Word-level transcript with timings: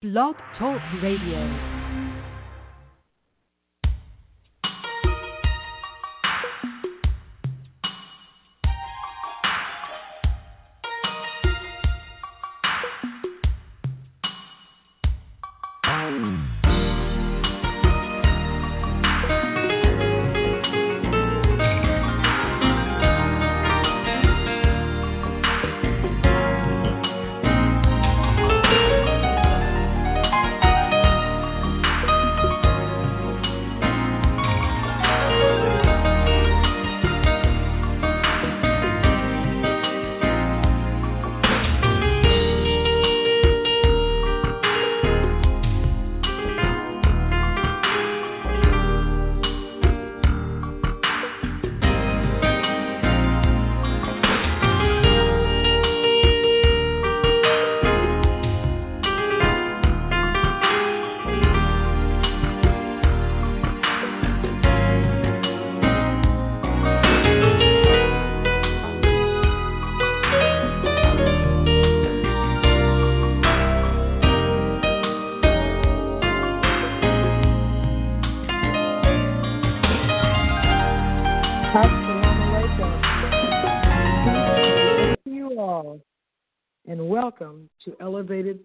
Blog 0.00 0.36
Talk 0.56 0.80
Radio. 1.02 1.77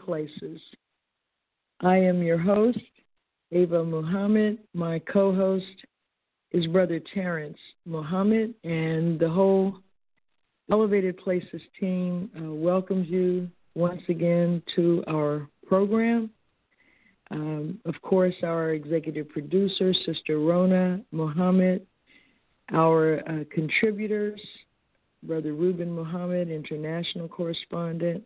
Places. 0.05 0.59
I 1.81 1.97
am 1.97 2.21
your 2.21 2.37
host, 2.37 2.79
Ava 3.51 3.83
Muhammad. 3.83 4.57
My 4.73 4.99
co 4.99 5.33
host 5.33 5.65
is 6.51 6.67
Brother 6.67 6.99
Terrence 7.13 7.57
Muhammad, 7.85 8.53
and 8.63 9.19
the 9.19 9.29
whole 9.29 9.77
Elevated 10.71 11.17
Places 11.17 11.61
team 11.79 12.29
uh, 12.37 12.51
welcomes 12.53 13.07
you 13.07 13.49
once 13.75 14.01
again 14.09 14.61
to 14.75 15.03
our 15.07 15.47
program. 15.67 16.29
Um, 17.31 17.79
of 17.85 17.95
course, 18.01 18.35
our 18.43 18.71
executive 18.71 19.29
producer, 19.29 19.93
Sister 20.05 20.39
Rona 20.39 21.01
Muhammad, 21.11 21.85
our 22.71 23.19
uh, 23.27 23.43
contributors, 23.51 24.39
Brother 25.23 25.53
Ruben 25.53 25.93
Muhammad, 25.93 26.49
international 26.49 27.27
correspondent, 27.27 28.23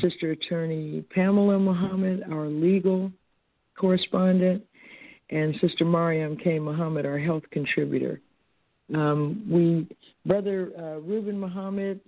Sister 0.00 0.32
Attorney 0.32 1.04
Pamela 1.14 1.58
Muhammad, 1.58 2.22
our 2.30 2.46
legal 2.46 3.10
correspondent, 3.78 4.62
and 5.30 5.54
Sister 5.60 5.84
Mariam 5.84 6.36
K. 6.36 6.58
Muhammad, 6.58 7.06
our 7.06 7.18
health 7.18 7.42
contributor. 7.50 8.20
Um, 8.94 9.46
we, 9.50 9.88
Brother 10.26 10.70
uh, 10.78 11.00
Ruben 11.00 11.38
Muhammad, 11.38 12.00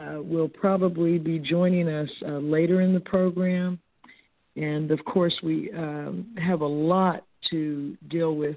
uh, 0.00 0.20
will 0.20 0.48
probably 0.48 1.18
be 1.18 1.38
joining 1.38 1.88
us 1.88 2.10
uh, 2.26 2.38
later 2.38 2.80
in 2.80 2.92
the 2.92 3.00
program. 3.00 3.78
And 4.56 4.90
of 4.90 5.04
course, 5.04 5.34
we 5.42 5.70
um, 5.72 6.34
have 6.38 6.62
a 6.62 6.66
lot 6.66 7.24
to 7.50 7.96
deal 8.08 8.34
with 8.34 8.56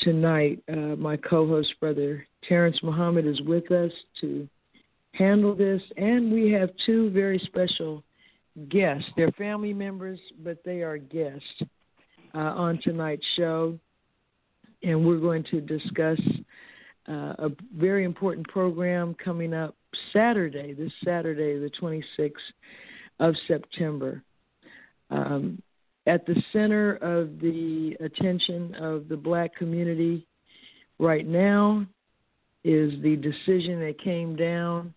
tonight. 0.00 0.62
Uh, 0.70 0.96
my 0.96 1.16
co 1.16 1.46
host, 1.46 1.72
Brother 1.80 2.26
Terrence 2.46 2.78
Muhammad, 2.82 3.26
is 3.26 3.40
with 3.42 3.70
us 3.70 3.92
to 4.20 4.46
handle 5.16 5.54
this. 5.54 5.82
And 5.96 6.32
we 6.32 6.50
have 6.52 6.70
two 6.84 7.10
very 7.10 7.38
special 7.46 8.02
guests. 8.68 9.08
They're 9.16 9.32
family 9.32 9.72
members, 9.72 10.18
but 10.42 10.58
they 10.64 10.82
are 10.82 10.98
guests 10.98 11.62
uh, 12.34 12.38
on 12.38 12.80
tonight's 12.82 13.26
show. 13.36 13.78
And 14.82 15.06
we're 15.06 15.20
going 15.20 15.44
to 15.50 15.60
discuss 15.60 16.20
uh, 17.08 17.34
a 17.38 17.50
very 17.76 18.04
important 18.04 18.46
program 18.48 19.14
coming 19.22 19.54
up 19.54 19.74
Saturday, 20.12 20.74
this 20.74 20.92
Saturday, 21.04 21.58
the 21.58 21.70
26th 21.80 22.32
of 23.20 23.34
September. 23.46 24.22
Um, 25.10 25.62
at 26.06 26.24
the 26.26 26.40
center 26.52 26.94
of 26.96 27.40
the 27.40 27.96
attention 28.00 28.74
of 28.76 29.08
the 29.08 29.16
black 29.16 29.54
community 29.56 30.26
right 30.98 31.26
now 31.26 31.84
is 32.64 32.92
the 33.02 33.16
decision 33.16 33.80
that 33.80 34.00
came 34.02 34.36
down 34.36 34.94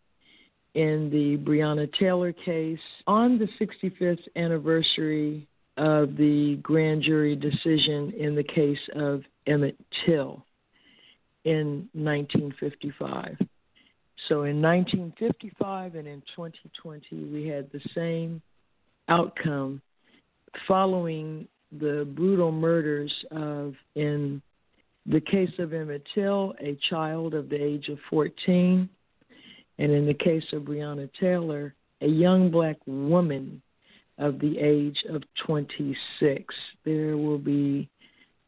in 0.80 1.10
the 1.10 1.36
Breonna 1.44 1.92
Taylor 2.00 2.32
case 2.32 2.80
on 3.06 3.38
the 3.38 3.50
65th 3.60 4.26
anniversary 4.38 5.46
of 5.76 6.16
the 6.16 6.58
grand 6.64 7.04
jury 7.04 7.36
decision 7.36 8.14
in 8.18 8.34
the 8.34 8.44
case 8.44 8.80
of 8.96 9.24
Emmett 9.46 9.76
Till 10.06 10.46
in 11.44 11.90
1955. 11.92 13.36
So 14.30 14.44
in 14.44 14.62
1955 14.62 15.96
and 15.96 16.08
in 16.08 16.24
2020, 16.34 17.26
we 17.26 17.46
had 17.46 17.70
the 17.74 17.82
same 17.94 18.42
outcome 19.10 19.82
following 20.66 21.46
the 21.78 22.08
brutal 22.16 22.54
murders 22.54 23.14
of, 23.32 23.74
in 23.96 24.42
the 25.06 25.20
case 25.20 25.52
of 25.60 25.74
Emmett 25.74 26.08
Till, 26.16 26.54
a 26.62 26.80
child 26.90 27.34
of 27.34 27.50
the 27.50 27.62
age 27.62 27.90
of 27.90 27.98
14 28.10 28.90
and 29.80 29.92
in 29.92 30.06
the 30.06 30.14
case 30.14 30.44
of 30.54 30.64
Breonna 30.64 31.10
Taylor, 31.20 31.74
a 32.02 32.08
young 32.08 32.52
black 32.52 32.78
woman 32.86 33.62
of 34.18 34.38
the 34.40 34.60
age 34.60 35.04
of 35.10 35.24
26. 35.46 36.54
There 36.84 37.18
will 37.18 37.38
be 37.38 37.90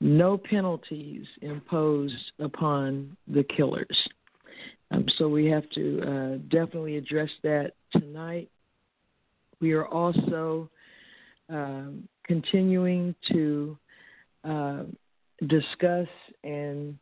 no 0.01 0.37
penalties 0.37 1.25
imposed 1.41 2.31
upon 2.39 3.15
the 3.27 3.43
killers. 3.43 3.97
Um, 4.91 5.05
so 5.17 5.29
we 5.29 5.45
have 5.45 5.67
to 5.69 6.01
uh, 6.01 6.37
definitely 6.49 6.97
address 6.97 7.29
that 7.43 7.73
tonight. 7.93 8.49
We 9.61 9.71
are 9.71 9.87
also 9.87 10.69
um, 11.47 12.09
continuing 12.25 13.15
to 13.31 13.77
uh, 14.43 14.83
discuss 15.47 16.07
and 16.43 16.97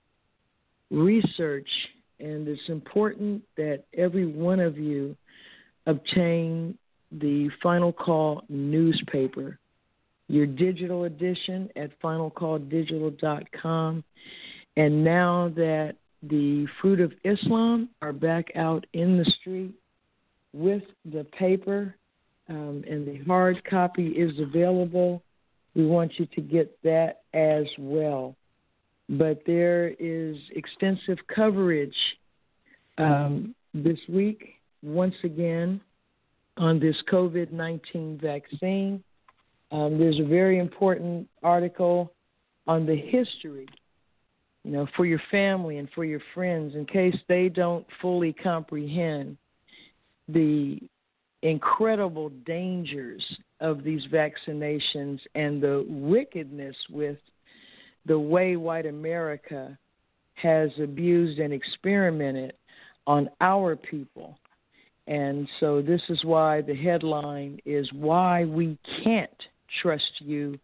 research 0.91 1.69
and 2.19 2.47
it's 2.47 2.61
important 2.67 3.43
that 3.57 3.83
every 3.97 4.25
one 4.25 4.59
of 4.59 4.77
you 4.77 5.15
obtain 5.85 6.77
the 7.11 7.49
Final 7.63 7.91
Call 7.91 8.43
newspaper, 8.49 9.57
your 10.27 10.45
digital 10.45 11.05
edition 11.05 11.69
at 11.75 11.99
finalcalldigital.com. 12.01 14.03
And 14.77 15.03
now 15.03 15.51
that 15.55 15.95
the 16.21 16.67
Fruit 16.81 16.99
of 16.99 17.13
Islam 17.23 17.89
are 18.01 18.13
back 18.13 18.51
out 18.55 18.85
in 18.93 19.17
the 19.17 19.25
street 19.39 19.73
with 20.53 20.83
the 21.05 21.23
paper, 21.23 21.95
um, 22.49 22.83
and 22.89 23.07
the 23.07 23.23
hard 23.25 23.63
copy 23.65 24.09
is 24.09 24.39
available, 24.39 25.23
we 25.75 25.85
want 25.85 26.11
you 26.17 26.25
to 26.35 26.41
get 26.41 26.81
that 26.83 27.21
as 27.33 27.65
well 27.77 28.35
but 29.09 29.41
there 29.45 29.89
is 29.99 30.37
extensive 30.55 31.17
coverage 31.33 31.95
um, 32.99 33.55
this 33.73 33.97
week, 34.07 34.55
once 34.83 35.15
again, 35.23 35.81
on 36.57 36.79
this 36.79 36.95
COVID 37.11 37.51
19 37.51 38.19
vaccine. 38.21 39.03
Um, 39.71 39.97
there's 39.97 40.19
a 40.19 40.27
very 40.27 40.59
important 40.59 41.27
article 41.41 42.11
on 42.67 42.85
the 42.85 42.95
history, 42.95 43.67
you 44.63 44.71
know, 44.71 44.87
for 44.95 45.05
your 45.05 45.21
family 45.31 45.77
and 45.77 45.89
for 45.95 46.05
your 46.05 46.21
friends 46.33 46.75
in 46.75 46.85
case 46.85 47.15
they 47.27 47.49
don't 47.49 47.85
fully 48.01 48.33
comprehend 48.33 49.37
the 50.27 50.79
incredible 51.41 52.29
dangers 52.45 53.23
of 53.59 53.83
these 53.83 54.01
vaccinations 54.11 55.19
and 55.35 55.61
the 55.63 55.85
wickedness 55.87 56.75
with 56.89 57.17
the 58.05 58.19
way 58.19 58.55
white 58.55 58.85
America 58.85 59.77
has 60.35 60.69
abused 60.81 61.39
and 61.39 61.53
experimented 61.53 62.53
on 63.07 63.29
our 63.41 63.75
people. 63.75 64.37
And 65.07 65.47
so 65.59 65.81
this 65.81 66.01
is 66.09 66.23
why 66.23 66.61
the 66.61 66.75
headline 66.75 67.59
is 67.65 67.91
Why 67.93 68.45
We 68.45 68.77
Can't 69.03 69.29
Trust 69.81 70.11
You 70.19 70.57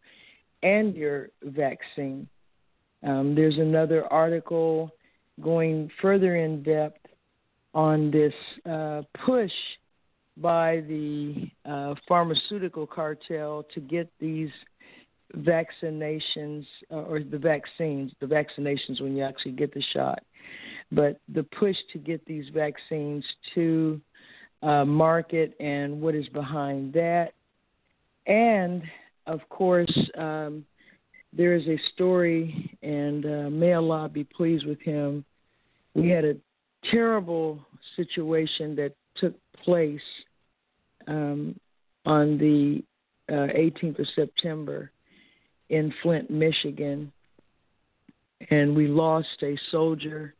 and 0.62 0.96
Your 0.96 1.30
Vaccine. 1.44 2.28
Um, 3.04 3.36
there's 3.36 3.58
another 3.58 4.06
article 4.06 4.92
going 5.42 5.90
further 6.02 6.38
in 6.38 6.64
depth 6.64 7.06
on 7.74 8.10
this 8.12 8.34
uh, 8.70 9.02
push 9.26 9.52
by 10.38 10.82
the 10.88 11.50
uh, 11.66 11.96
pharmaceutical 12.08 12.86
cartel 12.86 13.66
to 13.74 13.80
get 13.80 14.10
these 14.20 14.50
vaccinations 15.38 16.66
uh, 16.92 16.96
or 16.96 17.20
the 17.20 17.38
vaccines, 17.38 18.12
the 18.20 18.26
vaccinations 18.26 19.02
when 19.02 19.16
you 19.16 19.24
actually 19.24 19.52
get 19.52 19.74
the 19.74 19.84
shot, 19.94 20.20
but 20.92 21.20
the 21.34 21.44
push 21.44 21.76
to 21.92 21.98
get 21.98 22.26
these 22.26 22.46
vaccines 22.54 23.24
to 23.54 24.00
uh, 24.64 24.86
market 24.86 25.56
and 25.60 26.00
what 26.00 26.16
is 26.16 26.28
behind 26.30 26.94
that. 26.94 27.34
And 28.28 28.84
of 29.28 29.48
course, 29.50 29.92
um, 30.18 30.66
there 31.34 31.54
is 31.54 31.68
a 31.68 31.78
story, 31.94 32.78
and 32.82 33.26
uh, 33.26 33.50
may 33.50 33.74
Allah 33.74 34.10
be 34.10 34.24
pleased 34.24 34.66
with 34.66 34.80
him. 34.80 35.26
We 35.94 36.10
had 36.10 36.24
a 36.26 36.36
terrible 36.92 37.60
situation 37.96 38.76
that 38.76 38.94
took 39.18 39.34
place 39.64 40.00
um, 41.08 41.60
on 42.06 42.38
the 42.38 42.84
uh, 43.30 43.48
18th 43.54 44.00
of 44.00 44.08
September 44.16 44.92
in 45.70 45.94
Flint, 46.02 46.30
Michigan, 46.30 47.12
and 48.50 48.76
we 48.76 48.88
lost 48.88 49.28
a 49.42 49.58
soldier 49.72 50.34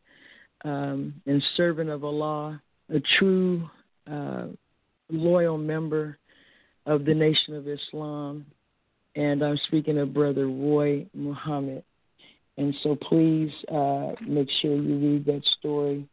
um, 0.64 1.14
and 1.26 1.44
servant 1.56 1.90
of 1.90 2.04
Allah, 2.04 2.62
a 2.94 3.02
true 3.18 3.70
uh, 4.12 4.48
loyal 5.10 5.58
member 5.58 6.18
of 6.86 7.06
the 7.06 7.14
Nation 7.14 7.56
of 7.56 7.68
Islam, 7.68 8.46
and 9.16 9.42
I'm 9.44 9.60
speaking 9.68 9.98
of 9.98 10.14
Brother 10.14 10.48
Roy 10.48 11.06
Muhammad. 11.14 11.84
And 12.58 12.74
so 12.84 12.96
please 12.96 13.52
uh, 13.72 14.14
make 14.26 14.50
sure 14.62 14.76
you 14.76 14.98
read 14.98 15.26
that 15.26 15.42
story. 15.60 16.08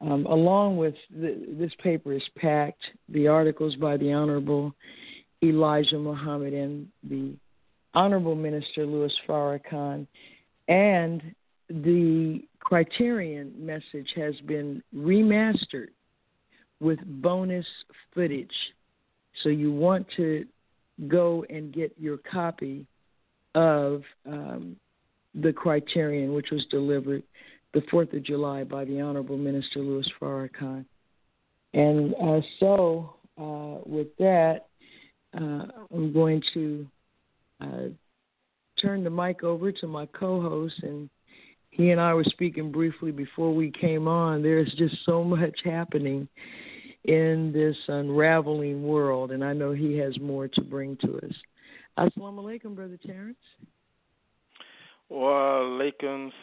Um, 0.00 0.26
along 0.26 0.76
with 0.76 0.94
the, 1.10 1.46
this 1.58 1.72
paper 1.82 2.12
is 2.12 2.22
packed, 2.36 2.82
the 3.08 3.28
articles 3.28 3.74
by 3.76 3.96
the 3.96 4.12
Honorable 4.12 4.74
Elijah 5.42 5.98
Muhammad 5.98 6.52
and 6.52 6.88
the 7.08 7.34
Honorable 7.94 8.34
Minister 8.34 8.86
Louis 8.86 9.12
Farrakhan, 9.28 10.06
and 10.68 11.22
the 11.68 12.42
Criterion 12.60 13.52
message 13.58 14.08
has 14.16 14.34
been 14.46 14.82
remastered 14.94 15.88
with 16.80 16.98
bonus 17.22 17.66
footage. 18.14 18.54
So 19.42 19.48
you 19.48 19.72
want 19.72 20.06
to 20.16 20.44
go 21.08 21.44
and 21.50 21.72
get 21.72 21.92
your 21.98 22.18
copy 22.18 22.86
of 23.54 24.02
um, 24.26 24.76
the 25.34 25.52
Criterion, 25.52 26.34
which 26.34 26.50
was 26.50 26.64
delivered 26.70 27.22
the 27.72 27.80
4th 27.92 28.16
of 28.16 28.22
July 28.22 28.64
by 28.64 28.84
the 28.84 29.00
Honorable 29.00 29.36
Minister 29.36 29.80
Louis 29.80 30.08
Farrakhan. 30.20 30.84
And 31.72 32.14
uh, 32.14 32.40
so, 32.60 33.14
uh, 33.36 33.80
with 33.84 34.08
that, 34.18 34.66
uh, 35.36 35.66
I'm 35.92 36.12
going 36.12 36.40
to 36.54 36.86
uh, 37.64 37.88
turn 38.80 39.04
the 39.04 39.10
mic 39.10 39.42
over 39.42 39.72
to 39.72 39.86
my 39.86 40.06
co 40.06 40.40
host, 40.40 40.82
and 40.82 41.08
he 41.70 41.90
and 41.90 42.00
I 42.00 42.14
were 42.14 42.24
speaking 42.24 42.70
briefly 42.70 43.10
before 43.10 43.54
we 43.54 43.70
came 43.70 44.06
on. 44.06 44.42
There's 44.42 44.72
just 44.74 44.96
so 45.04 45.24
much 45.24 45.58
happening 45.64 46.28
in 47.04 47.52
this 47.52 47.76
unraveling 47.88 48.82
world, 48.82 49.30
and 49.30 49.44
I 49.44 49.52
know 49.52 49.72
he 49.72 49.96
has 49.98 50.18
more 50.20 50.48
to 50.48 50.60
bring 50.62 50.96
to 50.98 51.16
us. 51.18 51.32
Assalamu 51.98 52.42
alaikum, 52.42 52.74
Brother 52.74 52.98
Terrence. 53.04 53.36
Wa 55.10 55.78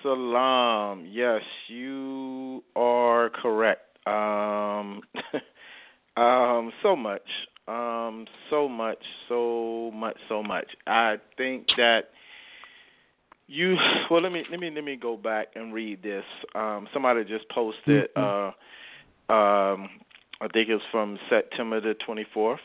salam. 0.03 1.05
Yes, 1.09 1.41
you 1.67 2.63
are 2.75 3.29
correct. 3.29 3.97
Um, 4.07 5.01
um, 6.17 6.71
so 6.83 6.95
much, 6.95 7.27
um, 7.71 8.25
so 8.49 8.67
much, 8.67 8.99
so 9.29 9.91
much, 9.93 10.17
so 10.27 10.43
much. 10.43 10.67
I 10.85 11.15
think 11.37 11.67
that 11.77 12.09
you. 13.47 13.77
Well, 14.09 14.21
let 14.21 14.33
me 14.33 14.43
let 14.51 14.59
me 14.59 14.69
let 14.69 14.83
me 14.83 14.97
go 14.97 15.15
back 15.15 15.47
and 15.55 15.73
read 15.73 16.03
this. 16.03 16.25
Um, 16.53 16.89
somebody 16.93 17.23
just 17.23 17.47
posted. 17.49 18.13
Mm-hmm. 18.13 18.19
Uh, 19.31 19.33
um, 19.33 19.89
I 20.41 20.47
think 20.51 20.67
it 20.67 20.73
was 20.73 20.81
from 20.91 21.17
September 21.29 21.79
the 21.79 21.95
24th. 22.05 22.57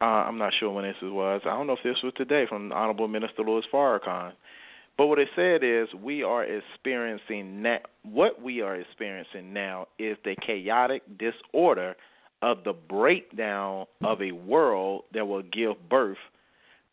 Uh, 0.00 0.04
I'm 0.04 0.36
not 0.36 0.52
sure 0.60 0.70
when 0.70 0.84
this 0.84 0.96
was. 1.00 1.40
I 1.46 1.50
don't 1.50 1.66
know 1.66 1.72
if 1.72 1.82
this 1.82 2.02
was 2.02 2.12
today 2.16 2.44
from 2.46 2.70
Honorable 2.70 3.08
Minister 3.08 3.42
Louis 3.42 3.64
Farrakhan. 3.72 4.32
But 4.98 5.06
what 5.06 5.18
it 5.18 5.28
said 5.34 5.62
is 5.62 5.88
we 5.94 6.22
are 6.22 6.44
experiencing 6.44 7.62
na- 7.62 7.78
what 8.02 8.42
we 8.42 8.60
are 8.60 8.76
experiencing 8.76 9.54
now 9.54 9.86
is 9.98 10.18
the 10.24 10.36
chaotic 10.44 11.02
disorder 11.18 11.96
of 12.42 12.64
the 12.64 12.72
breakdown 12.72 13.86
of 14.02 14.22
a 14.22 14.32
world 14.32 15.04
that 15.12 15.26
will 15.26 15.42
give 15.42 15.76
birth 15.88 16.18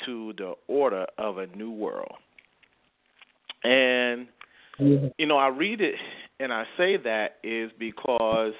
to 0.05 0.33
the 0.37 0.53
order 0.67 1.05
of 1.17 1.37
a 1.37 1.47
new 1.47 1.71
world. 1.71 2.15
And 3.63 4.27
mm-hmm. 4.79 5.07
you 5.17 5.25
know, 5.25 5.37
I 5.37 5.47
read 5.47 5.81
it 5.81 5.95
and 6.39 6.51
I 6.51 6.63
say 6.77 6.97
that 6.97 7.37
is 7.43 7.71
because 7.79 8.53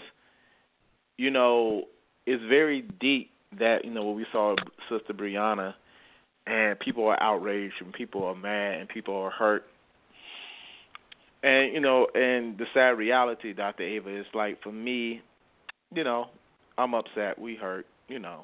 you 1.17 1.31
know, 1.31 1.85
it's 2.25 2.43
very 2.49 2.83
deep 2.99 3.31
that, 3.59 3.85
you 3.85 3.91
know, 3.91 4.03
what 4.03 4.15
we 4.15 4.25
saw 4.31 4.55
Sister 4.89 5.13
Breonna 5.13 5.73
and 6.47 6.79
people 6.79 7.07
are 7.07 7.21
outraged 7.21 7.75
and 7.79 7.93
people 7.93 8.23
are 8.25 8.35
mad 8.35 8.79
and 8.79 8.89
people 8.89 9.15
are 9.15 9.31
hurt. 9.31 9.65
And, 11.43 11.73
you 11.73 11.79
know, 11.79 12.07
and 12.13 12.57
the 12.57 12.65
sad 12.73 12.97
reality, 12.97 13.53
Dr. 13.53 13.83
Ava, 13.83 14.19
is 14.19 14.25
like 14.33 14.61
for 14.61 14.71
me, 14.71 15.21
you 15.93 16.03
know, 16.03 16.27
I'm 16.77 16.93
upset, 16.93 17.39
we 17.39 17.55
hurt, 17.55 17.85
you 18.07 18.19
know. 18.19 18.41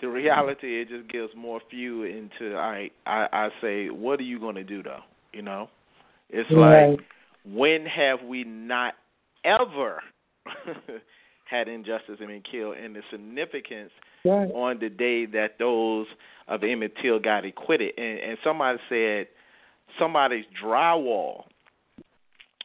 The 0.00 0.08
reality 0.08 0.80
it 0.80 0.88
just 0.88 1.10
gives 1.10 1.30
more 1.36 1.60
fuel 1.70 2.04
into 2.04 2.56
I 2.56 2.90
I, 3.04 3.26
I 3.32 3.48
say, 3.60 3.90
what 3.90 4.20
are 4.20 4.24
you 4.24 4.38
gonna 4.38 4.64
do 4.64 4.82
though? 4.82 5.00
You 5.32 5.42
know? 5.42 5.68
It's 6.30 6.48
right. 6.52 6.90
like 6.90 7.00
when 7.44 7.84
have 7.86 8.22
we 8.22 8.44
not 8.44 8.94
ever 9.44 10.00
had 11.50 11.68
injustice 11.68 12.16
and 12.20 12.28
been 12.28 12.42
killed, 12.48 12.76
and 12.76 12.94
the 12.94 13.00
significance 13.10 13.90
right. 14.24 14.50
on 14.52 14.78
the 14.80 14.88
day 14.88 15.26
that 15.26 15.58
those 15.58 16.06
of 16.46 16.62
Emmett 16.62 16.92
Till 17.02 17.18
got 17.18 17.44
acquitted. 17.44 17.92
And, 17.96 18.18
and 18.18 18.38
somebody 18.44 18.78
said 18.88 19.26
somebody's 19.98 20.44
drywall 20.62 21.44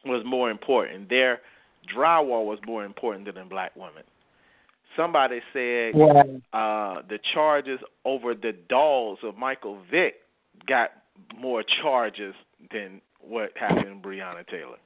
was 0.04 0.22
more 0.26 0.50
important. 0.50 1.08
Their 1.08 1.40
drywall 1.94 2.44
was 2.44 2.58
more 2.66 2.84
important 2.84 3.26
than 3.26 3.38
a 3.38 3.44
black 3.44 3.74
woman. 3.76 4.02
Somebody 4.96 5.40
said 5.52 5.94
yeah. 5.96 6.22
uh, 6.52 7.02
the 7.08 7.18
charges 7.32 7.80
over 8.04 8.34
the 8.34 8.52
dolls 8.68 9.18
of 9.22 9.36
Michael 9.36 9.78
Vick 9.90 10.16
got 10.66 10.90
more 11.38 11.62
charges 11.82 12.34
than 12.72 13.00
what 13.20 13.50
happened 13.56 14.02
to 14.02 14.08
Breonna 14.08 14.46
Taylor. 14.46 14.76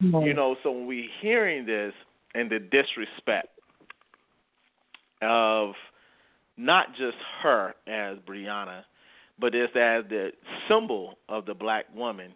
You 0.00 0.32
know, 0.32 0.54
so 0.62 0.70
when 0.70 0.86
we 0.86 1.10
hearing 1.20 1.66
this, 1.66 1.92
and 2.34 2.50
the 2.50 2.58
disrespect 2.58 3.48
of 5.22 5.74
not 6.56 6.94
just 6.96 7.16
her 7.42 7.74
as 7.86 8.18
Breonna, 8.18 8.82
but 9.40 9.54
as 9.54 9.70
as 9.74 10.04
the 10.08 10.30
symbol 10.68 11.18
of 11.28 11.46
the 11.46 11.54
black 11.54 11.86
woman, 11.94 12.32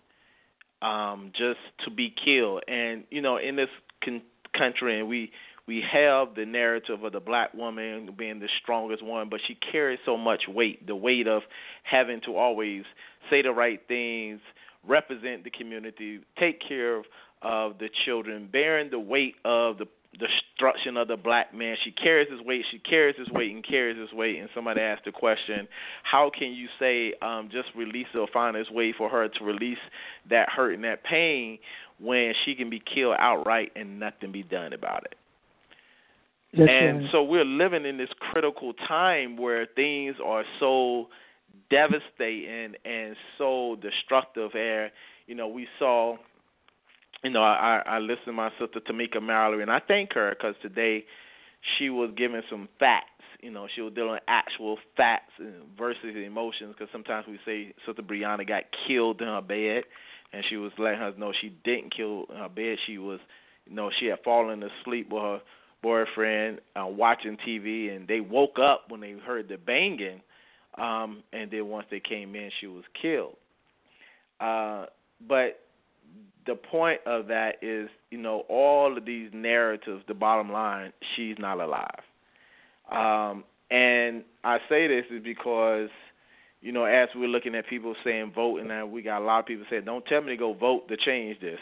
um, 0.81 1.33
just 1.37 1.61
to 1.85 1.91
be 1.91 2.12
killed. 2.25 2.62
And 2.69 3.05
you 3.11 3.21
know, 3.21 3.37
in 3.37 3.57
this 3.57 3.69
con- 4.05 4.23
country, 4.57 4.99
and 4.99 5.09
we 5.09 5.31
we 5.66 5.83
have 5.92 6.35
the 6.35 6.45
narrative 6.45 7.02
of 7.04 7.12
the 7.12 7.21
black 7.21 7.54
woman 7.54 8.11
being 8.19 8.40
the 8.40 8.49
strongest 8.62 9.04
one, 9.04 9.28
but 9.28 9.40
she 9.47 9.57
carries 9.71 10.00
so 10.04 10.16
much 10.16 10.42
weight, 10.49 10.87
the 10.87 10.97
weight 10.97 11.28
of 11.28 11.42
having 11.85 12.21
to 12.26 12.37
always 12.37 12.83
say 13.31 13.42
the 13.42 13.52
right 13.52 13.81
things, 13.87 14.40
represent 14.87 15.45
the 15.45 15.50
community, 15.50 16.21
take 16.38 16.61
care 16.66 16.97
of 16.97 17.04
of 17.42 17.78
the 17.78 17.88
children, 18.04 18.49
bearing 18.50 18.90
the 18.90 18.99
weight 18.99 19.35
of 19.45 19.78
the 19.78 19.87
destruction 20.19 20.97
of 20.97 21.09
the 21.09 21.16
black 21.16 21.54
man. 21.54 21.76
She 21.85 21.90
carries 21.90 22.31
his 22.31 22.40
weight, 22.40 22.64
she 22.71 22.78
carries 22.78 23.16
his 23.19 23.28
weight, 23.31 23.52
and 23.52 23.66
carries 23.66 23.99
his 23.99 24.12
weight. 24.12 24.38
And 24.38 24.49
somebody 24.54 24.81
asked 24.81 25.04
the 25.04 25.12
question, 25.12 25.66
how 26.02 26.31
can 26.37 26.52
you 26.52 26.69
say 26.78 27.14
um, 27.23 27.49
just 27.50 27.69
release 27.75 28.07
or 28.14 28.28
find 28.33 28.57
this 28.57 28.71
way 28.71 28.95
for 28.97 29.09
her 29.09 29.28
to 29.28 29.45
release 29.45 29.78
that 30.31 30.50
hurt 30.50 30.75
and 30.75 30.85
that 30.85 31.02
pain 31.04 31.59
when 31.99 32.33
she 32.45 32.54
can 32.54 32.71
be 32.71 32.81
killed 32.81 33.16
outright 33.19 33.73
and 33.75 33.99
nothing 33.99 34.33
be 34.33 34.42
done 34.42 34.73
about 34.73 35.04
it? 35.04 35.14
That's 36.56 36.71
and 36.71 37.00
right. 37.02 37.09
so 37.12 37.23
we're 37.23 37.44
living 37.44 37.87
in 37.87 37.97
this 37.97 38.11
critical 38.18 38.75
time 38.87 39.37
where 39.37 39.66
things 39.75 40.16
are 40.25 40.44
so 40.61 41.09
devastating 41.71 42.75
and 42.85 43.16
so 43.38 43.76
destructive. 43.80 44.50
And 44.54 44.90
you 45.26 45.35
know, 45.35 45.49
we 45.49 45.66
saw 45.78 46.16
you 47.23 47.30
know, 47.30 47.42
I 47.42 47.82
I 47.87 47.99
listened 47.99 48.26
to 48.26 48.32
my 48.32 48.50
sister 48.59 48.80
Tamika 48.80 49.23
Mallory, 49.23 49.62
and 49.62 49.71
I 49.71 49.80
thank 49.87 50.12
her 50.14 50.30
because 50.30 50.54
today 50.61 51.04
she 51.78 51.88
was 51.90 52.11
giving 52.16 52.42
some 52.50 52.68
facts. 52.78 53.06
You 53.40 53.50
know, 53.50 53.66
she 53.75 53.80
was 53.80 53.92
dealing 53.94 54.12
with 54.12 54.23
actual 54.28 54.78
facts 54.97 55.32
versus 55.78 56.16
emotions. 56.16 56.75
Because 56.76 56.90
sometimes 56.92 57.26
we 57.26 57.38
say 57.44 57.75
Sister 57.87 58.02
Breonna 58.02 58.47
got 58.47 58.64
killed 58.87 59.21
in 59.21 59.28
her 59.28 59.40
bed, 59.40 59.85
and 60.32 60.44
she 60.49 60.56
was 60.56 60.73
letting 60.78 61.00
us 61.00 61.14
know 61.16 61.32
she 61.40 61.50
didn't 61.64 61.94
kill 61.94 62.26
in 62.30 62.37
her 62.37 62.49
bed. 62.49 62.78
She 62.87 62.99
was, 62.99 63.21
you 63.66 63.75
know, 63.75 63.90
she 63.99 64.06
had 64.06 64.18
fallen 64.25 64.62
asleep 64.62 65.09
with 65.11 65.23
her 65.23 65.40
boyfriend 65.83 66.61
uh, 66.77 66.87
watching 66.87 67.37
TV, 67.47 67.95
and 67.95 68.07
they 68.07 68.21
woke 68.21 68.59
up 68.59 68.85
when 68.89 69.01
they 69.01 69.12
heard 69.12 69.49
the 69.49 69.57
banging. 69.57 70.21
Um, 70.79 71.23
and 71.33 71.51
then 71.51 71.67
once 71.69 71.87
they 71.91 72.01
came 72.01 72.35
in, 72.35 72.51
she 72.61 72.67
was 72.67 72.85
killed. 73.01 73.37
Uh, 74.41 74.87
but 75.29 75.61
the 76.47 76.55
point 76.55 77.01
of 77.07 77.29
that 77.29 77.62
is, 77.62 77.89
you 78.11 78.19
know, 78.19 78.45
all 78.49 78.97
of 78.97 79.05
these 79.05 79.31
narratives. 79.33 80.03
The 80.09 80.15
bottom 80.15 80.51
line, 80.51 80.93
she's 81.15 81.37
not 81.39 81.61
alive. 81.61 82.01
Um, 82.91 83.45
and 83.71 84.25
I 84.45 84.59
say 84.69 84.87
this 84.89 85.05
is 85.11 85.23
because, 85.23 85.89
you 86.61 86.73
know, 86.73 86.85
as 86.85 87.09
we're 87.15 87.29
looking 87.29 87.55
at 87.55 87.67
people 87.69 87.95
saying 88.05 88.33
vote, 88.35 88.59
and 88.59 88.93
we 88.93 89.03
got 89.03 89.23
a 89.23 89.25
lot 89.25 89.41
of 89.41 89.47
people 89.47 89.65
saying, 89.71 89.85
"Don't 89.85 90.05
tell 90.07 90.21
me 90.21 90.29
to 90.31 90.37
go 90.37 90.53
vote 90.53 90.89
to 90.89 90.97
change 90.97 91.41
this." 91.41 91.61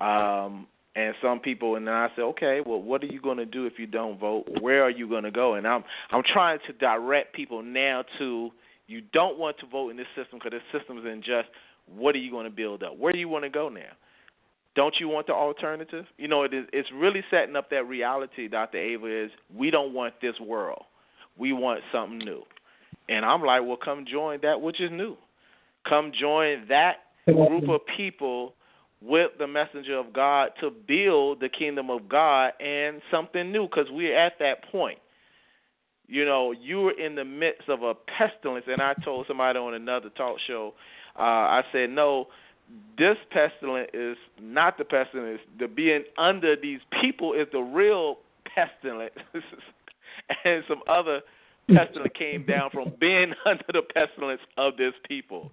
Um, 0.00 0.66
and 0.96 1.14
some 1.22 1.38
people, 1.40 1.76
and 1.76 1.86
then 1.86 1.94
I 1.94 2.08
say, 2.16 2.22
okay, 2.22 2.60
well, 2.64 2.82
what 2.82 3.02
are 3.02 3.06
you 3.06 3.20
going 3.20 3.36
to 3.36 3.46
do 3.46 3.66
if 3.66 3.74
you 3.78 3.86
don't 3.86 4.18
vote? 4.18 4.44
Where 4.60 4.82
are 4.82 4.90
you 4.90 5.08
going 5.08 5.24
to 5.24 5.30
go? 5.30 5.54
And 5.54 5.66
I'm 5.66 5.84
I'm 6.10 6.22
trying 6.24 6.58
to 6.66 6.72
direct 6.72 7.34
people 7.34 7.62
now 7.62 8.04
to 8.18 8.50
you 8.88 9.02
don't 9.12 9.38
want 9.38 9.58
to 9.58 9.66
vote 9.66 9.90
in 9.90 9.96
this 9.96 10.06
system 10.16 10.38
because 10.42 10.52
this 10.52 10.80
system 10.80 10.98
is 10.98 11.04
unjust. 11.06 11.48
What 11.94 12.14
are 12.14 12.18
you 12.18 12.30
going 12.30 12.44
to 12.44 12.50
build 12.50 12.82
up? 12.82 12.98
Where 12.98 13.12
do 13.12 13.18
you 13.18 13.28
want 13.28 13.44
to 13.44 13.50
go 13.50 13.68
now? 13.68 13.92
Don't 14.74 14.94
you 14.98 15.08
want 15.08 15.26
the 15.26 15.32
alternative? 15.32 16.06
You 16.16 16.28
know, 16.28 16.42
it 16.44 16.54
is, 16.54 16.64
it's 16.72 16.88
really 16.94 17.22
setting 17.30 17.56
up 17.56 17.70
that 17.70 17.84
reality, 17.84 18.48
Dr. 18.48 18.78
Ava, 18.78 19.24
is 19.24 19.30
we 19.54 19.70
don't 19.70 19.92
want 19.92 20.14
this 20.22 20.38
world. 20.40 20.82
We 21.36 21.52
want 21.52 21.80
something 21.92 22.18
new. 22.18 22.42
And 23.08 23.24
I'm 23.24 23.42
like, 23.42 23.62
well, 23.62 23.78
come 23.82 24.04
join 24.10 24.40
that 24.42 24.60
which 24.60 24.80
is 24.80 24.90
new. 24.90 25.16
Come 25.88 26.12
join 26.18 26.66
that 26.68 26.96
group 27.26 27.68
of 27.68 27.80
people 27.96 28.54
with 29.00 29.30
the 29.38 29.46
messenger 29.46 29.96
of 29.96 30.12
God 30.12 30.50
to 30.60 30.70
build 30.70 31.40
the 31.40 31.48
kingdom 31.48 31.90
of 31.90 32.08
God 32.08 32.52
and 32.60 33.00
something 33.10 33.52
new 33.52 33.64
because 33.64 33.86
we're 33.90 34.16
at 34.18 34.34
that 34.40 34.70
point. 34.70 34.98
You 36.06 36.24
know, 36.24 36.52
you're 36.52 36.98
in 36.98 37.14
the 37.14 37.24
midst 37.24 37.68
of 37.68 37.82
a 37.82 37.94
pestilence, 37.94 38.64
and 38.66 38.80
I 38.80 38.94
told 39.04 39.26
somebody 39.26 39.58
on 39.58 39.74
another 39.74 40.08
talk 40.08 40.38
show, 40.46 40.72
uh, 41.18 41.22
I 41.22 41.62
said, 41.70 41.90
no, 41.90 42.28
this 42.96 43.16
pestilence 43.30 43.90
is 43.92 44.16
not 44.40 44.78
the 44.78 44.84
pestilence. 44.84 45.40
The 45.58 45.68
being 45.68 46.04
under 46.16 46.56
these 46.56 46.80
people 47.00 47.34
is 47.34 47.46
the 47.52 47.60
real 47.60 48.18
pestilence. 48.54 49.14
and 50.44 50.64
some 50.66 50.80
other 50.88 51.20
pestilence 51.72 52.12
came 52.18 52.44
down 52.46 52.70
from 52.70 52.92
being 52.98 53.32
under 53.46 53.64
the 53.72 53.82
pestilence 53.82 54.40
of 54.56 54.76
this 54.76 54.94
people. 55.06 55.50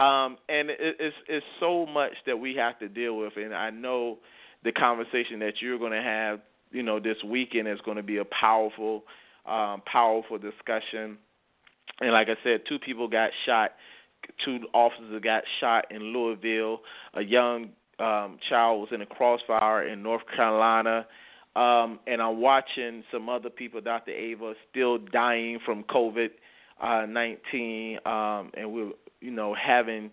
Um, 0.00 0.38
and 0.48 0.70
it, 0.70 0.96
it's 0.98 1.16
it's 1.28 1.46
so 1.58 1.86
much 1.86 2.12
that 2.26 2.38
we 2.38 2.54
have 2.56 2.78
to 2.78 2.88
deal 2.88 3.18
with, 3.18 3.34
and 3.36 3.54
I 3.54 3.70
know 3.70 4.18
the 4.64 4.72
conversation 4.72 5.40
that 5.40 5.54
you're 5.60 5.78
going 5.78 5.92
to 5.92 6.02
have, 6.02 6.40
you 6.70 6.82
know, 6.82 7.00
this 7.00 7.16
weekend 7.24 7.68
is 7.68 7.78
going 7.84 7.96
to 7.96 8.02
be 8.02 8.18
a 8.18 8.24
powerful, 8.24 9.04
um, 9.46 9.82
powerful 9.90 10.38
discussion. 10.38 11.18
And 12.00 12.12
like 12.12 12.28
I 12.28 12.36
said, 12.44 12.62
two 12.68 12.78
people 12.78 13.08
got 13.08 13.30
shot 13.46 13.72
two 14.44 14.60
officers 14.72 15.22
got 15.22 15.44
shot 15.60 15.86
in 15.90 16.12
Louisville. 16.12 16.80
A 17.14 17.22
young 17.22 17.70
um, 17.98 18.38
child 18.48 18.80
was 18.80 18.88
in 18.92 19.02
a 19.02 19.06
crossfire 19.06 19.86
in 19.86 20.02
North 20.02 20.22
Carolina. 20.34 21.06
Um, 21.56 21.98
and 22.06 22.22
I'm 22.22 22.40
watching 22.40 23.02
some 23.10 23.28
other 23.28 23.50
people, 23.50 23.80
Dr. 23.80 24.12
Ava, 24.12 24.54
still 24.70 24.98
dying 24.98 25.58
from 25.64 25.82
COVID 25.84 26.30
uh, 26.80 27.06
19, 27.06 27.98
um, 28.04 28.50
and 28.54 28.72
we're 28.72 28.90
you 29.20 29.30
know 29.30 29.54
having 29.54 30.10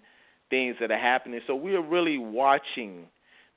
things 0.50 0.76
that 0.80 0.92
are 0.92 1.00
happening. 1.00 1.40
So 1.48 1.56
we're 1.56 1.86
really 1.86 2.18
watching 2.18 3.06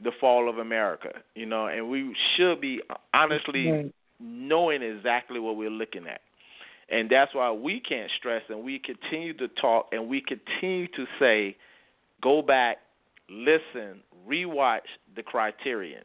the 0.03 0.11
fall 0.21 0.49
of 0.49 0.59
America, 0.59 1.11
you 1.35 1.47
know, 1.47 1.67
and 1.67 1.89
we 1.89 2.15
should 2.37 2.61
be 2.61 2.81
honestly 3.13 3.93
knowing 4.19 4.83
exactly 4.83 5.39
what 5.41 5.57
we're 5.57 5.71
looking 5.71 6.07
at. 6.07 6.21
And 6.91 7.09
that's 7.09 7.35
why 7.35 7.53
we 7.53 7.81
can't 7.81 8.11
stress 8.19 8.43
and 8.49 8.65
we 8.65 8.81
continue 8.81 9.33
to 9.35 9.49
talk 9.49 9.87
and 9.93 10.09
we 10.09 10.23
continue 10.23 10.89
to 10.89 11.05
say, 11.21 11.57
go 12.21 12.43
back, 12.43 12.79
listen, 13.29 14.01
rewatch 14.29 14.81
the 15.15 15.23
criterion. 15.23 16.03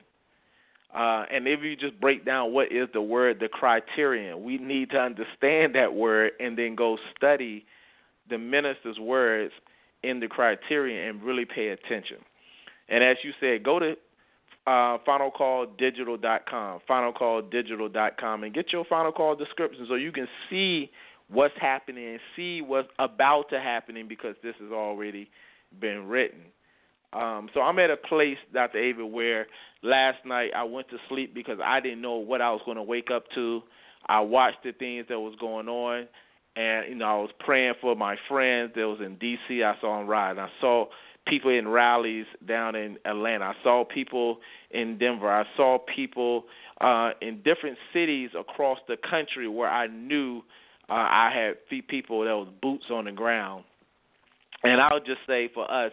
Uh, 0.96 1.26
and 1.30 1.46
if 1.46 1.62
you 1.62 1.76
just 1.76 2.00
break 2.00 2.26
down 2.26 2.54
what 2.54 2.72
is 2.72 2.88
the 2.94 3.02
word, 3.02 3.40
the 3.42 3.50
criterion, 3.50 4.44
we 4.44 4.58
need 4.58 4.90
to 4.92 4.98
understand 4.98 5.76
that 5.76 5.94
word 5.94 6.32
and 6.40 6.58
then 6.58 6.74
go 6.74 6.98
study 7.18 7.66
the 8.30 8.38
minister's 8.38 8.98
words 8.98 9.52
in 10.04 10.22
the 10.22 10.28
criterion 10.28 11.10
and 11.10 11.24
really 11.24 11.44
pay 11.44 11.70
attention. 11.70 12.18
And 12.88 13.04
as 13.04 13.18
you 13.24 13.34
said, 13.42 13.64
go 13.64 13.78
to 13.80 13.96
uh, 14.68 14.98
finalcalldigital.com, 15.06 16.80
finalcalldigital.com, 16.90 18.44
and 18.44 18.54
get 18.54 18.72
your 18.72 18.86
final 18.86 19.12
call 19.12 19.36
description 19.36 19.86
so 19.90 19.96
you 19.96 20.14
can 20.14 20.28
see 20.50 20.90
what's 21.28 21.54
happening 21.60 22.12
and 22.12 22.20
see 22.38 22.62
what's 22.62 22.88
about 23.00 23.50
to 23.50 23.60
happen 23.60 24.08
because 24.08 24.36
this 24.42 24.56
has 24.62 24.72
already 24.72 25.30
been 25.80 26.08
written. 26.08 26.42
Um, 27.16 27.50
so 27.54 27.62
I'm 27.62 27.80
at 27.80 27.90
a 27.90 27.98
place, 27.98 28.38
Dr. 28.54 28.78
Ava, 28.78 29.06
where 29.06 29.48
last 29.82 30.26
night 30.26 30.52
I 30.56 30.64
went 30.64 30.90
to 30.90 30.98
sleep 31.08 31.34
because 31.34 31.60
I 31.64 31.80
didn't 31.80 32.02
know 32.02 32.16
what 32.16 32.42
I 32.42 32.52
was 32.52 32.62
going 32.66 32.78
to 32.78 32.84
wake 32.84 33.10
up 33.10 33.24
to. 33.36 33.62
I 34.08 34.20
watched 34.20 34.64
the 34.64 34.74
things 34.74 35.06
that 35.10 35.20
was 35.20 35.34
going 35.40 35.68
on, 35.70 36.08
and 36.56 36.90
you 36.90 36.96
know 36.96 37.06
I 37.06 37.22
was 37.22 37.32
praying 37.40 37.76
for 37.80 37.96
my 37.96 38.18
friends 38.28 38.74
that 38.76 38.88
was 38.88 39.00
in 39.04 39.16
D.C. 39.16 39.64
I 39.64 39.76
saw 39.80 39.98
them 39.98 40.08
ride. 40.08 40.38
I 40.38 40.50
saw 40.60 40.88
people 41.26 41.52
in 41.52 41.68
rallies 41.68 42.26
down 42.48 42.76
in 42.76 42.98
Atlanta. 43.06 43.46
I 43.46 43.54
saw 43.64 43.84
people 43.86 44.40
in 44.72 44.98
Denver. 44.98 45.32
I 45.32 45.46
saw 45.56 45.80
people 45.80 46.44
uh, 46.82 47.12
in 47.22 47.42
different 47.44 47.78
cities 47.94 48.32
across 48.38 48.80
the 48.88 48.98
country 48.98 49.48
where 49.48 49.70
I 49.70 49.88
knew 49.88 50.42
uh, 50.90 50.94
I 50.94 51.32
had 51.34 51.88
people 51.88 52.26
that 52.26 52.36
was 52.36 52.50
boots 52.62 52.86
on 52.92 53.06
the 53.06 53.12
ground. 53.12 53.64
And 54.64 54.82
I'll 54.82 55.00
just 55.00 55.22
say 55.28 55.50
for 55.54 55.70
us, 55.72 55.92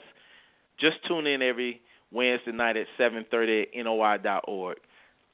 just 0.83 0.97
tune 1.07 1.27
in 1.27 1.41
every 1.41 1.81
Wednesday 2.11 2.53
night 2.53 2.77
at 2.77 2.87
7:30 2.99 3.63
at 3.63 3.85
noi.org. 3.85 4.77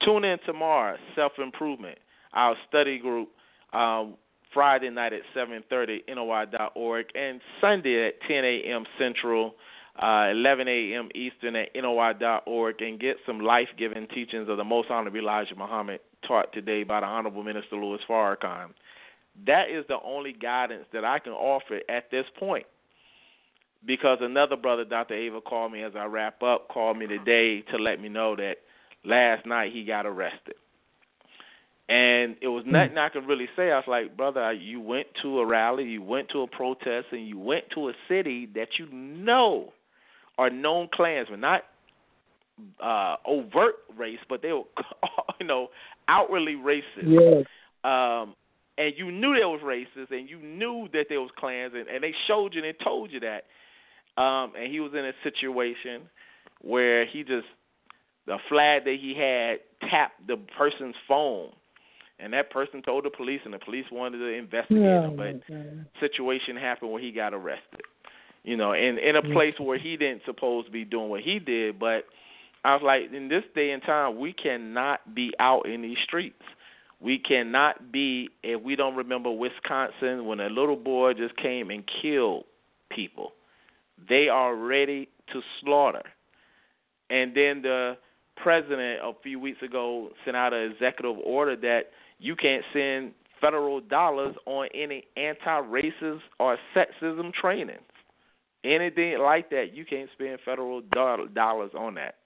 Tune 0.05 0.25
in 0.25 0.39
tomorrow, 0.47 0.97
Self 1.17 1.33
Improvement, 1.39 1.99
our 2.33 2.55
study 2.69 2.99
group. 2.99 3.31
Um, 3.73 4.15
Friday 4.55 4.89
night 4.89 5.13
at 5.13 5.21
7:30 5.35 6.05
noi.org 6.09 7.07
and 7.15 7.41
Sunday 7.61 8.09
at 8.09 8.21
10 8.27 8.45
a.m. 8.45 8.85
Central 8.99 9.55
uh, 9.99 10.29
11 10.31 10.69
a.m. 10.69 11.09
Eastern 11.15 11.57
at 11.57 11.69
NOI.org 11.75 12.81
and 12.81 13.01
get 13.01 13.17
some 13.27 13.41
life 13.41 13.69
giving 13.77 14.07
teachings 14.09 14.49
of 14.49 14.57
the 14.57 14.65
Most 14.65 14.91
Honorable 14.91 15.19
Elijah 15.19 15.57
Muhammad 15.57 16.01
taught 16.27 16.53
today 16.53 16.85
by 16.85 17.01
the 17.01 17.07
Honorable 17.07 17.43
Minister 17.43 17.77
Louis 17.77 17.99
Farrakhan. 18.09 18.69
That 19.47 19.71
is 19.71 19.85
the 19.89 19.99
only 20.05 20.33
guidance 20.33 20.85
that 20.93 21.05
I 21.05 21.19
can 21.19 21.33
offer 21.33 21.81
at 21.89 22.11
this 22.11 22.25
point. 22.39 22.67
Because 23.85 24.19
another 24.21 24.57
brother, 24.57 24.85
Dr. 24.85 25.15
Ava, 25.15 25.41
called 25.41 25.73
me 25.73 25.83
as 25.83 25.93
I 25.97 26.05
wrap 26.07 26.43
up, 26.43 26.69
called 26.69 26.99
me 26.99 27.07
today 27.07 27.63
to 27.71 27.79
let 27.79 28.01
me 28.01 28.09
know 28.09 28.35
that 28.37 28.57
last 29.05 29.47
night 29.47 29.73
he 29.73 29.85
got 29.85 30.05
arrested. 30.05 30.55
And 31.89 32.37
it 32.43 32.49
was 32.49 32.65
nothing 32.67 32.97
mm. 32.97 33.07
I 33.07 33.09
could 33.09 33.27
really 33.27 33.49
say. 33.57 33.71
I 33.71 33.77
was 33.77 33.87
like, 33.89 34.15
brother, 34.15 34.53
you 34.53 34.79
went 34.81 35.07
to 35.23 35.39
a 35.39 35.47
rally, 35.47 35.85
you 35.85 36.03
went 36.03 36.29
to 36.31 36.43
a 36.43 36.47
protest, 36.47 37.07
and 37.13 37.27
you 37.27 37.39
went 37.39 37.65
to 37.75 37.89
a 37.89 37.93
city 38.09 38.47
that 38.55 38.79
you 38.79 38.89
know 38.93 39.73
are 40.37 40.51
known 40.51 40.89
Klansmen, 40.93 41.41
not 41.41 41.65
uh, 42.83 43.17
overt 43.25 43.77
race, 43.97 44.19
but 44.29 44.43
they 44.43 44.53
were, 44.53 44.65
you 45.41 45.47
know, 45.47 45.69
outwardly 46.09 46.57
racist. 46.57 46.83
Yes. 47.05 47.47
Um, 47.85 48.35
and 48.77 48.93
you 48.97 49.11
knew 49.11 49.35
they 49.35 49.45
was 49.45 49.61
racist, 49.65 50.11
and 50.11 50.29
you 50.29 50.39
knew 50.39 50.89
that 50.93 51.07
there 51.09 51.21
was 51.21 51.31
Klans, 51.37 51.73
and, 51.75 51.89
and 51.89 52.03
they 52.03 52.15
showed 52.27 52.55
you 52.55 52.63
and 52.63 52.75
they 52.75 52.85
told 52.85 53.11
you 53.11 53.21
that. 53.21 53.45
Um, 54.19 54.53
and 54.59 54.73
he 54.73 54.81
was 54.81 54.93
in 54.93 55.05
a 55.05 55.13
situation 55.23 56.09
where 56.61 57.07
he 57.07 57.23
just 57.23 57.47
the 58.27 58.39
flag 58.49 58.85
that 58.85 58.97
he 59.01 59.15
had 59.15 59.89
tapped 59.89 60.27
the 60.27 60.37
person's 60.57 60.97
phone, 61.07 61.51
and 62.19 62.33
that 62.33 62.51
person 62.51 62.83
told 62.83 63.05
the 63.05 63.11
police, 63.11 63.41
and 63.45 63.55
the 63.55 63.59
police 63.59 63.87
wanted 63.91 64.19
to 64.19 64.27
investigate 64.27 64.83
him, 65.05 65.17
but 65.17 65.27
situation 66.01 66.57
happened 66.57 66.91
where 66.91 67.01
he 67.01 67.13
got 67.13 67.33
arrested 67.33 67.83
you 68.49 68.57
know, 68.57 68.73
in 68.73 68.99
in 68.99 69.17
a 69.17 69.21
place 69.35 69.55
where 69.59 69.79
he 69.79 69.97
didn't 69.97 70.23
supposed 70.25 70.67
to 70.67 70.73
be 70.73 70.85
doing 70.85 71.11
what 71.11 71.21
he 71.21 71.39
did. 71.39 71.79
But 71.79 72.05
I 72.65 72.75
was 72.75 72.83
like, 72.83 73.13
in 73.13 73.29
this 73.29 73.45
day 73.55 73.73
and 73.73 73.83
time, 73.83 74.19
we 74.19 74.33
cannot 74.33 75.15
be 75.15 75.33
out 75.39 75.67
in 75.69 75.83
these 75.83 75.99
streets. 76.05 76.43
We 77.01 77.19
cannot 77.19 77.93
be 77.93 78.31
if 78.43 78.63
we 78.63 78.75
don't 78.75 78.97
remember 78.97 79.31
Wisconsin 79.31 80.27
when 80.27 80.41
a 80.41 80.49
little 80.49 80.77
boy 80.77 81.13
just 81.13 81.37
came 81.37 81.71
and 81.71 81.85
killed 82.01 82.45
people. 82.91 83.33
They 84.09 84.29
are 84.29 84.55
ready 84.55 85.09
to 85.33 85.41
slaughter. 85.61 86.03
And 87.11 87.35
then 87.35 87.63
the 87.63 87.97
president 88.37 89.01
a 89.03 89.13
few 89.23 89.41
weeks 89.41 89.63
ago 89.63 90.11
sent 90.25 90.37
out 90.37 90.53
an 90.53 90.71
executive 90.71 91.17
order 91.25 91.57
that 91.57 91.91
you 92.19 92.37
can't 92.37 92.65
send 92.73 93.13
federal 93.41 93.81
dollars 93.81 94.35
on 94.47 94.69
any 94.75 95.05
anti-racist 95.17 96.21
or 96.39 96.59
sexism 96.75 97.33
training. 97.33 97.77
Anything 98.65 99.19
like 99.21 99.51
that, 99.51 99.75
you 99.75 99.85
can't 99.85 100.11
spend 100.13 100.39
federal 100.45 100.81
dollars 100.81 101.71
on 101.79 101.95
that. 101.95 102.17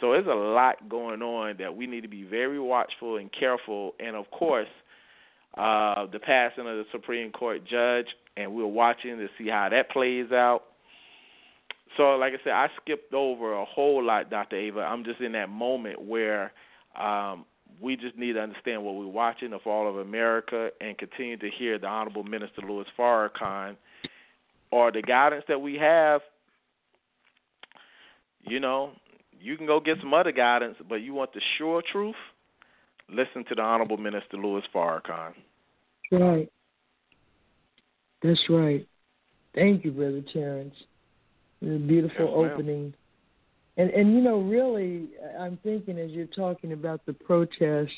So 0.00 0.12
there's 0.12 0.26
a 0.26 0.34
lot 0.34 0.88
going 0.88 1.22
on 1.22 1.56
that 1.58 1.74
we 1.74 1.86
need 1.86 2.02
to 2.02 2.08
be 2.08 2.24
very 2.24 2.60
watchful 2.60 3.16
and 3.16 3.30
careful. 3.32 3.94
And 3.98 4.16
of 4.16 4.30
course, 4.30 4.68
uh, 5.56 6.06
the 6.12 6.18
passing 6.18 6.66
of 6.66 6.76
the 6.76 6.84
Supreme 6.92 7.30
Court 7.30 7.62
judge, 7.64 8.06
and 8.36 8.52
we're 8.52 8.66
watching 8.66 9.16
to 9.18 9.28
see 9.38 9.48
how 9.48 9.68
that 9.70 9.90
plays 9.90 10.32
out. 10.32 10.64
So, 11.96 12.16
like 12.16 12.32
I 12.32 12.42
said, 12.42 12.52
I 12.52 12.68
skipped 12.82 13.14
over 13.14 13.54
a 13.54 13.64
whole 13.64 14.02
lot, 14.02 14.30
Dr. 14.30 14.56
Ava. 14.56 14.80
I'm 14.80 15.04
just 15.04 15.20
in 15.20 15.32
that 15.32 15.48
moment 15.48 16.02
where 16.02 16.52
um, 16.98 17.44
we 17.80 17.96
just 17.96 18.16
need 18.16 18.34
to 18.34 18.40
understand 18.40 18.84
what 18.84 18.94
we're 18.94 19.06
watching, 19.06 19.50
the 19.50 19.58
fall 19.58 19.88
of 19.88 19.98
America, 19.98 20.70
and 20.80 20.96
continue 20.98 21.36
to 21.36 21.50
hear 21.50 21.78
the 21.78 21.86
Honorable 21.86 22.24
Minister 22.24 22.62
Louis 22.62 22.86
Farrakhan 22.98 23.76
or 24.70 24.90
the 24.90 25.02
guidance 25.02 25.44
that 25.48 25.60
we 25.60 25.74
have. 25.76 26.20
You 28.42 28.60
know, 28.60 28.92
you 29.40 29.56
can 29.56 29.66
go 29.66 29.80
get 29.80 29.98
some 30.00 30.14
other 30.14 30.32
guidance, 30.32 30.76
but 30.88 30.96
you 30.96 31.14
want 31.14 31.32
the 31.32 31.40
sure 31.58 31.82
truth, 31.92 32.14
listen 33.08 33.44
to 33.48 33.54
the 33.54 33.62
Honorable 33.62 33.96
Minister 33.96 34.36
Louis 34.36 34.62
Farrakhan. 34.74 35.32
Right. 36.10 36.50
That's 38.22 38.42
right. 38.48 38.86
Thank 39.54 39.84
you, 39.84 39.92
Brother 39.92 40.22
Terrence. 40.32 40.74
Beautiful 41.60 42.26
yes, 42.26 42.50
opening. 42.52 42.94
And 43.76 43.90
and 43.90 44.14
you 44.14 44.20
know, 44.20 44.40
really, 44.40 45.08
I'm 45.38 45.58
thinking 45.62 45.98
as 45.98 46.10
you're 46.10 46.26
talking 46.26 46.72
about 46.72 47.04
the 47.06 47.12
protests. 47.12 47.92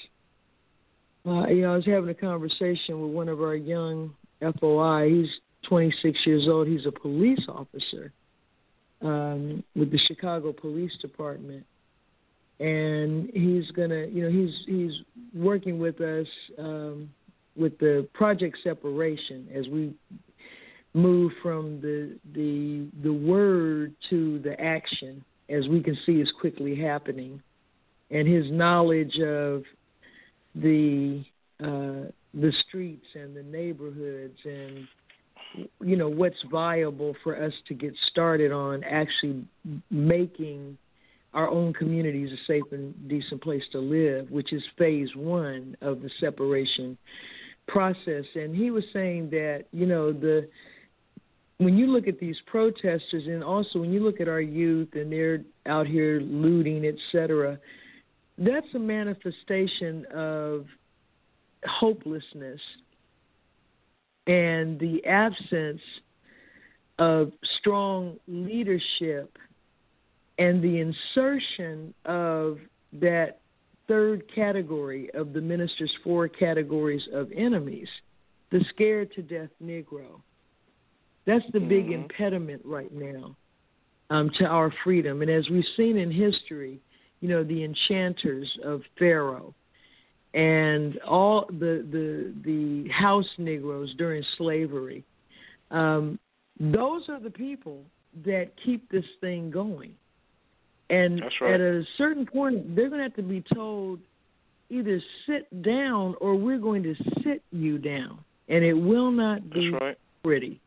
Uh, 1.27 1.47
you 1.49 1.63
know, 1.63 1.73
I 1.73 1.77
was 1.77 1.87
having 1.87 2.09
a 2.09 2.15
conversation 2.15 3.01
with 3.01 3.11
one 3.11 3.29
of 3.29 3.41
our 3.41 3.57
young 3.57 4.15
FOI. 4.41 5.09
He's 5.09 5.31
26 5.69 6.19
years 6.25 6.47
old. 6.49 6.69
He's 6.69 6.87
a 6.87 6.93
police 6.93 7.45
officer 7.49 8.13
um, 9.03 9.65
with 9.75 9.91
the 9.91 9.99
Chicago 10.07 10.53
Police 10.53 10.97
Department, 11.03 11.65
and 12.61 13.29
he's 13.35 13.71
gonna, 13.73 14.07
you 14.07 14.23
know, 14.23 14.31
he's 14.31 14.55
he's 14.67 14.93
working 15.35 15.79
with 15.79 16.01
us 16.01 16.27
um, 16.59 17.11
with 17.57 17.77
the 17.79 18.09
project 18.15 18.59
separation 18.63 19.49
as 19.55 19.67
we 19.69 19.95
move 20.97 21.31
from 21.43 21.81
the 21.81 22.17
the 22.35 22.87
the 23.03 23.13
word 23.13 23.95
to 24.09 24.39
the 24.41 24.59
action 24.61 25.23
as 25.51 25.69
we 25.69 25.83
can 25.83 25.97
see 26.07 26.13
is 26.15 26.33
quickly 26.41 26.75
happening 26.75 27.41
and 28.11 28.27
his 28.27 28.51
knowledge 28.51 29.19
of 29.21 29.63
the 30.55 31.23
uh, 31.63 32.09
the 32.35 32.53
streets 32.67 33.07
and 33.15 33.37
the 33.37 33.43
neighborhoods 33.43 34.39
and 34.45 34.89
you 35.81 35.97
know 35.97 36.09
what's 36.09 36.43
viable 36.51 37.15
for 37.23 37.43
us 37.43 37.53
to 37.69 37.75
get 37.75 37.93
started 38.11 38.51
on 38.51 38.83
actually 38.85 39.45
making 39.91 40.77
our 41.35 41.49
own 41.49 41.75
communities 41.75 42.31
a 42.33 42.47
safe 42.47 42.65
and 42.73 42.95
decent 43.09 43.43
place 43.43 43.63
to 43.71 43.79
live, 43.79 44.31
which 44.31 44.55
is 44.55 44.63
phase 44.79 45.11
one 45.15 45.77
of 45.83 46.01
the 46.01 46.11
separation 46.19 46.97
process. 47.69 48.25
And 48.35 48.57
he 48.57 48.71
was 48.71 48.85
saying 48.95 49.29
that 49.31 49.65
you 49.73 49.85
know 49.85 50.13
the 50.13 50.49
when 51.59 51.79
you 51.79 51.87
look 51.87 52.07
at 52.07 52.19
these 52.19 52.37
protesters 52.47 53.27
and 53.27 53.43
also 53.43 53.79
when 53.79 53.93
you 53.93 54.01
look 54.01 54.21
at 54.21 54.29
our 54.29 54.41
youth 54.41 54.89
and 54.93 55.11
they're 55.11 55.41
out 55.67 55.87
here 55.87 56.21
looting, 56.21 56.85
etc., 56.87 57.59
that's 58.39 58.67
a 58.75 58.79
manifestation 58.79 60.05
of 60.15 60.67
hopelessness 61.67 62.61
and 64.27 64.79
the 64.79 65.05
absence 65.07 65.81
of 66.99 67.33
strong 67.59 68.17
leadership 68.29 69.39
and 70.39 70.63
the 70.63 70.81
insertion 70.81 71.95
of 72.05 72.59
that 72.93 73.41
third 73.89 74.23
category 74.35 75.11
of 75.15 75.33
the 75.33 75.41
minister's 75.41 75.93
four 76.03 76.29
categories 76.29 77.09
of 77.13 77.31
enemies, 77.35 77.89
the 78.51 78.63
scared 78.71 79.13
to 79.15 79.23
death 79.23 79.51
Negro. 79.63 80.21
That's 81.27 81.45
the 81.53 81.59
mm-hmm. 81.59 81.69
big 81.69 81.91
impediment 81.91 82.63
right 82.65 82.93
now 82.93 83.37
um, 84.11 84.31
to 84.39 84.45
our 84.45 84.73
freedom. 84.85 85.23
And 85.23 85.31
as 85.31 85.49
we've 85.51 85.65
seen 85.77 85.97
in 85.97 86.11
history, 86.11 86.81
you 87.21 87.29
know, 87.29 87.43
the 87.43 87.65
enchanters 87.65 88.51
of 88.65 88.83
Pharaoh 88.99 89.55
and 90.35 90.99
all 90.99 91.47
the 91.49 91.85
the 91.91 92.33
the 92.45 92.89
house 92.91 93.27
Negroes 93.39 93.95
during 93.97 94.23
slavery. 94.37 95.05
Um, 95.71 96.19
those 96.61 97.09
are 97.09 97.19
the 97.19 97.31
people 97.31 97.83
that 98.25 98.51
keep 98.65 98.89
this 98.91 99.05
thing 99.21 99.51
going. 99.51 99.93
And 100.89 101.21
right. 101.41 101.55
at 101.55 101.61
a 101.61 101.83
certain 101.99 102.25
point, 102.25 102.77
they're 102.77 102.89
going 102.89 103.01
to 103.01 103.05
have 103.05 103.17
to 103.17 103.23
be 103.23 103.43
told 103.53 103.99
either 104.71 105.03
sit 105.27 105.63
down 105.63 106.15
or 106.21 106.37
we're 106.37 106.59
going 106.59 106.83
to 106.85 106.95
sit 107.25 107.43
you 107.51 107.79
down, 107.79 108.19
and 108.49 108.65
it 108.65 108.75
will 108.75 109.11
not 109.11 109.51
be 109.51 109.71
right. 109.71 109.99
pretty. 110.23 110.61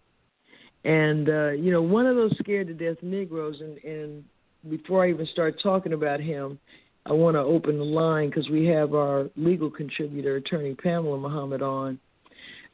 And 0.86 1.30
uh, 1.30 1.50
you 1.52 1.72
know, 1.72 1.82
one 1.82 2.06
of 2.06 2.16
those 2.16 2.36
scared 2.40 2.68
to 2.68 2.74
death 2.74 3.02
Negroes, 3.02 3.62
and, 3.62 3.78
and 3.84 4.24
before 4.70 5.06
I 5.06 5.10
even 5.10 5.26
start 5.28 5.60
talking 5.62 5.94
about 5.94 6.20
him, 6.20 6.60
I 7.06 7.14
want 7.14 7.36
to 7.36 7.42
open 7.42 7.78
the 7.78 7.84
line 7.84 8.30
because 8.30 8.50
we 8.50 8.66
have 8.68 8.94
our 8.94 9.30
legal 9.36 9.70
contributor, 9.70 10.36
Attorney 10.36 10.76
Pamela 10.76 11.18
Muhammad, 11.18 11.62
on, 11.62 12.00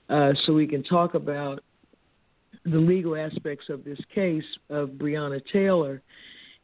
uh, 0.09 0.33
so 0.45 0.53
we 0.53 0.67
can 0.67 0.83
talk 0.83 1.13
about 1.13 1.63
the 2.65 2.77
legal 2.77 3.15
aspects 3.15 3.69
of 3.69 3.83
this 3.83 3.99
case 4.13 4.43
of 4.69 4.89
Breonna 4.89 5.41
Taylor. 5.51 6.01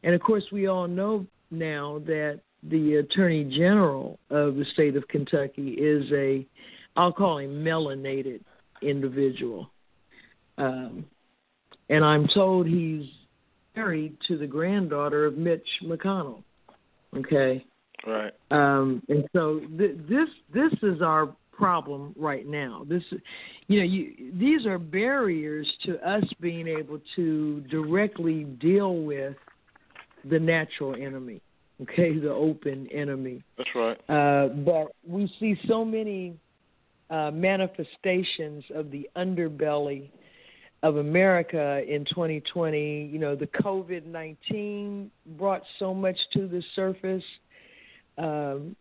And 0.04 0.16
of 0.16 0.22
course, 0.22 0.44
we 0.52 0.68
all 0.68 0.88
know 0.88 1.26
now 1.52 2.02
that 2.06 2.42
the 2.64 2.96
Attorney 2.96 3.44
General 3.44 4.20
of 4.30 4.56
the 4.56 4.66
state 4.74 4.96
of 4.96 5.08
Kentucky 5.08 5.72
is 5.72 6.12
a, 6.12 6.46
I'll 6.96 7.14
call 7.14 7.38
him 7.40 7.64
melanated 7.64 8.42
individual. 8.82 9.70
Um, 10.58 11.06
and 11.92 12.04
I'm 12.04 12.28
told 12.34 12.68
he's 12.68 13.06
married 13.76 14.18
to 14.28 14.38
the 14.38 14.48
granddaughter 14.48 15.26
of 15.26 15.38
Mitch 15.38 15.68
McConnell. 15.84 16.42
Okay. 17.16 17.64
Right. 18.08 18.34
Um, 18.50 19.04
and 19.10 19.28
so 19.34 19.62
th- 19.78 19.98
this 20.10 20.28
this 20.54 20.72
is 20.82 21.02
our 21.02 21.36
problem 21.52 22.16
right 22.18 22.48
now. 22.48 22.86
This, 22.90 23.04
you 23.68 23.80
know, 23.80 23.86
you, 23.86 24.34
these 24.34 24.66
are 24.66 24.80
barriers 24.80 25.72
to 25.86 25.98
us 26.08 26.24
being 26.40 26.68
able 26.68 27.00
to 27.16 27.62
directly 27.70 28.46
deal 28.46 28.96
with 28.96 29.36
the 30.28 30.40
natural 30.40 30.96
enemy. 30.96 31.42
Okay, 31.84 32.18
the 32.20 32.32
open 32.32 32.88
enemy. 32.92 33.44
That's 33.58 33.70
right. 33.76 33.98
Uh, 34.10 34.48
but 34.48 34.96
we 35.08 35.32
see 35.40 35.56
so 35.68 35.86
many 35.86 36.36
uh, 37.12 37.30
manifestations 37.32 38.64
of 38.74 38.90
the 38.90 39.08
underbelly 39.16 40.10
of 40.84 40.98
America 40.98 41.84
in 41.88 42.06
2020. 42.06 43.10
You 43.12 43.20
know, 43.20 43.36
the 43.36 43.48
COVID 43.48 44.06
19 44.06 45.12
brought 45.38 45.62
so 45.80 45.94
much 45.94 46.18
to 46.34 46.48
the 46.48 46.64
surface. 46.76 47.24
Um, 48.18 48.76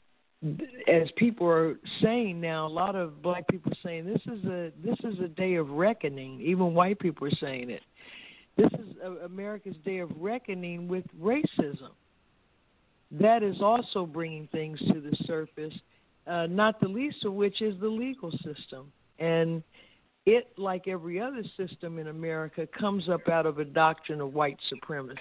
as 0.88 1.08
people 1.16 1.46
are 1.46 1.78
saying 2.00 2.40
now, 2.40 2.66
a 2.66 2.68
lot 2.68 2.96
of 2.96 3.20
black 3.20 3.46
people 3.48 3.72
are 3.72 3.82
saying 3.82 4.06
this 4.06 4.22
is 4.26 4.44
a 4.46 4.72
this 4.82 4.96
is 5.04 5.18
a 5.20 5.28
day 5.28 5.54
of 5.56 5.68
reckoning. 5.70 6.40
Even 6.40 6.72
white 6.74 6.98
people 6.98 7.26
are 7.26 7.36
saying 7.40 7.70
it. 7.70 7.82
This 8.56 8.70
is 8.72 8.96
America's 9.24 9.76
day 9.84 9.98
of 9.98 10.10
reckoning 10.18 10.88
with 10.88 11.04
racism. 11.20 11.90
That 13.12 13.42
is 13.42 13.60
also 13.60 14.06
bringing 14.06 14.48
things 14.48 14.78
to 14.92 15.00
the 15.00 15.16
surface. 15.26 15.74
Uh, 16.26 16.46
not 16.46 16.80
the 16.80 16.88
least 16.88 17.24
of 17.24 17.32
which 17.32 17.60
is 17.60 17.78
the 17.80 17.88
legal 17.88 18.30
system 18.44 18.92
and 19.18 19.62
it, 20.30 20.52
like 20.56 20.88
every 20.88 21.20
other 21.20 21.42
system 21.56 21.98
in 21.98 22.08
America, 22.08 22.66
comes 22.78 23.08
up 23.08 23.28
out 23.28 23.46
of 23.46 23.58
a 23.58 23.64
doctrine 23.64 24.20
of 24.20 24.34
white 24.34 24.58
supremacy. 24.68 25.18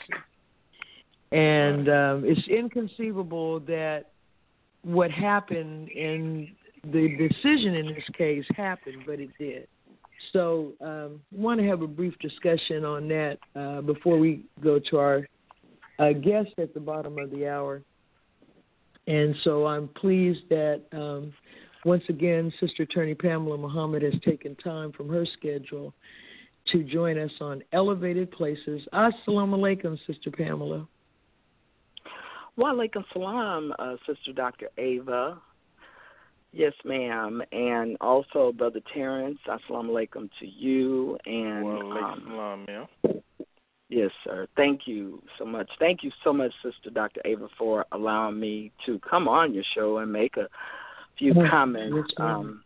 And 1.31 1.89
um, 1.89 2.23
it's 2.25 2.47
inconceivable 2.47 3.59
that 3.61 4.11
what 4.83 5.11
happened 5.11 5.89
in 5.89 6.49
the 6.83 7.17
decision 7.17 7.75
in 7.75 7.87
this 7.87 8.03
case 8.17 8.45
happened, 8.55 9.03
but 9.05 9.19
it 9.19 9.29
did. 9.37 9.67
So, 10.33 10.73
um, 10.81 11.21
want 11.31 11.59
to 11.59 11.67
have 11.67 11.81
a 11.81 11.87
brief 11.87 12.13
discussion 12.19 12.83
on 12.83 13.07
that 13.07 13.37
uh, 13.55 13.81
before 13.81 14.17
we 14.17 14.43
go 14.61 14.79
to 14.89 14.97
our 14.97 15.27
uh, 15.97 16.13
guest 16.13 16.49
at 16.57 16.73
the 16.73 16.79
bottom 16.79 17.17
of 17.17 17.31
the 17.31 17.47
hour. 17.47 17.81
And 19.07 19.35
so, 19.43 19.65
I'm 19.65 19.87
pleased 19.87 20.41
that 20.49 20.81
um, 20.91 21.33
once 21.85 22.03
again, 22.09 22.51
Sister 22.59 22.83
Attorney 22.83 23.15
Pamela 23.15 23.57
Muhammad 23.57 24.01
has 24.01 24.13
taken 24.25 24.55
time 24.55 24.91
from 24.91 25.09
her 25.09 25.25
schedule 25.25 25.93
to 26.71 26.83
join 26.83 27.17
us 27.17 27.31
on 27.39 27.63
Elevated 27.73 28.31
Places. 28.31 28.81
Assalamu 28.93 29.57
alaikum, 29.57 29.97
Sister 30.05 30.29
Pamela. 30.31 30.87
Wa 32.57 32.73
alaikum 32.73 33.03
salam, 33.13 33.73
uh, 33.79 33.95
Sister 34.05 34.33
Dr. 34.33 34.67
Ava. 34.77 35.39
Yes, 36.51 36.73
ma'am. 36.83 37.41
And 37.51 37.95
also, 38.01 38.51
Brother 38.51 38.81
Terrence, 38.93 39.39
assalamu 39.47 39.91
alaikum 39.91 40.29
to 40.39 40.47
you. 40.47 41.17
And 41.25 41.63
Wa 41.63 41.71
alaikum 41.71 42.13
um, 42.13 42.23
salam, 42.27 42.65
ma'am. 42.65 43.21
Yes, 43.89 44.11
sir. 44.23 44.47
Thank 44.55 44.81
you 44.85 45.21
so 45.39 45.45
much. 45.45 45.69
Thank 45.79 46.03
you 46.03 46.11
so 46.23 46.31
much, 46.31 46.51
Sister 46.63 46.91
Dr. 46.91 47.21
Ava, 47.25 47.47
for 47.57 47.85
allowing 47.91 48.39
me 48.39 48.71
to 48.85 48.99
come 48.99 49.27
on 49.27 49.51
your 49.53 49.63
show 49.73 49.97
and 49.97 50.11
make 50.11 50.37
a 50.37 50.47
few 51.19 51.33
Yes, 51.35 51.49
comments. 51.51 51.95
yes, 51.95 52.17
ma'am. 52.17 52.29
um, 52.29 52.63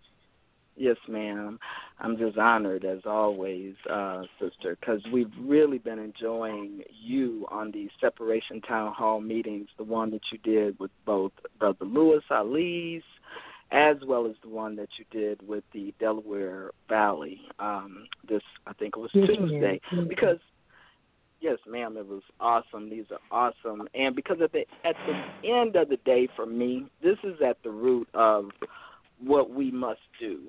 yes, 0.78 0.98
ma'am. 1.10 1.60
I'm 2.00 2.18
just 2.18 2.38
honored, 2.38 2.86
as 2.86 3.00
always, 3.06 3.76
uh, 3.90 4.24
Sister, 4.40 4.78
because 4.80 5.02
we've 5.12 5.32
really 5.42 5.78
been 5.78 6.00
enjoying 6.00 6.84
you 6.90 7.46
on 7.52 7.72
these 7.72 7.90
separation 8.00 8.62
town 8.62 8.94
hall 8.94 9.20
meetings, 9.20 9.68
the 9.78 9.84
one 9.84 10.10
that 10.12 10.22
you 10.32 10.38
did 10.40 10.80
with 10.80 10.92
both 11.06 11.34
Brother 11.60 11.86
Lewis 11.86 12.24
Ali's 12.30 13.04
as 13.72 13.98
well 14.06 14.28
as 14.28 14.36
the 14.44 14.50
one 14.50 14.76
that 14.76 14.90
you 15.00 15.06
did 15.10 15.46
with 15.48 15.64
the 15.74 15.92
Delaware 16.00 16.70
Valley. 16.88 17.42
Um, 17.58 18.06
this, 18.30 18.44
I 18.68 18.74
think 18.74 18.94
it 18.96 19.00
was 19.00 19.10
Yes. 19.16 19.28
Tuesday, 19.28 19.82
because 20.08 20.38
yes, 21.44 21.60
ma'am, 21.68 21.98
it 21.98 22.08
was 22.08 22.24
awesome. 22.40 22.90
These 22.90 23.06
are 23.12 23.20
awesome, 23.30 23.88
and 23.94 24.16
because 24.16 24.38
at 24.42 24.54
the 24.54 24.66
at 24.84 24.96
the 25.06 25.50
end 25.50 25.76
of 25.76 25.90
the 25.90 25.98
day, 25.98 26.28
for 26.36 26.46
me, 26.46 26.88
this 27.04 27.18
is 27.24 27.36
at 27.46 27.62
the 27.64 27.70
root 27.70 28.08
of 28.14 28.46
what 29.20 29.52
we 29.52 29.70
must 29.70 30.00
do 30.20 30.40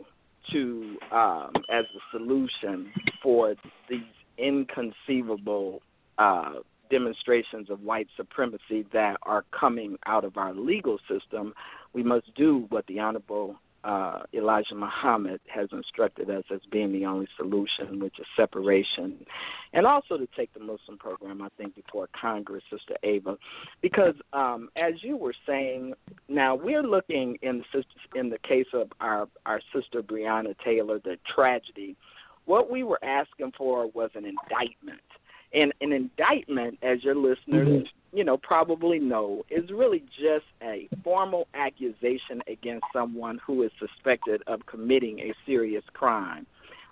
to 0.52 0.96
um, 1.10 1.52
as 1.70 1.84
a 1.84 2.16
solution 2.16 2.92
for 3.22 3.54
these 3.88 4.00
inconceivable 4.38 5.82
uh, 6.18 6.54
demonstrations 6.90 7.70
of 7.70 7.80
white 7.80 8.08
supremacy 8.16 8.86
that 8.92 9.16
are 9.22 9.44
coming 9.58 9.96
out 10.06 10.24
of 10.24 10.36
our 10.36 10.54
legal 10.54 10.98
system. 11.08 11.54
We 11.92 12.02
must 12.02 12.34
do 12.34 12.66
what 12.68 12.86
the 12.86 13.00
Honorable 13.00 13.56
uh, 13.84 14.22
Elijah 14.32 14.74
Muhammad 14.74 15.40
has 15.46 15.68
instructed 15.72 16.30
us 16.30 16.44
as 16.52 16.60
being 16.72 16.92
the 16.92 17.04
only 17.04 17.28
solution, 17.36 18.00
which 18.00 18.18
is 18.18 18.26
separation, 18.34 19.26
and 19.74 19.86
also 19.86 20.16
to 20.16 20.26
take 20.36 20.52
the 20.54 20.60
Muslim 20.60 20.96
program, 20.98 21.42
I 21.42 21.48
think, 21.58 21.74
before 21.74 22.08
Congress, 22.18 22.62
Sister 22.70 22.96
Ava, 23.02 23.36
because 23.82 24.14
um, 24.32 24.70
as 24.76 24.94
you 25.02 25.16
were 25.16 25.34
saying, 25.46 25.92
now 26.28 26.54
we're 26.54 26.82
looking 26.82 27.36
in 27.42 27.62
the 27.72 27.84
in 28.18 28.30
the 28.30 28.38
case 28.38 28.66
of 28.72 28.90
our 29.00 29.28
our 29.44 29.60
sister 29.74 30.02
Breonna 30.02 30.54
Taylor, 30.64 30.98
the 30.98 31.18
tragedy. 31.34 31.96
What 32.46 32.70
we 32.70 32.84
were 32.84 33.02
asking 33.02 33.52
for 33.56 33.86
was 33.88 34.10
an 34.14 34.24
indictment. 34.24 35.00
And 35.54 35.72
an 35.80 35.92
indictment, 35.92 36.78
as 36.82 37.02
your 37.04 37.14
listeners, 37.14 37.86
you 38.14 38.22
know, 38.22 38.36
probably 38.36 39.00
know, 39.00 39.44
is 39.50 39.70
really 39.70 40.04
just 40.16 40.46
a 40.62 40.88
formal 41.02 41.48
accusation 41.54 42.42
against 42.46 42.84
someone 42.92 43.40
who 43.44 43.62
is 43.64 43.72
suspected 43.78 44.42
of 44.46 44.64
committing 44.66 45.18
a 45.18 45.34
serious 45.44 45.82
crime, 45.92 46.46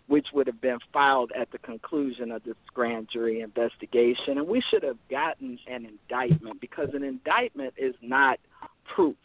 which 0.08 0.26
would 0.34 0.48
have 0.48 0.60
been 0.60 0.78
filed 0.92 1.30
at 1.38 1.50
the 1.52 1.58
conclusion 1.58 2.32
of 2.32 2.42
this 2.42 2.56
grand 2.74 3.08
jury 3.12 3.40
investigation. 3.40 4.38
And 4.38 4.48
we 4.48 4.60
should 4.68 4.82
have 4.82 4.98
gotten 5.08 5.58
an 5.68 5.86
indictment 5.86 6.60
because 6.60 6.88
an 6.92 7.04
indictment 7.04 7.74
is 7.76 7.94
not 8.02 8.40
proof. 8.94 9.16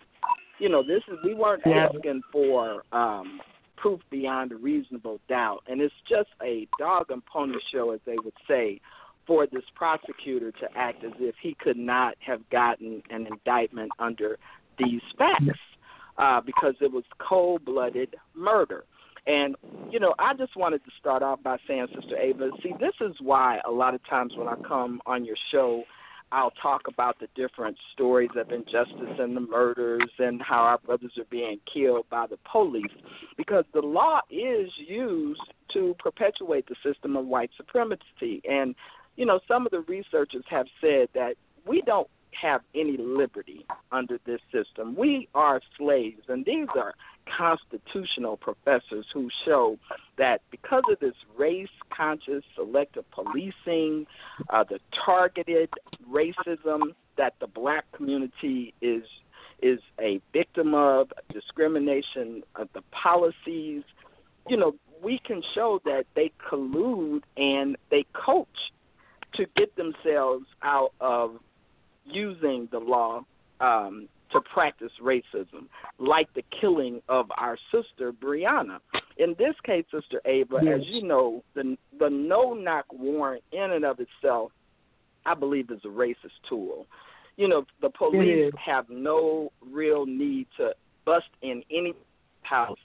You 0.59 0.69
know, 0.69 0.83
this 0.83 1.01
is 1.07 1.17
we 1.23 1.33
weren't 1.33 1.65
asking 1.65 2.21
for 2.31 2.83
um 2.91 3.41
proof 3.75 4.01
beyond 4.09 4.51
a 4.51 4.55
reasonable 4.55 5.19
doubt. 5.29 5.63
And 5.67 5.81
it's 5.81 5.93
just 6.09 6.29
a 6.43 6.67
dog 6.79 7.11
and 7.11 7.23
pony 7.25 7.57
show, 7.71 7.91
as 7.91 7.99
they 8.05 8.15
would 8.23 8.33
say, 8.47 8.81
for 9.27 9.45
this 9.45 9.63
prosecutor 9.75 10.51
to 10.53 10.67
act 10.75 11.03
as 11.03 11.11
if 11.19 11.35
he 11.41 11.55
could 11.59 11.77
not 11.77 12.15
have 12.25 12.47
gotten 12.49 13.03
an 13.09 13.27
indictment 13.27 13.91
under 13.99 14.39
these 14.79 15.01
facts 15.17 15.59
uh, 16.17 16.41
because 16.41 16.73
it 16.81 16.91
was 16.91 17.03
cold 17.19 17.63
blooded 17.65 18.15
murder. 18.33 18.85
And, 19.27 19.57
you 19.91 19.99
know, 19.99 20.15
I 20.19 20.33
just 20.35 20.55
wanted 20.55 20.83
to 20.85 20.91
start 20.97 21.21
off 21.21 21.43
by 21.43 21.57
saying, 21.67 21.87
Sister 21.93 22.15
Ava, 22.17 22.49
see, 22.63 22.73
this 22.79 22.93
is 23.01 23.13
why 23.19 23.59
a 23.67 23.71
lot 23.71 23.93
of 23.93 23.99
times 24.07 24.33
when 24.37 24.47
I 24.47 24.55
come 24.65 25.01
on 25.05 25.25
your 25.25 25.35
show, 25.51 25.83
I'll 26.31 26.51
talk 26.61 26.83
about 26.87 27.19
the 27.19 27.27
different 27.35 27.77
stories 27.93 28.29
of 28.37 28.51
injustice 28.51 29.17
and 29.19 29.35
the 29.35 29.41
murders 29.41 30.09
and 30.19 30.41
how 30.41 30.59
our 30.59 30.77
brothers 30.77 31.13
are 31.17 31.25
being 31.29 31.59
killed 31.71 32.05
by 32.09 32.27
the 32.27 32.37
police 32.49 32.91
because 33.37 33.63
the 33.73 33.81
law 33.81 34.21
is 34.29 34.69
used 34.77 35.53
to 35.73 35.95
perpetuate 35.99 36.67
the 36.67 36.75
system 36.83 37.15
of 37.15 37.25
white 37.25 37.51
supremacy. 37.57 38.41
And, 38.49 38.75
you 39.17 39.25
know, 39.25 39.39
some 39.47 39.65
of 39.65 39.71
the 39.71 39.81
researchers 39.81 40.43
have 40.47 40.67
said 40.79 41.09
that 41.13 41.35
we 41.65 41.81
don't 41.81 42.07
have 42.39 42.61
any 42.75 42.97
liberty 42.97 43.65
under 43.91 44.19
this 44.25 44.39
system. 44.51 44.95
We 44.95 45.27
are 45.33 45.59
slaves, 45.77 46.21
and 46.27 46.45
these 46.45 46.67
are 46.75 46.93
constitutional 47.37 48.37
professors 48.37 49.05
who 49.13 49.29
show 49.43 49.77
that 50.17 50.41
because 50.51 50.83
of 50.89 50.99
this 50.99 51.15
race 51.35 51.67
conscious 51.89 52.43
selective 52.55 53.09
policing, 53.11 54.05
uh, 54.49 54.63
the 54.63 54.79
targeted 55.05 55.69
racism 56.09 56.93
that 57.17 57.33
the 57.39 57.47
black 57.47 57.91
community 57.91 58.73
is 58.81 59.03
is 59.59 59.79
a 59.99 60.21
victim 60.33 60.75
of, 60.75 61.11
discrimination 61.33 62.43
of 62.57 62.69
the 62.73 62.81
policies, 62.91 63.81
you 64.47 64.55
know, 64.55 64.75
we 65.01 65.19
can 65.25 65.41
show 65.55 65.81
that 65.83 66.05
they 66.15 66.31
collude 66.47 67.23
and 67.37 67.75
they 67.89 68.05
coach 68.13 68.47
to 69.37 69.45
get 69.55 69.75
themselves 69.75 70.45
out 70.63 70.91
of 70.99 71.37
using 72.05 72.67
the 72.71 72.79
law 72.79 73.21
um, 73.59 74.07
to 74.31 74.41
practice 74.41 74.91
racism, 75.01 75.67
like 75.99 76.31
the 76.33 76.43
killing 76.59 77.01
of 77.07 77.27
our 77.37 77.57
sister 77.71 78.11
Breonna. 78.11 78.79
In 79.17 79.35
this 79.39 79.55
case, 79.65 79.85
Sister 79.91 80.21
Ava, 80.25 80.59
Yes. 80.61 80.79
as 80.81 80.87
you 80.87 81.03
know, 81.03 81.43
the 81.55 81.77
the 81.97 82.09
no 82.09 82.53
knock 82.53 82.85
warrant 82.91 83.43
in 83.51 83.71
and 83.71 83.85
of 83.85 83.99
itself, 83.99 84.51
I 85.25 85.33
believe, 85.33 85.71
is 85.71 85.79
a 85.85 85.87
racist 85.87 86.37
tool. 86.47 86.85
You 87.37 87.47
know, 87.47 87.65
the 87.81 87.89
police 87.89 88.53
have 88.63 88.89
no 88.89 89.51
real 89.71 90.05
need 90.05 90.47
to 90.57 90.71
bust 91.05 91.29
in 91.41 91.63
any 91.71 91.93
house 92.41 92.79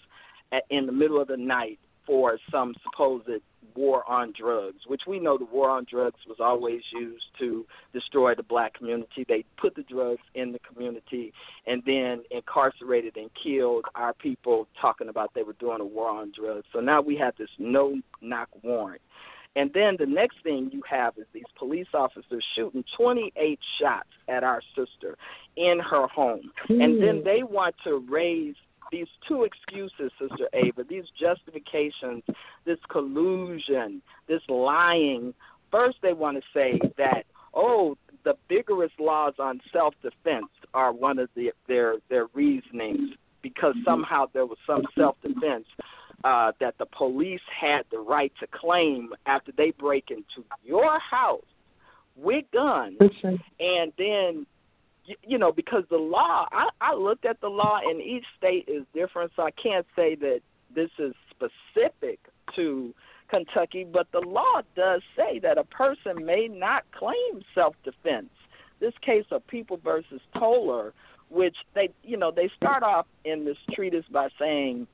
at, 0.52 0.64
in 0.70 0.86
the 0.86 0.92
middle 0.92 1.20
of 1.20 1.28
the 1.28 1.36
night 1.36 1.78
for 2.06 2.38
some 2.50 2.74
supposed 2.82 3.28
war 3.74 4.08
on 4.08 4.32
drugs, 4.38 4.80
which 4.86 5.02
we 5.06 5.18
know 5.18 5.38
the 5.38 5.44
war 5.44 5.70
on 5.70 5.86
drugs 5.90 6.20
was 6.28 6.38
always 6.40 6.82
used 6.92 7.24
to 7.38 7.66
destroy 7.92 8.34
the 8.34 8.42
black 8.42 8.74
community. 8.74 9.24
They 9.26 9.44
put 9.56 9.74
the 9.74 9.82
drugs 9.82 10.22
in 10.34 10.52
the 10.52 10.58
community 10.60 11.32
and 11.66 11.82
then 11.86 12.22
incarcerated 12.30 13.16
and 13.16 13.30
killed 13.42 13.84
our 13.94 14.14
people 14.14 14.68
talking 14.80 15.08
about 15.08 15.32
they 15.34 15.42
were 15.42 15.54
doing 15.54 15.80
a 15.80 15.84
war 15.84 16.08
on 16.08 16.32
drugs. 16.36 16.66
So 16.72 16.80
now 16.80 17.00
we 17.00 17.16
have 17.16 17.36
this 17.36 17.50
no 17.58 18.00
knock 18.20 18.48
warrant. 18.62 19.02
And 19.54 19.70
then 19.74 19.96
the 19.98 20.06
next 20.06 20.36
thing 20.42 20.70
you 20.72 20.82
have 20.88 21.18
is 21.18 21.26
these 21.34 21.44
police 21.58 21.88
officers 21.92 22.44
shooting 22.56 22.84
28 22.96 23.58
shots 23.78 24.08
at 24.28 24.44
our 24.44 24.62
sister 24.74 25.18
in 25.56 25.78
her 25.78 26.06
home. 26.06 26.52
And 26.68 27.02
then 27.02 27.18
hmm. 27.18 27.24
they 27.24 27.42
want 27.42 27.74
to 27.84 28.04
raise 28.08 28.54
these 28.92 29.08
two 29.26 29.42
excuses, 29.42 30.12
Sister 30.20 30.48
Ava, 30.52 30.84
these 30.88 31.06
justifications, 31.18 32.22
this 32.64 32.78
collusion, 32.88 34.02
this 34.28 34.42
lying. 34.48 35.34
First, 35.72 35.96
they 36.02 36.12
want 36.12 36.36
to 36.36 36.42
say 36.54 36.78
that, 36.98 37.24
oh, 37.54 37.96
the 38.24 38.34
vigorous 38.48 38.92
laws 39.00 39.34
on 39.40 39.60
self 39.72 39.94
defense 40.02 40.50
are 40.74 40.92
one 40.92 41.18
of 41.18 41.28
the, 41.34 41.50
their 41.66 41.96
their 42.08 42.26
reasonings 42.34 43.10
because 43.40 43.74
somehow 43.84 44.26
there 44.32 44.46
was 44.46 44.58
some 44.66 44.82
self 44.96 45.16
defense 45.22 45.66
uh, 46.22 46.52
that 46.60 46.78
the 46.78 46.86
police 46.86 47.40
had 47.60 47.82
the 47.90 47.98
right 47.98 48.32
to 48.38 48.46
claim 48.46 49.10
after 49.26 49.50
they 49.56 49.72
break 49.72 50.10
into 50.10 50.46
your 50.64 51.00
house 51.00 51.40
with 52.14 52.44
guns 52.52 52.96
and 53.58 53.92
then 53.98 54.46
you 55.22 55.38
know 55.38 55.52
because 55.52 55.84
the 55.90 55.96
law 55.96 56.46
I, 56.52 56.68
I 56.80 56.94
looked 56.94 57.24
at 57.24 57.40
the 57.40 57.48
law 57.48 57.80
and 57.82 58.00
each 58.00 58.24
state 58.36 58.68
is 58.68 58.84
different 58.94 59.32
so 59.36 59.42
i 59.42 59.50
can't 59.50 59.86
say 59.96 60.14
that 60.16 60.40
this 60.74 60.90
is 60.98 61.12
specific 61.30 62.20
to 62.56 62.94
kentucky 63.28 63.84
but 63.84 64.06
the 64.12 64.20
law 64.20 64.62
does 64.76 65.02
say 65.16 65.38
that 65.40 65.58
a 65.58 65.64
person 65.64 66.24
may 66.24 66.48
not 66.48 66.84
claim 66.92 67.42
self 67.54 67.74
defense 67.84 68.30
this 68.80 68.94
case 69.02 69.26
of 69.30 69.46
people 69.46 69.78
versus 69.82 70.20
toller 70.38 70.92
which 71.30 71.56
they 71.74 71.88
you 72.02 72.16
know 72.16 72.30
they 72.30 72.50
start 72.56 72.82
off 72.82 73.06
in 73.24 73.44
this 73.44 73.56
treatise 73.74 74.04
by 74.12 74.28
saying 74.38 74.86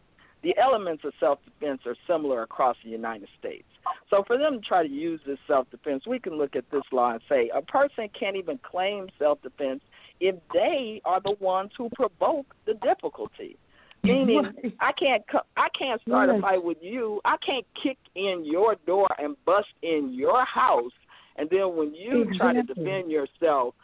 the 0.42 0.56
elements 0.56 1.04
of 1.04 1.12
self 1.18 1.38
defense 1.44 1.80
are 1.86 1.96
similar 2.06 2.42
across 2.42 2.76
the 2.84 2.90
United 2.90 3.28
States. 3.38 3.66
So 4.08 4.22
for 4.26 4.38
them 4.38 4.60
to 4.60 4.66
try 4.66 4.82
to 4.82 4.88
use 4.88 5.20
this 5.26 5.38
self 5.46 5.70
defense, 5.70 6.06
we 6.06 6.18
can 6.18 6.34
look 6.38 6.54
at 6.54 6.70
this 6.70 6.84
law 6.92 7.12
and 7.12 7.20
say 7.28 7.50
a 7.54 7.62
person 7.62 8.08
can't 8.18 8.36
even 8.36 8.58
claim 8.58 9.08
self 9.18 9.42
defense 9.42 9.80
if 10.20 10.36
they 10.52 11.00
are 11.04 11.20
the 11.20 11.36
ones 11.40 11.70
who 11.76 11.88
provoke 11.94 12.46
the 12.66 12.74
difficulty. 12.74 13.56
Meaning, 14.04 14.44
Right. 14.44 14.76
I 14.80 14.92
can't 14.92 15.24
I 15.56 15.68
can't 15.76 16.00
start 16.02 16.30
a 16.30 16.40
fight 16.40 16.62
with 16.62 16.78
you. 16.80 17.20
I 17.24 17.36
can't 17.44 17.66
kick 17.82 17.98
in 18.14 18.44
your 18.44 18.76
door 18.86 19.08
and 19.18 19.36
bust 19.44 19.66
in 19.82 20.12
your 20.14 20.44
house, 20.44 20.92
and 21.36 21.50
then 21.50 21.76
when 21.76 21.92
you 21.94 22.30
try 22.36 22.52
to 22.52 22.62
defend 22.62 23.10
yourself, 23.10 23.74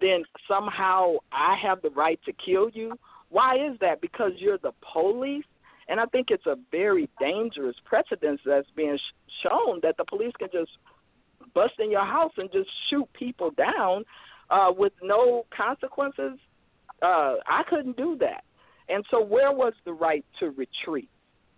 then 0.00 0.24
somehow 0.48 1.16
I 1.32 1.54
have 1.62 1.82
the 1.82 1.90
right 1.90 2.18
to 2.24 2.32
kill 2.32 2.70
you. 2.70 2.94
Why 3.28 3.56
is 3.56 3.78
that? 3.80 4.00
Because 4.00 4.32
you're 4.38 4.58
the 4.58 4.72
police. 4.92 5.44
And 5.88 6.00
I 6.00 6.06
think 6.06 6.28
it's 6.30 6.46
a 6.46 6.56
very 6.70 7.10
dangerous 7.20 7.76
precedence 7.84 8.40
that's 8.46 8.68
being 8.74 8.98
shown 9.42 9.80
that 9.82 9.96
the 9.96 10.04
police 10.04 10.32
can 10.38 10.48
just 10.52 10.70
bust 11.54 11.74
in 11.78 11.90
your 11.90 12.04
house 12.04 12.32
and 12.38 12.50
just 12.52 12.70
shoot 12.88 13.06
people 13.12 13.50
down 13.50 14.04
uh, 14.52 14.70
with 14.70 14.92
no 15.02 15.46
consequences. 15.56 16.38
Uh, 17.00 17.36
I 17.46 17.62
couldn't 17.68 17.96
do 17.96 18.16
that. 18.20 18.44
And 18.88 19.04
so, 19.10 19.24
where 19.24 19.50
was 19.50 19.72
the 19.84 19.92
right 19.92 20.24
to 20.38 20.50
retreat? 20.50 21.08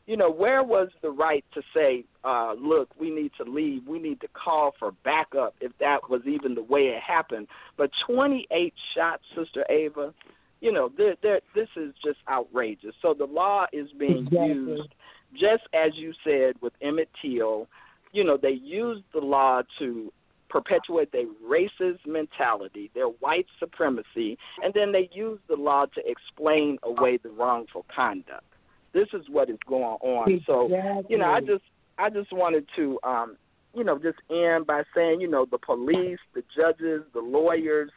You 0.07 0.17
know, 0.17 0.31
where 0.31 0.63
was 0.63 0.89
the 1.03 1.11
right 1.11 1.45
to 1.55 1.63
say, 1.75 2.05
uh, 2.25 2.55
look, 2.59 2.89
we 3.01 3.11
need 3.11 3.33
to 3.39 3.51
leave, 3.51 3.89
we 3.89 3.99
need 3.99 4.21
to 4.21 4.29
call 4.29 4.75
for 4.79 4.93
backup 5.03 5.55
if 5.61 5.73
that 5.81 6.11
was 6.11 6.21
even 6.27 6.55
the 6.55 6.63
way 6.63 6.83
it 6.83 7.03
happened? 7.03 7.49
But 7.77 7.91
28 8.07 8.75
shots, 8.95 9.23
Sister 9.35 9.65
Ava, 9.71 10.13
you 10.61 10.73
know, 10.73 10.91
they're, 10.97 11.17
they're, 11.23 11.41
this 11.55 11.69
is 11.77 11.95
just 12.05 12.19
outrageous. 12.31 12.95
So 13.01 13.15
the 13.15 13.25
law 13.25 13.65
is 13.73 13.89
being 13.99 14.27
exactly. 14.27 14.49
used, 14.49 14.95
just 15.33 15.63
as 15.73 15.93
you 15.95 16.13
said 16.23 16.55
with 16.61 16.75
Emmett 16.83 17.09
Till, 17.23 17.67
you 18.13 18.25
know, 18.25 18.37
they 18.37 18.51
used 18.51 19.05
the 19.15 19.21
law 19.21 19.63
to 19.79 20.13
perpetuate 20.55 21.11
their 21.11 21.27
racist 21.45 22.07
mentality, 22.07 22.89
their 22.95 23.07
white 23.07 23.47
supremacy, 23.59 24.39
and 24.63 24.73
then 24.73 24.93
they 24.93 25.09
use 25.13 25.41
the 25.49 25.57
law 25.57 25.85
to 25.87 26.01
explain 26.07 26.79
away 26.85 27.19
the 27.21 27.29
wrongful 27.29 27.85
conduct. 27.95 28.45
This 28.93 29.09
is 29.13 29.23
what 29.29 29.51
is 29.51 29.59
going 29.67 29.99
on. 30.01 30.31
Exactly. 30.31 30.45
So, 30.47 31.03
you 31.09 31.19
know, 31.19 31.29
I 31.29 31.41
just 31.41 31.65
I 31.99 32.09
just 32.09 32.33
wanted 32.33 32.69
to 32.77 33.01
um, 33.03 33.37
you 33.75 33.83
know, 33.83 33.99
just 33.99 34.19
end 34.31 34.69
by 34.69 34.85
saying, 34.95 35.21
you 35.21 35.27
know, 35.29 35.45
the 35.51 35.59
police, 35.59 36.21
the 36.33 36.45
judges, 36.57 37.03
the 37.13 37.21
lawyers, 37.21 37.91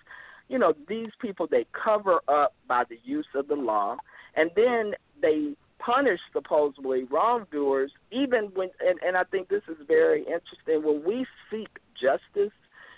you 0.49 0.57
know, 0.57 0.73
these 0.89 1.11
people 1.21 1.45
they 1.45 1.67
cover 1.71 2.21
up 2.27 2.55
by 2.67 2.85
the 2.89 2.97
use 3.03 3.27
of 3.35 3.47
the 3.47 3.55
law 3.55 3.97
and 4.35 4.49
then 4.55 4.93
they 5.21 5.53
punish 5.77 6.19
supposedly 6.33 7.03
wrongdoers 7.03 7.91
even 8.11 8.45
when 8.55 8.69
and, 8.79 8.97
and 9.05 9.15
I 9.15 9.23
think 9.25 9.49
this 9.49 9.61
is 9.67 9.77
very 9.87 10.21
interesting 10.21 10.83
when 10.83 11.03
we 11.05 11.27
seek 11.51 11.69
justice, 11.99 12.53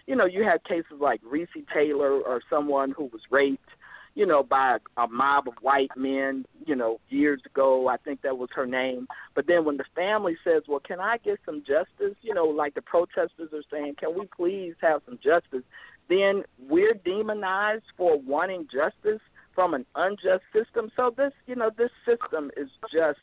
you 0.08 0.16
know, 0.16 0.26
you 0.26 0.44
have 0.44 0.64
cases 0.64 1.00
like 1.00 1.22
Recy 1.24 1.66
Taylor 1.74 2.20
or 2.20 2.42
someone 2.50 2.92
who 2.92 3.06
was 3.06 3.22
raped, 3.30 3.70
you 4.16 4.26
know, 4.26 4.42
by 4.42 4.78
a 4.98 5.08
mob 5.08 5.48
of 5.48 5.54
white 5.62 5.92
men, 5.96 6.46
you 6.66 6.76
know, 6.76 7.00
years 7.10 7.42
ago. 7.46 7.88
I 7.88 7.98
think 7.98 8.22
that 8.24 8.38
was 8.38 8.50
her 8.56 8.66
name. 8.66 9.08
But 9.36 9.46
then 9.48 9.66
when 9.66 9.78
the 9.78 9.86
family 9.96 10.36
says, 10.44 10.64
"Well, 10.68 10.80
can 10.80 11.00
I 11.00 11.18
get 11.18 11.40
some 11.46 11.64
justice?" 11.64 12.16
You 12.22 12.34
know, 12.34 12.46
like 12.46 12.74
the 12.74 12.82
protesters 12.82 13.54
are 13.54 13.64
saying, 13.72 13.96
"Can 13.96 14.18
we 14.18 14.26
please 14.26 14.76
have 14.82 15.04
some 15.06 15.20
justice?" 15.24 15.64
Then 16.08 16.44
we're 16.58 16.96
demonized 16.96 17.86
for 17.96 18.18
wanting 18.18 18.68
justice 18.68 19.22
from 19.54 19.74
an 19.74 19.86
unjust 19.96 20.44
system. 20.52 20.92
So 20.96 21.12
this, 21.16 21.34
you 21.46 21.56
know, 21.56 21.70
this 21.70 21.92
system 22.04 22.50
is 22.58 22.70
just 22.92 23.20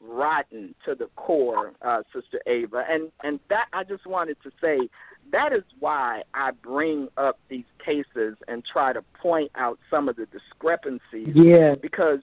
rotten 0.00 0.74
to 0.84 0.94
the 0.94 1.08
core, 1.16 1.72
uh, 1.82 2.02
Sister 2.14 2.40
Ava, 2.46 2.84
and 2.88 3.10
and 3.22 3.40
that 3.48 3.66
I 3.72 3.84
just 3.84 4.06
wanted 4.06 4.36
to 4.42 4.50
say 4.60 4.88
that 5.32 5.52
is 5.52 5.62
why 5.78 6.22
I 6.34 6.50
bring 6.50 7.08
up 7.16 7.38
these 7.48 7.64
cases 7.84 8.36
and 8.48 8.64
try 8.64 8.92
to 8.92 9.02
point 9.20 9.50
out 9.54 9.78
some 9.90 10.08
of 10.08 10.16
the 10.16 10.26
discrepancies. 10.26 11.34
Yeah. 11.34 11.74
Because 11.80 12.20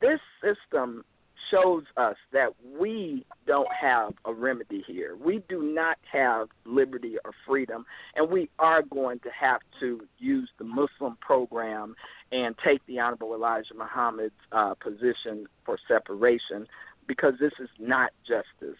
this 0.00 0.20
system 0.42 1.04
shows 1.50 1.82
us 1.96 2.16
that 2.32 2.50
we 2.78 3.24
don't 3.46 3.68
have 3.72 4.12
a 4.24 4.32
remedy 4.32 4.84
here. 4.86 5.16
We 5.16 5.42
do 5.48 5.62
not 5.62 5.98
have 6.10 6.48
liberty 6.64 7.16
or 7.24 7.32
freedom, 7.46 7.84
and 8.14 8.30
we 8.30 8.48
are 8.58 8.82
going 8.82 9.18
to 9.20 9.30
have 9.38 9.60
to 9.80 10.00
use 10.18 10.48
the 10.58 10.64
Muslim 10.64 11.16
program 11.20 11.96
and 12.32 12.54
take 12.64 12.84
the 12.86 13.00
Honorable 13.00 13.34
Elijah 13.34 13.74
Muhammad's 13.76 14.32
uh, 14.52 14.74
position 14.74 15.46
for 15.64 15.78
separation 15.88 16.66
because 17.10 17.34
this 17.40 17.50
is 17.58 17.68
not 17.80 18.12
justice. 18.24 18.78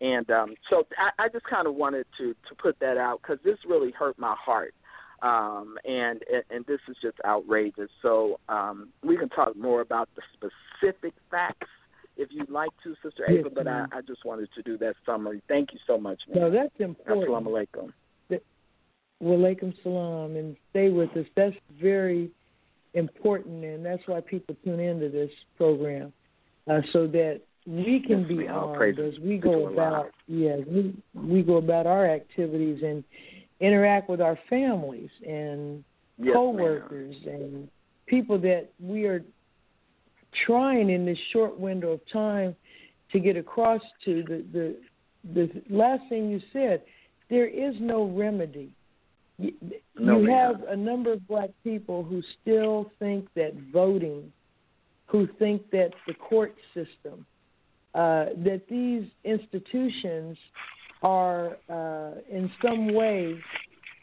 And 0.00 0.28
um, 0.32 0.54
so 0.68 0.88
I, 0.98 1.24
I 1.24 1.28
just 1.28 1.44
kind 1.44 1.68
of 1.68 1.76
wanted 1.76 2.04
to 2.18 2.34
to 2.48 2.54
put 2.60 2.80
that 2.80 2.96
out 2.96 3.20
because 3.22 3.38
this 3.44 3.58
really 3.64 3.92
hurt 3.92 4.18
my 4.18 4.34
heart, 4.36 4.74
um, 5.22 5.76
and, 5.84 6.20
and 6.50 6.66
this 6.66 6.80
is 6.88 6.96
just 7.00 7.18
outrageous. 7.24 7.90
So 8.02 8.40
um, 8.48 8.88
we 9.04 9.16
can 9.16 9.28
talk 9.28 9.56
more 9.56 9.82
about 9.82 10.08
the 10.16 10.22
specific 10.34 11.14
facts 11.30 11.68
if 12.16 12.28
you'd 12.32 12.50
like 12.50 12.70
to, 12.82 12.96
Sister 13.04 13.24
Yes, 13.28 13.40
Ava. 13.40 13.50
But 13.54 13.68
I. 13.68 13.84
I 13.92 14.00
just 14.00 14.24
wanted 14.24 14.48
to 14.56 14.62
do 14.62 14.76
that 14.78 14.96
summary. 15.06 15.42
Thank 15.46 15.72
you 15.72 15.78
so 15.86 15.96
much, 15.96 16.20
man. 16.28 16.42
No, 16.42 16.50
that's 16.50 16.74
Assalamu 16.80 16.96
important. 17.06 17.46
alaikum. 17.46 17.92
Walaikum 19.22 19.74
salam 19.82 20.34
and 20.34 20.56
stay 20.70 20.88
with 20.88 21.14
us. 21.14 21.26
That's 21.36 21.54
very 21.80 22.30
important, 22.94 23.64
and 23.64 23.84
that's 23.84 24.02
why 24.06 24.20
people 24.22 24.56
tune 24.64 24.80
into 24.80 25.10
this 25.10 25.30
program, 25.58 26.10
uh, 26.70 26.80
so 26.90 27.06
that 27.06 27.42
we 27.70 28.02
can 28.04 28.26
be 28.26 28.46
ma'am. 28.46 28.54
Armed 28.54 28.98
as 28.98 29.18
we 29.20 29.38
go 29.38 29.68
about. 29.68 30.10
Yeah, 30.26 30.56
we 30.66 30.94
we 31.14 31.42
go 31.42 31.56
about 31.56 31.86
our 31.86 32.04
activities 32.06 32.82
and 32.82 33.04
interact 33.60 34.10
with 34.10 34.20
our 34.20 34.38
families 34.48 35.10
and 35.26 35.84
Yes, 36.18 36.34
coworkers 36.34 37.16
and 37.24 37.68
people 38.06 38.38
that 38.40 38.68
we 38.78 39.06
are 39.06 39.24
trying 40.44 40.90
in 40.90 41.06
this 41.06 41.18
short 41.32 41.58
window 41.58 41.92
of 41.92 42.00
time 42.12 42.54
to 43.12 43.20
get 43.20 43.36
across 43.36 43.80
to 44.04 44.22
the 44.24 44.44
the 44.52 44.76
the 45.34 45.62
last 45.74 46.02
thing 46.08 46.28
you 46.28 46.40
said 46.52 46.82
there 47.30 47.46
is 47.46 47.74
no 47.80 48.04
remedy 48.04 48.70
you, 49.38 49.52
No, 49.98 50.18
you 50.20 50.30
have 50.30 50.62
a 50.68 50.76
number 50.76 51.12
of 51.12 51.26
black 51.26 51.50
people 51.64 52.02
who 52.02 52.22
still 52.42 52.90
think 52.98 53.26
that 53.34 53.54
voting 53.72 54.30
who 55.06 55.26
think 55.38 55.70
that 55.70 55.90
the 56.06 56.14
court 56.14 56.54
system 56.74 57.24
uh, 57.94 58.26
that 58.44 58.62
these 58.68 59.04
institutions 59.24 60.36
are 61.02 61.56
uh, 61.68 62.12
in 62.30 62.50
some 62.62 62.94
way 62.94 63.36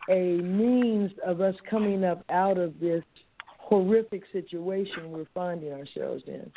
a 0.10 0.38
means 0.41 1.12
of 1.26 1.41
us 1.41 1.56
coming 1.69 2.04
up 2.04 2.23
out 2.30 2.58
of 2.58 2.80
this 2.80 3.04
horrific 3.60 4.23
situation 4.32 5.12
we're 5.12 5.28
finding 5.34 5.71
ourselves 5.73 6.23
in. 6.28 6.50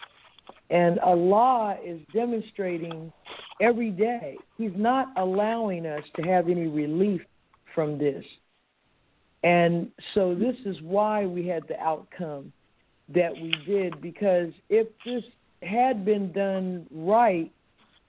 And 0.71 1.01
Allah 1.01 1.77
is 1.85 2.01
demonstrating 2.15 3.13
every 3.61 3.91
day. 3.91 4.37
He's 4.57 4.71
not 4.77 5.09
allowing 5.17 5.87
us 5.87 6.05
to 6.17 6.23
have 6.23 6.49
any 6.49 6.69
relief 6.69 7.21
from 7.75 7.99
this. 7.99 8.25
And 9.43 9.91
so 10.15 10.35
this 10.35 10.57
is 10.65 10.77
why 10.83 11.27
we 11.27 11.47
had 11.47 11.63
the 11.69 11.79
outcome 11.81 12.53
that 13.13 13.33
we 13.33 13.53
did, 13.67 14.01
because 14.01 14.53
if 14.69 14.87
this 15.05 15.25
had 15.63 16.05
been 16.05 16.33
done 16.33 16.87
right, 16.91 17.51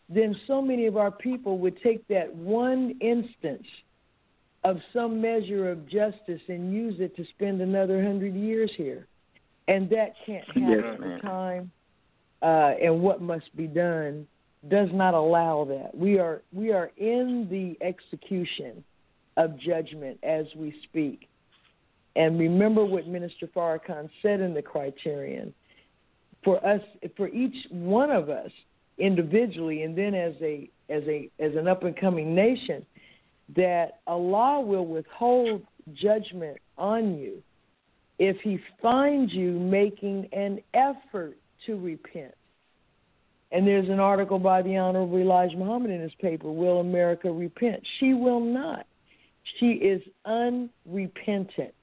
then 0.10 0.36
so 0.48 0.62
many 0.62 0.86
of 0.88 0.98
our 0.98 1.12
people 1.12 1.58
would 1.60 1.82
take 1.82 2.08
that 2.08 2.34
one 2.34 2.96
instance 3.02 3.68
of 4.64 4.78
some 4.94 5.20
measure 5.20 5.72
of 5.72 5.88
justice 5.90 6.42
and 6.48 6.74
use 6.74 6.96
it 7.00 7.16
to 7.16 7.26
spend 7.36 7.62
another 7.62 8.04
hundred 8.04 8.36
years 8.36 8.72
here. 8.78 9.08
And 9.68 9.90
that 9.90 10.14
can't 10.26 10.46
happen. 10.46 10.98
Yes, 11.02 11.22
time 11.22 11.72
uh, 12.42 12.74
and 12.82 13.02
what 13.02 13.22
must 13.22 13.56
be 13.56 13.68
done 13.68 14.28
does 14.70 14.90
not 14.94 15.14
allow 15.14 15.66
that. 15.66 15.96
We 15.96 16.20
are 16.20 16.42
we 16.54 16.72
are 16.72 16.92
in 16.98 17.48
the 17.50 17.78
execution 17.86 18.84
of 19.38 19.58
judgment 19.60 20.20
as 20.24 20.46
we 20.56 20.76
speak. 20.84 21.28
And 22.16 22.38
remember 22.38 22.84
what 22.84 23.08
Minister 23.08 23.48
Farrakhan 23.48 24.10
said 24.22 24.42
in 24.42 24.54
the 24.54 24.62
criterion. 24.62 25.54
For 26.44 26.66
us 26.66 26.82
for 27.16 27.28
each 27.30 27.56
one 27.70 28.10
of 28.10 28.30
us 28.30 28.52
individually 28.98 29.84
and 29.84 29.98
then 29.98 30.14
as 30.14 30.34
a 30.42 30.70
as 30.90 31.04
a 31.08 31.30
as 31.40 31.56
an 31.56 31.68
up 31.68 31.84
and 31.84 31.96
coming 31.96 32.34
nation, 32.34 32.86
that 33.56 34.00
Allah 34.08 34.62
will 34.62 34.86
withhold 34.86 35.64
judgment 35.94 36.58
on 36.78 37.18
you 37.18 37.42
if 38.20 38.38
he 38.42 38.60
finds 38.82 39.34
you 39.34 39.52
making 39.52 40.30
an 40.32 40.60
effort 40.74 41.38
to 41.66 41.80
repent. 41.80 42.34
And 43.52 43.68
there's 43.68 43.90
an 43.90 44.00
article 44.00 44.40
by 44.40 44.62
the 44.62 44.78
Honorable 44.78 45.18
Elijah 45.18 45.58
Muhammad 45.58 45.92
in 45.92 46.00
his 46.02 46.14
paper, 46.22 46.52
Will 46.52 46.80
America 46.80 47.32
Repent? 47.32 47.82
She 48.00 48.14
will 48.14 48.40
not. 48.40 48.86
She 49.60 49.72
is 49.72 50.02
unrepentant. 50.26 51.74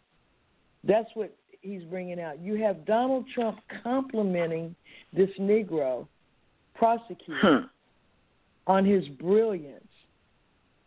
That's 0.84 1.08
what 1.14 1.36
he's 1.68 1.84
bringing 1.84 2.20
out. 2.20 2.40
You 2.40 2.54
have 2.62 2.84
Donald 2.84 3.26
Trump 3.34 3.58
complimenting 3.82 4.74
this 5.12 5.30
Negro 5.38 6.06
prosecutor 6.74 7.40
Hmm. 7.40 7.66
on 8.66 8.84
his 8.84 9.06
brilliance. 9.08 9.84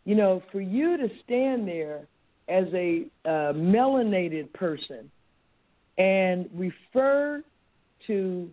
You 0.04 0.16
know, 0.16 0.42
for 0.50 0.60
you 0.60 0.96
to 0.96 1.08
stand 1.24 1.68
there 1.68 2.06
as 2.48 2.66
a 2.74 3.06
uh, 3.24 3.52
melanated 3.52 4.52
person 4.52 5.10
and 5.98 6.48
refer 6.54 7.42
to 8.06 8.50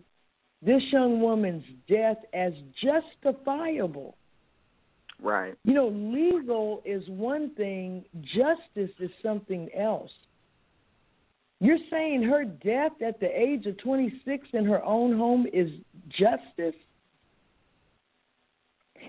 this 0.62 0.82
young 0.92 1.20
woman's 1.20 1.64
death 1.88 2.18
as 2.32 2.52
justifiable. 2.82 4.14
Right. 5.22 5.54
You 5.64 5.74
know, 5.74 5.88
legal 5.88 6.82
is 6.84 7.06
one 7.08 7.50
thing, 7.54 8.04
justice 8.22 8.94
is 9.00 9.10
something 9.22 9.68
else. 9.74 10.12
You're 11.60 11.78
saying 11.90 12.22
her 12.22 12.44
death 12.44 12.92
at 13.06 13.20
the 13.20 13.28
age 13.28 13.66
of 13.66 13.76
26 13.78 14.48
in 14.54 14.64
her 14.64 14.82
own 14.82 15.16
home 15.16 15.46
is 15.52 15.70
justice? 16.08 16.74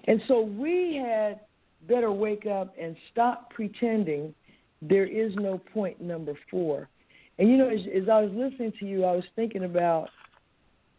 And 0.05 0.21
so 0.27 0.41
we 0.41 1.01
had 1.03 1.41
better 1.87 2.11
wake 2.11 2.45
up 2.45 2.75
and 2.79 2.95
stop 3.11 3.49
pretending 3.51 4.33
there 4.81 5.05
is 5.05 5.33
no 5.35 5.59
point 5.73 6.01
number 6.01 6.33
four. 6.49 6.89
And 7.39 7.49
you 7.49 7.57
know, 7.57 7.69
as, 7.69 7.79
as 7.95 8.09
I 8.09 8.21
was 8.21 8.31
listening 8.33 8.73
to 8.79 8.85
you, 8.85 9.05
I 9.05 9.13
was 9.13 9.23
thinking 9.35 9.63
about 9.63 10.09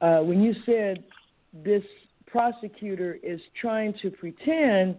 uh, 0.01 0.19
when 0.21 0.43
you 0.43 0.55
said 0.65 1.05
this 1.53 1.83
prosecutor 2.27 3.19
is 3.23 3.41
trying 3.61 3.95
to 4.03 4.11
pretend 4.11 4.97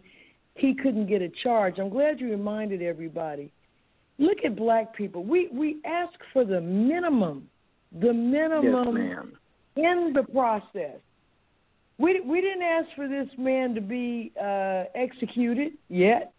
he 0.56 0.76
couldn't 0.76 1.08
get 1.08 1.22
a 1.22 1.30
charge. 1.42 1.80
I'm 1.80 1.90
glad 1.90 2.20
you 2.20 2.30
reminded 2.30 2.82
everybody. 2.82 3.52
Look 4.20 4.40
at 4.46 4.56
black 4.56 4.96
people. 4.96 5.24
We 5.24 5.50
we 5.52 5.78
ask 5.86 6.14
for 6.32 6.46
the 6.46 6.62
minimum, 6.62 7.50
the 8.00 8.14
minimum 8.14 8.98
yes, 8.98 9.26
in 9.76 10.14
the 10.14 10.24
process. 10.24 11.00
We 11.98 12.20
we 12.22 12.42
didn't 12.42 12.64
ask 12.64 12.88
for 12.96 13.08
this 13.08 13.28
man 13.38 13.74
to 13.76 13.82
be 13.82 14.32
uh, 14.40 14.84
executed 14.96 15.74
yet. 15.90 16.34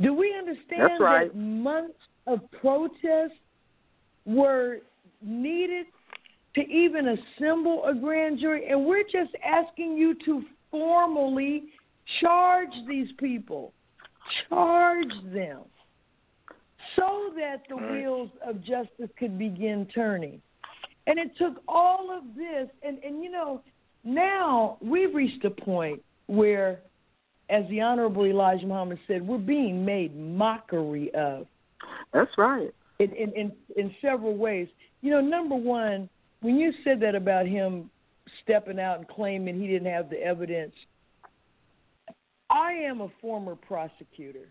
Do 0.00 0.12
we 0.12 0.34
understand 0.36 1.00
right. 1.00 1.32
that 1.32 1.38
months 1.38 1.98
of 2.26 2.40
protest 2.60 3.34
were 4.24 4.78
needed 5.22 5.86
to 6.56 6.60
even 6.60 7.16
assemble 7.38 7.84
a 7.86 7.94
grand 7.94 8.40
jury? 8.40 8.68
And 8.68 8.84
we're 8.84 9.04
just 9.04 9.34
asking 9.44 9.96
you 9.96 10.14
to 10.24 10.42
formally 10.70 11.64
charge 12.20 12.72
these 12.88 13.08
people, 13.18 13.72
charge 14.48 15.12
them, 15.32 15.60
so 16.96 17.32
that 17.36 17.62
the 17.68 17.74
mm. 17.74 17.92
wheels 17.92 18.30
of 18.46 18.60
justice 18.60 19.10
could 19.18 19.38
begin 19.38 19.86
turning. 19.94 20.40
And 21.06 21.18
it 21.18 21.36
took 21.36 21.62
all 21.68 22.16
of 22.16 22.24
this, 22.34 22.68
and, 22.82 22.98
and 23.04 23.22
you 23.22 23.30
know, 23.30 23.62
now 24.04 24.78
we've 24.80 25.14
reached 25.14 25.44
a 25.44 25.50
point 25.50 26.02
where, 26.26 26.80
as 27.50 27.64
the 27.68 27.80
Honorable 27.80 28.24
Elijah 28.24 28.66
Muhammad 28.66 28.98
said, 29.06 29.26
we're 29.26 29.38
being 29.38 29.84
made 29.84 30.16
mockery 30.16 31.12
of. 31.14 31.46
That's 32.12 32.30
right. 32.38 32.72
In, 33.00 33.12
in, 33.12 33.32
in, 33.32 33.52
in 33.76 33.94
several 34.00 34.36
ways. 34.36 34.68
You 35.02 35.10
know, 35.10 35.20
number 35.20 35.54
one, 35.54 36.08
when 36.40 36.56
you 36.56 36.72
said 36.84 37.00
that 37.00 37.14
about 37.14 37.46
him 37.46 37.90
stepping 38.42 38.78
out 38.78 38.98
and 38.98 39.08
claiming 39.08 39.60
he 39.60 39.66
didn't 39.66 39.90
have 39.90 40.08
the 40.08 40.22
evidence, 40.22 40.74
I 42.50 42.72
am 42.72 43.00
a 43.00 43.08
former 43.20 43.56
prosecutor. 43.56 44.48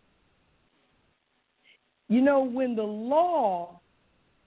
You 2.09 2.21
know, 2.21 2.43
when 2.43 2.75
the 2.75 2.83
law 2.83 3.79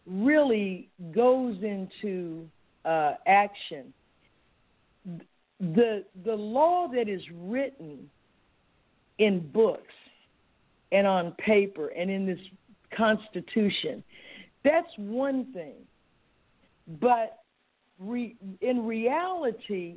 really 0.07 0.89
goes 1.13 1.57
into 1.63 2.49
uh, 2.85 3.15
action, 3.27 3.93
the 5.61 6.05
the 6.25 6.35
law 6.35 6.89
that 6.89 7.09
is 7.09 7.23
written 7.35 8.11
in 9.19 9.51
books 9.53 9.95
and 10.93 11.07
on 11.07 11.33
paper 11.33 11.89
and 11.89 12.11
in 12.11 12.27
this 12.27 12.39
constitution 12.95 14.05
that's 14.67 14.91
one 14.97 15.47
thing. 15.53 15.75
But 17.01 17.39
re, 18.01 18.35
in 18.61 18.85
reality 18.85 19.97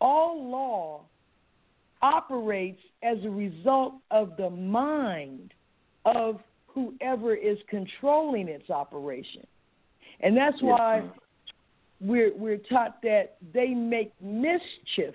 all 0.00 0.50
law 0.50 1.02
operates 2.02 2.80
as 3.02 3.18
a 3.24 3.30
result 3.30 3.94
of 4.10 4.36
the 4.36 4.50
mind 4.50 5.54
of 6.04 6.40
whoever 6.74 7.34
is 7.34 7.58
controlling 7.68 8.48
its 8.48 8.70
operation 8.70 9.46
and 10.20 10.36
that's 10.36 10.60
why 10.60 11.02
we're 12.00 12.34
we're 12.36 12.58
taught 12.58 13.00
that 13.02 13.36
they 13.52 13.68
make 13.68 14.12
mischief 14.20 15.14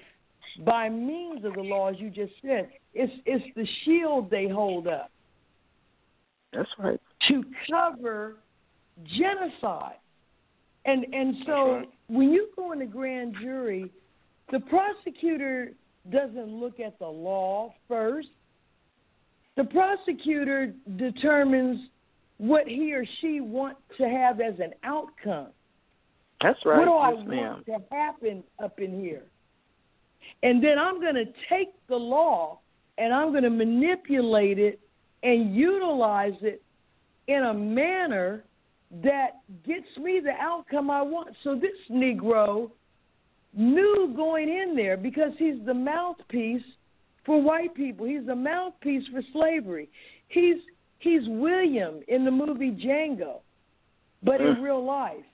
by 0.66 0.90
means 0.90 1.46
of 1.46 1.54
the 1.54 1.62
laws 1.62 1.96
you 1.98 2.10
just 2.10 2.34
said. 2.42 2.70
It's 2.94 3.14
it's 3.26 3.46
the 3.56 3.68
shield 3.84 4.30
they 4.30 4.48
hold 4.48 4.88
up. 4.88 5.12
That's 6.54 6.70
right. 6.78 7.00
To 7.30 7.44
cover 7.70 8.36
genocide. 9.18 9.96
And 10.86 11.06
and 11.14 11.36
so 11.46 11.72
right. 11.72 11.90
when 12.08 12.32
you 12.32 12.50
go 12.56 12.72
in 12.72 12.82
a 12.82 12.88
grand 12.88 13.36
jury, 13.42 13.92
the 14.52 14.60
prosecutor 14.62 15.72
doesn't 16.12 16.48
look 16.48 16.80
at 16.80 16.98
the 16.98 17.08
law 17.08 17.74
first. 17.88 18.30
The 19.60 19.66
prosecutor 19.66 20.74
determines 20.96 21.82
what 22.38 22.66
he 22.66 22.94
or 22.94 23.04
she 23.20 23.42
wants 23.42 23.82
to 23.98 24.08
have 24.08 24.40
as 24.40 24.54
an 24.62 24.72
outcome. 24.86 25.48
That's 26.42 26.58
right. 26.64 26.78
What 26.80 26.86
do 26.86 26.94
I 26.94 27.12
yes, 27.12 27.28
ma'am. 27.28 27.54
want 27.54 27.66
to 27.66 27.94
happen 27.94 28.44
up 28.64 28.80
in 28.80 29.02
here? 29.02 29.24
And 30.44 30.64
then 30.64 30.80
I'm 30.80 31.02
going 31.02 31.16
to 31.16 31.26
take 31.50 31.74
the 31.90 31.98
law 31.98 32.60
and 32.98 33.14
I'm 33.14 33.32
going 33.32 33.44
to 33.44 33.50
manipulate 33.50 34.60
it 34.60 34.80
and 35.24 35.54
utilize 35.54 36.38
it 36.42 36.64
in 37.28 37.44
a 37.44 37.54
manner 37.54 38.46
that 39.04 39.42
gets 39.68 39.88
me 40.02 40.22
the 40.24 40.36
outcome 40.40 40.90
I 40.90 41.02
want. 41.02 41.36
So 41.44 41.56
this 41.56 41.76
Negro 41.92 42.72
knew 43.54 44.14
going 44.16 44.48
in 44.48 44.74
there 44.78 44.96
because 44.96 45.34
he's 45.38 45.58
the 45.66 45.74
mouthpiece 45.74 46.64
for 47.26 47.42
white 47.42 47.74
people. 47.76 48.06
He's 48.06 48.26
the 48.26 48.36
mouthpiece 48.36 49.08
for 49.12 49.22
slavery. 49.34 49.90
He's 50.28 50.58
he's 51.00 51.28
William 51.28 52.02
in 52.08 52.26
the 52.26 52.32
movie 52.32 52.72
Django, 52.72 53.42
but 54.24 54.42
in 54.42 54.56
Mm. 54.56 54.62
real 54.64 54.84
life. 54.84 55.26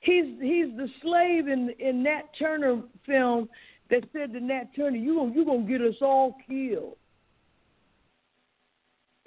He's 0.00 0.26
he's 0.40 0.74
the 0.76 0.88
slave 1.00 1.48
in 1.48 1.70
in 1.78 2.02
Nat 2.02 2.22
Turner 2.38 2.82
film 3.06 3.48
that 3.88 4.04
said 4.12 4.32
to 4.32 4.40
Nat 4.40 4.74
Turner, 4.74 4.96
"You 4.96 5.14
gonna 5.16 5.32
you 5.34 5.44
gonna 5.44 5.62
get 5.62 5.80
us 5.80 6.00
all 6.02 6.36
killed." 6.48 6.96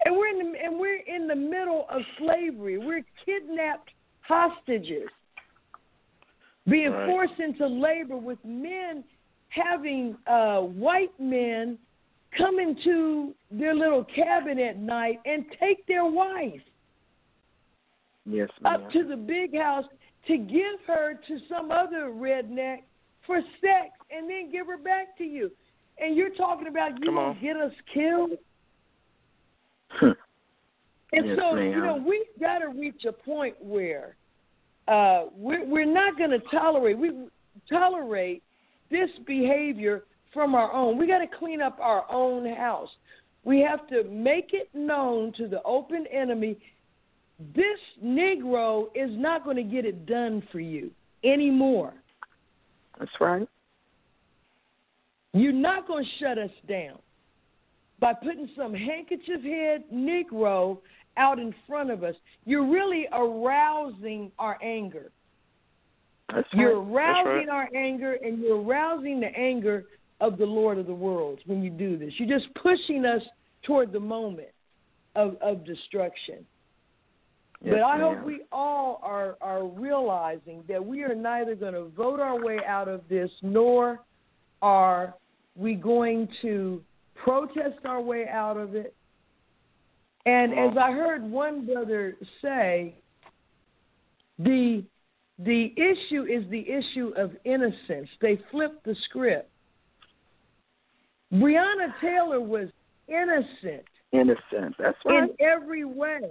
And 0.03 0.15
we're 0.15 0.27
in 0.27 0.51
the, 0.51 0.63
and 0.63 0.79
we're 0.79 1.01
in 1.08 1.27
the 1.27 1.36
middle 1.36 1.88
of 1.89 2.01
slavery. 2.17 2.77
We're 2.77 3.03
kidnapped 3.25 3.91
hostages, 4.21 5.10
being 6.67 6.91
Right. 6.91 7.10
forced 7.10 7.39
into 7.39 7.65
labor 7.65 8.17
with 8.17 8.43
men 8.43 9.03
having 9.55 10.15
uh, 10.27 10.59
white 10.59 11.17
men 11.19 11.77
come 12.37 12.59
into 12.59 13.33
their 13.51 13.73
little 13.73 14.03
cabin 14.03 14.59
at 14.59 14.77
night 14.77 15.19
and 15.25 15.45
take 15.59 15.85
their 15.87 16.05
wife 16.05 16.61
Yes, 18.25 18.49
ma'am. 18.61 18.73
up 18.85 18.91
to 18.91 19.03
the 19.07 19.15
big 19.15 19.55
house 19.57 19.85
to 20.27 20.37
give 20.37 20.79
her 20.87 21.13
to 21.27 21.39
some 21.47 21.71
other 21.71 22.09
redneck 22.09 22.79
for 23.25 23.39
sex 23.61 23.91
and 24.11 24.29
then 24.29 24.51
give 24.51 24.67
her 24.67 24.77
back 24.77 25.17
to 25.17 25.23
you. 25.23 25.51
And 25.99 26.17
you're 26.17 26.35
talking 26.35 26.67
about 26.67 26.91
you 27.01 27.11
will 27.11 27.37
get 27.41 27.55
us 27.55 27.71
killed? 27.93 28.31
And 30.01 31.27
Yes, 31.27 31.37
so, 31.39 31.55
ma'am. 31.55 31.69
you 31.71 31.81
know, 31.81 32.03
we've 32.05 32.41
got 32.41 32.59
to 32.59 32.69
reach 32.69 33.05
a 33.05 33.11
point 33.13 33.55
where 33.61 34.15
uh, 34.87 35.25
we're, 35.35 35.65
we're 35.65 35.85
not 35.85 36.17
going 36.17 36.31
to 36.31 36.39
tolerate 36.51 36.97
we 36.97 37.11
tolerate 37.69 38.43
this 38.95 39.10
behavior 39.27 40.03
from 40.34 40.55
our 40.55 40.71
own. 40.71 40.97
We 40.97 41.05
got 41.05 41.19
to 41.19 41.27
clean 41.27 41.62
up 41.62 41.77
our 41.81 42.10
own 42.10 42.47
house. 42.55 42.89
We 43.43 43.60
have 43.60 43.88
to 43.89 44.03
make 44.10 44.51
it 44.53 44.69
known 44.73 45.34
to 45.38 45.47
the 45.47 45.62
open 45.63 46.05
enemy. 46.12 46.58
This 47.53 47.79
Negro 48.03 48.86
is 48.95 49.10
not 49.12 49.43
going 49.43 49.58
to 49.58 49.63
get 49.63 49.86
it 49.86 50.05
done 50.05 50.41
for 50.51 50.60
you 50.60 50.91
anymore. 51.23 51.93
That's 52.97 53.12
right. 53.19 53.47
You're 55.34 55.51
not 55.51 55.88
going 55.88 56.05
to 56.05 56.10
shut 56.23 56.38
us 56.38 56.51
down 56.67 56.99
by 57.99 58.13
putting 58.13 58.49
some 58.55 58.73
handkerchief 58.73 59.43
head 59.43 59.84
Negro 59.93 60.77
out 61.17 61.39
in 61.39 61.53
front 61.67 61.91
of 61.91 62.03
us. 62.03 62.15
You're 62.45 62.69
really 62.69 63.08
arousing 63.12 64.31
our 64.39 64.58
anger. 64.63 65.12
That's 66.33 66.47
You're 66.53 66.81
right. 66.81 66.93
arousing 66.93 67.47
right. 67.47 67.49
our 67.49 67.69
anger 67.76 68.13
and 68.13 68.39
you're 68.39 68.61
arousing 68.61 69.19
the 69.19 69.28
anger 69.38 69.86
of 70.21 70.38
the 70.38 70.45
Lord 70.45 70.78
of 70.78 70.88
the 70.88 70.93
worlds 70.93 71.41
when 71.45 71.61
you 71.61 71.69
do 71.69 71.97
this. 71.97 72.13
You're 72.17 72.39
just 72.39 72.53
pushing 72.55 73.05
us 73.05 73.21
toward 73.63 73.91
the 73.91 73.99
moment 73.99 74.49
of, 75.15 75.38
of 75.41 75.65
destruction. 75.65 76.45
Yes, 77.61 77.76
but 77.76 77.84
I 77.84 77.97
ma'am. 77.97 78.17
hope 78.17 78.26
we 78.26 78.41
all 78.51 78.99
are, 79.03 79.38
are 79.41 79.65
realizing 79.65 80.63
that 80.67 80.84
we 80.84 81.03
are 81.03 81.15
neither 81.15 81.55
going 81.55 81.73
to 81.73 81.86
vote 81.95 82.19
our 82.19 82.41
way 82.43 82.59
out 82.67 82.88
of 82.88 83.01
this 83.09 83.30
nor 83.41 84.01
are 84.61 85.13
we 85.55 85.73
going 85.76 86.28
to 86.41 86.82
protest 87.15 87.86
our 87.86 88.01
way 88.01 88.28
out 88.28 88.57
of 88.57 88.76
it. 88.76 88.93
And 90.26 90.53
as 90.53 90.76
I 90.78 90.91
heard 90.91 91.23
one 91.23 91.65
brother 91.65 92.15
say, 92.41 92.95
the 94.39 94.84
the 95.39 95.73
issue 95.77 96.23
is 96.23 96.49
the 96.49 96.65
issue 96.69 97.11
of 97.17 97.31
innocence. 97.43 98.07
They 98.21 98.39
flipped 98.51 98.86
the 98.86 98.95
script. 99.05 99.49
Breonna 101.33 101.93
Taylor 102.01 102.39
was 102.39 102.69
innocent 103.07 103.83
Innocent. 104.11 104.75
That's 104.79 104.97
right. 105.05 105.23
in 105.23 105.29
every 105.45 105.83
way. 105.83 106.21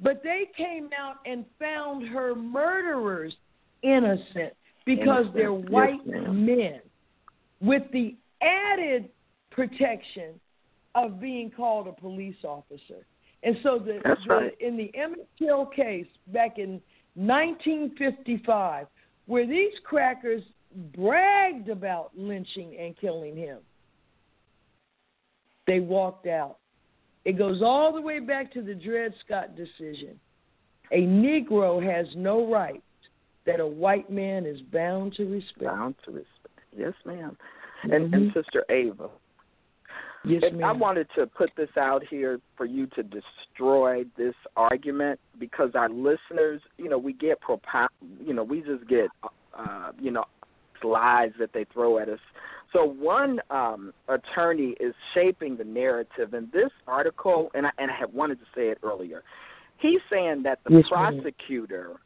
But 0.00 0.22
they 0.24 0.50
came 0.56 0.90
out 0.98 1.16
and 1.24 1.44
found 1.58 2.08
her 2.08 2.34
murderers 2.34 3.34
innocent 3.82 4.54
because 4.84 5.26
Innocent. 5.26 5.34
they're 5.34 5.52
white 5.52 6.04
ma'am. 6.06 6.44
men 6.44 6.80
with 7.60 7.82
the 7.92 8.16
added 8.42 9.08
protection 9.52 10.40
of 10.96 11.20
being 11.20 11.50
called 11.50 11.86
a 11.86 11.92
police 11.92 12.36
officer. 12.44 13.06
And 13.44 13.56
so 13.62 13.78
the, 13.78 14.00
the 14.02 14.16
right. 14.28 14.52
in 14.60 14.76
the 14.76 14.90
Emmett 14.98 15.28
Till 15.38 15.66
case 15.66 16.06
back 16.28 16.58
in 16.58 16.80
1955, 17.14 18.86
where 19.26 19.46
these 19.46 19.72
crackers 19.84 20.42
bragged 20.96 21.68
about 21.68 22.10
lynching 22.16 22.76
and 22.78 22.96
killing 22.96 23.36
him, 23.36 23.58
they 25.66 25.80
walked 25.80 26.26
out. 26.26 26.58
It 27.24 27.38
goes 27.38 27.62
all 27.62 27.92
the 27.92 28.00
way 28.00 28.20
back 28.20 28.52
to 28.52 28.62
the 28.62 28.74
Dred 28.74 29.14
Scott 29.24 29.56
decision. 29.56 30.18
A 30.92 31.02
Negro 31.02 31.82
has 31.82 32.06
no 32.14 32.50
right 32.50 32.82
that 33.46 33.60
a 33.60 33.66
white 33.66 34.10
man 34.10 34.44
is 34.44 34.60
bound 34.72 35.14
to 35.14 35.24
respect. 35.24 35.64
Bound 35.64 35.94
to 36.04 36.10
respect. 36.10 36.60
Yes, 36.76 36.92
ma'am. 37.04 37.36
And, 37.84 38.14
and 38.14 38.14
Mhm. 38.14 38.34
Sister 38.34 38.64
Ava, 38.68 39.08
Yes, 40.26 40.42
And 40.46 40.64
I 40.64 40.72
wanted 40.72 41.06
to 41.16 41.26
put 41.26 41.50
this 41.56 41.68
out 41.78 42.02
here 42.08 42.40
for 42.56 42.64
you 42.64 42.86
to 42.88 43.02
destroy 43.02 44.04
this 44.16 44.34
argument 44.56 45.20
because 45.38 45.70
our 45.74 45.90
listeners, 45.90 46.62
you 46.78 46.88
know, 46.88 46.96
we 46.98 47.12
get 47.12 47.40
propound, 47.40 47.90
you 48.24 48.32
know, 48.32 48.42
we 48.42 48.60
just 48.62 48.88
get, 48.88 49.08
uh, 49.56 49.92
you 50.00 50.10
know, 50.10 50.24
lies 50.82 51.30
that 51.38 51.52
they 51.52 51.64
throw 51.72 51.98
at 51.98 52.08
us. 52.08 52.18
So 52.72 52.84
one 52.84 53.40
um, 53.50 53.92
attorney 54.08 54.74
is 54.80 54.94
shaping 55.12 55.56
the 55.56 55.64
narrative 55.64 56.34
in 56.34 56.48
this 56.52 56.70
article, 56.88 57.50
and 57.54 57.66
I, 57.66 57.70
and 57.78 57.90
I 57.90 57.94
had 57.94 58.12
wanted 58.12 58.38
to 58.40 58.46
say 58.54 58.68
it 58.68 58.78
earlier. 58.82 59.22
He's 59.78 60.00
saying 60.10 60.42
that 60.44 60.60
the 60.64 60.76
Yes, 60.76 60.84
ma'am. 60.90 61.20
prosecutor 61.20 61.96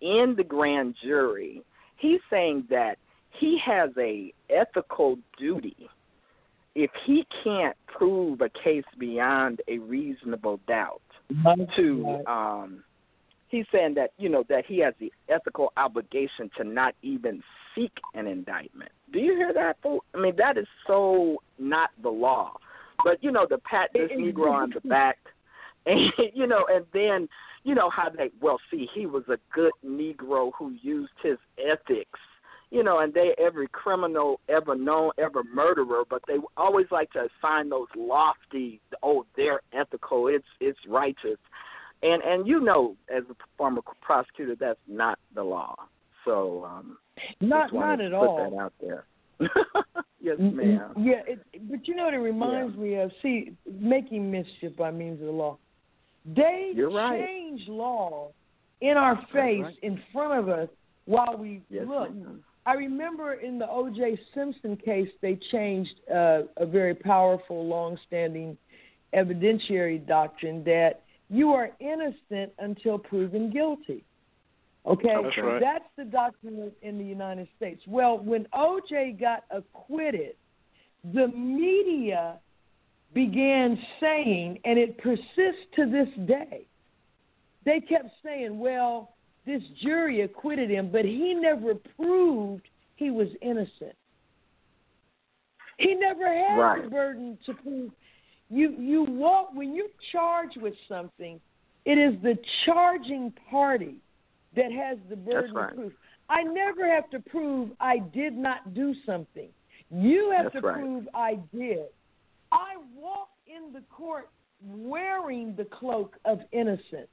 in 0.00 0.34
the 0.36 0.44
grand 0.44 0.94
jury, 1.02 1.62
he's 1.96 2.20
saying 2.30 2.64
that 2.70 2.98
he 3.30 3.58
has 3.64 3.90
a 3.98 4.32
ethical 4.48 5.18
duty 5.38 5.88
if 6.74 6.90
he 7.06 7.26
can't 7.42 7.76
prove 7.86 8.40
a 8.40 8.48
case 8.48 8.84
beyond 8.98 9.60
a 9.68 9.78
reasonable 9.78 10.60
doubt 10.68 11.02
to 11.76 12.22
um 12.26 12.82
he's 13.48 13.66
saying 13.72 13.94
that 13.94 14.12
you 14.18 14.28
know 14.28 14.44
that 14.48 14.64
he 14.66 14.78
has 14.78 14.94
the 14.98 15.12
ethical 15.28 15.72
obligation 15.76 16.50
to 16.56 16.64
not 16.64 16.94
even 17.02 17.42
seek 17.74 17.92
an 18.14 18.26
indictment. 18.26 18.90
Do 19.12 19.20
you 19.20 19.36
hear 19.36 19.52
that 19.52 19.76
fool? 19.82 20.04
i 20.14 20.18
mean 20.18 20.34
that 20.38 20.56
is 20.56 20.66
so 20.86 21.42
not 21.58 21.90
the 22.02 22.10
law. 22.10 22.54
But 23.04 23.22
you 23.22 23.30
know 23.30 23.46
the 23.48 23.58
pat 23.58 23.90
this 23.92 24.10
negro 24.12 24.52
on 24.52 24.72
the 24.74 24.88
back 24.88 25.18
and 25.86 26.12
you 26.34 26.46
know 26.46 26.66
and 26.70 26.84
then 26.92 27.28
you 27.64 27.74
know 27.74 27.90
how 27.90 28.08
they 28.08 28.30
well 28.40 28.58
see 28.70 28.88
he 28.94 29.06
was 29.06 29.24
a 29.28 29.38
good 29.54 29.72
negro 29.86 30.50
who 30.58 30.74
used 30.82 31.12
his 31.22 31.38
ethics 31.58 32.18
you 32.70 32.84
know, 32.84 33.00
and 33.00 33.12
they 33.12 33.34
every 33.38 33.68
criminal 33.68 34.40
ever 34.48 34.74
known, 34.76 35.10
ever 35.18 35.42
murderer, 35.44 36.02
but 36.08 36.22
they 36.28 36.36
always 36.56 36.86
like 36.90 37.10
to 37.12 37.26
assign 37.42 37.68
those 37.68 37.88
lofty, 37.96 38.80
oh, 39.02 39.26
they're 39.36 39.60
ethical, 39.72 40.28
it's 40.28 40.46
it's 40.60 40.78
righteous, 40.88 41.38
and 42.02 42.22
and 42.22 42.46
you 42.46 42.60
know, 42.60 42.96
as 43.14 43.24
a 43.30 43.34
former 43.56 43.80
prosecutor, 44.00 44.54
that's 44.58 44.78
not 44.88 45.18
the 45.34 45.42
law. 45.42 45.74
So 46.24 46.64
um, 46.64 46.98
Not 47.40 47.72
not 47.72 48.00
at 48.00 48.10
to 48.10 48.16
all. 48.16 48.36
Put 48.36 48.50
that 48.50 48.60
out 48.60 48.72
there. 48.80 49.04
yes, 50.20 50.36
ma'am. 50.38 50.92
Yeah, 50.98 51.22
it, 51.26 51.40
but 51.70 51.88
you 51.88 51.94
know 51.94 52.04
what 52.04 52.14
it 52.14 52.18
reminds 52.18 52.76
me 52.76 52.96
of? 52.96 53.10
See, 53.22 53.52
making 53.80 54.30
mischief 54.30 54.76
by 54.76 54.90
means 54.90 55.20
of 55.20 55.26
the 55.26 55.32
law. 55.32 55.58
They 56.36 56.72
You're 56.74 56.92
right. 56.92 57.18
change 57.26 57.62
law 57.68 58.30
in 58.82 58.96
our 58.96 59.16
face, 59.32 59.62
right. 59.62 59.74
in 59.82 60.00
front 60.12 60.38
of 60.38 60.48
us, 60.48 60.68
while 61.06 61.36
we 61.38 61.62
Yes, 61.70 61.86
look. 61.88 62.14
ma'am. 62.14 62.44
I 62.66 62.74
remember 62.74 63.34
in 63.34 63.58
the 63.58 63.68
O.J. 63.68 64.20
Simpson 64.34 64.76
case, 64.76 65.08
they 65.22 65.38
changed 65.50 65.94
uh, 66.12 66.42
a 66.56 66.66
very 66.66 66.94
powerful, 66.94 67.66
long-standing 67.66 68.56
evidentiary 69.14 70.06
doctrine 70.06 70.62
that 70.64 71.02
you 71.28 71.50
are 71.50 71.70
innocent 71.80 72.52
until 72.58 72.98
proven 72.98 73.50
guilty. 73.50 74.04
Okay, 74.86 75.08
That's 75.22 75.36
right. 75.38 75.60
that's 75.60 75.84
the 75.96 76.04
doctrine 76.04 76.72
in 76.82 76.98
the 76.98 77.04
United 77.04 77.48
States. 77.56 77.82
Well, 77.86 78.18
when 78.18 78.46
O.J. 78.54 79.16
got 79.20 79.44
acquitted, 79.50 80.36
the 81.12 81.28
media 81.28 82.38
began 83.12 83.78
saying, 84.00 84.58
and 84.64 84.78
it 84.78 84.96
persists 84.98 85.66
to 85.76 85.90
this 85.90 86.08
day. 86.26 86.66
They 87.64 87.80
kept 87.80 88.08
saying, 88.24 88.58
"Well, 88.58 89.14
this 89.50 89.62
jury 89.82 90.20
acquitted 90.20 90.70
him, 90.70 90.90
but 90.92 91.04
he 91.04 91.34
never 91.34 91.74
proved 91.96 92.62
he 92.94 93.10
was 93.10 93.28
innocent. 93.42 93.96
He 95.78 95.94
never 95.94 96.26
had 96.32 96.58
Right. 96.58 96.84
the 96.84 96.90
burden 96.90 97.36
to 97.46 97.54
prove. 97.54 97.92
You 98.48 98.70
you 98.72 99.04
walk 99.04 99.52
when 99.54 99.74
you're 99.74 99.96
charged 100.12 100.56
with 100.56 100.74
something, 100.86 101.40
it 101.84 101.98
is 101.98 102.20
the 102.22 102.38
charging 102.64 103.32
party 103.50 103.96
that 104.54 104.70
has 104.70 104.98
the 105.08 105.16
burden 105.16 105.54
right. 105.54 105.70
of 105.70 105.76
proof. 105.76 105.92
I 106.28 106.42
never 106.42 106.86
have 106.86 107.10
to 107.10 107.18
prove 107.18 107.70
I 107.80 107.98
did 107.98 108.36
not 108.36 108.74
do 108.74 108.94
something. 109.04 109.48
You 109.90 110.30
have 110.30 110.52
That's 110.52 110.62
to 110.62 110.68
right. 110.68 110.80
prove 110.80 111.08
I 111.14 111.38
did. 111.52 111.86
I 112.52 112.76
walk 112.94 113.30
in 113.46 113.72
the 113.72 113.82
court 113.82 114.30
wearing 114.62 115.56
the 115.56 115.64
cloak 115.64 116.16
of 116.24 116.40
innocence 116.52 117.10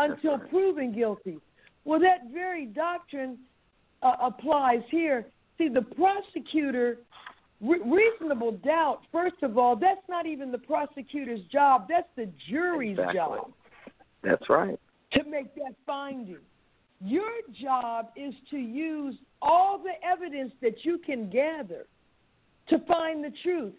until 0.00 0.38
right. 0.38 0.50
proven 0.50 0.92
guilty. 0.92 1.38
Well, 1.84 2.00
that 2.00 2.32
very 2.32 2.66
doctrine 2.66 3.38
uh, 4.02 4.14
applies 4.22 4.82
here. 4.90 5.26
See, 5.58 5.68
the 5.68 5.82
prosecutor, 5.82 6.98
re- 7.60 7.80
reasonable 7.84 8.52
doubt, 8.52 9.00
first 9.12 9.42
of 9.42 9.58
all, 9.58 9.76
that's 9.76 10.06
not 10.08 10.26
even 10.26 10.50
the 10.50 10.58
prosecutor's 10.58 11.40
job, 11.52 11.86
that's 11.88 12.08
the 12.16 12.30
jury's 12.48 12.98
Exactly. 12.98 13.14
job 13.14 13.52
That's 14.22 14.48
right. 14.48 14.78
to 15.12 15.24
make 15.24 15.54
that 15.56 15.74
finding. 15.86 16.38
Your 17.02 17.30
job 17.60 18.10
is 18.16 18.34
to 18.50 18.58
use 18.58 19.14
all 19.40 19.78
the 19.78 19.92
evidence 20.06 20.52
that 20.60 20.84
you 20.84 20.98
can 20.98 21.30
gather 21.30 21.86
to 22.68 22.78
find 22.80 23.24
the 23.24 23.32
truth. 23.42 23.72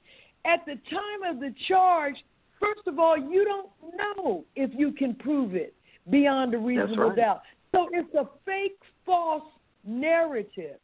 At 0.45 0.65
the 0.65 0.74
time 0.74 1.36
of 1.36 1.39
the 1.39 1.53
charge, 1.67 2.15
first 2.59 2.82
of 2.88 2.97
all, 2.97 3.15
you 3.15 3.45
don't 3.45 3.69
know 3.95 4.43
if 4.55 4.72
you 4.76 4.91
can 4.91 5.13
prove 5.15 5.53
it 5.53 5.76
beyond 6.10 6.54
a 6.54 6.58
reasonable 6.58 7.10
right. 7.10 7.16
doubt. 7.16 7.41
So 7.72 7.88
it's 7.91 8.14
a 8.16 8.28
fake, 8.45 8.78
false 9.06 9.43
narrative. 9.86 10.78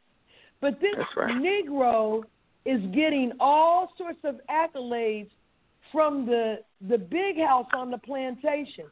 But 0.61 0.79
this 0.79 0.95
right. 1.15 1.35
Negro 1.35 2.23
is 2.65 2.81
getting 2.93 3.31
all 3.39 3.91
sorts 3.97 4.19
of 4.23 4.39
accolades 4.49 5.29
from 5.91 6.25
the 6.25 6.59
the 6.89 6.97
big 6.97 7.37
house 7.37 7.67
on 7.73 7.91
the 7.91 7.97
plantation. 7.97 8.85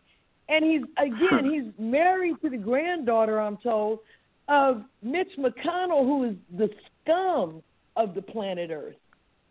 And 0.47 0.63
he's 0.63 0.83
again 0.97 1.51
he's 1.51 1.73
married 1.83 2.35
to 2.41 2.49
the 2.49 2.57
granddaughter, 2.57 3.39
I'm 3.39 3.57
told, 3.57 3.99
of 4.47 4.83
Mitch 5.01 5.31
McConnell, 5.37 6.03
who 6.03 6.23
is 6.25 6.35
the 6.55 6.69
scum 7.03 7.63
of 7.95 8.13
the 8.13 8.21
planet 8.21 8.69
Earth. 8.71 8.95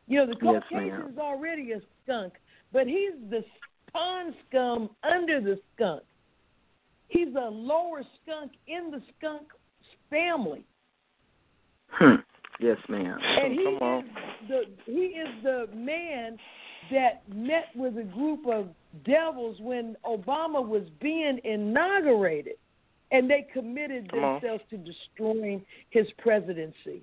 You 0.07 0.19
know, 0.19 0.27
the 0.27 0.37
Yes, 0.43 0.63
Caucasian's 0.69 1.19
already 1.19 1.73
a 1.73 1.81
skunk, 2.03 2.35
but 2.73 2.87
he's 2.87 3.13
the 3.31 3.43
pond 3.93 4.35
scum 4.49 4.91
under 5.03 5.41
the 5.41 5.59
skunk. 5.75 6.03
He's 7.09 7.35
a 7.35 7.49
lower 7.49 8.03
skunk 8.23 8.53
in 8.67 8.91
the 8.91 9.03
skunk 9.17 9.49
family. 10.11 10.65
Hmm. 11.89 12.17
Yes, 12.61 12.79
ma'am. 12.89 13.19
And 13.21 13.53
he 13.53 13.65
Come 13.65 13.77
on. 13.89 14.05
is 14.05 14.11
the 14.49 14.63
he 14.87 15.01
is 15.01 15.29
the 15.43 15.69
man 15.75 16.39
that 16.91 17.23
met 17.33 17.69
with 17.75 17.97
a 17.99 18.03
group 18.03 18.47
of 18.47 18.69
devils 19.05 19.57
when 19.61 19.97
Obama 20.05 20.67
was 20.67 20.83
being 21.01 21.41
inaugurated, 21.45 22.55
and 23.11 23.29
they 23.29 23.47
committed 23.53 24.11
Come 24.11 24.25
on. 24.25 24.41
themselves 24.41 24.63
to 24.71 24.77
destroying 24.77 25.65
his 25.91 26.07
presidency. 26.19 27.03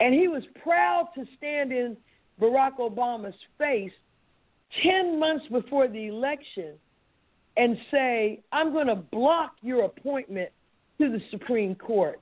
And 0.00 0.14
he 0.14 0.28
was 0.28 0.42
proud 0.62 1.08
to 1.14 1.24
stand 1.36 1.72
in 1.72 1.96
Barack 2.40 2.78
Obama's 2.78 3.34
face 3.58 3.92
ten 4.82 5.18
months 5.18 5.46
before 5.50 5.88
the 5.88 6.06
election 6.06 6.74
and 7.60 7.76
say, 7.90 8.42
"I'm 8.50 8.72
going 8.72 8.88
to 8.88 8.96
block 8.96 9.52
your 9.60 9.84
appointment 9.84 10.50
to 10.98 11.10
the 11.10 11.20
Supreme 11.30 11.74
Court." 11.74 12.20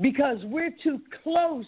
because 0.00 0.38
we're 0.44 0.74
too 0.82 1.00
close 1.22 1.64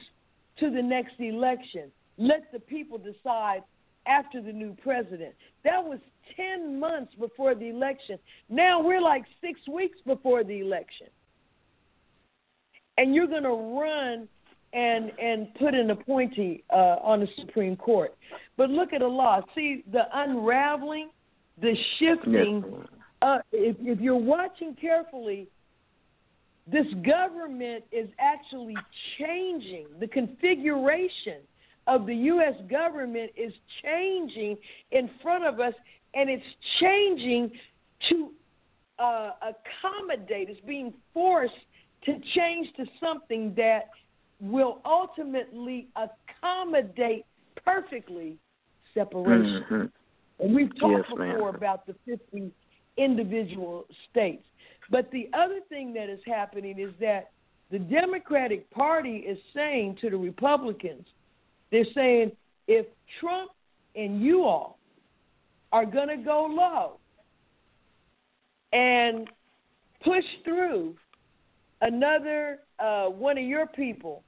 to 0.58 0.70
the 0.70 0.82
next 0.82 1.14
election. 1.18 1.90
Let 2.18 2.50
the 2.52 2.60
people 2.60 2.98
decide 2.98 3.62
after 4.06 4.40
the 4.42 4.52
new 4.52 4.76
president. 4.82 5.34
That 5.64 5.82
was 5.82 5.98
10 6.36 6.78
months 6.78 7.12
before 7.18 7.54
the 7.54 7.68
election. 7.68 8.18
Now 8.48 8.82
we're 8.82 9.00
like 9.00 9.24
six 9.40 9.60
weeks 9.68 9.98
before 10.06 10.44
the 10.44 10.60
election. 10.60 11.06
And 12.98 13.14
you're 13.14 13.26
going 13.26 13.44
to 13.44 13.80
run 13.80 14.28
and 14.72 15.12
and 15.20 15.54
put 15.54 15.72
an 15.72 15.90
appointee 15.90 16.64
uh, 16.72 16.96
on 17.02 17.20
the 17.20 17.28
Supreme 17.40 17.76
Court. 17.76 18.14
But 18.56 18.70
look 18.70 18.92
at 18.92 19.00
the 19.00 19.06
law. 19.06 19.40
See 19.54 19.84
the 19.92 20.02
unraveling, 20.12 21.10
the 21.60 21.74
shifting 21.98 22.60
ma'am. 22.60 22.88
Uh, 23.24 23.38
if, 23.52 23.76
if 23.80 24.00
you're 24.00 24.16
watching 24.16 24.76
carefully, 24.78 25.48
this 26.70 26.86
government 27.06 27.84
is 27.90 28.08
actually 28.18 28.76
changing. 29.18 29.86
The 29.98 30.06
configuration 30.06 31.40
of 31.86 32.04
the 32.06 32.14
U.S. 32.14 32.54
government 32.70 33.30
is 33.34 33.52
changing 33.82 34.58
in 34.90 35.08
front 35.22 35.44
of 35.44 35.58
us, 35.58 35.72
and 36.12 36.28
it's 36.28 36.44
changing 36.80 37.50
to 38.10 38.30
uh, 38.98 39.30
accommodate. 39.40 40.50
It's 40.50 40.60
being 40.66 40.92
forced 41.14 41.52
to 42.04 42.12
change 42.34 42.68
to 42.76 42.84
something 43.00 43.54
that 43.56 43.88
will 44.38 44.82
ultimately 44.84 45.88
accommodate 45.96 47.24
perfectly 47.64 48.36
separation. 48.92 49.64
Mm-hmm. 49.70 49.84
And 50.40 50.54
we've 50.54 50.78
talked 50.78 51.06
Yes, 51.08 51.18
before 51.18 51.52
ma'am. 51.52 51.54
about 51.54 51.86
the 51.86 51.94
50 52.04 52.52
individual 52.96 53.86
states. 54.10 54.44
But 54.90 55.10
the 55.10 55.28
other 55.32 55.60
thing 55.68 55.92
that 55.94 56.08
is 56.08 56.20
happening 56.26 56.78
is 56.78 56.92
that 57.00 57.30
the 57.70 57.78
Democratic 57.78 58.70
Party 58.70 59.16
is 59.16 59.38
saying 59.54 59.98
to 60.00 60.10
the 60.10 60.16
Republicans, 60.16 61.06
they're 61.70 61.84
saying 61.94 62.32
if 62.68 62.86
Trump 63.20 63.50
and 63.96 64.20
you 64.20 64.44
all 64.44 64.78
are 65.72 65.86
going 65.86 66.08
to 66.08 66.16
go 66.16 66.46
low 66.50 66.98
and 68.72 69.28
push 70.02 70.24
through 70.44 70.94
another 71.80 72.60
uh, 72.78 73.06
one 73.06 73.38
of 73.38 73.44
your 73.44 73.66
people 73.66 74.22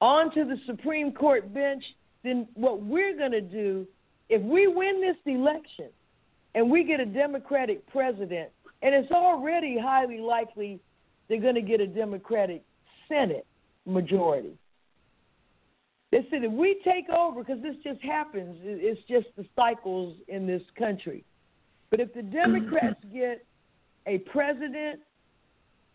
onto 0.00 0.44
the 0.44 0.56
Supreme 0.66 1.12
Court 1.12 1.52
bench, 1.52 1.84
then 2.24 2.48
what 2.54 2.82
we're 2.82 3.16
going 3.16 3.32
to 3.32 3.40
do, 3.40 3.86
if 4.28 4.42
we 4.42 4.66
win 4.66 5.00
this 5.00 5.16
election 5.26 5.90
and 6.54 6.70
we 6.70 6.84
get 6.84 7.00
a 7.00 7.06
Democratic 7.06 7.86
president, 7.88 8.50
and 8.82 8.94
it's 8.94 9.10
already 9.12 9.78
highly 9.78 10.18
likely 10.18 10.80
they're 11.28 11.40
going 11.40 11.54
to 11.54 11.62
get 11.62 11.80
a 11.80 11.86
Democratic 11.86 12.62
Senate 13.08 13.46
majority. 13.86 14.52
They 16.10 16.26
said 16.30 16.42
if 16.42 16.50
we 16.50 16.80
take 16.84 17.08
over, 17.08 17.44
because 17.44 17.62
this 17.62 17.76
just 17.84 18.02
happens, 18.02 18.56
it's 18.62 19.00
just 19.08 19.26
the 19.36 19.46
cycles 19.54 20.16
in 20.26 20.46
this 20.46 20.62
country. 20.76 21.24
But 21.90 22.00
if 22.00 22.12
the 22.14 22.22
Democrats 22.22 22.98
get 23.12 23.44
a 24.06 24.18
president, 24.18 25.00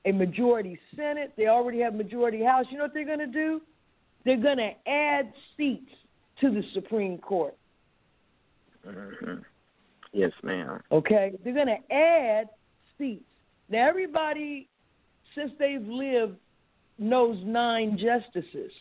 a 0.05 0.11
majority 0.11 0.79
Senate, 0.95 1.33
they 1.35 1.47
already 1.47 1.79
have 1.81 1.93
majority 1.95 2.43
House, 2.43 2.65
you 2.69 2.77
know 2.77 2.83
what 2.85 2.93
they're 2.93 3.05
going 3.05 3.19
to 3.19 3.27
do? 3.27 3.61
They're 4.23 4.41
going 4.41 4.57
to 4.57 4.71
add 4.89 5.33
seats 5.57 5.91
to 6.41 6.49
the 6.49 6.63
Supreme 6.73 7.17
Court. 7.17 7.55
Mm-hmm. 8.87 9.41
Yes, 10.15 10.31
ma'am. 10.43 10.79
Okay, 10.93 11.33
they're 11.43 11.53
going 11.53 11.67
to 11.67 11.93
add 11.93 12.47
seats. 12.97 13.25
Now, 13.67 13.89
everybody, 13.89 14.69
since 15.35 15.51
they've 15.59 15.85
lived, 15.85 16.37
knows 16.97 17.37
nine 17.43 17.99
justices, 18.01 18.71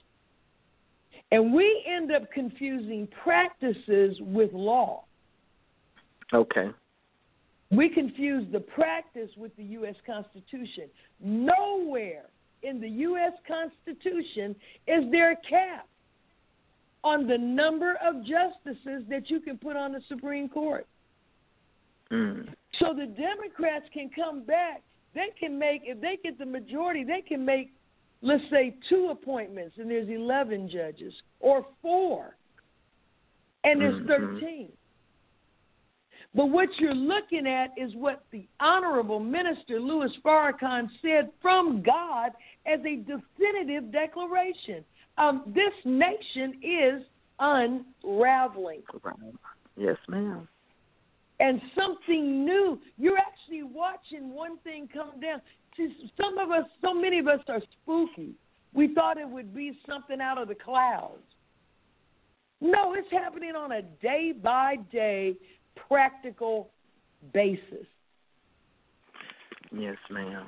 and 1.33 1.53
we 1.53 1.85
end 1.93 2.13
up 2.13 2.31
confusing 2.31 3.09
practices 3.25 4.17
with 4.21 4.53
law. 4.53 5.03
Okay. 6.33 6.69
We 7.73 7.89
confuse 7.89 8.47
the 8.53 8.61
practice 8.61 9.31
with 9.37 9.57
the 9.57 9.65
U.S. 9.65 9.97
Constitution. 10.07 10.85
Nowhere 11.21 12.27
in 12.63 12.81
the 12.81 12.89
U.S. 12.89 13.33
Constitution 13.49 14.55
is 14.87 15.11
there 15.11 15.33
a 15.33 15.37
cap 15.51 15.89
on 17.03 17.27
the 17.27 17.37
number 17.37 17.97
of 18.07 18.21
justices 18.21 19.03
that 19.11 19.29
you 19.31 19.41
can 19.41 19.59
put 19.59 19.75
on 19.75 19.91
the 19.91 20.01
Supreme 20.09 20.49
Court. 20.49 20.87
Mm. 22.15 22.49
So 22.79 22.95
the 22.95 23.07
Democrats 23.07 23.87
can 23.93 24.11
come 24.15 24.45
back. 24.45 24.83
They 25.15 25.29
can 25.39 25.59
make, 25.59 25.83
if 25.85 26.01
they 26.01 26.19
get 26.23 26.39
the 26.39 26.47
majority, 26.47 27.05
they 27.05 27.23
can 27.23 27.45
make, 27.45 27.73
let's 28.23 28.43
say, 28.51 28.75
two 28.89 29.09
appointments, 29.11 29.77
and 29.79 29.91
there's 29.91 30.09
11 30.09 30.69
judges, 30.69 31.13
or 31.41 31.67
four, 31.83 32.37
and 33.65 33.81
there's 33.81 34.01
Mhm. 34.03 34.07
13. 34.07 34.73
But 36.35 36.47
what 36.47 36.69
you're 36.81 36.95
looking 36.95 37.47
at 37.47 37.77
is 37.79 37.95
what 37.95 38.25
the 38.31 38.47
Honorable 38.59 39.21
Minister 39.21 39.79
Louis 39.79 40.15
Farrakhan 40.25 40.91
said 41.01 41.31
from 41.41 41.81
God 41.83 42.33
as 42.67 42.85
a 42.85 42.97
definitive 42.97 43.93
declaration. 43.93 44.85
Um, 45.17 45.45
this 45.47 45.73
nation 45.85 46.59
is 46.61 47.07
unraveling 47.39 48.83
Yes, 49.77 49.97
ma'am. 50.09 50.49
And 51.41 51.61
something 51.75 52.45
new. 52.45 52.79
You're 52.99 53.19
actually 53.19 53.63
watching 53.63 54.33
one 54.33 54.59
thing 54.59 54.89
come 54.93 55.21
down. 55.21 55.41
See, 55.77 56.11
some 56.21 56.39
of 56.39 56.51
us, 56.51 56.65
so 56.81 56.95
many 56.95 57.19
of 57.19 57.27
us 57.27 57.41
are 57.49 57.61
spooky. 57.83 58.35
We 58.73 58.95
thought 58.95 59.19
it 59.19 59.29
would 59.29 59.55
be 59.55 59.79
something 59.89 60.21
out 60.21 60.39
of 60.39 60.49
the 60.49 60.55
clouds. 60.55 61.23
No, 62.61 62.95
it's 62.95 63.11
happening 63.11 63.55
on 63.57 63.73
a 63.73 63.83
day 63.83 64.33
by 64.33 64.77
day 64.93 65.35
practical 65.89 66.71
basis. 67.33 67.87
Yes, 69.73 69.97
ma'am. 70.11 70.47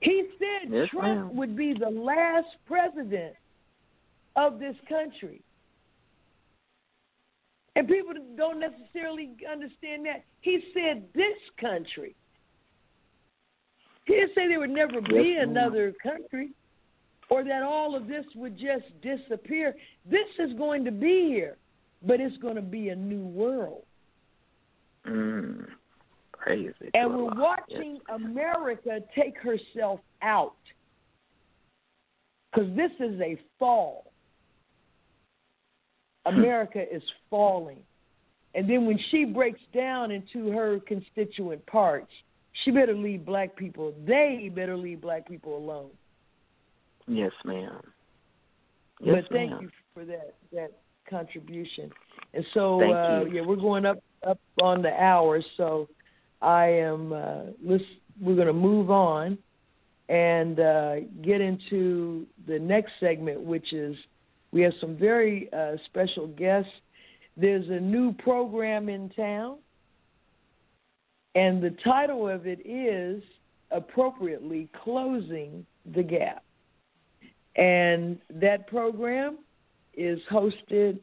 He 0.00 0.24
said 0.38 0.72
Yes, 0.72 0.88
Trump 0.90 1.28
ma'am. 1.28 1.36
would 1.36 1.56
be 1.56 1.74
the 1.78 1.90
last 1.90 2.48
president 2.66 3.34
of 4.36 4.58
this 4.58 4.76
country. 4.88 5.40
And 7.78 7.86
people 7.86 8.12
don't 8.36 8.58
necessarily 8.58 9.30
understand 9.48 10.04
that. 10.06 10.24
He 10.40 10.58
said 10.74 11.04
this 11.14 11.36
country. 11.60 12.16
He 14.04 14.14
didn't 14.14 14.32
say 14.34 14.48
there 14.48 14.58
would 14.58 14.70
never 14.70 15.00
be 15.00 15.34
Yes, 15.36 15.46
ma'am. 15.46 15.50
another 15.50 15.94
country 16.02 16.50
or 17.30 17.44
that 17.44 17.62
all 17.62 17.94
of 17.94 18.08
this 18.08 18.24
would 18.34 18.58
just 18.58 18.84
disappear. 19.00 19.76
This 20.10 20.26
is 20.40 20.54
going 20.54 20.84
to 20.86 20.90
be 20.90 21.28
here, 21.28 21.56
but 22.04 22.20
it's 22.20 22.36
going 22.38 22.56
to 22.56 22.62
be 22.62 22.88
a 22.88 22.96
new 22.96 23.24
world. 23.24 23.84
Mm. 25.06 25.66
It. 26.48 26.74
And 26.94 27.14
we're 27.14 27.34
watching 27.34 28.00
America 28.12 29.00
take 29.14 29.36
herself 29.38 30.00
out. 30.22 30.56
Because 32.50 32.74
this 32.74 32.90
is 32.98 33.20
a 33.20 33.38
fall. 33.56 34.07
America 36.26 36.82
is 36.90 37.02
falling. 37.30 37.78
And 38.54 38.68
then 38.68 38.86
when 38.86 38.98
she 39.10 39.24
breaks 39.24 39.60
down 39.74 40.10
into 40.10 40.50
her 40.50 40.80
constituent 40.80 41.64
parts, 41.66 42.10
she 42.64 42.70
better 42.70 42.94
leave 42.94 43.24
black 43.24 43.54
people, 43.56 43.94
they 44.06 44.50
better 44.54 44.76
leave 44.76 45.00
black 45.00 45.28
people 45.28 45.56
alone. 45.56 45.90
Yes, 47.06 47.32
ma'am. 47.44 47.80
Yes, 49.00 49.16
but 49.22 49.34
thank 49.34 49.50
ma'am. 49.50 49.60
you 49.62 49.70
for 49.94 50.04
that 50.04 50.34
that 50.52 50.72
contribution. 51.08 51.90
And 52.34 52.44
so 52.52 52.82
uh, 52.82 53.24
yeah, 53.24 53.42
we're 53.42 53.56
going 53.56 53.86
up 53.86 54.02
up 54.26 54.40
on 54.60 54.82
the 54.82 54.92
hour, 54.92 55.40
so 55.56 55.88
I 56.42 56.66
am 56.66 57.12
uh, 57.12 57.42
let's 57.64 57.84
we're 58.20 58.34
going 58.34 58.48
to 58.48 58.52
move 58.52 58.90
on 58.90 59.38
and 60.08 60.58
uh, 60.58 60.94
get 61.22 61.40
into 61.40 62.26
the 62.46 62.58
next 62.58 62.92
segment, 62.98 63.40
which 63.40 63.72
is 63.72 63.94
we 64.52 64.62
have 64.62 64.72
some 64.80 64.96
very 64.96 65.48
uh, 65.52 65.76
special 65.86 66.26
guests. 66.26 66.70
There's 67.36 67.68
a 67.68 67.80
new 67.80 68.12
program 68.12 68.88
in 68.88 69.10
town, 69.10 69.58
and 71.34 71.62
the 71.62 71.76
title 71.84 72.28
of 72.28 72.46
it 72.46 72.60
is 72.64 73.22
appropriately 73.70 74.68
Closing 74.82 75.64
the 75.94 76.02
Gap. 76.02 76.42
And 77.56 78.18
that 78.30 78.66
program 78.68 79.38
is 79.94 80.18
hosted 80.30 80.98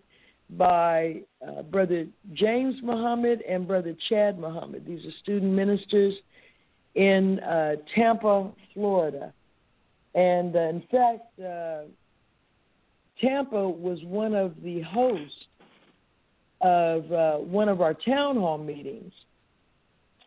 by 0.52 1.22
uh, 1.46 1.64
Brother 1.64 2.08
James 2.34 2.76
Muhammad 2.82 3.42
and 3.48 3.68
Brother 3.68 3.96
Chad 4.10 4.40
Muhammad. 4.40 4.86
These 4.86 5.06
are 5.06 5.12
student 5.22 5.52
ministers 5.52 6.14
in 6.96 7.40
uh, 7.40 7.76
Tampa, 7.94 8.52
Florida. 8.74 9.34
And 10.14 10.56
uh, 10.56 10.60
in 10.60 10.84
fact, 10.92 11.40
uh, 11.40 11.82
Tampa 13.22 13.70
was 13.70 14.00
one 14.04 14.34
of 14.34 14.54
the 14.64 14.82
hosts 14.82 15.46
of 16.62 17.12
uh, 17.12 17.38
one 17.38 17.70
of 17.70 17.82
our 17.82 17.94
town 17.94 18.36
hall 18.38 18.58
meetings 18.58 19.14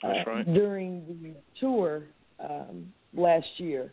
uh, 0.05 0.09
right. 0.27 0.55
during 0.55 1.05
the 1.23 1.35
tour 1.59 2.05
um, 2.41 2.93
last 3.15 3.47
year. 3.57 3.93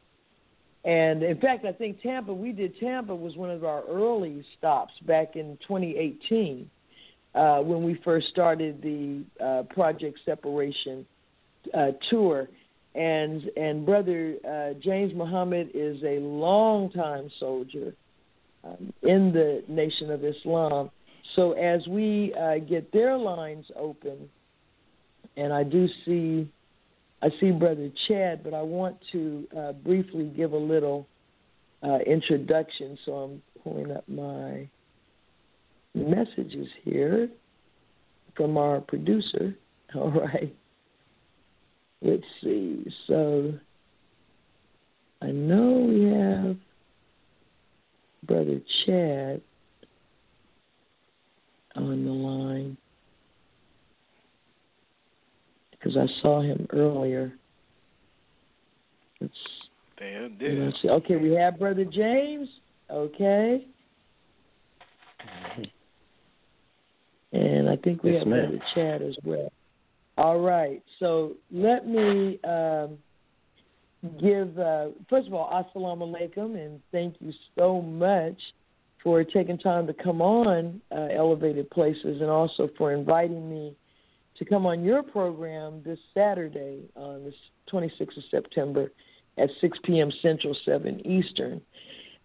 And 0.84 1.24
in 1.24 1.40
fact, 1.40 1.66
I 1.66 1.72
think 1.72 2.02
Tampa, 2.02 2.32
we 2.32 2.52
did 2.52 2.80
Tampa 2.80 3.16
was 3.16 3.36
one 3.36 3.50
of 3.50 3.64
our 3.64 3.84
early 3.90 4.46
stops 4.58 4.94
back 5.08 5.36
in 5.36 5.58
2018 5.68 6.70
uh, 7.34 7.58
when 7.60 7.84
we 7.84 8.00
first 8.04 8.28
started 8.28 8.82
the 8.82 9.24
uh, 9.44 9.64
Project 9.74 10.20
Separation 10.26 11.06
uh, 11.74 11.88
tour. 12.10 12.48
And 12.94 13.50
and 13.58 13.86
brother 13.86 14.36
uh, 14.48 14.80
James 14.82 15.14
Muhammad 15.14 15.72
is 15.74 16.02
a 16.04 16.20
longtime 16.20 17.30
soldier 17.40 17.94
um, 18.66 18.94
in 19.04 19.32
the 19.32 19.64
Nation 19.68 20.12
of 20.12 20.24
Islam. 20.24 20.90
So 21.36 21.54
as 21.54 21.86
we 21.88 22.34
uh, 22.34 22.60
get 22.60 22.92
their 22.92 23.18
lines 23.18 23.66
open 23.76 24.30
and 25.38 25.54
I 25.54 25.64
do 25.64 25.88
see 26.06 26.50
I 27.22 27.30
see 27.40 27.52
Brother 27.52 27.90
Chad, 28.08 28.44
but 28.44 28.54
I 28.54 28.62
want 28.62 28.98
to 29.12 29.48
uh, 29.58 29.72
briefly 29.72 30.26
give 30.36 30.52
a 30.52 30.58
little 30.58 31.08
uh, 31.82 31.98
introduction. 32.06 32.98
So 33.06 33.14
I'm 33.14 33.42
pulling 33.64 33.92
up 33.92 34.08
my 34.08 34.70
messages 35.96 36.68
here 36.84 37.30
from 38.36 38.58
our 38.58 38.82
producer. 38.82 39.56
All 39.96 40.12
right. 40.12 40.54
Let's 42.02 42.24
see. 42.44 42.86
So 43.08 43.54
I 45.22 45.28
know 45.28 45.88
we 45.90 46.04
have 46.04 46.58
Brother 48.28 48.60
Chad 48.86 49.42
on 51.76 52.06
the 52.06 52.12
line 52.12 52.78
because 55.72 55.98
I 55.98 56.08
saw 56.22 56.42
him 56.42 56.68
earlier. 56.72 57.34
Let's, 59.22 59.34
There, 60.00 60.72
see. 60.82 60.90
Okay, 60.90 61.16
we 61.18 61.34
have 61.34 61.60
Brother 61.60 61.86
James. 61.86 62.50
Okay. 62.90 63.66
And 67.34 67.70
I 67.70 67.76
think 67.78 68.04
we 68.04 68.14
Yes, 68.14 68.20
have 68.22 68.28
ma'am. 68.28 68.50
Brother 68.50 68.64
Chad 68.74 69.02
as 69.02 69.16
well. 69.24 69.52
All 70.18 70.40
right. 70.40 70.82
So 71.00 71.34
let 71.52 71.88
me 71.88 72.40
um, 72.44 72.98
give, 74.20 74.58
uh, 74.58 74.88
first 75.10 75.28
of 75.28 75.34
all, 75.34 75.50
assalamu 75.50 76.14
alaikum, 76.14 76.56
and 76.58 76.80
thank 76.92 77.16
you 77.20 77.32
so 77.58 77.82
much 77.82 78.40
for 79.04 79.24
taking 79.24 79.58
time 79.58 79.86
to 79.88 79.94
come 79.94 80.22
on 80.22 80.82
uh, 80.92 81.08
Elevated 81.16 81.70
Places 81.70 82.22
and 82.22 82.30
also 82.30 82.70
for 82.78 82.92
inviting 82.92 83.50
me 83.50 83.76
to 84.38 84.46
come 84.46 84.66
on 84.66 84.84
your 84.84 85.04
program 85.04 85.82
this 85.86 86.00
Saturday 86.14 86.82
on 86.96 87.24
the 87.24 87.34
26th 87.72 88.18
of 88.18 88.24
September 88.32 88.92
at 89.38 89.50
6 89.62 89.78
p.m. 89.84 90.12
Central, 90.22 90.56
7 90.66 91.06
Eastern. 91.06 91.62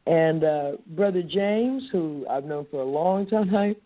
And 0.07 0.45
uh, 0.45 0.73
Brother 0.89 1.23
James, 1.23 1.85
who 1.93 2.27
I've 2.29 2.45
known 2.45 2.67
for 2.71 2.81
a 2.81 2.85
long 2.85 3.27
time, 3.27 3.77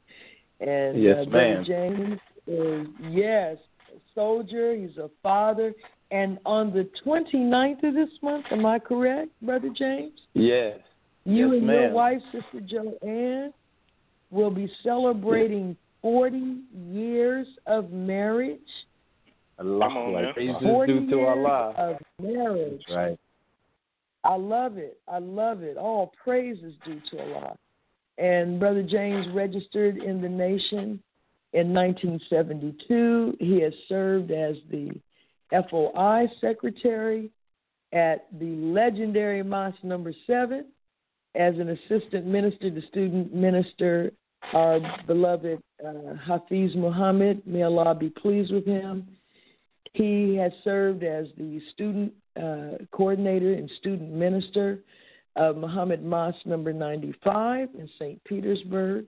and 0.61 1.03
Yes, 1.03 1.19
uh, 1.21 1.31
Brother 1.31 1.55
ma'am. 1.55 1.65
James 1.67 2.21
is, 2.47 2.87
yes, 3.11 3.57
a 3.95 3.99
soldier, 4.15 4.77
he's 4.77 4.97
a 4.99 5.11
father. 5.23 5.75
And 6.11 6.39
on 6.45 6.73
the 6.73 6.89
29th 7.05 7.83
of 7.83 7.95
this 7.95 8.11
month, 8.23 8.45
am 8.51 8.67
I 8.67 8.79
correct, 8.79 9.31
Brother 9.43 9.69
James? 9.77 10.13
Yes. 10.35 10.79
You 11.25 11.53
Yes, 11.55 11.61
and 11.63 11.67
your 11.71 11.91
wife, 11.93 12.21
Sister 12.33 12.61
Joanne, 12.61 13.53
will 14.31 14.51
be 14.51 14.71
celebrating 14.83 15.77
40 16.03 16.59
years 16.91 17.47
of 17.67 17.91
marriage. 17.91 18.61
Allah, 19.59 19.87
Come 19.89 19.97
on, 19.97 20.13
like 20.13 20.25
man. 20.25 20.35
praises 20.35 20.57
40 20.63 20.93
due 20.93 21.11
to 21.11 21.17
years 21.17 21.29
Allah. 21.39 21.75
of 21.79 21.97
marriage. 22.21 22.83
That's 22.89 22.97
right. 22.97 23.19
I 24.25 24.37
love 24.37 24.79
it. 24.79 24.99
I 25.09 25.19
love 25.19 25.63
it. 25.63 25.77
All 25.77 26.13
praise 26.23 26.59
is 26.63 26.75
due 26.85 27.01
to 27.11 27.23
Allah. 27.23 27.57
And 28.19 28.61
Brother 28.61 28.83
James 28.83 29.27
registered 29.35 29.97
in 29.99 30.21
the 30.21 30.29
nation 30.29 31.01
in 31.53 31.73
1972. 31.73 33.37
He 33.41 33.61
has 33.61 33.73
served 33.89 34.31
as 34.31 34.57
the 34.71 34.91
FOI 35.51 36.27
secretary 36.41 37.31
at 37.93 38.27
the 38.39 38.57
legendary 38.57 39.43
Mosque 39.43 39.83
Number 39.85 40.13
Seven, 40.27 40.67
as 41.35 41.55
an 41.59 41.71
assistant 41.71 42.27
minister 42.27 42.71
to 42.71 42.83
student 42.89 43.35
minister, 43.35 44.13
our 44.53 44.81
beloved 45.07 45.61
uh, 45.85 46.15
Hafiz 46.25 46.75
Muhammad. 46.75 47.43
May 47.47 47.63
Allah 47.63 47.95
be 47.95 48.11
pleased 48.11 48.53
with 48.53 48.67
him. 48.67 49.09
He 49.95 50.37
has 50.37 50.53
served 50.65 51.03
as 51.03 51.27
the 51.39 51.61
student 51.73 52.13
uh, 52.37 52.85
coordinator 52.93 53.53
and 53.55 53.71
student 53.79 54.13
minister 54.13 54.81
of 55.37 55.57
Muhammad 55.57 56.05
Mosque 56.05 56.45
number 56.45 56.73
95 56.73 57.69
in 57.79 57.89
St. 57.99 58.23
Petersburg, 58.25 59.07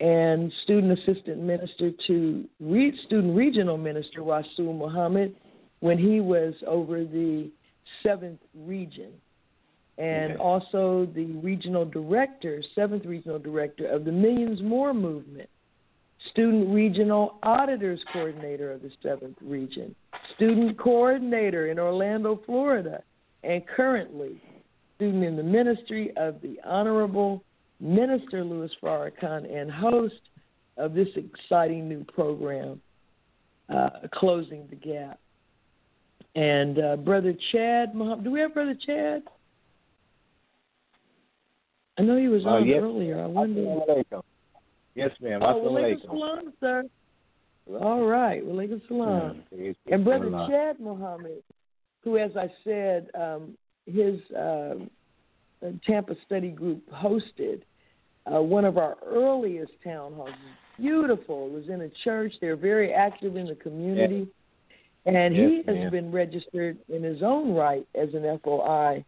and 0.00 0.52
student 0.64 0.98
assistant 0.98 1.40
minister 1.40 1.90
to 2.06 2.44
re- 2.60 2.98
student 3.06 3.36
regional 3.36 3.78
minister 3.78 4.22
Rasul 4.22 4.72
Muhammad 4.72 5.34
when 5.84 5.98
he 5.98 6.18
was 6.20 6.54
over 6.66 7.04
the 7.04 7.50
seventh 8.02 8.40
region, 8.54 9.12
and 9.98 10.32
Okay. 10.32 10.42
also 10.42 11.04
the 11.14 11.26
regional 11.50 11.84
director, 11.84 12.62
seventh 12.74 13.04
regional 13.04 13.38
director 13.38 13.86
of 13.86 14.06
the 14.06 14.10
Millions 14.10 14.62
More 14.62 14.94
movement 14.94 15.48
student 16.30 16.72
regional 16.74 17.36
auditors 17.42 18.02
coordinator 18.14 18.72
of 18.72 18.80
the 18.80 18.90
seventh 19.02 19.36
region, 19.42 19.94
student 20.34 20.78
coordinator 20.78 21.66
in 21.70 21.78
Orlando, 21.78 22.40
Florida, 22.46 23.02
and 23.42 23.66
currently 23.66 24.40
student 24.96 25.22
in 25.22 25.36
the 25.36 25.42
ministry 25.42 26.16
of 26.16 26.40
the 26.40 26.58
Honorable 26.64 27.44
Minister 27.78 28.42
Louis 28.42 28.74
Farrakhan 28.82 29.44
and 29.54 29.70
host 29.70 30.30
of 30.78 30.94
this 30.94 31.08
exciting 31.14 31.90
new 31.90 32.04
program, 32.04 32.80
uh, 33.68 33.90
Closing 34.14 34.66
the 34.70 34.76
Gap. 34.76 35.20
And 36.34 36.78
uh, 36.78 36.96
Brother 36.96 37.32
Chad, 37.52 37.94
Muhammad, 37.94 38.24
do 38.24 38.30
we 38.32 38.40
have 38.40 38.54
Brother 38.54 38.76
Chad? 38.84 39.22
I 41.98 42.02
know 42.02 42.16
he 42.16 42.28
was 42.28 42.42
Oh, 42.44 42.56
on 42.56 42.66
yes. 42.66 42.80
earlier. 42.82 43.22
I 43.22 43.26
wonder. 43.26 43.62
Yes, 44.94 45.10
ma'am. 45.20 45.42
Oh, 45.42 45.54
walaikum 45.62 46.04
alaikum. 46.04 46.06
salam, 46.06 46.52
sir. 46.60 46.84
All 47.80 48.04
right, 48.04 48.44
walaikum 48.44 48.80
salam. 48.88 49.42
Mm, 49.54 49.74
And 49.90 50.04
Brother 50.04 50.30
Chad 50.48 50.80
Muhammad, 50.80 51.42
who, 52.02 52.18
as 52.18 52.32
I 52.36 52.50
said, 52.64 53.08
um, 53.14 53.56
his 53.86 54.20
uh, 54.36 54.74
Tampa 55.86 56.14
Study 56.26 56.50
Group 56.50 56.82
hosted 56.90 57.62
uh, 58.32 58.42
one 58.42 58.64
of 58.64 58.76
our 58.76 58.96
earliest 59.06 59.72
town 59.84 60.14
halls. 60.14 60.30
Beautiful. 60.78 61.46
It 61.46 61.52
was 61.52 61.68
in 61.68 61.82
a 61.82 61.88
church. 62.02 62.32
They're 62.40 62.56
very 62.56 62.92
active 62.92 63.36
in 63.36 63.46
the 63.46 63.54
community. 63.54 64.26
And 65.06 65.34
he 65.34 65.62
has 65.66 65.76
ma'am. 65.76 65.90
been 65.90 66.12
registered 66.12 66.78
in 66.88 67.02
his 67.02 67.22
own 67.22 67.54
right 67.54 67.86
as 67.94 68.08
an 68.14 68.22
FOI 68.42 69.04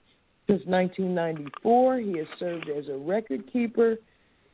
since 0.47 0.63
1994. 0.67 1.99
He 1.99 2.19
has 2.19 2.27
served 2.39 2.69
as 2.69 2.89
a 2.89 2.97
record 2.97 3.51
keeper, 3.51 3.97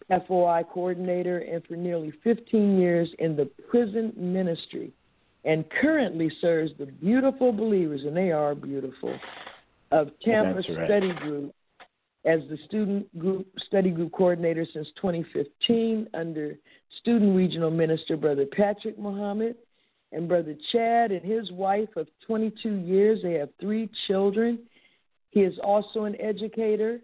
FOI 0.09 0.63
coordinator, 0.73 1.39
and 1.39 1.65
for 1.67 1.75
nearly 1.75 2.13
15 2.23 2.79
years 2.79 3.09
in 3.19 3.35
the 3.35 3.47
prison 3.69 4.13
ministry, 4.17 4.93
and 5.45 5.65
currently 5.81 6.31
serves 6.41 6.71
the 6.79 6.87
beautiful 6.87 7.53
believers, 7.53 8.03
and 8.05 8.17
they 8.17 8.31
are 8.31 8.55
beautiful, 8.55 9.19
of 9.91 10.11
Tampa 10.25 10.61
right. 10.61 10.87
Study 10.87 11.13
Group 11.15 11.53
as 12.25 12.41
the 12.49 12.59
student 12.67 13.19
group 13.19 13.47
study 13.67 13.91
group 13.91 14.13
coordinator 14.13 14.65
since 14.73 14.87
2015 15.01 16.09
under 16.15 16.57
student 17.01 17.37
regional 17.37 17.71
minister 17.71 18.17
brother 18.17 18.47
Patrick 18.47 18.99
Muhammad 18.99 19.57
and 20.13 20.29
brother 20.29 20.55
Chad 20.71 21.11
and 21.11 21.23
his 21.23 21.51
wife 21.51 21.89
of 21.97 22.07
22 22.27 22.77
years. 22.77 23.21
They 23.23 23.35
have 23.35 23.49
three 23.61 23.91
children. 24.07 24.59
He 25.31 25.41
is 25.41 25.59
also 25.63 26.05
an 26.05 26.21
educator, 26.21 27.01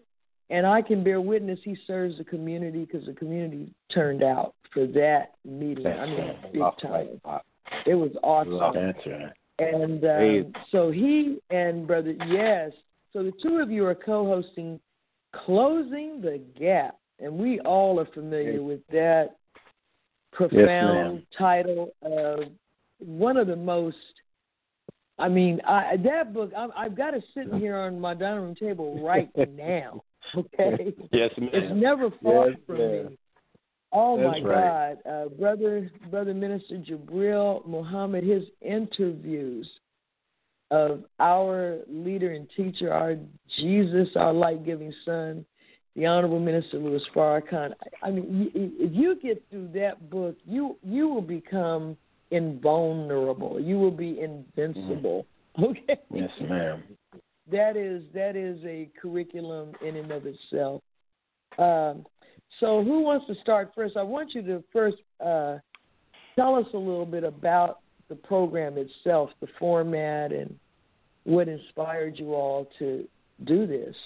and 0.51 0.67
I 0.67 0.83
can 0.83 1.03
bear 1.03 1.21
witness 1.21 1.59
he 1.65 1.77
serves 1.87 2.19
the 2.19 2.25
community 2.25 2.85
because 2.85 3.07
the 3.07 3.15
community 3.15 3.73
turned 3.93 4.23
out 4.23 4.55
for 4.73 4.87
that 4.87 5.33
meeting. 5.45 5.87
I 5.87 6.07
mean, 6.07 6.37
That's 6.43 6.53
big 6.53 6.63
time. 6.83 7.41
It 7.87 7.95
was 7.95 8.11
awesome. 8.23 8.75
That's 8.75 9.07
right. 9.07 9.33
And 9.59 10.05
um, 10.05 10.53
so 10.71 10.91
he 10.91 11.39
and 11.51 11.87
brother, 11.87 12.15
yes. 12.29 12.71
So 13.13 13.23
the 13.23 13.33
two 13.43 13.57
of 13.57 13.71
you 13.71 13.85
are 13.87 13.95
co-hosting 13.95 14.79
"Closing 15.35 16.21
the 16.21 16.41
Gap," 16.59 16.97
and 17.19 17.33
we 17.33 17.59
all 17.61 17.99
are 17.99 18.07
familiar 18.15 18.63
with 18.63 18.81
that 18.93 19.37
profound 20.33 21.15
ma'am. 21.15 21.27
title 21.37 21.95
of 22.03 22.41
one 22.99 23.37
of 23.37 23.47
the 23.47 23.57
most. 23.57 23.97
I 25.19 25.29
mean, 25.29 25.61
I, 25.67 25.97
that 26.05 26.33
book. 26.33 26.53
I, 26.57 26.69
I've 26.77 26.97
got 26.97 27.15
it 27.15 27.25
sitting 27.35 27.59
here 27.59 27.77
on 27.77 28.01
my 28.01 28.15
dining 28.15 28.43
room 28.43 28.55
table 28.55 29.03
right 29.05 29.31
now. 29.37 30.03
Okay, 30.37 30.95
Yes, 31.11 31.31
it's 31.39 31.75
never 31.75 32.11
far 32.23 32.49
Yes, 32.49 32.59
from 32.67 32.79
ma'am. 32.79 33.07
me. 33.09 33.19
Oh 33.93 34.19
That's 34.19 34.45
my 34.45 34.51
right. 34.51 34.97
God, 35.05 35.11
uh, 35.11 35.29
brother, 35.31 35.91
brother 36.11 36.35
minister 36.35 36.77
Jabril 36.77 37.67
Muhammad, 37.67 38.23
his 38.25 38.43
interviews 38.61 39.67
of 40.71 41.05
our 41.19 41.79
leader 41.89 42.33
and 42.33 42.47
teacher, 42.55 42.93
our 42.93 43.17
Jesus, 43.59 44.09
our 44.17 44.33
light-giving 44.33 44.93
Son, 45.05 45.45
the 45.97 46.05
Honorable 46.05 46.41
Minister 46.41 46.79
Louis 46.79 47.03
Farrakhan. 47.15 47.73
I 48.03 48.09
I 48.09 48.11
mean, 48.11 48.51
if 48.55 48.93
you 48.95 49.19
get 49.21 49.43
through 49.51 49.69
that 49.75 50.11
book, 50.11 50.37
you 50.47 50.77
you 50.83 51.09
will 51.09 51.23
become 51.23 51.97
invulnerable. 52.31 53.61
You 53.61 53.79
will 53.79 53.91
be 53.91 54.21
invincible. 54.21 55.27
Okay 55.61 55.99
Yes, 56.15 56.31
ma'am. 56.49 56.85
that 57.51 57.77
is 57.77 58.05
that 58.15 58.37
is 58.37 58.61
a 58.65 58.89
curriculum 59.03 59.73
in 59.85 59.97
and 59.97 60.13
of 60.13 60.23
itself. 60.25 60.83
Um, 61.59 62.07
so, 62.61 62.85
who 62.85 63.01
wants 63.01 63.27
to 63.27 63.35
start 63.43 63.73
first? 63.75 63.97
I 63.97 64.05
want 64.05 64.35
you 64.35 64.43
to 64.43 64.63
first 64.73 64.99
uh, 65.19 65.59
tell 66.37 66.55
us 66.55 66.67
a 66.75 66.79
little 66.79 67.07
bit 67.07 67.25
about 67.25 67.81
the 68.09 68.15
program 68.15 68.77
itself, 68.79 69.31
the 69.41 69.49
format, 69.59 70.33
and 70.33 70.55
what 71.25 71.49
inspired 71.49 72.19
you 72.19 72.35
all 72.35 72.69
to 72.79 73.09
do 73.45 73.67
this. 73.67 73.97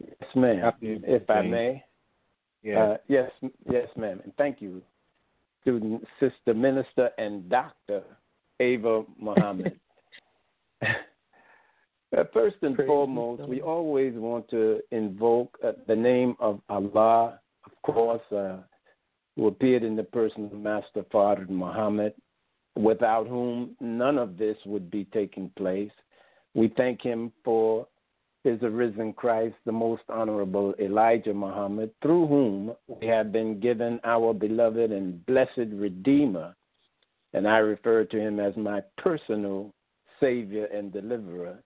Yes, 0.00 0.30
ma'am. 0.36 0.72
If 0.80 1.28
I 1.28 1.42
may. 1.42 1.84
Yeah. 2.62 2.82
Uh, 2.82 2.96
yes, 3.08 3.30
yes, 3.70 3.88
ma'am. 3.96 4.20
And 4.22 4.32
thank 4.36 4.60
you, 4.60 4.82
student, 5.60 6.04
sister, 6.20 6.54
minister, 6.54 7.10
and 7.18 7.48
Doctor 7.48 8.02
Ava 8.60 9.04
Muhammad. 9.18 9.78
Uh, 12.16 12.24
First 12.32 12.56
and 12.62 12.74
Praise 12.74 12.86
foremost, 12.86 13.46
we 13.46 13.60
always 13.60 14.14
want 14.14 14.48
to 14.48 14.80
invoke 14.92 15.58
uh, 15.62 15.72
the 15.86 15.94
name 15.94 16.34
of 16.40 16.58
Allah, 16.70 17.38
of 17.66 17.72
course, 17.82 18.22
uh, 18.34 18.56
who 19.36 19.48
appeared 19.48 19.82
in 19.82 19.94
the 19.94 20.04
person 20.04 20.46
of 20.46 20.52
Master 20.54 21.04
Fard 21.12 21.50
Muhammad, 21.50 22.14
without 22.76 23.26
whom 23.26 23.76
none 23.80 24.16
of 24.16 24.38
this 24.38 24.56
would 24.64 24.90
be 24.90 25.04
taking 25.12 25.50
place. 25.58 25.90
We 26.54 26.72
thank 26.78 27.02
him 27.02 27.30
for 27.44 27.86
his 28.48 28.62
arisen 28.62 29.12
Christ, 29.12 29.54
the 29.64 29.72
most 29.72 30.02
honorable 30.08 30.74
Elijah 30.80 31.34
Muhammad, 31.34 31.90
through 32.02 32.26
whom 32.26 32.72
we 32.86 33.06
have 33.06 33.32
been 33.32 33.60
given 33.60 34.00
our 34.04 34.32
beloved 34.32 34.90
and 34.90 35.24
blessed 35.26 35.70
Redeemer. 35.72 36.54
And 37.34 37.46
I 37.46 37.58
refer 37.58 38.04
to 38.04 38.18
him 38.18 38.40
as 38.40 38.56
my 38.56 38.80
personal 38.96 39.72
Savior 40.20 40.66
and 40.66 40.92
Deliverer, 40.92 41.58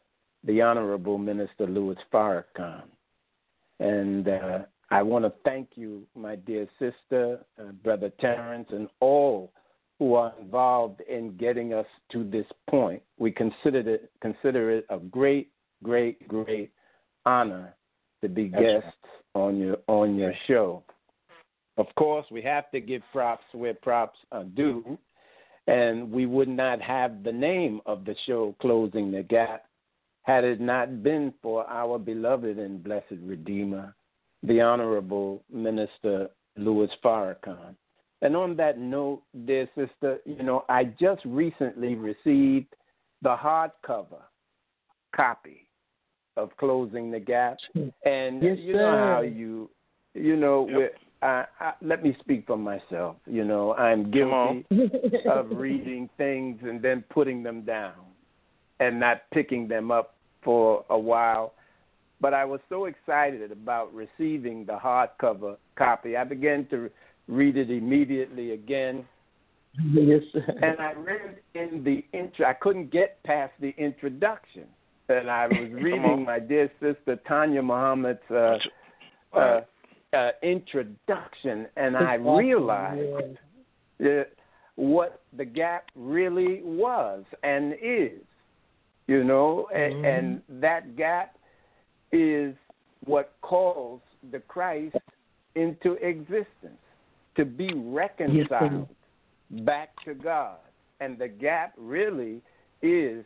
the 0.45 0.61
Honorable 0.61 1.19
Minister 1.19 1.67
Louis 1.67 1.97
Farrakhan. 2.13 2.83
And 3.79 4.29
uh, 4.29 4.59
I 4.91 5.03
want 5.03 5.25
to 5.25 5.33
thank 5.45 5.71
you, 5.75 6.03
my 6.15 6.37
dear 6.37 6.69
sister, 6.79 7.41
uh, 7.59 7.73
Brother 7.85 8.11
Terrence, 8.21 8.69
and 8.71 8.89
all 9.01 9.53
who 9.99 10.15
are 10.15 10.33
involved 10.41 11.01
in 11.09 11.37
getting 11.37 11.73
us 11.73 11.87
to 12.11 12.29
this 12.29 12.47
point. 12.69 13.01
We 13.19 13.31
consider 13.31 13.79
it, 13.89 14.11
consider 14.21 14.71
it 14.71 14.87
a 14.91 14.99
great, 14.99 15.51
great, 15.83 16.27
great 16.29 16.73
honor 17.27 17.75
to 18.23 18.29
be 18.29 18.49
That's 18.49 18.63
right. 18.63 18.83
guests 18.83 18.99
on 19.35 19.59
your 19.59 19.79
on 19.89 20.17
your 20.17 20.33
show. 20.47 20.83
Of 21.79 21.87
course, 21.97 22.27
we 22.31 22.43
have 22.43 22.71
to 22.73 22.81
give 22.81 23.03
props 23.13 23.45
where 23.53 23.75
props 23.75 24.19
are 24.31 24.45
due, 24.45 24.99
and 25.67 26.11
we 26.11 26.27
would 26.27 26.49
not 26.49 26.81
have 26.83 27.23
the 27.23 27.33
name 27.33 27.81
of 27.87 28.05
the 28.05 28.15
show 28.27 28.55
"Closing 28.61 29.11
the 29.11 29.23
Gap" 29.23 29.65
had 30.23 30.45
it 30.45 30.61
not 30.61 31.03
been 31.03 31.35
for 31.43 31.69
our 31.69 31.99
beloved 31.99 32.59
and 32.59 32.83
blessed 32.83 33.19
Redeemer, 33.23 33.95
the 34.43 34.61
Honorable 34.61 35.43
Minister 35.53 36.29
Louis 36.57 36.91
Farrakhan. 37.03 37.75
And 38.21 38.37
on 38.37 38.55
that 38.57 38.79
note, 38.79 39.23
dear 39.47 39.69
sister, 39.75 40.21
you 40.25 40.45
know, 40.45 40.65
I 40.69 40.85
just 40.85 41.23
recently 41.25 41.97
received 41.97 42.73
the 43.23 43.37
hardcover 43.37 44.23
copy 45.15 45.67
of 46.37 46.57
Closing 46.57 47.11
the 47.11 47.21
Gap. 47.21 47.59
And 48.05 48.43
Yes, 48.43 48.59
you 48.61 48.75
know 48.75 48.97
how 48.97 49.21
you, 49.21 49.71
you 50.15 50.37
know, 50.37 50.67
Yep. 50.69 50.77
with, 50.79 50.93
I, 51.23 51.45
I, 51.61 51.73
let 51.83 52.03
me 52.03 52.17
speak 52.21 52.47
for 52.47 52.57
myself. 52.57 53.17
You 53.27 53.45
know, 53.45 53.75
I'm 53.75 54.11
guilty 54.11 54.67
of 55.31 55.51
reading 55.51 56.09
things 56.17 56.59
and 56.63 56.83
then 56.83 57.05
putting 57.11 57.43
them 57.43 57.63
down 57.63 57.95
and 58.81 58.99
not 58.99 59.23
picking 59.33 59.69
them 59.69 59.91
up 59.91 60.15
for 60.43 60.85
a 60.91 60.99
while. 60.99 61.55
But 62.21 62.35
I 62.35 62.45
was 62.45 62.61
so 62.69 62.87
excited 62.87 63.53
about 63.53 63.93
receiving 63.95 64.65
the 64.65 64.79
hardcover 64.79 65.57
copy. 65.77 66.17
I 66.17 66.25
began 66.25 66.67
to 66.71 66.91
read 67.29 67.57
it 67.57 67.71
immediately 67.71 68.53
again. 68.53 69.05
yes, 69.93 70.23
sir. 70.33 70.45
And 70.63 70.81
I 70.81 70.93
read 70.93 71.37
in 71.55 71.83
the 71.85 72.05
intro, 72.17 72.47
I 72.47 72.53
couldn't 72.55 72.91
get 72.91 73.23
past 73.23 73.53
the 73.61 73.75
introduction. 73.79 74.65
And 75.09 75.31
I 75.31 75.47
was 75.47 75.71
reading 75.73 76.25
my 76.25 76.39
dear 76.39 76.71
sister 76.81 77.17
Tanya 77.29 77.63
Muhammad's 77.63 78.31
uh, 78.31 78.59
uh, 79.35 79.61
uh, 80.13 80.31
introduction, 80.43 81.67
and 81.77 81.97
I 81.97 82.15
realized 82.15 83.39
uh, 84.05 84.25
what 84.77 85.23
the 85.37 85.45
gap 85.45 85.91
really 85.95 86.63
was 86.63 87.25
and 87.43 87.75
is. 87.83 88.21
You 89.09 89.25
know, 89.25 89.69
and, 89.75 89.95
Mhm. 89.95 90.19
and 90.19 90.43
that 90.63 90.97
gap 90.97 91.37
is 92.13 92.55
what 93.05 93.35
calls 93.43 94.01
the 94.31 94.39
Christ 94.41 94.97
into 95.57 95.95
existence 95.95 96.79
to 97.35 97.45
be 97.45 97.73
reconciled 97.75 98.89
back 99.51 99.91
to 100.05 100.15
God. 100.15 100.59
And 101.01 101.19
the 101.19 101.29
gap 101.29 101.75
really 101.77 102.41
is 102.81 103.25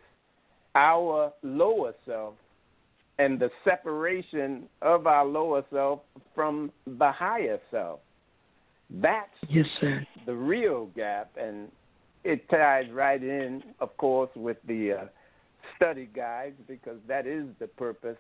our 0.77 1.33
lower 1.43 1.95
self 2.07 2.35
and 3.19 3.41
the 3.41 3.51
separation 3.65 4.69
of 4.83 5.07
our 5.07 5.25
lower 5.25 5.65
self 5.73 6.01
from 6.35 6.71
the 6.87 7.11
higher 7.11 7.59
self. 7.71 8.01
That's 8.91 9.31
Yes, 9.49 9.67
sir. 9.81 10.07
the 10.27 10.35
real 10.35 10.87
gap, 10.95 11.31
and 11.41 11.73
it 12.25 12.49
ties 12.51 12.91
right 12.93 13.23
in, 13.23 13.63
of 13.81 13.97
course, 13.97 14.31
with 14.37 14.59
the 14.69 14.93
uh, 14.93 15.05
study 15.77 16.09
guides 16.15 16.57
because 16.69 16.99
that 17.09 17.27
is 17.27 17.47
the 17.59 17.67
purpose 17.67 18.19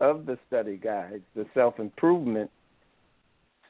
of 0.00 0.26
the 0.26 0.38
study 0.46 0.76
guides, 0.76 1.24
the 1.34 1.46
self 1.54 1.80
improvement 1.80 2.50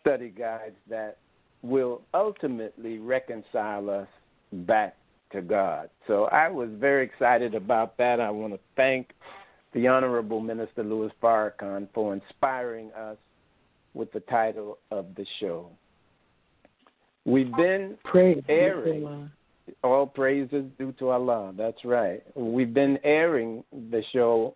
study 0.01 0.29
guides 0.29 0.77
that 0.91 1.17
will 1.63 2.03
ultimately 2.15 2.99
reconcile 2.99 3.89
us 3.89 4.09
back 4.53 4.95
to 5.37 5.43
God. 5.43 5.89
So 6.07 6.25
I 6.25 6.49
was 6.49 6.69
very 6.73 7.05
excited 7.05 7.55
about 7.55 7.97
that. 7.99 8.21
I 8.21 8.31
want 8.31 8.53
to 8.55 8.61
thank 8.75 9.11
the 9.73 9.87
Honorable 9.87 10.41
Minister 10.41 10.83
Louis 10.83 11.11
Farrakhan 11.23 11.89
for 11.95 12.15
inspiring 12.15 12.91
us 12.93 13.19
with 13.95 14.13
the 14.13 14.21
title 14.21 14.79
of 14.91 15.07
the 15.17 15.27
show. 15.39 15.69
We've 17.25 17.55
been 17.57 17.97
Praise 18.05 18.43
Airing. 18.49 19.31
All 19.83 20.07
praises 20.07 20.65
due 20.79 20.93
to 21.01 21.11
Allah. 21.11 21.53
That's 21.57 21.85
right. 21.85 22.23
We've 22.37 22.73
been 22.73 22.99
airing 23.03 23.65
the 23.91 24.03
show 24.13 24.55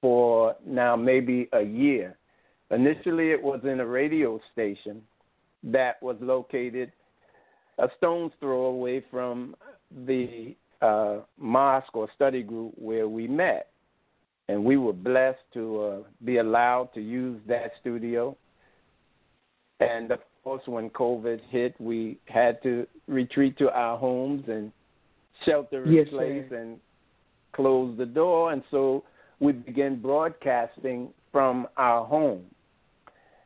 for 0.00 0.54
now 0.64 0.94
maybe 0.94 1.48
a 1.52 1.62
year. 1.62 2.16
Initially, 2.70 3.32
it 3.32 3.42
was 3.42 3.60
in 3.64 3.80
a 3.80 3.86
radio 3.86 4.40
station 4.52 5.02
that 5.64 6.00
was 6.00 6.16
located 6.20 6.92
a 7.78 7.88
stone's 7.96 8.32
throw 8.40 8.66
away 8.66 9.04
from 9.10 9.54
the 10.06 10.54
uh, 10.82 11.18
mosque 11.38 11.94
or 11.94 12.08
study 12.14 12.42
group 12.42 12.72
where 12.76 13.08
we 13.08 13.26
met. 13.26 13.68
And 14.48 14.64
we 14.64 14.76
were 14.76 14.92
blessed 14.92 15.40
to 15.54 15.80
uh, 15.82 15.98
be 16.24 16.36
allowed 16.38 16.90
to 16.94 17.00
use 17.00 17.40
that 17.48 17.72
studio. 17.80 18.36
And 19.80 20.12
of 20.12 20.20
course, 20.44 20.62
when 20.66 20.90
COVID 20.90 21.40
hit, 21.50 21.74
we 21.80 22.18
had 22.26 22.62
to 22.62 22.86
retreat 23.08 23.58
to 23.58 23.70
our 23.70 23.98
homes 23.98 24.44
and 24.46 24.70
shelter 25.44 25.84
in 25.84 25.92
Yes, 25.92 26.08
place 26.10 26.44
sir. 26.48 26.56
and 26.56 26.78
close 27.52 27.96
the 27.98 28.06
door. 28.06 28.52
And 28.52 28.62
so 28.70 29.02
we 29.40 29.52
began 29.52 30.00
broadcasting 30.00 31.08
from 31.32 31.66
our 31.76 32.04
home. 32.04 32.44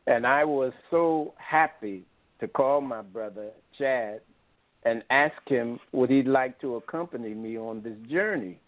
And 0.07 0.27
I 0.27 0.45
was 0.45 0.73
so 0.91 1.33
happy 1.39 2.05
to 2.41 2.49
call 2.49 2.81
my 2.81 3.03
brother, 3.03 3.51
Chad, 3.79 4.21
and 4.85 5.03
asked 5.11 5.49
him 5.49 5.79
would 5.93 6.11
he 6.11 6.23
like 6.23 6.59
to 6.61 6.77
accompany 6.77 7.35
me 7.35 7.59
on 7.59 7.83
this 7.83 7.97
journey. 8.11 8.59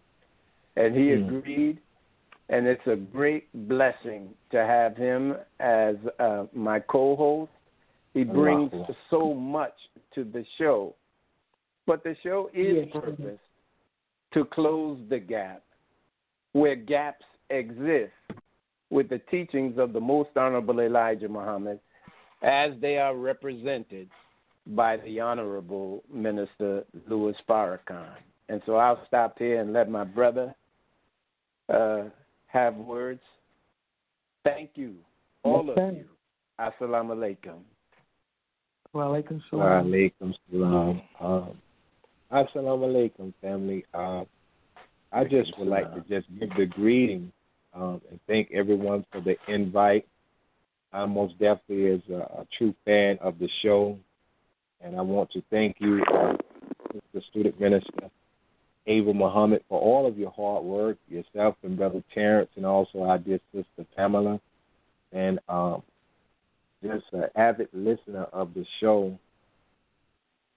And 0.77 0.95
he 0.95 1.13
Hmm. 1.13 1.29
agreed. 1.29 1.79
And 2.49 2.67
it's 2.67 2.87
a 2.87 2.97
great 2.97 3.49
blessing 3.69 4.35
to 4.51 4.59
have 4.59 4.97
him 4.97 5.37
as 5.61 5.97
uh, 6.19 6.45
my 6.53 6.81
co 6.81 7.17
host. 7.17 7.53
He 8.13 8.25
brings 8.25 8.73
Allahu. 8.73 8.95
so 9.09 9.33
much 9.33 9.75
to 10.15 10.25
the 10.25 10.45
show. 10.59 10.95
But 11.87 12.05
the 12.05 12.15
show 12.23 12.51
is 12.53 12.87
Yes. 12.87 12.93
purpose 12.93 13.41
to 14.33 14.45
close 14.45 14.99
the 15.09 15.19
gap 15.19 15.63
where 16.53 16.77
gaps 16.77 17.25
exist 17.49 18.13
with 18.91 19.09
the 19.09 19.19
teachings 19.31 19.79
of 19.79 19.93
the 19.95 20.01
most 20.01 20.31
honorable 20.37 20.81
Elijah 20.81 21.29
Muhammad 21.29 21.81
as 22.43 22.73
they 22.81 22.99
are 22.99 23.17
represented 23.17 24.11
by 24.67 24.97
the 24.99 25.21
honorable 25.21 26.03
minister 26.13 26.85
Louis 27.09 27.35
Farrakhan. 27.49 28.15
And 28.49 28.61
so 28.67 28.77
I'll 28.77 29.03
stop 29.07 29.39
here 29.39 29.61
and 29.61 29.73
let 29.73 29.91
my 29.91 30.05
brother 30.05 30.55
uh, 31.69 32.05
have 32.47 32.77
words. 32.77 33.21
Thank 34.45 34.71
you, 34.75 34.95
all 35.43 35.71
of 35.71 35.77
you. 35.77 36.05
Assalamu 36.61 37.15
alaikum. 37.15 37.61
Wa 38.93 39.05
alaikum 39.05 39.41
Wa 39.53 39.83
alaikum 39.83 40.35
salam. 40.51 41.03
Um, 41.21 41.57
assalamu 42.31 42.87
alaikum, 42.89 43.33
family. 43.41 43.85
Um, 43.95 44.27
I 45.13 45.25
just 45.25 45.57
would 45.59 45.69
like 45.69 45.93
to 45.95 46.01
just 46.09 46.27
give 46.39 46.51
the 46.57 46.67
greeting 46.67 47.33
um, 47.75 48.01
and 48.11 48.21
thank 48.27 48.51
everyone 48.53 49.05
for 49.11 49.21
the 49.21 49.37
invite. 49.49 50.07
I 50.93 51.07
most 51.07 51.39
definitely 51.39 51.85
is 51.85 52.03
a, 52.11 52.41
a 52.41 52.47
true 52.59 52.75
fan 52.85 53.19
of 53.23 53.39
the 53.39 53.49
show, 53.63 53.99
and 54.83 54.97
I 54.97 55.03
want 55.03 55.30
to 55.33 55.43
thank 55.51 55.76
you 55.78 56.03
uh, 56.12 56.35
the 57.14 57.22
student 57.30 57.61
minister, 57.61 58.11
Ava 58.87 59.14
Muhammad, 59.14 59.62
for 59.68 59.80
all 59.80 60.07
of 60.07 60.18
your 60.18 60.30
hard 60.30 60.64
work, 60.64 60.99
yourself 61.09 61.57
and 61.62 61.76
Brother 61.76 62.03
Terrence, 62.14 62.51
and 62.57 62.66
also 62.66 63.03
our 63.03 63.18
dear 63.18 63.41
sister 63.55 63.87
Pamela, 63.97 64.41
and 65.12 65.39
um, 65.49 65.83
just 66.83 67.05
an 67.12 67.24
avid 67.37 67.68
listener 67.72 68.24
of 68.33 68.55
the 68.55 68.64
show. 68.80 69.18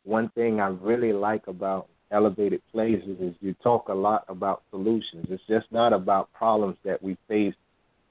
One 0.03 0.29
thing 0.29 0.59
I 0.59 0.67
really 0.67 1.13
like 1.13 1.47
about 1.47 1.87
Elevated 2.11 2.61
Places 2.71 3.17
is 3.19 3.33
you 3.41 3.55
talk 3.63 3.89
a 3.89 3.93
lot 3.93 4.25
about 4.27 4.63
solutions. 4.69 5.27
It's 5.29 5.43
just 5.47 5.65
not 5.71 5.93
about 5.93 6.31
problems 6.33 6.77
that 6.85 7.01
we 7.01 7.17
face 7.27 7.55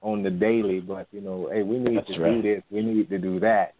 on 0.00 0.22
the 0.22 0.30
daily, 0.30 0.80
but 0.80 1.06
you 1.12 1.20
know, 1.20 1.48
hey, 1.52 1.62
we 1.62 1.78
need 1.78 1.98
That's 1.98 2.08
to 2.08 2.20
right. 2.20 2.42
do 2.42 2.42
this, 2.42 2.62
we 2.70 2.82
need 2.82 3.08
to 3.10 3.18
do 3.18 3.40
that. 3.40 3.74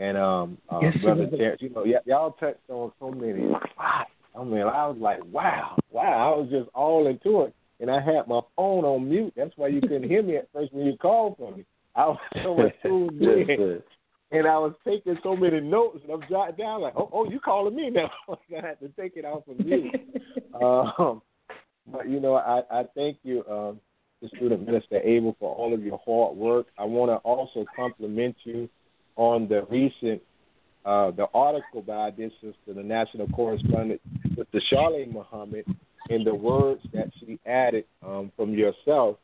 And 0.00 0.16
um, 0.16 0.58
uh, 0.70 0.80
Yes, 0.80 0.96
brother. 1.02 1.26
Terrence, 1.26 1.60
you 1.60 1.68
know, 1.68 1.82
y- 1.84 2.00
y'all 2.06 2.32
touched 2.32 2.58
on 2.70 2.90
so 2.98 3.10
many 3.10 3.46
spots. 3.72 4.10
I 4.34 4.42
mean, 4.42 4.62
I 4.62 4.86
was 4.86 4.96
like, 4.98 5.20
wow, 5.30 5.76
wow, 5.90 6.32
I 6.32 6.38
was 6.38 6.48
just 6.50 6.70
all 6.74 7.06
into 7.06 7.42
it, 7.42 7.54
and 7.80 7.90
I 7.90 8.00
had 8.00 8.26
my 8.26 8.40
phone 8.56 8.84
on 8.84 9.10
mute. 9.10 9.34
That's 9.36 9.52
why 9.56 9.68
you 9.68 9.82
couldn't 9.82 10.08
hear 10.08 10.22
me 10.22 10.36
at 10.36 10.48
first 10.54 10.72
when 10.72 10.86
you 10.86 10.96
called 10.96 11.36
for 11.36 11.54
me. 11.54 11.66
I 11.94 12.06
was 12.06 12.18
so 12.42 12.54
much 12.56 12.72
tuned 12.82 13.20
in, 13.20 13.82
and 14.30 14.46
I 14.46 14.56
was 14.56 14.72
taking 14.86 15.18
so 15.22 15.36
many 15.36 15.60
notes, 15.60 15.98
and 16.02 16.12
I'm 16.12 16.28
jotting 16.30 16.56
down 16.56 16.80
like, 16.80 16.94
oh, 16.96 17.10
oh, 17.12 17.28
you 17.28 17.38
calling 17.38 17.76
me 17.76 17.90
now? 17.90 18.10
I 18.30 18.36
had 18.66 18.80
to 18.80 18.88
take 18.98 19.16
it 19.16 19.26
off 19.26 19.46
of 19.48 19.58
mute. 19.58 19.94
um, 20.62 21.20
but 21.92 22.08
you 22.08 22.20
know, 22.20 22.36
I, 22.36 22.62
I 22.70 22.84
thank 22.94 23.18
you, 23.22 23.44
um, 23.50 23.80
the 24.22 24.28
student 24.36 24.64
minister 24.64 24.98
Ava, 25.02 25.34
for 25.38 25.54
all 25.54 25.74
of 25.74 25.82
your 25.82 26.00
hard 26.06 26.36
work. 26.36 26.68
I 26.78 26.84
want 26.84 27.10
to 27.10 27.16
also 27.16 27.66
compliment 27.76 28.36
you 28.44 28.66
on 29.20 29.46
the 29.46 29.66
recent 29.70 30.22
uh, 30.86 31.10
the 31.10 31.26
article 31.34 31.82
by 31.82 32.10
this 32.10 32.32
sister, 32.40 32.72
the 32.74 32.82
national 32.82 33.28
correspondent 33.28 34.00
with 34.34 34.50
the 34.52 34.62
Charlene 34.72 35.12
Muhammad, 35.12 35.66
and 36.08 36.26
the 36.26 36.34
words 36.34 36.80
that 36.94 37.10
she 37.20 37.38
added 37.44 37.84
um, 38.02 38.32
from 38.34 38.54
yourself 38.54 39.18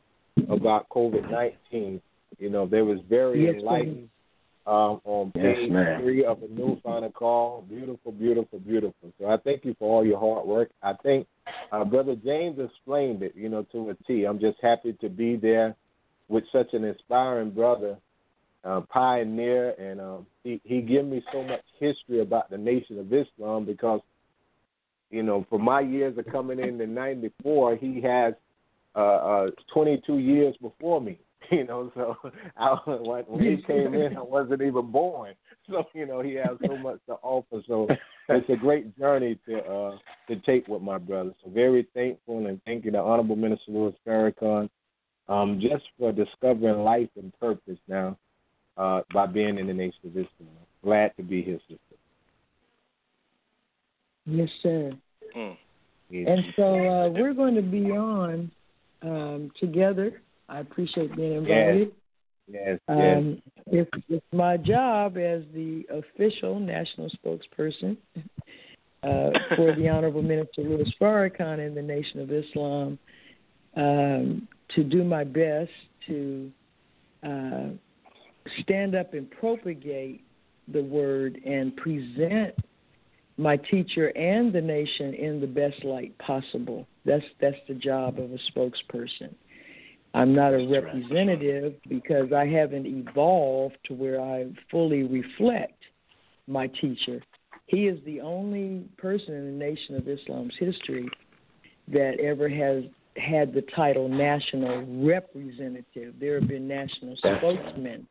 about 0.49 0.87
COVID 0.89 1.29
nineteen. 1.31 1.99
You 2.37 2.51
know, 2.51 2.67
there 2.67 2.85
was 2.85 2.99
very 3.09 3.45
Yes, 3.45 3.55
ma'am. 3.55 3.59
enlightening 3.61 4.09
um, 4.67 5.01
on 5.03 5.31
Yes, 5.33 5.57
page 5.57 5.71
ma'am. 5.71 6.01
three 6.03 6.23
of 6.23 6.41
the 6.41 6.47
new 6.47 6.79
final 6.83 7.09
call. 7.09 7.65
Beautiful, 7.67 8.11
beautiful, 8.11 8.59
beautiful. 8.59 9.11
So 9.19 9.25
I 9.27 9.37
thank 9.37 9.65
you 9.65 9.75
for 9.79 9.89
all 9.91 10.05
your 10.05 10.19
hard 10.19 10.45
work. 10.45 10.69
I 10.83 10.93
think 11.01 11.25
uh, 11.71 11.83
Brother 11.85 12.15
James 12.23 12.59
explained 12.59 13.23
it, 13.23 13.33
you 13.35 13.49
know, 13.49 13.63
to 13.71 13.89
a 13.89 13.95
T. 14.05 14.25
I'm 14.25 14.39
just 14.39 14.59
happy 14.61 14.93
to 15.01 15.09
be 15.09 15.37
there 15.37 15.75
with 16.29 16.43
such 16.51 16.73
an 16.73 16.83
inspiring 16.83 17.49
brother, 17.49 17.97
uh, 18.67 18.81
pioneer, 18.89 19.71
and 19.79 20.01
um, 20.01 20.27
he 20.43 20.59
he 20.63 20.81
gave 20.81 21.05
me 21.05 21.23
so 21.31 21.43
much 21.43 21.63
history 21.79 22.21
about 22.21 22.49
the 22.49 22.57
Nation 22.57 22.99
of 22.99 23.11
Islam 23.13 23.65
because, 23.65 24.01
you 25.09 25.23
know, 25.23 25.45
for 25.49 25.57
my 25.57 25.79
years 25.79 26.17
of 26.17 26.25
coming 26.31 26.59
in 26.59 26.81
in 26.81 26.93
'94, 26.93 27.77
he 27.77 28.01
has 28.01 28.33
uh, 28.95 28.99
uh, 28.99 29.47
22 29.73 30.17
years 30.17 30.55
before 30.61 31.01
me. 31.01 31.19
You 31.49 31.63
know, 31.63 31.89
so 31.95 32.17
I, 32.57 32.75
when 32.85 33.23
when 33.23 33.41
he 33.41 33.63
came 33.63 33.93
in, 33.93 34.17
I 34.17 34.21
wasn't 34.21 34.61
even 34.61 34.91
born. 34.91 35.33
So 35.69 35.85
you 35.93 36.05
know, 36.05 36.21
he 36.21 36.33
has 36.35 36.57
so 36.65 36.75
much 36.77 36.99
to 37.07 37.13
offer. 37.21 37.61
So 37.67 37.87
it's 38.27 38.49
a 38.49 38.55
great 38.55 38.97
journey 38.97 39.39
to 39.47 39.59
uh, 39.59 39.97
to 40.27 40.35
take 40.45 40.67
with 40.67 40.81
my 40.81 40.97
brother. 40.97 41.33
So 41.43 41.49
very 41.49 41.87
thankful 41.93 42.47
and 42.47 42.61
thank 42.65 42.83
you 42.83 42.91
to 42.91 42.99
Honorable 42.99 43.35
Minister 43.37 43.71
Louis 43.71 43.93
Farrakhan 44.05 44.69
um, 45.29 45.59
just 45.61 45.83
for 45.97 46.11
discovering 46.11 46.79
life 46.83 47.09
and 47.15 47.37
purpose 47.39 47.79
now 47.87 48.17
uh, 48.77 49.01
by 49.13 49.25
being 49.25 49.57
in 49.57 49.67
the 49.67 49.73
Nation 49.73 49.99
of 50.05 50.11
Islam. 50.11 50.49
Glad 50.83 51.15
to 51.17 51.23
be 51.23 51.41
here, 51.41 51.59
sister. 51.67 51.79
yes, 54.25 54.49
sir. 54.61 54.91
Mm. 55.35 55.57
Yeah. 56.09 56.29
And 56.29 56.43
so 56.55 56.63
uh, 56.63 57.09
we're 57.09 57.33
going 57.33 57.55
to 57.55 57.61
be 57.61 57.91
on 57.91 58.51
um, 59.01 59.51
together. 59.59 60.21
I 60.47 60.59
appreciate 60.59 61.15
being 61.15 61.33
invited. 61.33 61.91
yes, 62.47 62.61
yes. 62.63 62.79
Um, 62.87 63.41
it's, 63.65 63.89
it's 64.07 64.25
my 64.31 64.55
job 64.55 65.17
as 65.17 65.41
the 65.53 65.83
official 65.91 66.59
national 66.59 67.09
spokesperson 67.09 67.97
uh, 69.03 69.31
for 69.55 69.75
the 69.75 69.89
Honorable 69.89 70.21
Minister 70.33 70.61
Louis 70.61 70.93
Farrakhan 71.01 71.65
in 71.65 71.75
the 71.75 71.81
Nation 71.81 72.21
of 72.21 72.31
Islam 72.31 72.97
um, 73.75 74.47
to 74.75 74.83
do 74.83 75.03
my 75.03 75.23
best 75.23 75.71
to 76.07 76.51
uh, 77.23 77.69
stand 78.61 78.95
up 78.95 79.13
and 79.13 79.29
propagate 79.29 80.23
the 80.67 80.83
word 80.83 81.39
and 81.45 81.75
present 81.77 82.55
my 83.37 83.55
teacher 83.55 84.07
and 84.17 84.51
the 84.51 84.61
nation 84.61 85.13
in 85.13 85.39
the 85.39 85.47
best 85.47 85.83
light 85.83 86.17
possible. 86.17 86.87
That's 87.05 87.23
that's 87.39 87.57
the 87.67 87.75
job 87.75 88.19
of 88.19 88.31
a 88.31 88.39
spokesperson. 88.51 89.33
I'm 90.13 90.33
not 90.33 90.53
a 90.53 90.67
representative 90.67 91.75
because 91.87 92.33
I 92.33 92.47
haven't 92.47 92.87
evolved 92.87 93.77
to 93.85 93.93
where 93.93 94.19
I 94.19 94.47
fully 94.71 95.03
reflect 95.03 95.83
my 96.47 96.67
teacher. 96.67 97.21
He 97.67 97.87
is 97.87 97.99
the 98.05 98.21
only 98.21 98.85
person 98.97 99.33
in 99.33 99.45
the 99.45 99.65
Nation 99.65 99.95
of 99.95 100.07
Islam's 100.07 100.55
history 100.57 101.07
that 101.89 102.19
ever 102.19 102.49
has 102.49 102.85
had 103.17 103.53
the 103.53 103.63
title 103.75 104.07
national 104.07 105.05
representative. 105.05 106.15
There 106.19 106.39
have 106.39 106.47
been 106.47 106.67
national 106.67 107.17
spokesmen, 107.17 108.07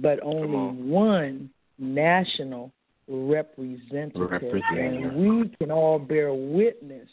but 0.00 0.20
only 0.22 0.56
on. 0.56 0.88
one 0.88 1.50
national 1.78 2.72
representative. 3.08 4.30
Representative. 4.30 5.12
And 5.12 5.40
we 5.40 5.48
can 5.58 5.70
all 5.70 5.98
bear 5.98 6.32
witness. 6.32 7.08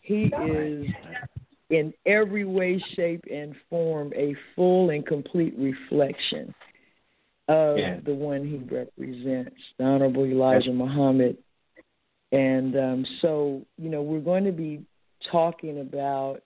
He 0.00 0.32
is 0.48 0.86
in 1.70 1.92
every 2.06 2.44
way, 2.44 2.82
shape, 2.94 3.24
and 3.30 3.54
form 3.68 4.12
a 4.14 4.34
full 4.54 4.90
and 4.90 5.04
complete 5.04 5.54
reflection 5.58 6.54
of 7.48 7.78
Yeah. 7.78 8.00
the 8.04 8.14
one 8.14 8.44
he 8.46 8.58
represents, 8.58 9.56
the 9.78 9.84
Honorable 9.84 10.24
Elijah 10.24 10.72
Muhammad. 10.72 11.36
And 12.32 12.76
um, 12.76 13.06
so, 13.20 13.62
you 13.78 13.88
know, 13.88 14.02
we're 14.02 14.20
going 14.20 14.44
to 14.44 14.52
be 14.52 14.84
talking 15.30 15.80
about, 15.80 16.42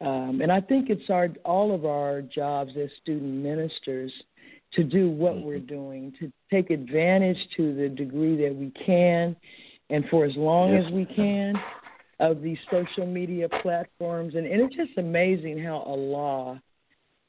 um, 0.00 0.40
and 0.42 0.50
I 0.52 0.60
think 0.60 0.90
it's 0.90 1.08
our 1.10 1.28
all 1.44 1.74
of 1.74 1.84
our 1.84 2.22
jobs 2.22 2.72
as 2.76 2.90
student 3.02 3.42
ministers 3.42 4.12
to 4.76 4.84
do 4.84 5.10
what 5.10 5.42
we're 5.42 5.58
doing, 5.58 6.12
to 6.20 6.30
take 6.50 6.70
advantage 6.70 7.38
to 7.56 7.74
the 7.74 7.88
degree 7.88 8.36
that 8.46 8.54
we 8.54 8.70
can, 8.84 9.34
and 9.90 10.04
for 10.10 10.24
as 10.24 10.36
long 10.36 10.72
Yes. 10.72 10.84
as 10.86 10.92
we 10.92 11.04
can, 11.04 11.54
of 12.20 12.42
these 12.42 12.58
social 12.70 13.06
media 13.06 13.48
platforms. 13.62 14.34
And, 14.34 14.46
and 14.46 14.60
it's 14.62 14.74
just 14.74 14.96
amazing 14.98 15.58
how 15.58 15.78
Allah 15.78 16.62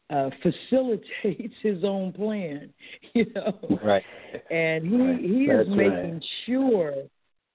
uh, 0.10 0.30
facilitates 0.42 1.54
His 1.62 1.84
own 1.84 2.14
plan, 2.14 2.74
you 3.14 3.26
know 3.34 3.80
Right. 3.84 4.04
and 4.50 4.86
he 4.86 4.98
Right. 4.98 5.20
he 5.20 5.46
is 5.46 5.68
making 5.68 6.14
right. 6.14 6.26
sure 6.46 6.94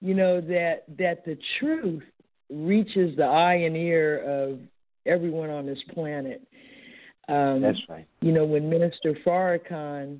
you 0.01 0.13
know 0.13 0.41
that 0.41 0.83
that 0.97 1.25
the 1.25 1.37
truth 1.59 2.03
reaches 2.51 3.15
the 3.15 3.23
eye 3.25 3.55
and 3.55 3.75
ear 3.75 4.19
of 4.19 4.59
everyone 5.05 5.49
on 5.49 5.65
this 5.65 5.81
planet 5.93 6.41
um 7.29 7.61
That's 7.61 7.79
right. 7.89 8.07
you 8.21 8.31
know 8.31 8.45
when 8.45 8.69
minister 8.69 9.17
farrakhan 9.25 10.19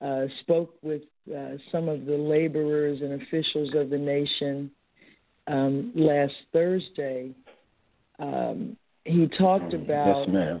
uh 0.00 0.26
spoke 0.40 0.74
with 0.82 1.02
uh, 1.34 1.56
some 1.70 1.88
of 1.88 2.06
the 2.06 2.16
laborers 2.16 3.00
and 3.00 3.22
officials 3.22 3.74
of 3.74 3.90
the 3.90 3.98
nation 3.98 4.70
um 5.48 5.92
last 5.94 6.34
thursday 6.52 7.30
um 8.18 8.76
he 9.04 9.26
talked 9.38 9.74
about 9.74 10.28
Yes, 10.28 10.60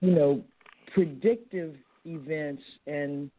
you 0.00 0.12
know, 0.12 0.42
predictive 0.94 1.74
events 2.04 2.62
and 2.86 3.30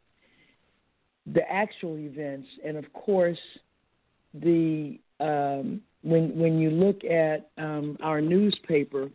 the 1.34 1.50
actual 1.52 1.98
events, 1.98 2.48
and 2.66 2.78
of 2.78 2.92
course, 2.94 3.40
the 4.34 5.00
um, 5.20 5.82
when 6.02 6.36
when 6.38 6.60
you 6.60 6.70
look 6.72 7.04
at 7.04 7.50
um, 7.58 7.98
our 8.02 8.22
newspaper, 8.22 9.10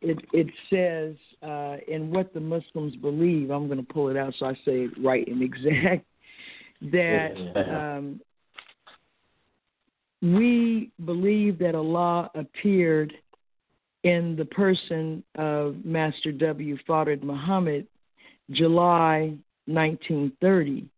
it 0.00 0.18
it 0.32 0.46
says 0.70 1.16
uh, 1.42 1.76
in 1.88 2.10
what 2.10 2.32
the 2.32 2.40
Muslims 2.40 2.96
believe. 2.96 3.50
I'm 3.50 3.66
going 3.66 3.84
to 3.84 3.92
pull 3.92 4.08
it 4.08 4.16
out 4.16 4.34
so 4.38 4.46
I 4.46 4.54
say 4.64 4.84
it 4.84 4.90
right 5.02 5.26
and 5.26 5.42
exact. 5.42 6.06
That 6.92 7.34
um, 7.98 8.22
we 10.22 10.90
believe 11.04 11.58
that 11.58 11.74
Allah 11.74 12.30
appeared 12.34 13.12
in 14.02 14.34
the 14.36 14.46
person 14.46 15.22
of 15.34 15.84
Master 15.84 16.32
W. 16.32 16.78
Fard 16.88 17.22
Muhammad, 17.22 17.86
July 18.50 19.36
1930, 19.66 20.88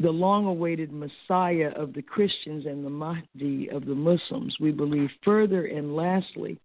the 0.00 0.10
long 0.10 0.46
awaited 0.46 0.92
Messiah 0.92 1.70
of 1.76 1.92
the 1.92 2.02
Christians 2.02 2.66
and 2.66 2.84
the 2.84 2.90
Mahdi 2.90 3.68
of 3.70 3.84
the 3.84 3.94
Muslims. 3.94 4.56
We 4.60 4.72
believe 4.72 5.10
further 5.22 5.66
and 5.66 5.94
lastly 5.94 6.58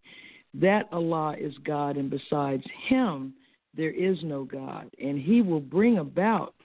that 0.55 0.87
Allah 0.91 1.35
is 1.39 1.53
God 1.63 1.97
and 1.97 2.09
besides 2.09 2.63
Him 2.87 3.33
there 3.75 3.91
is 3.91 4.17
no 4.23 4.43
God, 4.43 4.89
and 5.01 5.19
He 5.19 5.41
will 5.41 5.59
bring 5.59 5.99
about 5.99 6.55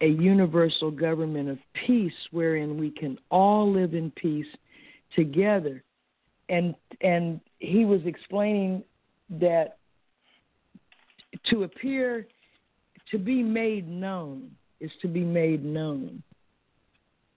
a 0.00 0.08
universal 0.08 0.90
government 0.90 1.48
of 1.48 1.58
peace 1.86 2.12
wherein 2.30 2.78
we 2.78 2.90
can 2.90 3.18
all 3.30 3.72
live 3.72 3.94
in 3.94 4.10
peace 4.12 4.46
together. 5.16 5.82
And 6.50 6.74
and 7.00 7.40
he 7.58 7.86
was 7.86 8.00
explaining 8.04 8.84
that 9.30 9.78
to 11.46 11.62
appear 11.62 12.26
to 13.10 13.18
be 13.18 13.42
made 13.42 13.88
known 13.88 14.50
is 14.80 14.90
to 15.00 15.08
be 15.08 15.24
made 15.24 15.64
known. 15.64 16.22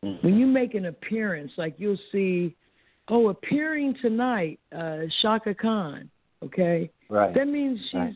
Mm-hmm. 0.03 0.25
When 0.25 0.37
you 0.37 0.45
make 0.45 0.73
an 0.73 0.87
appearance, 0.87 1.51
like 1.55 1.75
you'll 1.77 1.97
see, 2.11 2.55
oh, 3.09 3.29
appearing 3.29 3.95
tonight, 4.01 4.59
uh, 4.75 4.99
Chaka 5.21 5.53
Khan, 5.53 6.09
okay? 6.43 6.89
Right. 7.09 7.33
That 7.33 7.47
means 7.47 7.79
she's 7.85 7.93
right. 7.93 8.15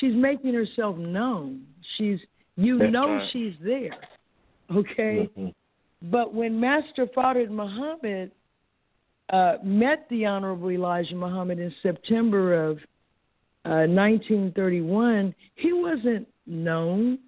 she's 0.00 0.14
making 0.14 0.54
herself 0.54 0.96
known. 0.96 1.62
She's 1.96 2.18
you 2.56 2.78
That's 2.78 2.92
know 2.92 3.14
right. 3.14 3.28
she's 3.32 3.54
there. 3.62 3.96
Okay? 4.74 5.28
Mm-hmm. 5.36 5.48
But 6.10 6.34
when 6.34 6.58
Master 6.58 7.06
Fard 7.06 7.48
Muhammad 7.50 8.30
uh, 9.30 9.54
met 9.62 10.06
the 10.10 10.26
Honorable 10.26 10.70
Elijah 10.70 11.14
Muhammad 11.14 11.58
in 11.58 11.72
September 11.82 12.68
of 12.68 12.76
uh, 13.64 13.88
1931, 13.88 15.34
he 15.54 15.72
wasn't 15.72 16.26
known 16.46 17.18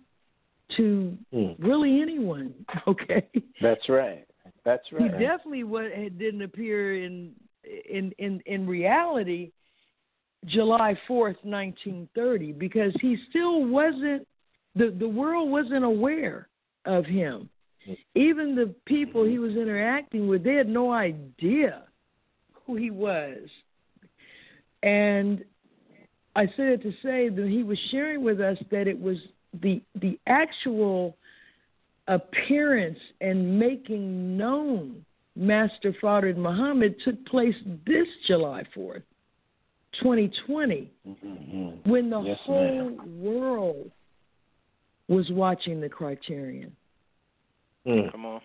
to 0.76 1.16
mm. 1.32 1.56
really 1.58 2.00
anyone. 2.00 2.54
Okay, 2.86 3.26
that's 3.60 3.88
right. 3.88 4.26
That's 4.66 4.82
right. 4.90 5.02
He 5.02 5.08
definitely 5.10 5.62
what 5.62 5.84
didn't 6.18 6.42
appear 6.42 7.02
in 7.02 7.30
in 7.88 8.12
in 8.18 8.42
in 8.46 8.66
reality 8.66 9.52
July 10.44 10.98
fourth, 11.06 11.36
nineteen 11.44 12.08
thirty, 12.16 12.50
because 12.50 12.92
he 13.00 13.16
still 13.30 13.64
wasn't 13.64 14.26
the 14.74 14.94
the 14.98 15.08
world 15.08 15.50
wasn't 15.50 15.84
aware 15.84 16.48
of 16.84 17.06
him. 17.06 17.48
Even 18.16 18.56
the 18.56 18.74
people 18.86 19.24
he 19.24 19.38
was 19.38 19.52
interacting 19.52 20.26
with, 20.26 20.42
they 20.42 20.54
had 20.54 20.68
no 20.68 20.92
idea 20.92 21.84
who 22.66 22.74
he 22.74 22.90
was. 22.90 23.38
And 24.82 25.44
I 26.34 26.46
said 26.56 26.66
it 26.66 26.82
to 26.82 26.90
say 27.04 27.28
that 27.28 27.48
he 27.48 27.62
was 27.62 27.78
sharing 27.92 28.24
with 28.24 28.40
us 28.40 28.58
that 28.72 28.88
it 28.88 29.00
was 29.00 29.18
the 29.62 29.80
the 30.00 30.18
actual 30.26 31.16
appearance 32.08 32.98
and 33.20 33.58
making 33.58 34.36
known 34.36 35.04
Master 35.34 35.94
Fard 36.02 36.36
Muhammad 36.36 36.96
took 37.04 37.24
place 37.26 37.54
this 37.86 38.06
July 38.26 38.62
4th, 38.76 39.02
2020, 40.00 40.90
mm-hmm. 41.06 41.90
when 41.90 42.08
the 42.10 42.20
yes, 42.22 42.38
whole 42.44 42.90
ma'am. 42.90 43.20
world 43.20 43.90
was 45.08 45.26
watching 45.30 45.80
the 45.80 45.88
Criterion. 45.88 46.74
Mm. 47.86 48.10
Come 48.10 48.26
on. 48.26 48.40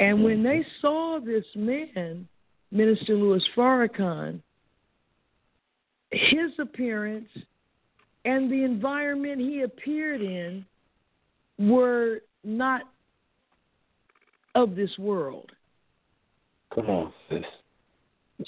And 0.00 0.16
mm-hmm. 0.16 0.24
when 0.24 0.42
they 0.42 0.64
saw 0.80 1.20
this 1.24 1.44
man, 1.54 2.28
Minister 2.70 3.14
Louis 3.14 3.42
Farrakhan, 3.56 4.40
his 6.10 6.52
appearance 6.58 7.28
and 8.24 8.50
the 8.50 8.64
environment 8.64 9.40
he 9.40 9.62
appeared 9.62 10.20
in 10.20 10.64
were 11.58 12.20
not 12.44 12.82
of 14.54 14.74
this 14.74 14.90
world. 14.98 15.50
Come 16.74 16.86
on, 16.86 17.12
sis. 17.28 17.42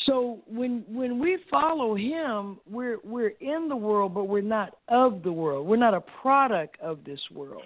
So 0.05 0.41
when 0.47 0.85
when 0.89 1.19
we 1.19 1.39
follow 1.51 1.95
him, 1.95 2.59
we're 2.69 2.99
we're 3.03 3.33
in 3.41 3.69
the 3.69 3.77
world, 3.77 4.15
but 4.15 4.25
we're 4.25 4.43
not 4.43 4.77
of 4.89 5.23
the 5.23 5.33
world. 5.33 5.67
We're 5.67 5.77
not 5.77 5.95
a 5.95 6.03
product 6.21 6.79
of 6.81 7.05
this 7.05 7.21
world. 7.33 7.63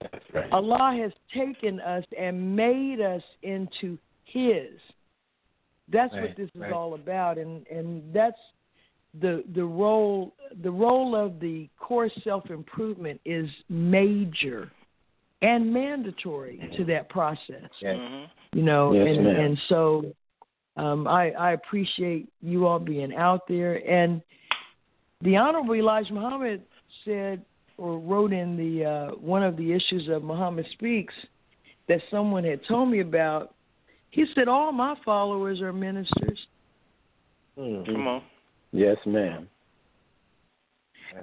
That's 0.00 0.24
right. 0.34 0.52
Allah 0.52 0.94
has 1.00 1.12
taken 1.34 1.80
us 1.80 2.04
and 2.18 2.54
made 2.54 3.00
us 3.00 3.22
into 3.42 3.96
His. 4.24 4.68
That's 5.90 6.12
right, 6.12 6.22
what 6.22 6.36
this 6.36 6.50
is 6.54 6.60
right. 6.60 6.72
all 6.72 6.94
about, 6.94 7.38
and 7.38 7.66
and 7.68 8.02
that's 8.12 8.36
the 9.20 9.44
the 9.54 9.64
role 9.64 10.34
the 10.62 10.70
role 10.70 11.14
of 11.14 11.40
the 11.40 11.68
core 11.78 12.10
self 12.22 12.50
improvement 12.50 13.20
is 13.24 13.48
major 13.68 14.70
and 15.42 15.72
mandatory 15.72 16.70
to 16.76 16.84
that 16.84 17.08
process. 17.08 17.70
Mm-hmm. 17.82 18.58
You 18.58 18.64
know, 18.64 18.92
Yes, 18.92 19.06
and 19.16 19.24
ma'am. 19.24 19.40
and 19.40 19.58
so 19.68 20.14
um, 20.76 21.06
I 21.06 21.30
I 21.32 21.52
appreciate 21.52 22.28
you 22.40 22.66
all 22.66 22.78
being 22.78 23.14
out 23.14 23.46
there. 23.48 23.76
And 23.88 24.22
the 25.22 25.36
Honorable 25.36 25.74
Elijah 25.74 26.12
Muhammad 26.12 26.62
said 27.04 27.44
or 27.76 27.98
wrote 27.98 28.32
in 28.32 28.56
the 28.56 28.84
uh, 28.84 29.10
one 29.16 29.42
of 29.42 29.56
the 29.56 29.72
issues 29.72 30.08
of 30.08 30.22
Muhammad 30.22 30.66
Speaks 30.72 31.14
that 31.88 32.00
someone 32.10 32.44
had 32.44 32.60
told 32.66 32.90
me 32.90 33.00
about. 33.00 33.54
He 34.10 34.24
said 34.34 34.46
all 34.46 34.70
my 34.70 34.94
followers 35.04 35.60
are 35.60 35.72
ministers. 35.72 36.38
Mm. 37.58 37.84
Come 37.84 38.06
on. 38.06 38.22
Yes, 38.74 38.96
ma'am. 39.06 39.48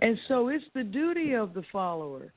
And 0.02 0.18
so 0.30 0.48
it's 0.48 0.64
the 0.74 0.86
duty 0.86 1.34
of 1.34 1.54
the 1.54 1.64
follower 1.70 2.32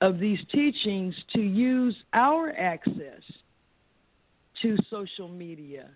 of 0.00 0.18
these 0.18 0.40
teachings 0.50 1.14
to 1.34 1.40
use 1.40 1.94
our 2.12 2.50
access 2.58 3.22
to 4.62 4.76
social 4.90 5.28
media 5.28 5.90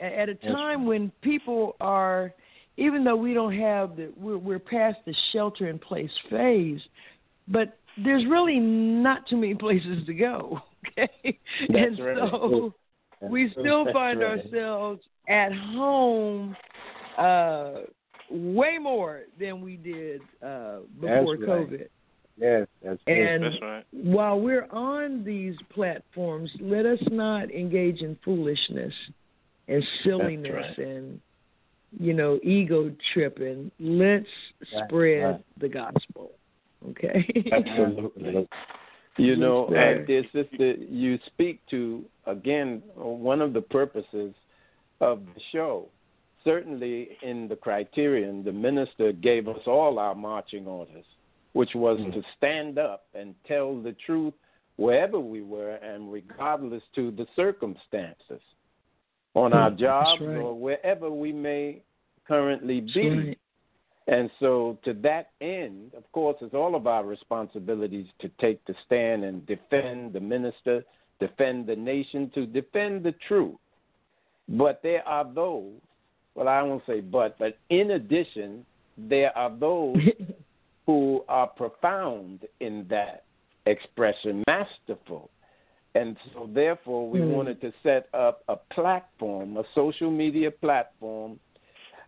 at 0.00 0.28
a 0.28 0.34
time 0.34 0.86
when 0.86 1.12
people 1.22 1.76
are, 1.80 2.34
even 2.76 3.04
though 3.04 3.14
we 3.14 3.32
don't 3.32 3.56
have 3.56 3.94
the, 3.94 4.12
we're, 4.16 4.38
we're 4.38 4.58
past 4.58 4.98
the 5.06 5.14
shelter 5.32 5.68
in 5.68 5.78
place 5.78 6.10
phase, 6.30 6.80
but 7.46 7.78
there's 8.02 8.26
really 8.26 8.58
not 8.58 9.28
too 9.28 9.36
many 9.36 9.54
places 9.66 10.04
to 10.06 10.14
go. 10.14 10.60
Okay, 10.88 11.38
That's 11.68 11.78
and 11.78 11.98
right. 12.04 12.16
so 12.16 12.74
we 13.22 13.50
still 13.52 13.84
find 13.92 14.20
right. 14.20 14.40
ourselves 14.40 15.00
at 15.28 15.52
home 15.52 16.56
uh, 17.18 17.72
way 18.30 18.78
more 18.78 19.22
than 19.38 19.60
we 19.60 19.76
did 19.76 20.20
uh, 20.42 20.78
before 21.00 21.36
That's 21.36 21.48
right. 21.48 21.70
COVID. 21.70 21.88
Yes, 22.38 22.66
that's 22.82 23.00
true. 23.04 23.34
And 23.34 23.44
That's 23.44 23.62
right. 23.62 23.84
while 23.92 24.40
we're 24.40 24.66
on 24.70 25.24
these 25.24 25.54
platforms, 25.74 26.50
let 26.60 26.86
us 26.86 26.98
not 27.10 27.50
engage 27.50 28.00
in 28.00 28.16
foolishness 28.24 28.94
and 29.68 29.84
silliness 30.04 30.52
right. 30.54 30.78
and 30.78 31.20
you 31.98 32.14
know 32.14 32.38
ego 32.42 32.90
tripping. 33.12 33.70
Let's 33.78 34.24
Right, 34.72 34.84
spread 34.86 35.22
right. 35.24 35.44
the 35.58 35.68
gospel. 35.68 36.30
Okay. 36.90 37.26
Absolutely. 37.52 38.48
You 39.18 39.36
know, 39.36 39.68
Right. 39.68 40.00
uh, 40.00 40.04
dear 40.06 40.24
sister, 40.32 40.72
you 40.72 41.18
speak 41.26 41.60
to 41.70 42.04
again 42.26 42.82
one 42.94 43.42
of 43.42 43.52
the 43.52 43.60
purposes 43.60 44.32
of 45.02 45.20
the 45.34 45.40
show. 45.52 45.88
Certainly, 46.44 47.18
in 47.22 47.48
the 47.48 47.56
criterion, 47.56 48.42
the 48.42 48.52
minister 48.52 49.12
gave 49.12 49.46
us 49.48 49.60
all 49.66 49.98
our 49.98 50.14
marching 50.14 50.66
orders, 50.66 51.04
which 51.52 51.74
was 51.74 51.98
Mm. 52.00 52.14
to 52.14 52.22
stand 52.36 52.78
up 52.78 53.06
and 53.14 53.34
tell 53.44 53.76
the 53.76 53.92
truth 53.92 54.34
wherever 54.76 55.20
we 55.20 55.42
were 55.42 55.74
and 55.76 56.10
regardless 56.10 56.82
to 56.94 57.10
the 57.10 57.26
circumstances, 57.36 58.40
on 59.34 59.52
our 59.52 59.70
Mm, 59.70 59.72
that's 59.72 59.80
jobs 59.80 60.20
right. 60.22 60.36
or 60.38 60.54
wherever 60.54 61.10
we 61.10 61.32
may 61.32 61.82
currently 62.24 62.80
That's 62.80 62.94
be. 62.94 63.10
right. 63.10 63.38
And 64.06 64.30
so, 64.40 64.78
to 64.82 64.94
that 64.94 65.30
end, 65.40 65.94
of 65.94 66.10
course, 66.12 66.36
it's 66.40 66.54
all 66.54 66.74
of 66.74 66.86
our 66.86 67.04
responsibilities 67.04 68.06
to 68.20 68.28
take 68.40 68.64
the 68.64 68.74
stand 68.86 69.24
and 69.24 69.44
defend 69.46 70.14
the 70.14 70.20
minister, 70.20 70.84
defend 71.20 71.66
the 71.66 71.76
nation, 71.76 72.30
to 72.30 72.46
defend 72.46 73.04
the 73.04 73.12
truth. 73.12 73.58
But 74.48 74.82
there 74.82 75.06
are 75.06 75.24
those, 75.24 75.80
well, 76.34 76.48
I 76.48 76.62
won't 76.62 76.82
say 76.86 77.00
but, 77.00 77.38
but 77.38 77.58
in 77.68 77.92
addition, 77.92 78.64
there 78.96 79.36
are 79.36 79.50
those 79.50 79.96
who 80.86 81.24
are 81.28 81.46
profound 81.46 82.46
in 82.60 82.86
that 82.88 83.24
expression, 83.66 84.42
masterful. 84.46 85.30
And 85.94 86.16
so, 86.32 86.48
therefore, 86.52 87.08
we 87.08 87.18
Mm. 87.20 87.28
wanted 87.28 87.60
to 87.62 87.72
set 87.82 88.08
up 88.14 88.42
a 88.48 88.56
platform, 88.72 89.56
a 89.56 89.64
social 89.74 90.10
media 90.10 90.50
platform, 90.50 91.38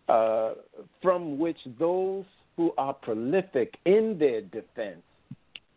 uh, 0.09 0.53
from 1.01 1.39
which 1.39 1.59
those 1.79 2.25
who 2.57 2.73
are 2.79 2.95
prolific 2.95 3.77
in 3.85 4.19
their 4.19 4.41
defense 4.43 5.03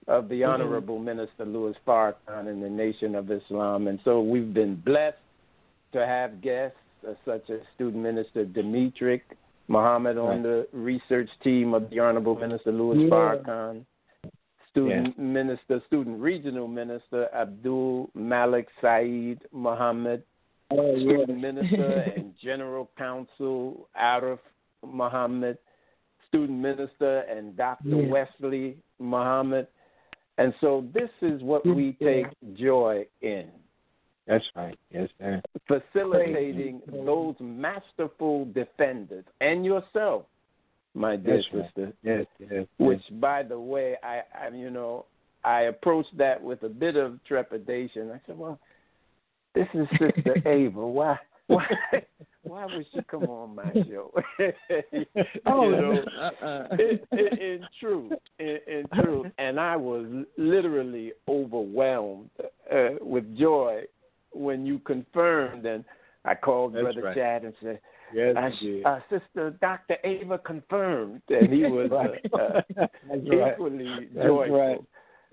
of 0.08 0.30
the 0.30 0.42
Mhm. 0.42 0.54
Honorable 0.54 1.00
Minister 1.00 1.46
Louis 1.46 1.76
Farrakhan 1.86 2.48
and 2.48 2.62
the 2.62 2.70
Nation 2.70 3.16
of 3.16 3.32
Islam. 3.32 3.88
And 3.88 4.00
so 4.04 4.22
we've 4.22 4.54
been 4.54 4.76
blessed 4.76 5.18
to 5.94 6.06
have 6.06 6.42
guests 6.42 6.78
Uh, 7.08 7.14
such 7.26 7.50
as 7.50 7.60
Student 7.76 8.02
Minister 8.04 8.46
Demetric 8.46 9.22
Muhammad 9.68 10.18
on 10.18 10.42
the 10.44 10.68
research 10.72 11.30
team 11.44 11.74
of 11.74 11.90
the 11.90 12.00
Honorable 12.00 12.36
Minister 12.36 12.72
Louis 12.72 13.04
Yeah. 13.04 13.10
Farrakhan. 13.10 13.86
Student 14.72 15.18
Minister, 15.18 15.82
Student 15.88 16.20
Regional 16.20 16.68
Minister 16.68 17.30
Abdul 17.34 18.10
Malik 18.14 18.68
Saeed 18.82 19.40
Muhammad, 19.54 20.24
Oh, 20.72 20.98
Student 20.98 21.40
Minister 21.50 22.14
and 22.18 22.34
General 22.44 22.90
Counsel 22.98 23.88
Arif 24.00 24.40
Muhammad, 24.86 25.58
Student 26.28 26.60
Minister 26.60 27.20
and 27.22 27.56
Dr. 27.56 27.88
Yeah. 28.02 28.08
Wesley 28.12 28.78
Muhammad, 29.00 29.68
And 30.38 30.54
so 30.60 30.86
this 30.94 31.10
is 31.22 31.42
what 31.42 31.66
we 31.66 31.96
take 32.02 32.26
joy 32.56 33.06
in. 33.22 33.48
That's 34.28 34.46
right. 34.56 34.78
Yes, 34.92 35.10
sir. 35.20 35.42
Facilitating 35.68 36.82
those 36.92 37.36
masterful 37.40 38.46
defenders 38.46 39.26
and 39.40 39.64
yourself, 39.64 40.26
my 40.94 41.16
dear 41.16 41.38
That's 41.38 41.48
right. 41.54 41.66
sister. 41.66 41.94
Yes, 42.02 42.26
yes. 42.40 42.66
Which, 42.78 43.02
by 43.20 43.44
the 43.44 43.60
way, 43.60 43.96
I, 44.04 44.22
I, 44.34 44.50
you 44.50 44.72
know, 44.72 45.06
I 45.44 45.64
approached 45.64 46.18
that 46.18 46.42
with 46.42 46.64
a 46.64 46.70
bit 46.70 46.96
of 46.96 47.20
trepidation. 47.28 48.10
I 48.12 48.20
said, 48.26 48.38
"Well, 48.38 48.60
this 49.54 49.68
is 49.76 49.88
Sister 49.92 50.36
Ava. 50.48 50.88
Why, 50.88 51.20
why, 51.46 51.68
why 52.42 52.66
would 52.66 52.86
she 52.92 53.02
come 53.04 53.24
on 53.26 53.56
my 53.56 53.72
show?" 53.88 54.12
Oh, 55.46 55.70
know, 55.70 56.04
uh-uh. 56.20 56.68
in, 56.80 57.00
in, 57.12 57.38
in 57.38 57.68
truth, 57.80 58.14
in, 58.40 58.58
in 58.68 58.86
truth, 59.04 59.32
and 59.38 59.60
I 59.60 59.76
was 59.76 60.26
literally 60.38 61.14
overwhelmed 61.28 62.32
uh, 62.74 62.90
with 63.02 63.38
joy 63.38 63.84
when 64.36 64.66
you 64.66 64.80
confirmed. 64.80 65.66
And 65.66 65.84
I 66.24 66.36
called 66.36 66.74
That's 66.74 66.84
Brother 66.84 67.02
right. 67.02 67.16
Chad 67.16 67.44
and 67.44 67.54
said, 67.62 67.80
Yes, 68.14 68.36
uh, 68.38 68.88
uh, 68.88 69.00
Sister 69.10 69.58
Dr. 69.62 69.98
Ava 70.04 70.38
confirmed, 70.38 71.22
and 71.30 71.52
he 71.52 71.64
was 71.64 71.92
uh, 71.92 72.38
uh, 72.38 72.62
That's 72.78 73.22
right. 73.28 73.54
equally 73.54 74.10
joyful. 74.14 74.56
right. 74.56 74.80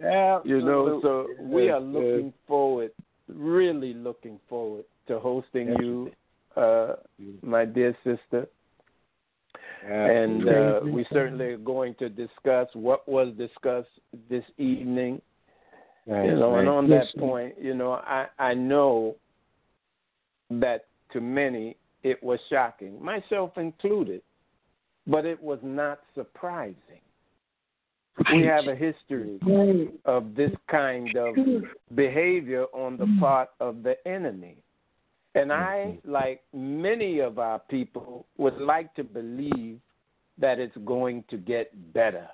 Yeah, 0.01 0.41
You 0.45 0.63
know, 0.63 1.01
so 1.03 1.29
we 1.39 1.69
are 1.69 1.81
Yes, 1.81 1.83
looking 1.83 2.33
forward, 2.49 2.91
really 3.29 3.95
looking 3.95 4.41
forward 4.49 4.85
to 5.07 5.19
hosting 5.19 5.77
you, 5.79 6.11
uh, 6.57 6.95
my 7.43 7.65
dear 7.65 7.97
sister. 8.03 8.49
And 9.87 10.49
uh, 10.49 10.81
we 10.85 11.05
certainly 11.13 11.47
are 11.47 11.59
going 11.59 11.95
to 11.99 12.09
discuss 12.09 12.69
what 12.73 13.07
was 13.09 13.35
discussed 13.37 13.89
this 14.31 14.45
evening. 14.57 15.21
Right, 16.07 16.27
You 16.27 16.37
know, 16.37 16.57
and 16.57 16.69
on 16.69 16.89
that 16.91 17.07
sir. 17.15 17.21
point, 17.21 17.55
you 17.61 17.75
know, 17.75 17.93
I 17.93 18.27
I 18.39 18.55
know 18.55 19.17
that 20.51 20.87
to 21.13 21.21
many 21.21 21.77
it 22.03 22.23
was 22.23 22.41
shocking, 22.51 23.03
myself 23.03 23.57
included, 23.57 24.23
but 25.07 25.25
it 25.25 25.41
was 25.41 25.59
not 25.63 26.01
surprising. 26.15 26.77
We 28.31 28.45
have 28.45 28.67
a 28.67 28.75
history 28.75 29.39
of 30.05 30.35
this 30.35 30.51
kind 30.71 31.17
of 31.17 31.35
behavior 31.95 32.65
on 32.75 32.97
the 32.99 33.07
mm. 33.07 33.21
part 33.21 33.51
of 33.59 33.83
the 33.83 33.97
enemy. 34.07 34.59
And 35.35 35.51
I, 35.51 35.97
mm-hmm. 35.97 36.11
like 36.11 36.43
many 36.53 37.21
of 37.21 37.39
our 37.39 37.59
people, 37.59 38.27
would 38.37 38.59
like 38.59 38.95
to 38.97 39.05
believe 39.05 39.79
that 40.39 40.59
it's 40.59 40.77
going 40.85 41.25
to 41.31 41.39
get 41.39 41.73
better. 41.95 42.29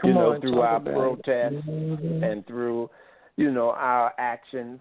Come 0.00 0.10
you 0.10 0.14
know, 0.14 0.32
on, 0.32 0.40
through 0.40 0.60
our 0.60 0.80
protests 0.80 1.66
and 1.66 2.46
through, 2.46 2.90
you 3.36 3.50
know, 3.50 3.70
our 3.70 4.12
actions. 4.18 4.80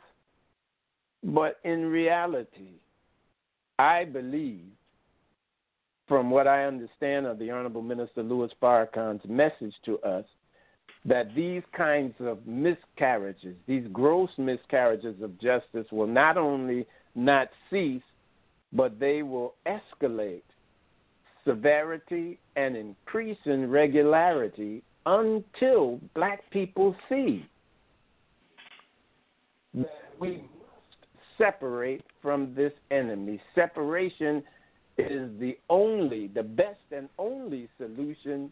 But 1.24 1.58
in 1.64 1.86
reality, 1.86 2.80
I 3.80 4.06
believe, 4.06 4.66
from 6.08 6.30
what 6.30 6.48
I 6.48 6.66
understand 6.66 7.26
of 7.26 7.40
the 7.40 7.50
Honorable 7.52 7.82
Minister 7.82 8.22
Louis 8.22 8.50
Farrakhan's 8.62 9.28
message 9.28 9.74
to 9.86 10.00
us, 10.00 10.26
that 11.06 11.34
these 11.36 11.64
kinds 11.76 12.16
of 12.20 12.46
miscarriages, 12.48 13.56
these 13.68 13.86
gross 13.94 14.30
miscarriages 14.38 15.22
of 15.22 15.40
justice, 15.40 15.86
will 15.92 16.08
not 16.08 16.38
only 16.38 16.86
not 17.16 17.50
cease, 17.70 18.02
but 18.74 19.00
they 19.00 19.22
will 19.24 19.56
escalate 19.68 20.42
severity 21.46 22.40
and 22.56 22.76
increase 22.76 23.38
in 23.46 23.70
regularity 23.70 24.84
until 25.06 26.00
black 26.14 26.50
people 26.52 26.96
see 27.10 27.46
that 29.74 29.88
we 30.20 30.38
must 30.38 31.18
separate 31.38 32.04
from 32.22 32.54
this 32.56 32.72
enemy. 32.92 33.42
Separation 33.54 34.44
is 34.98 35.30
the 35.40 35.58
only, 35.70 36.28
the 36.28 36.44
best 36.44 36.80
and 36.92 37.10
only 37.20 37.68
solution 37.78 38.52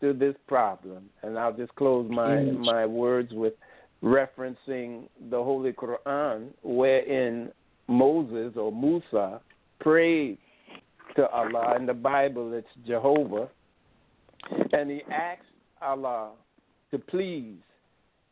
to 0.00 0.12
this 0.12 0.34
problem. 0.46 1.04
And 1.22 1.38
I'll 1.38 1.52
just 1.52 1.74
close 1.74 2.08
my, 2.10 2.28
mm. 2.28 2.58
my 2.58 2.86
words 2.86 3.32
with 3.32 3.54
referencing 4.02 5.08
the 5.30 5.42
Holy 5.42 5.72
Quran, 5.72 6.48
wherein 6.62 7.50
Moses 7.88 8.54
or 8.56 8.70
Musa 8.70 9.40
prayed 9.80 10.38
to 11.16 11.28
Allah. 11.28 11.76
In 11.76 11.86
the 11.86 11.94
Bible, 11.94 12.52
it's 12.52 12.66
Jehovah. 12.86 13.48
And 14.72 14.90
he 14.90 15.02
asked 15.10 15.42
Allah 15.82 16.30
to 16.90 16.98
please 16.98 17.56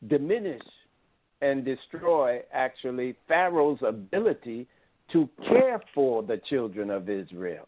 diminish 0.09 0.63
and 1.41 1.65
destroy, 1.65 2.41
actually, 2.53 3.17
Pharaoh's 3.27 3.81
ability 3.87 4.67
to 5.13 5.29
care 5.49 5.81
for 5.95 6.23
the 6.23 6.41
children 6.49 6.91
of 6.91 7.09
Israel. 7.09 7.67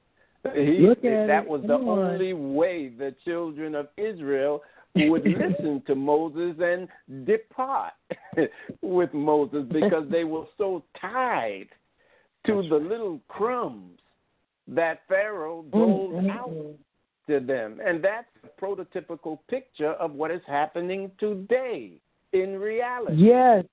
He, 0.55 0.87
that 1.03 1.45
was 1.47 1.63
the 1.67 1.75
on. 1.75 1.99
only 1.99 2.33
way 2.35 2.89
the 2.91 3.15
children 3.25 3.75
of 3.75 3.89
Israel 3.97 4.63
would 4.95 5.25
listen 5.27 5.83
to 5.87 5.95
Moses 5.95 6.55
and 6.63 7.27
depart 7.27 7.95
with 8.83 9.13
Moses 9.15 9.65
because 9.73 10.05
they 10.11 10.25
were 10.25 10.45
so 10.59 10.85
tied 11.01 11.67
to 12.47 12.63
the 12.69 12.77
little 12.77 13.21
crumbs 13.29 13.99
that 14.69 15.01
Pharaoh 15.09 15.65
doled 15.73 16.13
Mm, 16.13 16.25
mm, 16.27 16.31
out 16.31 16.51
mm. 16.51 16.75
To 17.29 17.41
them. 17.41 17.81
And 17.85 18.03
that's 18.03 18.27
a 18.43 18.61
prototypical 18.61 19.39
picture 19.49 19.93
of 19.93 20.13
what 20.13 20.31
is 20.31 20.43
happening 20.47 21.11
today 21.19 22.01
in 22.33 22.59
reality. 22.59 23.17
Yes. 23.17 23.65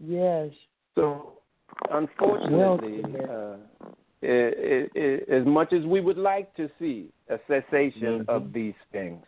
Yes. 0.00 0.50
So, 0.94 1.38
unfortunately, 1.90 3.02
Well 3.02 3.58
uh, 3.82 3.86
i 4.22 4.26
i 4.26 4.88
i 4.96 5.36
as 5.38 5.44
much 5.46 5.72
as 5.72 5.84
we 5.84 6.00
would 6.00 6.18
like 6.18 6.54
to 6.54 6.68
see 6.78 7.10
a 7.28 7.38
cessation 7.46 8.20
Mhm. 8.20 8.28
of 8.28 8.52
these 8.52 8.74
things, 8.92 9.24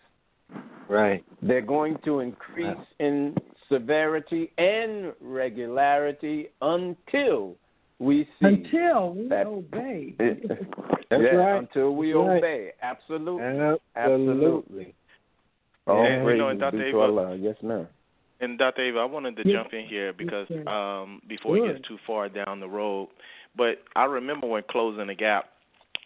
Right. 0.88 1.24
they're 1.42 1.60
going 1.76 1.98
to 2.04 2.20
increase 2.20 2.86
in 2.98 3.36
severity 3.68 4.52
and 4.58 5.12
regularity 5.20 6.50
until 6.62 7.56
we 7.98 8.24
see 8.40 8.46
Until 8.46 9.14
we 9.14 9.28
that- 9.28 9.46
obey. 9.46 10.14
That's 10.18 11.22
yeah, 11.22 11.36
right. 11.38 11.58
until 11.58 11.94
we 11.94 12.08
That's 12.12 12.18
right. 12.18 12.36
obey. 12.38 12.72
Absolutely. 12.82 13.78
Absolutely. 13.94 14.94
All 15.86 16.04
And, 16.04 16.26
you 16.26 16.36
know, 16.36 16.48
and 16.48 16.58
Dr. 16.60 16.84
Ava- 16.84 16.98
Allah. 16.98 17.36
Yes, 17.36 17.54
ma'am. 17.62 17.86
And 18.40 18.58
Dr. 18.58 18.82
Ava, 18.82 18.98
I 18.98 19.04
wanted 19.04 19.36
to 19.36 19.42
Yes. 19.46 19.54
jump 19.62 19.72
in 19.72 19.86
here 19.86 20.12
because 20.12 20.48
sir. 20.48 20.68
um, 20.68 21.22
before 21.28 21.56
it 21.58 21.72
gets 21.74 21.86
too 21.88 21.96
far 22.06 22.28
down 22.28 22.58
the 22.60 22.68
road, 22.68 23.08
but 23.56 23.82
I 23.94 24.04
remember 24.04 24.46
when 24.48 24.62
Closing 24.68 25.06
the 25.06 25.14
Gap, 25.14 25.48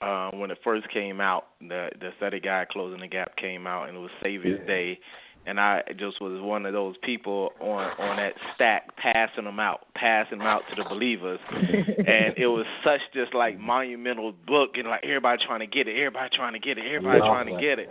uh, 0.02 0.30
when 0.32 0.50
it 0.50 0.58
first 0.62 0.86
came 0.90 1.20
out, 1.20 1.46
the 1.60 1.90
the 1.98 2.10
study 2.18 2.38
guide 2.38 2.68
Closing 2.68 3.00
the 3.00 3.08
Gap 3.08 3.36
came 3.36 3.66
out, 3.66 3.88
and 3.88 3.96
it 3.96 4.00
was 4.00 4.10
Savior's 4.22 4.60
Yeah. 4.60 4.66
Day, 4.66 5.00
and 5.46 5.58
I 5.58 5.82
just 5.98 6.20
was 6.20 6.40
one 6.40 6.66
of 6.66 6.72
those 6.72 6.96
people 7.02 7.50
on 7.60 7.90
on 7.98 8.16
that 8.16 8.34
stack 8.54 8.94
passing 8.96 9.44
them 9.44 9.58
out, 9.60 9.86
passing 9.94 10.38
them 10.38 10.46
out 10.46 10.62
to 10.70 10.82
the 10.82 10.88
believers, 10.88 11.40
and 11.50 12.34
it 12.36 12.46
was 12.46 12.66
such 12.84 13.00
just 13.14 13.34
like 13.34 13.58
monumental 13.58 14.32
book, 14.46 14.70
and 14.76 14.88
like 14.88 15.02
everybody 15.04 15.42
trying 15.46 15.60
to 15.60 15.66
get 15.66 15.88
it, 15.88 15.96
everybody 15.96 16.28
trying 16.36 16.52
to 16.52 16.58
get 16.58 16.78
it, 16.78 16.84
everybody 16.86 17.20
Yeah. 17.22 17.28
trying 17.28 17.46
to 17.46 17.60
get 17.60 17.78
it. 17.78 17.88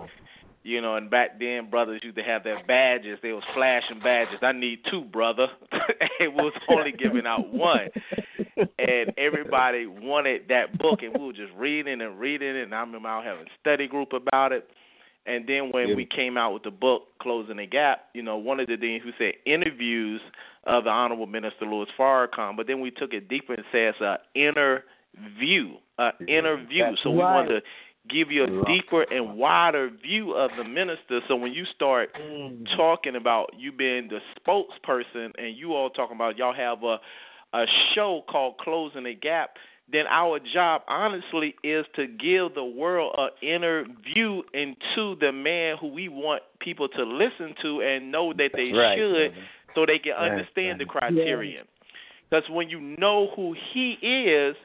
You 0.62 0.82
know, 0.82 0.98
and 0.98 1.10
back 1.10 1.40
then 1.40 1.70
brothers 1.70 2.02
used 2.04 2.18
to 2.18 2.22
have 2.24 2.44
their 2.44 2.62
badges. 2.66 3.18
They 3.24 3.32
was 3.32 3.44
flashing 3.56 4.02
badges. 4.02 4.40
I 4.42 4.52
need 4.52 4.80
two, 4.92 5.06
brother. 5.06 5.48
we 6.20 6.28
was 6.28 6.52
only 6.70 6.92
giving 6.92 7.26
out 7.26 7.52
one. 7.52 7.88
And 8.78 9.14
everybody 9.18 9.86
wanted 9.86 10.50
that 10.50 10.78
book 10.78 11.00
and 11.02 11.14
we 11.18 11.28
were 11.28 11.34
just 11.34 11.54
reading 11.58 12.02
and 12.02 12.20
reading 12.20 12.58
it 12.58 12.64
and 12.64 12.76
I 12.76 12.82
remember 12.82 13.08
I 13.08 13.24
having 13.24 13.46
a 13.46 13.50
study 13.62 13.88
group 13.88 14.12
about 14.12 14.52
it. 14.52 14.70
And 15.26 15.46
then 15.46 15.72
when 15.72 15.90
Yeah. 15.90 15.96
we 15.96 16.06
came 16.06 16.38
out 16.38 16.54
with 16.54 16.64
the 16.64 16.72
book 16.72 17.18
Closing 17.20 17.58
the 17.58 17.66
Gap, 17.66 18.10
you 18.14 18.22
know, 18.22 18.38
one 18.38 18.60
of 18.60 18.68
the 18.68 18.78
things 18.78 19.04
we 19.04 19.14
said 19.18 19.36
interviews 19.46 20.22
of 20.64 20.86
the 20.86 20.90
Honorable 20.90 21.28
Minister 21.28 21.66
Louis 21.66 21.90
Farrakhan, 21.98 22.56
but 22.56 22.68
then 22.68 22.80
we 22.80 22.92
took 22.92 23.14
it 23.14 23.28
deeper 23.28 23.54
and 23.54 23.66
said 23.72 23.96
it's 23.96 24.02
an 24.02 24.18
inner 24.36 24.86
view, 25.38 25.78
an 25.98 26.14
inner 26.28 26.58
view. 26.58 26.84
That's 26.84 27.04
so 27.04 27.12
we 27.12 27.22
right. 27.22 27.36
wanted 27.36 27.62
to 27.62 27.68
give 28.10 28.32
you 28.32 28.44
a 28.44 28.66
deeper 28.66 29.04
and 29.04 29.38
wider 29.38 29.90
view 29.90 30.34
of 30.34 30.52
the 30.58 30.64
minister. 30.64 31.20
So 31.28 31.36
when 31.36 31.54
you 31.54 31.66
start 31.76 32.10
mm. 32.16 32.66
talking 32.76 33.16
about 33.16 33.54
you 33.58 33.72
being 33.72 34.10
the 34.10 34.20
spokesperson 34.40 35.32
and 35.38 35.56
you 35.56 35.74
all 35.74 35.90
talking 35.90 36.16
about 36.16 36.38
y'all 36.38 36.54
have 36.54 36.84
a 36.84 37.00
a 37.52 37.66
show 37.96 38.24
called 38.30 38.58
Closing 38.60 39.06
the 39.06 39.16
Gap, 39.16 39.58
then 39.92 40.06
our 40.08 40.40
job 40.40 40.82
honestly 40.88 41.56
is 41.64 41.86
to 41.96 42.08
give 42.08 42.54
the 42.54 42.64
world 42.64 43.16
an 43.18 43.30
inner 43.42 43.86
view 44.14 44.44
into 44.54 45.16
the 45.20 45.32
man 45.32 45.78
who 45.80 45.88
we 45.88 46.10
want 46.10 46.44
people 46.60 46.88
to 46.90 47.04
listen 47.04 47.56
to 47.62 47.82
and 47.82 48.12
know 48.12 48.34
that 48.34 48.52
they 48.56 48.72
Right, 48.72 48.98
should 48.98 49.34
so 49.76 49.86
they 49.86 50.00
can 50.00 50.14
Right, 50.14 50.32
understand 50.32 50.80
the 50.80 50.86
criterion. 50.86 51.66
Because 52.30 52.48
when 52.50 52.70
you 52.70 52.80
know 52.80 53.28
who 53.36 53.56
he 53.74 53.94
is, 53.94 54.56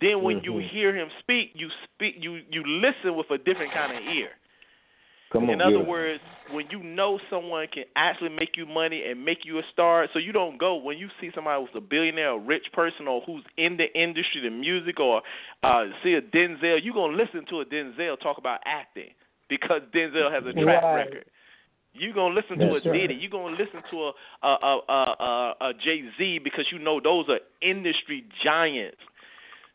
then 0.00 0.22
when 0.22 0.42
you 0.44 0.52
Mhm. 0.52 0.68
hear 0.68 0.94
him 0.94 1.10
speak, 1.20 1.52
you 1.54 1.70
speak 1.84 2.16
you 2.22 2.42
you 2.50 2.62
listen 2.64 3.16
with 3.16 3.30
a 3.30 3.38
different 3.38 3.72
kind 3.72 3.96
of 3.96 4.02
ear. 4.14 4.30
Come 5.32 5.44
on, 5.44 5.54
In 5.54 5.60
other 5.60 5.78
yeah. 5.78 5.84
words, 5.84 6.20
when 6.52 6.66
you 6.70 6.82
know 6.82 7.18
someone 7.28 7.66
can 7.72 7.84
actually 7.96 8.28
make 8.28 8.56
you 8.56 8.66
money 8.66 9.02
and 9.08 9.24
make 9.24 9.38
you 9.44 9.58
a 9.58 9.62
star, 9.72 10.06
so 10.12 10.18
you 10.18 10.32
don't 10.32 10.58
go 10.58 10.76
when 10.76 10.98
you 10.98 11.08
see 11.20 11.30
somebody 11.34 11.60
who's 11.60 11.70
a 11.74 11.80
billionaire, 11.80 12.30
a 12.30 12.38
rich 12.38 12.66
person, 12.72 13.08
or 13.08 13.22
who's 13.26 13.42
in 13.56 13.76
the 13.76 13.92
industry, 14.00 14.42
the 14.42 14.50
music, 14.50 15.00
or 15.00 15.22
uh, 15.62 15.86
see 16.02 16.14
a 16.14 16.22
Denzel, 16.22 16.78
you're 16.82 16.94
gonna 16.94 17.16
listen 17.16 17.44
to 17.50 17.60
a 17.60 17.64
Denzel 17.64 18.20
talk 18.20 18.38
about 18.38 18.60
acting 18.64 19.10
because 19.48 19.82
Denzel 19.94 20.30
has 20.30 20.44
a 20.46 20.52
track 20.52 20.82
Right. 20.82 20.94
record. 20.94 21.24
You're 21.94 22.12
gonna 22.12 22.34
listen 22.34 22.58
to 22.58 22.74
That's 22.74 22.86
a 22.86 22.90
right. 22.90 23.00
Diddy. 23.00 23.14
You're 23.14 23.30
gonna 23.30 23.56
listen 23.56 23.82
to 23.90 24.02
a 24.02 24.12
a 24.42 24.48
a, 24.48 24.80
a, 24.88 24.92
a, 25.20 25.54
a 25.68 25.74
Jay 25.74 26.02
Z 26.18 26.40
because 26.40 26.66
you 26.72 26.78
know 26.78 27.00
those 27.00 27.28
are 27.28 27.38
industry 27.62 28.24
giants. 28.42 28.98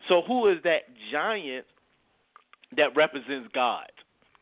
So 0.08 0.22
who 0.22 0.48
is 0.48 0.58
that 0.64 0.84
giant 1.12 1.66
that 2.76 2.96
represents 2.96 3.50
God 3.54 3.90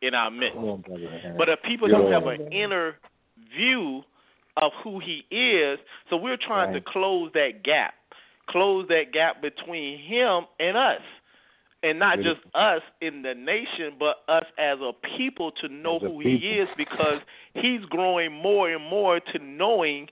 in 0.01 0.13
our 0.13 0.31
midst? 0.31 0.55
Come 0.55 0.65
on, 0.65 0.81
brother. 0.81 1.35
But 1.37 1.49
if 1.49 1.61
people 1.63 1.87
don't 1.87 2.11
have 2.11 2.27
an 2.27 2.51
inner 2.51 2.95
view 3.55 4.03
of 4.57 4.71
who 4.83 4.99
he 4.99 5.25
is, 5.29 5.79
so 6.09 6.17
we're 6.17 6.37
trying 6.37 6.73
Right. 6.73 6.83
to 6.85 6.91
close 6.91 7.31
that 7.33 7.63
gap, 7.63 7.93
close 8.47 8.87
that 8.87 9.11
gap 9.11 9.41
between 9.41 9.99
him 9.99 10.45
and 10.59 10.77
us. 10.77 11.01
And 11.83 11.99
not 11.99 12.19
just 12.21 12.41
us 12.55 12.81
in 13.01 13.21
the 13.21 13.35
nation, 13.35 13.93
but 13.99 14.23
us 14.27 14.45
as 14.57 14.79
a 14.81 14.93
people 15.15 15.51
to 15.51 15.69
know 15.69 15.99
who 15.99 16.19
he 16.19 16.35
is 16.35 16.67
because 16.75 17.21
he's 17.53 17.81
growing 17.85 18.31
more 18.31 18.69
and 18.71 18.83
more 18.83 19.19
to 19.19 19.39
knowing 19.39 20.09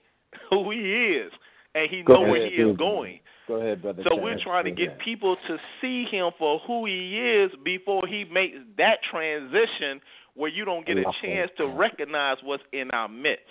who 0.48 0.70
he 0.70 1.16
is. 1.16 1.32
And 1.74 1.90
he 1.90 2.02
Go 2.02 2.14
know 2.14 2.30
where 2.30 2.48
he 2.48 2.54
is 2.54 2.76
going. 2.76 3.20
Go 3.46 3.54
ahead, 3.54 3.82
brother. 3.82 4.02
So 4.08 4.16
we're 4.16 4.38
trying 4.42 4.64
to 4.64 4.72
get 4.72 4.98
people 4.98 5.36
to 5.46 5.56
see 5.80 6.04
him 6.10 6.30
for 6.38 6.60
who 6.66 6.86
he 6.86 7.18
is 7.18 7.50
before 7.64 8.06
he 8.06 8.24
makes 8.24 8.56
that 8.76 8.98
transition 9.08 10.00
where 10.34 10.50
you 10.50 10.64
don't 10.64 10.86
get 10.86 10.98
a 10.98 11.04
chance 11.22 11.50
to 11.56 11.66
recognize 11.66 12.36
what's 12.42 12.62
in 12.72 12.90
our 12.90 13.08
midst. 13.08 13.44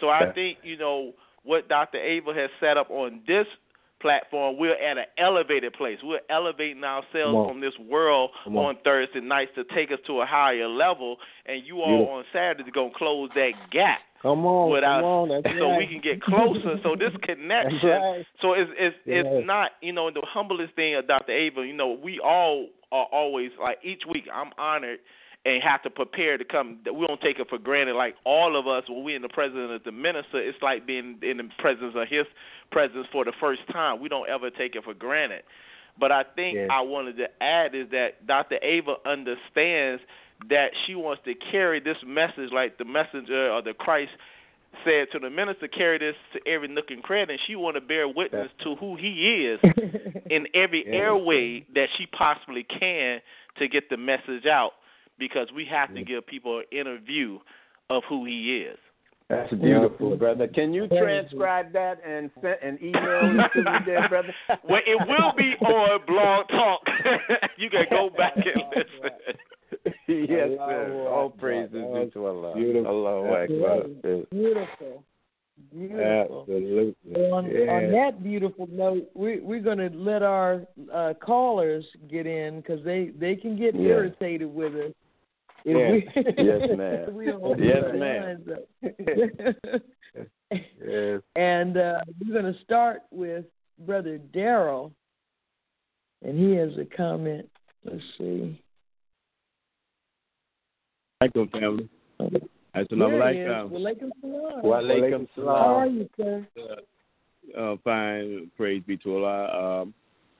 So 0.00 0.08
I 0.08 0.32
think, 0.32 0.58
you 0.62 0.78
know, 0.78 1.12
what 1.44 1.68
Dr. 1.68 1.98
Ava 1.98 2.32
has 2.34 2.50
set 2.58 2.76
up 2.76 2.90
on 2.90 3.20
this 3.26 3.46
platform, 4.00 4.56
we're 4.58 4.74
at 4.74 4.98
an 4.98 5.04
elevated 5.18 5.74
place. 5.74 5.98
We're 6.02 6.20
elevating 6.30 6.82
ourselves 6.82 7.36
on. 7.36 7.48
from 7.48 7.60
this 7.60 7.74
world 7.78 8.30
on. 8.46 8.56
on 8.56 8.76
Thursday 8.82 9.20
nights 9.20 9.52
to 9.56 9.64
take 9.74 9.92
us 9.92 9.98
to 10.06 10.20
a 10.22 10.26
higher 10.26 10.68
level 10.68 11.16
and 11.46 11.64
you 11.64 11.80
all 11.80 11.98
Beautiful. 11.98 12.14
on 12.14 12.24
Saturday 12.32 12.68
are 12.68 12.72
going 12.72 12.90
to 12.92 12.96
close 12.96 13.30
that 13.34 13.52
gap 13.70 14.00
Come 14.22 14.44
on, 14.44 14.70
without 14.70 15.00
come 15.00 15.04
on. 15.04 15.28
That's 15.28 15.46
so 15.58 15.70
right. 15.70 15.78
we 15.78 15.86
can 15.86 16.00
get 16.02 16.22
closer. 16.22 16.76
So 16.82 16.94
this 16.96 17.12
connection 17.22 17.88
right. 17.88 18.26
so 18.42 18.52
it's 18.52 18.70
it's 18.78 18.96
Yes. 19.06 19.24
it's 19.26 19.46
not 19.46 19.72
you 19.80 19.92
know 19.92 20.10
the 20.10 20.22
humblest 20.26 20.74
thing 20.74 20.94
of 20.94 21.06
Dr. 21.08 21.32
Ava. 21.32 21.66
You 21.66 21.72
know 21.72 21.98
we 22.02 22.20
all 22.20 22.68
are 22.92 23.06
always 23.12 23.50
like 23.60 23.78
each 23.82 24.02
week 24.08 24.24
I'm 24.32 24.50
honored 24.58 24.98
and 25.46 25.62
have 25.62 25.82
to 25.84 25.90
prepare 25.90 26.36
to 26.36 26.44
come. 26.44 26.80
We 26.84 27.06
don't 27.06 27.20
take 27.22 27.38
it 27.38 27.48
for 27.48 27.56
granted. 27.56 27.94
Like 27.96 28.14
all 28.24 28.58
of 28.58 28.66
us 28.68 28.84
when 28.90 29.04
we 29.04 29.14
in 29.14 29.22
the 29.22 29.28
presence 29.30 29.70
of 29.72 29.84
the 29.84 29.92
minister, 29.92 30.36
it's 30.38 30.60
like 30.60 30.86
being 30.86 31.18
in 31.22 31.38
the 31.38 31.48
presence 31.58 31.94
of 31.96 32.06
his 32.08 32.26
presence 32.70 33.06
for 33.10 33.24
the 33.24 33.32
first 33.40 33.62
time. 33.72 34.00
We 34.00 34.10
don't 34.10 34.28
ever 34.28 34.50
take 34.50 34.76
it 34.76 34.84
for 34.84 34.92
granted. 34.92 35.42
But 35.98 36.12
I 36.12 36.24
think. 36.36 36.70
I 36.70 36.82
wanted 36.82 37.16
to 37.18 37.42
add 37.42 37.74
is 37.74 37.88
that 37.90 38.26
Dr. 38.26 38.58
Ava 38.62 38.96
understands 39.06 40.02
that 40.48 40.70
she 40.86 40.94
wants 40.94 41.22
to 41.24 41.34
carry 41.50 41.80
this 41.80 41.96
message 42.06 42.50
like 42.52 42.78
the 42.78 42.84
messenger 42.84 43.50
or 43.52 43.62
the 43.62 43.74
Christ 43.74 44.10
said 44.84 45.08
to 45.12 45.18
the 45.18 45.28
minister, 45.30 45.66
carry 45.68 45.98
this 45.98 46.14
to 46.32 46.50
every 46.50 46.68
nook 46.68 46.86
and 46.90 47.02
cranny. 47.02 47.32
And 47.34 47.40
she 47.46 47.56
want 47.56 47.76
to 47.76 47.80
bear 47.80 48.08
witness 48.08 48.48
to 48.64 48.76
who 48.76 48.96
he 48.96 49.46
is 49.48 49.60
in 50.30 50.46
every 50.54 50.84
Yeah. 50.86 50.94
airway 50.94 51.66
that 51.74 51.88
she 51.98 52.06
possibly 52.06 52.62
can 52.64 53.20
to 53.58 53.68
get 53.68 53.90
the 53.90 53.96
message 53.96 54.46
out 54.46 54.72
because 55.18 55.48
we 55.54 55.66
have 55.66 55.94
to 55.94 56.02
give 56.02 56.26
people 56.26 56.58
an 56.58 56.64
inner 56.72 56.98
view 56.98 57.40
of 57.90 58.02
who 58.08 58.24
he 58.24 58.62
is. 58.66 58.78
That's 59.28 59.52
beautiful, 59.52 60.16
brother. 60.16 60.48
Can 60.48 60.72
you 60.72 60.88
transcribe 60.88 61.72
that 61.72 62.00
and 62.04 62.30
send 62.40 62.56
and 62.62 62.82
email 62.82 63.40
it 63.40 63.52
to 63.54 63.62
me, 63.62 63.78
there, 63.86 64.08
brother? 64.08 64.34
Well, 64.68 64.80
it 64.84 64.98
will 65.06 65.32
be 65.36 65.54
on 65.64 66.00
Blog 66.06 66.48
Talk. 66.48 66.80
you 67.56 67.70
can 67.70 67.84
go 67.90 68.10
back 68.16 68.34
and 68.36 68.62
listen. 68.74 69.38
yes, 70.08 70.48
Allah 70.58 70.68
sir. 70.68 71.08
All 71.08 71.30
praises 71.30 71.72
That 71.72 72.10
to 72.14 72.26
Allah. 72.26 72.54
beautiful. 72.54 72.90
Allahu 72.90 73.28
That's 73.28 73.52
Akbar. 73.52 74.22
Beautiful. 74.30 75.04
Beautiful. 75.72 76.40
Absolutely. 76.48 77.14
On, 77.30 77.50
yeah. 77.50 77.70
on 77.72 77.92
that 77.92 78.22
beautiful 78.22 78.66
note, 78.72 79.10
we, 79.14 79.40
we're 79.40 79.60
going 79.60 79.78
to 79.78 79.90
let 79.94 80.22
our 80.22 80.62
uh, 80.92 81.12
callers 81.20 81.84
get 82.10 82.26
in 82.26 82.56
because 82.60 82.82
they, 82.84 83.10
they 83.18 83.36
can 83.36 83.56
get 83.58 83.74
Yeah. 83.74 83.88
irritated 83.88 84.52
with 84.52 84.74
us. 84.74 84.92
If 85.64 85.76
Yeah. 85.76 85.90
we, 85.92 86.44
Yes, 86.44 86.68
ma'am. 86.78 87.04
if 87.08 87.12
we 87.14 87.24
don't 87.26 87.42
open 87.44 87.62
Yes, 87.62 87.84
our 87.84 87.92
ma'am. 87.92 88.44
Yes. 90.84 91.20
and 91.36 91.76
uh, 91.76 92.00
we're 92.20 92.40
going 92.42 92.52
to 92.52 92.60
start 92.62 93.02
with 93.12 93.44
Brother 93.86 94.18
Daryl, 94.34 94.90
and 96.24 96.36
he 96.38 96.54
has 96.56 96.70
a 96.78 96.84
comment. 96.96 97.48
Let's 97.84 98.02
see. 98.18 98.60
Alaikum 101.22 101.50
family. 101.50 101.90
Assalamu 102.74 103.18
There 103.18 103.32
he 103.34 103.40
is. 103.40 103.46
alaikum. 103.46 103.70
Walaikum 103.70 104.10
salam. 104.22 104.64
Walaikum 104.64 105.28
How 105.36 105.52
are 105.52 105.86
you, 105.86 106.08
sir? 106.16 106.46
Uh, 107.58 107.76
fine. 107.84 108.50
Praise 108.56 108.82
be 108.86 108.96
to 108.98 109.16
Allah. 109.16 109.82
Um, 109.82 109.94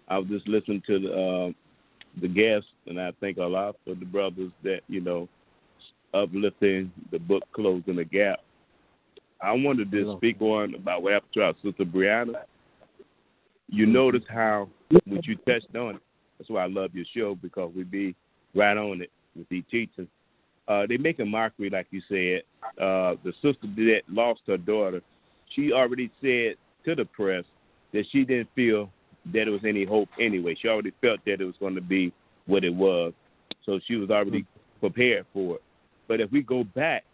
I 0.08 0.18
was 0.18 0.28
just 0.28 0.48
listening 0.48 0.82
to 0.86 0.98
the, 0.98 1.12
uh, 1.12 1.52
the 2.22 2.28
guests, 2.28 2.68
and 2.86 2.98
I 2.98 3.12
thank 3.20 3.36
Allah 3.36 3.74
for 3.84 3.94
the 3.94 4.06
brothers 4.06 4.52
that 4.62 4.80
you 4.88 5.02
know 5.02 5.28
uplifting 6.14 6.90
the 7.12 7.18
book, 7.18 7.42
closing 7.52 7.96
the 7.96 8.04
gap. 8.04 8.40
I 9.42 9.52
wanted 9.52 9.90
to 9.90 10.16
speak 10.16 10.40
on 10.40 10.74
about 10.74 11.02
what 11.02 11.12
happened 11.12 11.32
to 11.34 11.42
our 11.42 11.54
sister 11.62 11.84
Breonna. 11.84 12.44
You 13.68 13.84
notice 13.84 14.24
how 14.30 14.68
when 14.88 15.20
you 15.24 15.36
touched 15.46 15.76
on 15.76 15.96
it. 15.96 16.02
That's 16.38 16.48
why 16.48 16.64
I 16.64 16.68
love 16.68 16.94
your 16.94 17.04
show 17.14 17.34
because 17.34 17.70
we 17.76 17.84
be 17.84 18.14
right 18.54 18.78
on 18.78 19.02
it 19.02 19.10
with 19.36 19.46
the 19.50 19.60
teaching. 19.70 20.08
Uh, 20.68 20.86
they 20.88 20.96
make 20.96 21.18
a 21.18 21.24
mockery, 21.24 21.70
like 21.70 21.86
you 21.90 22.00
said. 22.08 22.42
Uh, 22.80 23.16
the 23.24 23.32
sister 23.42 23.66
that 23.76 24.02
lost 24.08 24.40
her 24.46 24.56
daughter, 24.56 25.00
she 25.54 25.72
already 25.72 26.10
said 26.20 26.54
to 26.84 26.94
the 26.94 27.04
press 27.04 27.44
that 27.92 28.04
she 28.12 28.24
didn't 28.24 28.48
feel 28.54 28.90
that 29.26 29.44
there 29.44 29.50
was 29.50 29.62
any 29.66 29.84
hope 29.84 30.08
anyway. 30.20 30.56
She 30.60 30.68
already 30.68 30.92
felt 31.00 31.20
that 31.26 31.40
it 31.40 31.44
was 31.44 31.56
going 31.60 31.74
to 31.74 31.80
be 31.80 32.12
what 32.46 32.64
it 32.64 32.74
was, 32.74 33.12
so 33.66 33.80
she 33.86 33.96
was 33.96 34.10
already 34.10 34.46
prepared 34.80 35.26
for 35.32 35.56
it. 35.56 35.62
But 36.08 36.20
if 36.20 36.30
we 36.32 36.42
go 36.42 36.64
back 36.64 37.04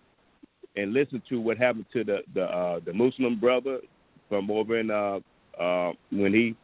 and 0.77 0.93
listen 0.93 1.23
to 1.29 1.41
what 1.41 1.57
happened 1.57 1.87
to 1.93 2.05
the 2.05 2.19
the 2.35 2.45
uh, 2.45 2.81
the 2.85 2.93
Muslim 2.93 3.39
brother 3.41 3.81
from 4.29 4.51
over 4.51 4.79
in 4.79 4.91
uh, 4.91 5.21
uh, 5.61 5.93
when 6.11 6.33
he 6.33 6.55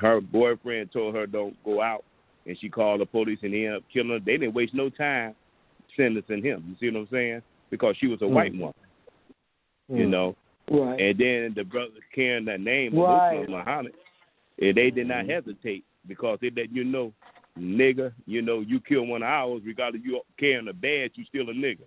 her 0.00 0.20
boyfriend 0.20 0.92
told 0.92 1.14
her 1.14 1.26
don't 1.26 1.62
go 1.64 1.82
out, 1.82 2.04
and 2.46 2.56
she 2.58 2.68
called 2.68 3.00
the 3.00 3.06
police 3.06 3.38
and 3.42 3.52
he 3.52 3.66
ended 3.66 3.78
up 3.78 3.84
killing 3.92 4.10
her. 4.10 4.18
They 4.18 4.38
didn't 4.38 4.54
waste 4.54 4.74
no 4.74 4.90
time 4.90 5.34
sentencing 5.96 6.42
him. 6.42 6.64
You 6.68 6.76
see 6.78 6.94
what 6.94 7.00
I'm 7.00 7.08
saying? 7.10 7.42
Because 7.70 7.96
she 7.98 8.06
was 8.06 8.22
a 8.22 8.26
hmm. 8.26 8.34
white 8.34 8.52
woman, 8.52 8.74
you 9.88 10.04
hmm. 10.04 10.10
know. 10.10 10.36
Right. 10.70 11.00
And 11.00 11.18
then 11.18 11.52
the 11.54 11.64
brother 11.64 11.92
carrying 12.14 12.44
that 12.46 12.60
name, 12.60 12.96
Right. 12.96 13.40
Muslim 13.40 13.58
Muhammad, 13.58 13.92
and 14.60 14.76
they 14.76 14.90
did 14.90 15.08
not 15.08 15.24
hmm. 15.24 15.30
hesitate 15.30 15.84
because 16.06 16.38
they 16.40 16.50
let 16.56 16.72
you 16.72 16.84
know, 16.84 17.12
nigga, 17.58 18.12
you 18.26 18.42
know, 18.42 18.60
you 18.60 18.80
kill 18.80 19.06
one 19.06 19.22
of 19.22 19.28
ours, 19.28 19.62
regardless 19.64 20.02
you 20.04 20.20
carrying 20.38 20.68
a 20.68 20.72
badge, 20.72 21.12
you 21.14 21.24
still 21.24 21.48
a 21.50 21.54
nigga. 21.54 21.84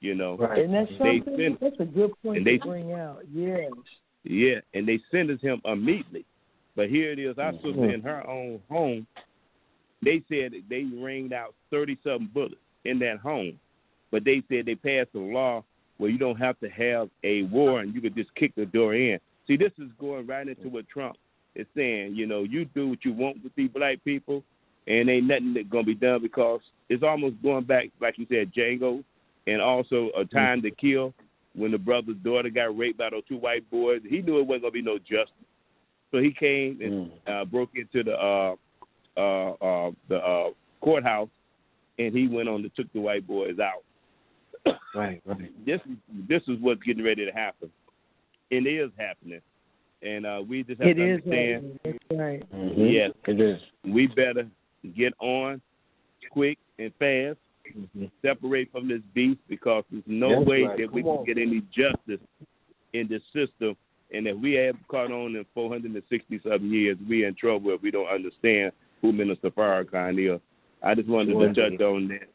You 0.00 0.14
know. 0.14 0.36
Right. 0.36 0.64
And 0.64 0.74
that's 0.74 0.90
They 0.90 1.18
something. 1.24 1.36
sent- 1.36 1.60
that's 1.60 1.80
a 1.80 1.84
good 1.84 2.12
point 2.22 2.38
and 2.38 2.46
they- 2.46 2.58
to 2.58 2.66
bring 2.66 2.92
out. 2.92 3.22
Yes. 3.32 3.70
Yeah, 4.24 4.60
and 4.74 4.86
they 4.86 5.00
sentenced 5.10 5.42
him 5.42 5.60
immediately. 5.64 6.24
But 6.76 6.90
here 6.90 7.10
it 7.10 7.18
is, 7.18 7.38
our 7.38 7.52
Mm-hmm. 7.52 7.66
sister 7.66 7.90
in 7.90 8.02
her 8.02 8.28
own 8.28 8.60
home. 8.68 9.06
They 10.02 10.22
said 10.28 10.52
they 10.68 10.84
ringed 10.84 11.32
out 11.32 11.54
thirty 11.70 11.98
something 12.04 12.28
bullets 12.32 12.60
in 12.84 12.98
that 13.00 13.18
home, 13.18 13.58
but 14.10 14.24
they 14.24 14.42
said 14.48 14.66
they 14.66 14.74
passed 14.74 15.14
a 15.14 15.18
law 15.18 15.64
where 15.98 16.10
you 16.10 16.18
don't 16.18 16.36
have 16.38 16.58
to 16.60 16.68
have 16.68 17.08
a 17.24 17.42
war 17.44 17.80
and 17.80 17.94
you 17.94 18.00
could 18.00 18.14
just 18.14 18.34
kick 18.34 18.54
the 18.56 18.66
door 18.66 18.94
in. 18.94 19.18
See, 19.46 19.56
this 19.56 19.72
is 19.78 19.88
going 19.98 20.26
right 20.26 20.46
into 20.46 20.68
what 20.68 20.88
Trump 20.88 21.16
is 21.54 21.66
saying. 21.76 22.14
You 22.14 22.26
know, 22.26 22.44
you 22.44 22.64
do 22.66 22.88
what 22.88 23.04
you 23.04 23.12
want 23.12 23.42
with 23.42 23.54
these 23.56 23.70
black 23.70 24.02
people, 24.04 24.42
and 24.86 25.08
ain't 25.10 25.26
nothing 25.26 25.54
that's 25.54 25.68
gonna 25.68 25.84
be 25.84 25.94
done 25.94 26.22
because 26.22 26.60
it's 26.88 27.02
almost 27.02 27.42
going 27.42 27.64
back, 27.64 27.86
like 28.00 28.18
you 28.18 28.26
said, 28.30 28.52
Django, 28.54 29.02
and 29.46 29.60
also 29.60 30.10
a 30.16 30.24
time 30.24 30.62
to 30.62 30.70
kill 30.70 31.12
when 31.54 31.72
the 31.72 31.78
brother's 31.78 32.16
daughter 32.16 32.50
got 32.50 32.76
raped 32.76 32.98
by 32.98 33.10
those 33.10 33.24
two 33.28 33.38
white 33.38 33.68
boys. 33.70 34.00
He 34.08 34.22
knew 34.22 34.38
it 34.38 34.46
wasn't 34.46 34.62
gonna 34.62 34.72
be 34.72 34.82
no 34.82 34.98
justice, 34.98 35.32
so 36.10 36.18
he 36.18 36.32
came 36.32 36.80
and 36.80 37.10
uh, 37.26 37.44
broke 37.44 37.70
into 37.74 38.04
the 38.04 38.14
uh, 38.14 38.54
uh, 39.16 39.50
uh, 39.52 39.90
the 40.08 40.16
uh, 40.16 40.50
courthouse, 40.80 41.28
and 41.98 42.14
he 42.14 42.28
went 42.28 42.48
on 42.48 42.62
to 42.62 42.68
took 42.70 42.92
the 42.92 43.00
white 43.00 43.26
boys 43.26 43.58
out. 43.58 43.82
Right, 44.94 45.20
right. 45.26 45.52
This 45.66 45.80
this 46.28 46.42
is 46.48 46.56
what's 46.60 46.82
getting 46.82 47.04
ready 47.04 47.24
to 47.24 47.30
happen. 47.30 47.70
It 48.50 48.66
is 48.66 48.90
happening, 48.96 49.40
and 50.02 50.24
uh, 50.26 50.42
we 50.48 50.62
just 50.64 50.80
have 50.80 50.88
It 50.90 50.94
to 50.94 51.14
is. 51.14 51.20
understand. 51.22 51.78
That's 51.84 51.98
right. 52.10 52.52
Mhm. 52.52 52.92
Yes, 52.92 53.12
It 53.26 53.40
is. 53.40 53.60
we 53.84 54.06
better 54.06 54.48
get 54.96 55.12
on 55.20 55.60
quick 56.30 56.58
and 56.78 56.92
fast 56.98 57.38
mm-hmm. 57.76 58.06
separate 58.22 58.72
from 58.72 58.88
this 58.88 59.02
beast 59.14 59.40
because 59.48 59.84
there's 59.90 60.02
no 60.06 60.36
That's 60.38 60.48
way 60.48 60.62
right. 60.62 60.78
that 60.78 60.92
we 60.92 61.02
Come 61.02 61.16
can 61.18 61.26
get 61.26 61.38
any 61.38 61.60
justice 61.70 62.26
in 62.94 63.08
this 63.08 63.22
system. 63.32 63.76
And 64.10 64.26
if 64.26 64.38
we 64.38 64.54
have 64.54 64.74
caught 64.88 65.12
on 65.12 65.36
in 65.36 65.44
460 65.54 66.40
something 66.42 66.70
years, 66.70 66.96
we 67.08 67.24
in 67.26 67.34
trouble 67.34 67.70
if 67.72 67.82
we 67.82 67.90
don't 67.90 68.08
understand 68.08 68.72
who 69.02 69.12
Minister 69.12 69.50
Farrakhan 69.50 70.34
is. 70.34 70.40
I 70.82 70.94
just 70.94 71.08
wanted 71.08 71.32
to 71.34 71.70
touch 71.70 71.80
on 71.80 72.08
that. 72.08 72.28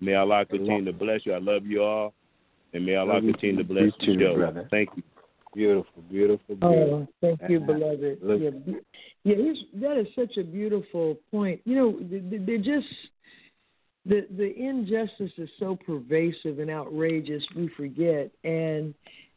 May 0.00 0.14
Allah 0.14 0.44
continue 0.44 0.84
to 0.84 0.92
bless 0.92 1.24
you. 1.24 1.32
I 1.34 1.38
love 1.38 1.64
you 1.66 1.82
all. 1.82 2.12
And 2.72 2.84
may 2.84 2.96
Allah 2.96 3.14
Love 3.14 3.22
continue 3.22 3.56
to 3.58 3.64
bless 3.64 3.92
You 4.00 4.16
the 4.16 4.24
too, 4.24 4.34
brother. 4.34 4.68
Thank 4.70 4.90
you. 4.96 5.02
Beautiful, 5.54 6.02
beautiful, 6.10 6.56
beautiful. 6.56 7.06
Oh, 7.06 7.08
thank 7.20 7.48
you, 7.48 7.62
Uh, 7.62 7.66
beloved. 7.66 8.18
look- 8.22 8.40
Yeah, 8.42 8.74
yeah, 9.22 9.36
he's, 9.36 9.64
that 9.74 9.96
is 9.96 10.08
such 10.16 10.36
a 10.36 10.42
beautiful 10.42 11.16
point. 11.30 11.60
You 11.64 11.76
know, 11.76 11.92
th- 11.92 12.28
th- 12.28 12.42
they're 12.44 12.58
just 12.58 12.88
the 14.04 14.26
the 14.36 14.52
injustice 14.60 15.30
is 15.38 15.48
so 15.60 15.76
pervasive 15.76 16.58
and 16.58 16.70
outrageous. 16.70 17.44
We 17.54 17.68
forget, 17.68 18.30
and 18.42 18.92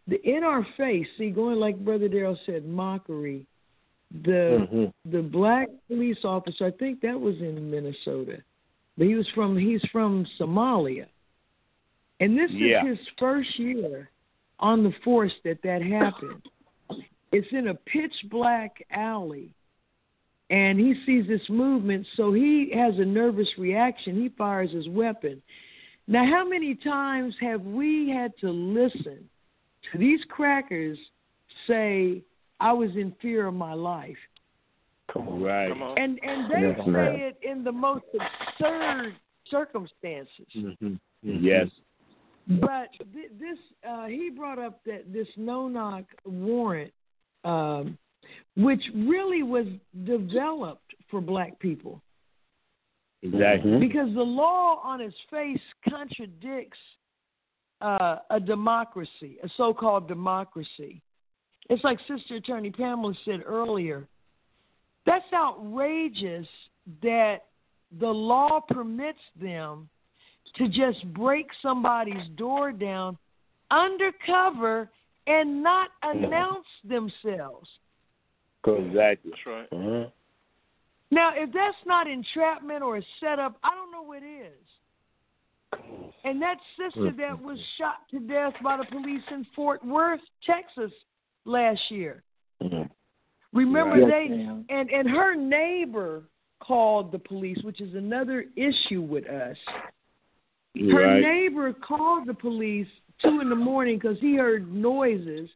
the 0.08 0.20
in 0.28 0.44
our 0.44 0.64
face. 0.76 1.08
See, 1.20 1.30
going 1.30 1.60
like 1.60 1.78
Brother 1.86 2.08
Darrell 2.08 2.38
said, 2.48 2.66
mockery. 2.68 3.46
The 4.12 4.68
Mhm. 4.72 4.94
the 5.06 5.22
black 5.22 5.70
police 5.88 6.24
officer. 6.24 6.66
I 6.66 6.72
think 6.72 7.02
that 7.02 7.20
was 7.20 7.40
in 7.42 7.70
Minnesota, 7.70 8.42
but 8.98 9.08
he 9.08 9.16
was 9.16 9.28
from 9.30 9.58
he's 9.58 9.84
from 9.92 10.26
Somalia, 10.40 11.08
and 12.20 12.38
this 12.38 12.52
Yeah. 12.52 12.86
is 12.86 13.00
his 13.00 13.08
first 13.18 13.60
year 13.60 14.10
on 14.60 14.84
the 14.84 14.92
force 15.04 15.34
that 15.44 15.62
that 15.62 15.82
happened. 15.82 16.42
It's 17.32 17.52
in 17.52 17.68
a 17.68 17.76
pitch 17.76 18.16
black 18.30 18.86
alley, 18.90 19.54
and 20.50 20.80
he 20.80 20.96
sees 21.06 21.28
this 21.28 21.50
movement, 21.50 22.08
so 22.16 22.32
he 22.32 22.70
has 22.70 22.98
a 23.00 23.06
nervous 23.06 23.58
reaction. 23.58 24.16
He 24.16 24.30
fires 24.30 24.72
his 24.72 24.88
weapon. 24.88 25.42
Now, 26.08 26.26
how 26.26 26.48
many 26.48 26.74
times 26.74 27.38
have 27.40 27.66
we 27.66 28.10
had 28.10 28.38
to 28.38 28.50
listen 28.50 29.30
to 29.92 29.98
these 29.98 30.24
crackers 30.30 30.98
say, 31.68 32.24
"I 32.60 32.74
was 32.74 32.96
in 32.96 33.12
fear 33.22 33.48
of 33.48 33.54
my 33.54 33.74
life"? 33.74 34.18
Come 35.12 35.28
on. 35.28 35.42
Right. 35.42 35.70
Come 35.70 35.84
on. 35.84 35.98
And 35.98 36.20
and 36.24 36.52
they 36.52 36.62
Yes, 36.62 36.86
say 36.86 36.92
ma'am. 36.92 37.16
it 37.16 37.38
in 37.42 37.64
the 37.64 37.72
most 37.72 38.06
absurd 38.14 39.16
circumstances. 39.50 40.48
Mhm. 40.54 41.00
Mhm. 41.24 41.42
Yes. 41.42 41.70
But 42.48 42.92
th- 43.14 43.32
this, 43.38 43.60
uh, 43.84 44.06
he 44.06 44.30
brought 44.30 44.60
up 44.60 44.84
that 44.86 45.12
this 45.12 45.28
no 45.38 45.68
knock 45.68 46.06
warrant, 46.26 46.94
um, 47.44 47.98
which 48.56 48.82
really 48.94 49.44
was 49.44 49.68
developed 50.06 50.96
for 51.10 51.20
black 51.22 51.60
people, 51.60 52.02
Exactly. 53.22 53.72
Mhm. 53.72 53.80
because 53.80 54.14
the 54.14 54.24
law 54.26 54.80
on 54.84 55.02
its 55.02 55.20
face 55.30 55.62
contradicts 55.90 56.80
uh, 57.80 58.20
a 58.32 58.40
democracy, 58.40 59.38
a 59.44 59.50
so 59.50 59.72
called 59.74 60.08
democracy. 60.08 61.00
It's 61.70 61.84
like 61.84 62.00
Sister 62.08 62.36
Attorney 62.36 62.72
Pamela 62.72 63.14
said 63.26 63.42
earlier. 63.46 64.08
That's 65.06 65.26
outrageous 65.34 66.48
that 67.02 67.46
the 68.00 68.08
law 68.08 68.60
permits 68.60 69.20
them 69.40 69.90
to 70.56 70.68
just 70.68 71.06
break 71.14 71.48
somebody's 71.62 72.28
door 72.36 72.72
down 72.72 73.18
undercover 73.72 74.90
and 75.28 75.62
not 75.62 75.90
announce 76.04 76.66
themselves. 76.84 77.70
Exactly. 78.66 79.32
That's 79.32 79.46
right. 79.46 79.70
Mhm. 79.70 80.12
Now, 81.12 81.34
if 81.34 81.52
that's 81.52 81.86
not 81.86 82.08
entrapment 82.08 82.84
or 82.84 82.98
a 82.98 83.02
setup, 83.20 83.58
I 83.64 83.74
don't 83.76 83.92
know 83.92 84.02
what 84.02 84.24
is. 84.24 84.52
And 86.24 86.42
that 86.42 86.60
sister 86.76 87.12
that 87.12 87.42
was 87.42 87.60
shot 87.78 88.08
to 88.10 88.20
death 88.20 88.54
by 88.62 88.78
the 88.78 88.86
police 88.86 89.24
in 89.32 89.46
Fort 89.56 89.84
Worth, 89.86 90.22
Texas, 90.42 90.92
last 91.48 91.90
year. 91.90 92.24
Mhm. 92.62 92.90
Remember 93.54 93.98
Yes, 93.98 94.10
they 94.10 94.28
ma'am. 94.30 94.66
and 94.70 94.92
and 94.92 95.10
her 95.10 95.36
neighbor 95.36 96.24
called 96.60 97.12
the 97.12 97.20
police, 97.20 97.62
which 97.64 97.82
is 97.82 97.96
another 97.96 98.46
issue 98.56 99.02
with 99.02 99.26
us. 99.28 99.58
Her 100.76 101.06
Right. 101.06 101.22
neighbor 101.22 101.74
called 101.74 102.26
the 102.28 102.34
police 102.34 102.90
two 103.20 103.40
in 103.40 103.50
the 103.50 103.56
morning 103.56 103.98
because 103.98 104.20
he 104.20 104.36
heard 104.36 104.72
noises. 104.72 105.50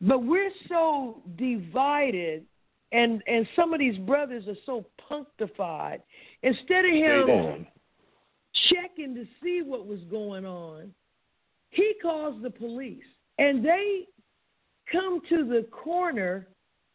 But 0.00 0.20
we're 0.20 0.52
so 0.68 1.22
divided, 1.36 2.46
and 2.92 3.22
and 3.26 3.46
some 3.54 3.74
of 3.74 3.80
these 3.80 3.98
brothers 3.98 4.48
are 4.48 4.56
so 4.64 4.86
punctified. 4.96 6.02
Instead 6.42 6.84
of 6.86 6.92
him 6.92 7.66
checking 8.68 9.14
to 9.14 9.26
see 9.42 9.62
what 9.62 9.86
was 9.86 10.02
going 10.04 10.46
on, 10.46 10.94
he 11.70 11.94
calls 12.00 12.40
the 12.42 12.50
police, 12.50 13.04
and 13.38 13.62
they 13.64 14.06
come 14.90 15.20
to 15.28 15.44
the 15.44 15.66
corner. 15.70 16.46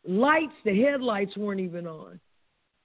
Lights, 0.07 0.53
the 0.63 0.83
headlights 0.83 1.35
weren't 1.35 1.59
even 1.59 1.87
on. 1.87 2.19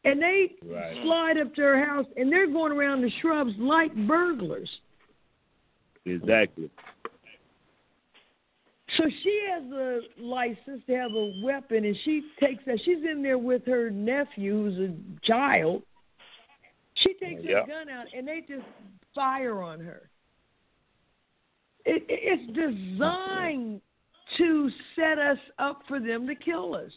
And 0.04 0.22
they 0.22 0.56
Right. 0.62 0.96
slide 1.02 1.36
up 1.36 1.54
to 1.54 1.62
her 1.62 1.84
house, 1.84 2.06
and 2.16 2.32
they're 2.32 2.46
going 2.46 2.72
around 2.72 3.02
the 3.02 3.10
shrubs 3.20 3.52
like 3.58 3.94
burglars. 4.06 4.80
Exactly. 6.06 6.70
So 8.96 9.08
she 9.22 9.46
has 9.50 9.62
a 9.70 10.00
license 10.18 10.84
to 10.86 10.96
have 10.96 11.14
a 11.14 11.40
weapon, 11.42 11.84
and 11.84 11.96
she 11.98 12.22
takes 12.40 12.64
that. 12.64 12.80
She's 12.80 13.04
in 13.04 13.22
there 13.22 13.38
with 13.38 13.64
her 13.66 13.90
nephew, 13.90 14.64
who's 14.64 14.90
a 14.90 15.26
child. 15.26 15.82
She 16.94 17.14
takes 17.14 17.42
Yeah. 17.44 17.60
her 17.60 17.66
gun 17.66 17.88
out, 17.88 18.06
and 18.14 18.26
they 18.26 18.40
just 18.40 18.66
fire 19.14 19.62
on 19.62 19.80
her. 19.80 20.08
It, 21.84 22.04
it's 22.08 22.52
designed 22.52 23.80
to 24.38 24.70
set 24.96 25.18
us 25.18 25.38
up 25.58 25.82
for 25.88 25.98
them 26.00 26.26
to 26.26 26.34
kill 26.34 26.74
us. 26.74 26.92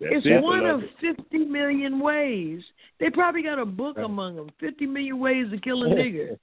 That's 0.00 0.12
it's 0.16 0.26
it, 0.26 0.42
one 0.42 0.66
of 0.66 0.80
beloved. 1.00 1.22
50 1.30 1.38
million 1.44 2.00
ways. 2.00 2.62
They 2.98 3.10
probably 3.10 3.42
got 3.42 3.58
a 3.58 3.66
book 3.66 3.96
among 3.98 4.36
them 4.36 4.50
50 4.60 4.86
million 4.86 5.18
ways 5.20 5.46
to 5.50 5.58
kill 5.58 5.84
a 5.84 5.88
nigger. 5.88 6.36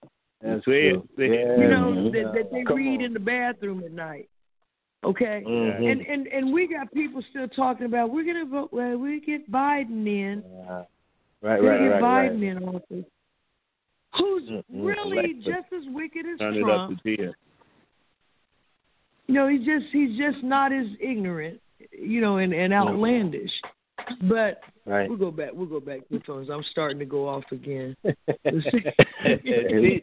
That's 0.00 0.10
That's 0.42 0.62
it. 0.66 0.90
true. 0.90 1.08
You 1.18 1.68
know, 1.68 2.10
that, 2.10 2.32
that 2.34 2.50
they 2.52 2.64
Come 2.64 2.76
read 2.76 2.98
on. 3.00 3.04
in 3.04 3.12
the 3.12 3.20
bathroom 3.20 3.82
at 3.84 3.92
night. 3.92 4.28
Okay? 5.02 5.42
Mhm. 5.46 5.90
And, 5.92 6.00
and 6.00 6.26
and 6.28 6.52
we 6.52 6.66
got 6.66 6.90
people 6.94 7.22
still 7.28 7.48
talking 7.48 7.84
about 7.84 8.10
we're 8.10 8.24
gonna 8.24 8.46
vote 8.46 8.72
well, 8.72 8.96
we 8.96 9.20
get 9.20 9.50
Biden 9.50 10.06
in. 10.06 10.42
Yeah. 10.66 10.84
Right, 11.42 11.60
We're 11.60 11.70
right, 11.70 11.78
gonna 11.78 11.90
get 11.90 12.02
right, 12.02 12.30
Biden 12.30 12.40
right. 12.40 12.62
in 12.62 12.68
office. 12.68 13.04
Who's 14.16 14.42
Mm-mm. 14.48 14.62
really 14.70 15.16
Right. 15.18 15.40
just 15.42 15.72
as 15.76 15.82
wicked 15.92 16.24
as 16.24 16.38
Turn 16.38 16.54
it 16.54 16.62
up 16.62 16.66
Trump. 16.88 17.00
To. 19.26 19.32
You 19.32 19.38
know, 19.38 19.48
he's 19.48 19.64
just 19.64 19.86
he's 19.92 20.16
just 20.18 20.42
not 20.42 20.72
as 20.72 20.86
ignorant, 21.00 21.60
you 21.92 22.20
know, 22.20 22.38
and, 22.38 22.52
and 22.52 22.72
outlandish. 22.72 23.50
But 24.22 24.60
Right. 24.86 25.08
we'll 25.08 25.16
go 25.16 25.30
back 25.30 25.50
we'll 25.54 25.66
go 25.66 25.80
back 25.80 26.00
to 26.08 26.18
the 26.18 26.24
phones. 26.26 26.50
I'm 26.50 26.64
starting 26.70 26.98
to 26.98 27.06
go 27.06 27.26
off 27.26 27.44
again. 27.52 27.96
teach, 28.04 28.14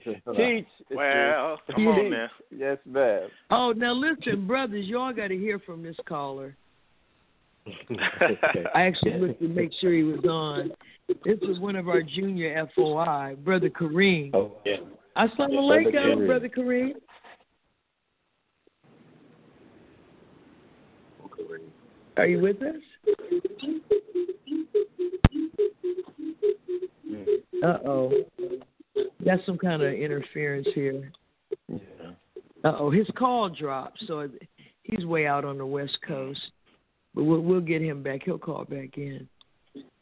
teach. 0.03 0.65
Well, 0.89 1.59
come 1.75 1.87
on 1.87 2.09
now. 2.09 2.27
Yes, 2.49 2.79
ma'am. 2.85 3.27
Oh, 3.51 3.73
now 3.73 3.93
listen, 3.93 4.47
brothers, 4.47 4.87
y'all 4.87 5.13
got 5.13 5.27
to 5.27 5.37
hear 5.37 5.59
from 5.59 5.83
this 5.83 5.95
caller. 6.07 6.55
I 8.73 8.81
actually 8.81 9.19
looked 9.19 9.39
to 9.39 9.47
make 9.47 9.71
sure 9.79 9.93
he 9.93 10.01
was 10.01 10.25
on. 10.25 10.71
This 11.23 11.37
is 11.43 11.59
one 11.59 11.75
of 11.75 11.87
our 11.87 12.01
junior 12.01 12.67
FOI, 12.75 13.35
Brother 13.43 13.69
Kareem. 13.69 14.31
Oh, 14.33 14.53
yeah. 14.65 14.77
Assalamu 15.15 15.37
Brother 15.37 15.91
alaikum, 15.91 15.93
Kareem. 15.93 16.25
Brother 16.25 16.49
Kareem. 16.49 16.91
Are 22.17 22.27
you 22.27 22.39
with 22.39 22.57
us? 22.61 22.75
Uh 27.63 27.77
oh. 27.85 28.11
That's 29.23 29.45
some 29.45 29.57
kind 29.57 29.81
of 29.81 29.93
interference 29.93 30.67
here. 30.73 31.11
Yeah. 31.67 31.77
Uh 32.63 32.75
oh, 32.79 32.91
his 32.91 33.07
call 33.17 33.49
dropped, 33.49 34.03
so 34.07 34.27
he's 34.83 35.05
way 35.05 35.27
out 35.27 35.45
on 35.45 35.57
the 35.57 35.65
west 35.65 35.97
coast. 36.07 36.39
But 37.13 37.23
we'll 37.23 37.41
we'll 37.41 37.61
get 37.61 37.81
him 37.81 38.03
back. 38.03 38.21
He'll 38.25 38.37
call 38.37 38.65
back 38.65 38.97
in. 38.97 39.27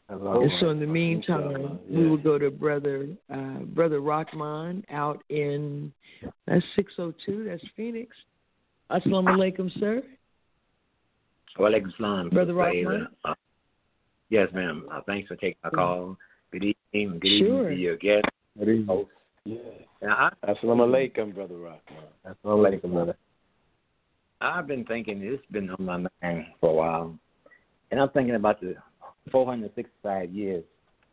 Hello. 0.08 0.42
And 0.42 0.50
so 0.60 0.70
in 0.70 0.80
the 0.80 0.86
meantime, 0.86 1.50
Inshallah, 1.50 1.78
we 1.88 2.08
will 2.08 2.16
go 2.16 2.38
to 2.38 2.50
brother 2.50 3.06
uh, 3.32 3.60
brother 3.74 4.00
Rockman 4.00 4.82
out 4.90 5.22
in 5.28 5.92
that's 6.46 6.64
six 6.74 6.92
oh 6.98 7.12
two. 7.24 7.44
That's 7.44 7.62
Phoenix. 7.76 8.16
Assalamu 8.90 9.28
alaikum, 9.36 9.78
sir. 9.78 10.02
Walaikum 11.58 11.96
salam. 11.96 12.28
Brother 12.30 12.52
Sister 12.52 12.54
Rahman? 12.54 12.94
Ava. 13.02 13.08
Uh, 13.24 13.34
yes, 14.30 14.48
ma'am. 14.54 14.86
Uh, 14.92 15.00
thanks 15.06 15.28
for 15.28 15.36
taking 15.36 15.56
my 15.64 15.70
call. 15.70 16.16
Good 16.52 16.64
evening. 16.92 17.18
Good 17.20 17.38
Sure. 17.38 17.62
evening 17.62 17.76
to 17.76 17.82
your 17.82 17.96
guest. 17.96 18.24
Good 18.58 18.68
evening. 18.68 18.86
host. 18.86 19.10
Yeah. 19.44 19.56
Now, 20.02 20.30
I, 20.42 20.52
Assalamu 20.52 20.86
alaikum, 20.88 21.34
Brother 21.34 21.54
Rockman. 21.54 22.04
Assalamu 22.26 22.68
alaikum, 22.80 22.92
brother. 22.92 23.16
I've 24.40 24.66
been 24.66 24.84
thinking, 24.84 25.20
it's 25.22 25.44
been 25.50 25.68
on 25.70 25.84
my 25.84 25.96
mind 26.22 26.46
for 26.60 26.70
a 26.70 26.72
while, 26.72 27.18
and 27.90 28.00
I'm 28.00 28.08
thinking 28.10 28.34
about 28.36 28.60
the 28.60 28.74
465 29.30 30.30
years 30.30 30.64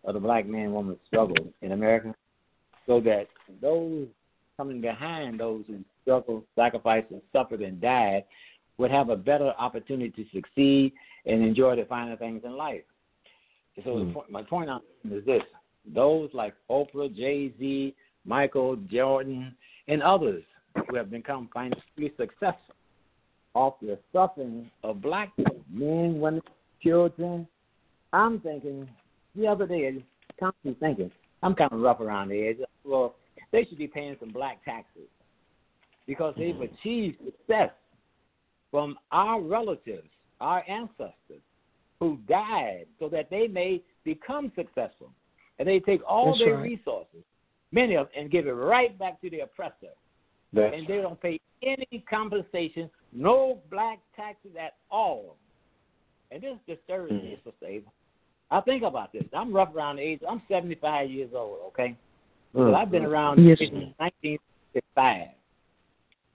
of 0.05 0.13
the 0.13 0.19
black 0.19 0.45
man 0.47 0.71
woman 0.71 0.97
struggle 1.07 1.35
in 1.61 1.73
America. 1.73 2.15
so 2.85 3.01
that 3.01 3.27
those 3.61 4.07
coming 4.55 4.79
behind 4.79 5.39
those 5.41 5.65
who 5.67 5.79
struggled, 6.03 6.43
sacrificed, 6.55 7.11
and 7.11 7.21
suffered 7.33 7.61
and 7.61 7.81
died 7.81 8.23
would 8.77 8.91
have 8.91 9.09
a 9.09 9.15
better 9.15 9.53
opportunity 9.57 10.09
to 10.23 10.29
succeed 10.31 10.93
and 11.25 11.43
enjoy 11.43 11.75
the 11.75 11.85
finer 11.85 12.15
things 12.15 12.43
in 12.43 12.55
life. 12.55 12.83
So 13.83 13.91
Mm. 13.91 14.07
the 14.07 14.13
point, 14.13 14.29
my 14.29 14.43
point 14.43 14.69
on 14.69 14.81
is 15.11 15.23
this: 15.25 15.43
those 15.85 16.33
like 16.33 16.55
Oprah, 16.69 17.13
Jay 17.13 17.49
Z, 17.59 17.95
Michael 18.25 18.75
Jordan, 18.75 19.55
and 19.87 20.01
others 20.01 20.43
who 20.87 20.95
have 20.95 21.09
become 21.09 21.47
financially 21.53 22.13
successful 22.17 22.75
off 23.53 23.79
the 23.79 23.97
suffering 24.13 24.69
of 24.83 25.01
black 25.01 25.35
people, 25.35 25.63
men, 25.69 26.19
women, 26.19 26.41
children. 26.81 27.47
I'm 28.13 28.39
thinking 28.39 28.87
the 29.35 29.47
other 29.47 29.67
day, 29.67 30.03
constantly 30.39 30.79
thinking, 30.79 31.11
I'm 31.43 31.55
kind 31.55 31.71
of 31.71 31.79
rough 31.79 31.99
around 31.99 32.29
the 32.29 32.47
edge. 32.47 32.57
Well, 32.83 33.15
they 33.51 33.65
should 33.65 33.77
be 33.77 33.87
paying 33.87 34.15
some 34.19 34.29
black 34.29 34.63
taxes 34.63 35.07
because 36.05 36.35
they've 36.37 36.59
achieved 36.59 37.17
success 37.25 37.71
from 38.71 38.97
our 39.11 39.41
relatives, 39.41 40.09
our 40.39 40.63
ancestors 40.67 41.41
who 41.99 42.17
died 42.27 42.85
so 42.99 43.09
that 43.09 43.29
they 43.29 43.47
may 43.47 43.81
become 44.03 44.51
successful. 44.55 45.11
And 45.59 45.67
they 45.67 45.79
take 45.79 46.01
all 46.07 46.27
That's 46.27 46.39
their 46.39 46.57
right. 46.57 46.63
resources, 46.63 47.23
many 47.71 47.95
of 47.95 48.07
them, 48.07 48.23
and 48.23 48.31
give 48.31 48.45
it 48.45 48.51
right 48.51 48.97
back 48.97 49.19
to 49.21 49.29
the 49.29 49.39
oppressor. 49.39 49.93
That's 50.53 50.75
and 50.75 50.87
they 50.87 50.97
don't 50.97 51.19
pay 51.19 51.39
any 51.63 52.03
compensation, 52.09 52.89
no 53.11 53.59
black 53.71 53.99
taxes 54.15 54.51
at 54.59 54.75
all. 54.91 55.35
And 56.31 56.41
this 56.41 56.57
disturbs 56.67 57.11
me, 57.11 57.39
Sister 57.43 57.65
Ava. 57.65 57.87
I 58.51 58.61
think 58.61 58.83
about 58.83 59.11
this. 59.11 59.23
I'm 59.33 59.53
rough 59.53 59.75
around 59.75 59.97
the 59.97 60.03
age. 60.03 60.21
I'm 60.29 60.41
75 60.47 61.09
years 61.09 61.31
old, 61.33 61.57
okay? 61.67 61.97
Mm. 62.55 62.71
But 62.71 62.75
I've 62.75 62.91
been 62.91 63.05
around 63.05 63.43
Yes, 63.43 63.59
since 63.59 63.71
sir. 63.71 63.93
1965. 63.97 65.27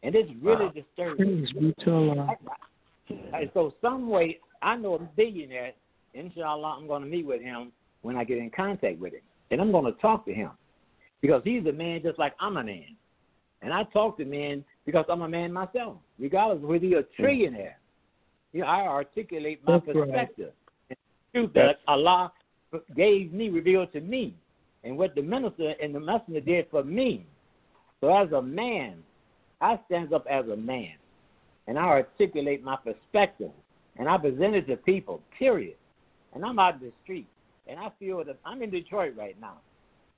And 0.03 0.15
it's 0.15 0.31
really 0.41 0.67
Wow. 0.67 0.73
disturbing. 0.73 1.47
Praise 1.47 1.53
be 1.53 1.75
to 1.85 1.95
Allah. 1.95 2.37
And 3.33 3.51
so 3.55 3.75
some 3.81 4.09
way 4.09 4.41
I 4.63 4.77
know 4.77 4.95
a 4.95 4.99
billionaire, 4.99 5.73
inshallah 6.15 6.77
I'm 6.79 6.87
gonna 6.87 7.07
meet 7.07 7.27
with 7.27 7.41
him 7.41 7.73
when 8.03 8.17
I 8.17 8.25
get 8.25 8.39
in 8.39 8.51
contact 8.51 8.99
with 8.99 9.13
him. 9.13 9.23
And 9.51 9.61
I'm 9.61 9.73
gonna 9.73 9.93
talk 9.93 10.25
to 10.27 10.35
him. 10.35 10.51
Because 11.21 11.43
he's 11.45 11.65
a 11.67 11.73
man 11.73 12.03
just 12.03 12.19
like 12.19 12.35
I'm 12.41 12.57
a 12.57 12.65
man. 12.65 12.97
And 13.61 13.73
I 13.73 13.85
talk 13.85 14.17
to 14.17 14.25
men 14.25 14.65
because 14.85 15.05
I'm 15.09 15.23
a 15.23 15.29
man 15.29 15.53
myself, 15.53 15.99
regardless 16.19 16.63
of 16.63 16.69
whether 16.69 16.85
you're 16.85 17.01
a 17.01 17.05
trillionaire. 17.05 17.75
You 18.53 18.63
know, 18.63 18.67
I 18.67 18.87
articulate 18.87 19.65
my 19.65 19.75
That's 19.75 19.87
right. 19.87 20.09
perspective. 20.09 20.53
And 20.91 20.97
the 21.33 21.41
truth 21.41 21.53
that 21.55 21.79
Allah 21.87 22.33
gave 22.97 23.33
me, 23.33 23.51
revealed 23.51 23.93
to 23.93 24.01
me, 24.01 24.35
and 24.85 24.99
what 24.99 25.15
the 25.15 25.23
minister 25.23 25.75
and 25.81 25.95
the 25.95 26.01
messenger 26.01 26.41
did 26.41 26.69
for 26.71 26.83
me. 26.83 27.25
So 28.01 28.13
as 28.15 28.33
a 28.33 28.43
man, 28.43 29.05
I 29.63 29.79
stand 29.87 30.13
up 30.13 30.27
as 30.29 30.47
a 30.49 30.57
man 30.57 30.95
and 31.69 31.79
I 31.79 31.85
articulate 31.85 32.65
my 32.65 32.77
perspective 32.77 33.53
and 33.97 34.09
I 34.09 34.19
present 34.19 34.57
it 34.57 34.67
to 34.67 34.77
people, 34.77 35.23
period. 35.39 35.77
And 36.35 36.45
I'm 36.45 36.59
out 36.59 36.75
in 36.75 36.81
the 36.81 36.93
street 37.05 37.29
and 37.69 37.79
I 37.79 37.89
feel 38.01 38.25
that 38.25 38.39
I'm 38.45 38.63
in 38.63 38.71
Detroit 38.71 39.15
right 39.17 39.37
now. 39.41 39.59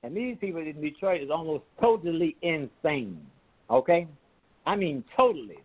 And 0.03 0.17
these 0.17 0.35
people 0.41 0.61
in 0.61 0.81
Detroit 0.81 1.21
is 1.21 1.29
almost 1.29 1.63
totally 1.79 2.35
insane. 2.41 3.21
Okay? 3.69 4.07
I 4.65 4.75
mean 4.75 5.03
totally. 5.15 5.59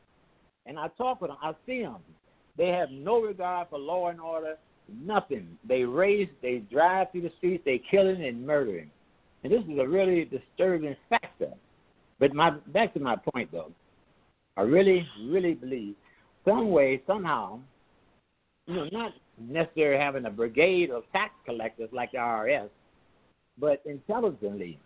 And 0.66 0.78
I 0.78 0.88
talk 0.98 1.22
with 1.22 1.30
them, 1.30 1.38
I 1.42 1.54
see 1.66 1.80
them. 1.82 1.96
They 2.58 2.68
have 2.68 2.90
no 2.90 3.22
regard 3.22 3.68
for 3.70 3.78
law 3.78 4.08
and 4.08 4.20
order, 4.20 4.56
nothing. 5.02 5.56
They 5.66 5.84
race, 5.84 6.28
they 6.42 6.58
drive 6.70 7.10
through 7.12 7.22
the 7.22 7.32
streets, 7.38 7.62
they 7.64 7.80
killing 7.90 8.22
and 8.24 8.46
murdering. 8.46 8.90
And 9.42 9.50
this 9.52 9.62
is 9.62 9.78
a 9.78 9.88
really 9.88 10.26
disturbing 10.26 10.96
factor. 11.08 11.54
But 12.20 12.34
my 12.34 12.50
back 12.68 12.94
to 12.94 13.00
my 13.00 13.16
point 13.16 13.50
though. 13.50 13.72
I 14.56 14.62
really, 14.62 15.06
really 15.24 15.54
believe 15.54 15.94
some 16.44 16.70
way, 16.70 17.02
somehow, 17.06 17.60
you 18.66 18.74
know, 18.74 18.88
not 18.92 19.12
necessarily 19.38 19.98
having 19.98 20.26
a 20.26 20.30
brigade 20.30 20.90
of 20.90 21.04
tax 21.12 21.32
collectors 21.44 21.88
like 21.92 22.12
the 22.12 22.18
IRS, 22.18 22.68
but 23.58 23.82
intelligently, 23.86 24.78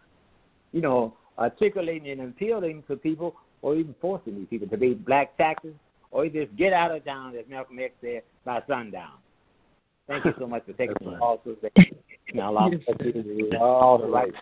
you 0.73 0.81
know, 0.81 1.15
articulating 1.39 2.11
and 2.20 2.31
appealing 2.31 2.85
to 2.89 2.97
people 2.97 3.35
or 3.62 3.74
even 3.74 3.94
forcing 4.01 4.36
these 4.36 4.47
people 4.48 4.69
to 4.69 4.77
pay 4.77 4.94
black 4.94 5.36
taxes 5.36 5.74
or 6.11 6.28
just 6.28 6.55
get 6.56 6.73
out 6.73 6.94
of 6.94 7.05
town, 7.05 7.35
as 7.36 7.44
Malcolm 7.48 7.78
X 7.78 7.93
said, 8.01 8.23
by 8.44 8.62
sundown. 8.69 9.15
Thank 10.06 10.24
you 10.24 10.35
so 10.39 10.47
much 10.47 10.65
for 10.66 10.73
taking 10.74 10.94
the 11.01 11.16
call. 11.16 11.40
Now, 12.35 12.55
Allah 12.55 12.70
Yes, 12.73 12.81
bless 12.86 13.15
you. 13.15 13.51
all 13.61 13.98
the 13.98 14.06
right. 14.06 14.32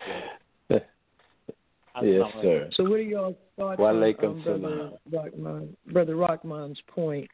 Yes, 2.01 2.23
sir. 2.41 2.69
So, 2.73 2.83
what 2.83 2.99
are 2.99 3.03
y'all 3.03 3.37
thoughts 3.57 3.79
Wa 3.79 3.89
on, 3.89 4.03
on 4.03 4.41
Brother. 4.41 4.91
Rockman, 5.11 5.69
Brother 5.91 6.15
Rockman's 6.15 6.79
point? 6.87 7.29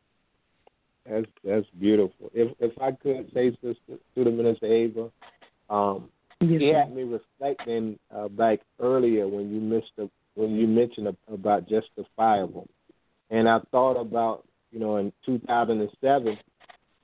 That's 1.09 1.25
that's 1.43 1.65
beautiful. 1.79 2.29
If 2.33 2.53
if 2.59 2.79
I 2.81 2.91
could 2.91 3.31
say, 3.33 3.51
sister, 3.51 3.99
to 4.15 4.23
the 4.23 4.29
minister 4.29 4.65
Ava, 4.65 5.09
um, 5.69 6.09
Yes, 6.41 6.61
he 6.61 6.69
sir. 6.69 6.79
had 6.79 6.95
me 6.95 7.03
reflecting 7.03 7.99
uh, 8.15 8.29
back 8.29 8.59
earlier 8.79 9.27
when 9.27 9.53
you 9.53 9.59
missed 9.59 9.91
the, 9.97 10.09
when 10.35 10.55
you 10.55 10.67
mentioned 10.67 11.09
ab- 11.09 11.17
about 11.27 11.67
justifiable, 11.67 12.67
and 13.29 13.49
I 13.49 13.59
thought 13.71 13.99
about 13.99 14.45
you 14.71 14.79
know 14.79 14.97
in 14.97 15.11
2007 15.25 16.37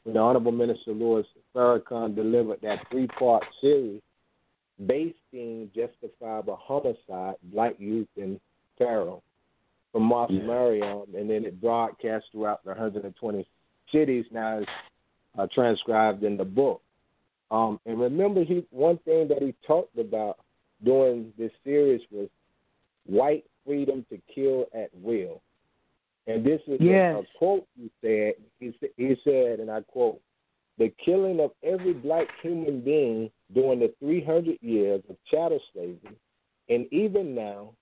when 0.03 0.13
the 0.13 0.19
Honorable 0.19 0.51
Minister 0.53 0.91
Louis 0.91 1.25
Farrakhan 1.53 2.15
delivered 2.15 2.59
that 2.61 2.85
three 2.89 3.07
part 3.07 3.43
series 3.59 4.01
based 4.85 5.15
in 5.31 5.69
justifiable 5.75 6.57
homicide, 6.61 7.35
black 7.43 7.75
youth 7.79 8.07
in 8.17 8.39
Pharaoh 8.77 9.21
from 9.91 10.03
Mosque 10.03 10.31
Yeah. 10.33 10.43
Maryam, 10.43 11.03
and 11.15 11.29
then 11.29 11.45
it 11.45 11.61
broadcast 11.61 12.25
throughout 12.31 12.63
the 12.63 12.71
120 12.71 13.47
cities 13.91 14.25
now 14.31 14.59
is 14.59 14.67
uh, 15.37 15.47
transcribed 15.53 16.23
in 16.23 16.35
the 16.37 16.43
book. 16.45 16.81
Um, 17.51 17.79
and 17.85 17.99
remember, 17.99 18.43
he 18.43 18.65
one 18.71 18.97
thing 18.99 19.27
that 19.29 19.41
he 19.41 19.53
talked 19.65 19.97
about 19.97 20.39
during 20.83 21.31
this 21.37 21.51
series 21.63 22.01
was 22.11 22.27
white 23.05 23.45
freedom 23.65 24.05
to 24.09 24.19
kill 24.33 24.65
at 24.73 24.89
will. 25.01 25.41
And 26.27 26.43
this 26.43 26.59
is 26.67 26.81
a- 26.81 26.83
Yes. 26.83 27.23
a, 27.23 27.37
quote 27.37 27.67
he 27.77 27.89
said. 28.01 28.33
He, 28.59 28.73
he 28.97 29.15
said, 29.23 29.59
and 29.59 29.69
I 29.69 29.81
quote, 29.81 30.19
the 30.77 30.89
killing 31.03 31.39
of 31.39 31.51
every 31.63 31.93
black 31.93 32.27
human 32.41 32.81
being 32.81 33.31
during 33.53 33.79
the 33.79 33.93
300 33.99 34.57
years 34.61 35.01
of 35.09 35.17
chattel 35.29 35.59
slavery, 35.73 36.17
and 36.69 36.91
even 36.91 37.35
now, 37.35 37.73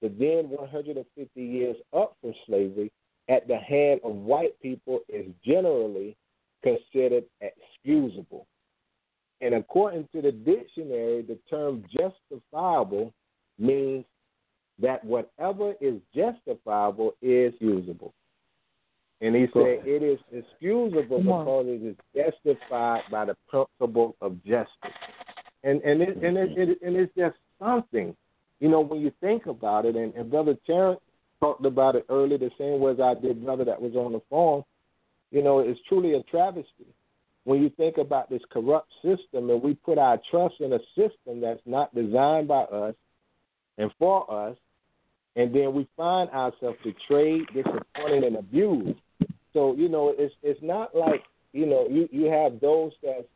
the 0.00 0.08
then 0.08 0.50
150 0.50 1.42
years 1.42 1.76
up 1.96 2.16
from 2.20 2.34
slavery, 2.46 2.90
at 3.28 3.48
the 3.48 3.56
hand 3.56 4.00
of 4.04 4.14
white 4.14 4.58
people 4.60 5.00
is 5.08 5.26
generally 5.44 6.16
considered 6.62 7.24
excusable. 7.40 8.46
And 9.40 9.54
according 9.54 10.08
to 10.14 10.22
the 10.22 10.32
dictionary, 10.32 11.22
the 11.22 11.38
term 11.50 11.84
justifiable 11.90 13.12
means 13.58 14.04
that 14.80 15.04
whatever 15.04 15.74
is 15.80 16.00
justifiable 16.14 17.14
is 17.22 17.52
usable. 17.60 18.14
And 19.20 19.34
he 19.34 19.46
said 19.52 19.80
it 19.86 20.02
is 20.02 20.18
excusable 20.32 21.18
because 21.18 21.66
it 21.68 21.82
is 21.82 21.96
justified 22.14 23.02
by 23.10 23.24
the 23.26 23.36
principle 23.48 24.16
of 24.20 24.42
justice. 24.44 24.68
And 25.62 25.80
and 25.82 26.02
it, 26.02 26.16
and 26.22 26.36
it, 26.36 26.58
it 26.58 26.78
and 26.82 26.96
it's 26.96 27.12
just 27.16 27.36
something, 27.58 28.14
you 28.60 28.68
know, 28.68 28.80
when 28.80 29.00
you 29.00 29.12
think 29.20 29.46
about 29.46 29.86
it. 29.86 29.96
And, 29.96 30.12
and 30.14 30.30
Brother 30.30 30.56
Terrence 30.66 31.00
talked 31.40 31.64
about 31.64 31.96
it 31.96 32.04
earlier, 32.10 32.38
the 32.38 32.50
same 32.58 32.80
way 32.80 32.92
as 32.92 33.00
I 33.00 33.14
did, 33.14 33.44
brother 33.44 33.64
that 33.64 33.80
was 33.80 33.94
on 33.94 34.12
the 34.12 34.20
phone. 34.28 34.62
You 35.30 35.42
know, 35.42 35.60
it's 35.60 35.80
truly 35.88 36.14
a 36.14 36.22
travesty 36.24 36.86
when 37.44 37.62
you 37.62 37.70
think 37.70 37.98
about 37.98 38.28
this 38.30 38.42
corrupt 38.50 38.90
system 39.02 39.50
and 39.50 39.62
we 39.62 39.74
put 39.74 39.98
our 39.98 40.18
trust 40.30 40.56
in 40.60 40.72
a 40.72 40.78
system 40.96 41.40
that's 41.40 41.60
not 41.66 41.94
designed 41.94 42.48
by 42.48 42.62
us 42.62 42.94
and 43.78 43.90
for 43.98 44.30
us, 44.32 44.56
and 45.36 45.54
then 45.54 45.74
we 45.74 45.88
find 45.96 46.30
ourselves 46.30 46.78
betrayed, 46.82 47.46
disappointed, 47.52 48.24
and 48.24 48.36
abused. 48.36 48.98
So 49.52 49.74
you 49.74 49.88
know, 49.88 50.14
it's 50.16 50.34
it's 50.42 50.62
not 50.62 50.94
like 50.94 51.22
you 51.52 51.66
know 51.66 51.86
you 51.88 52.08
you 52.12 52.26
have 52.26 52.60
those 52.60 52.92
that 53.02 53.26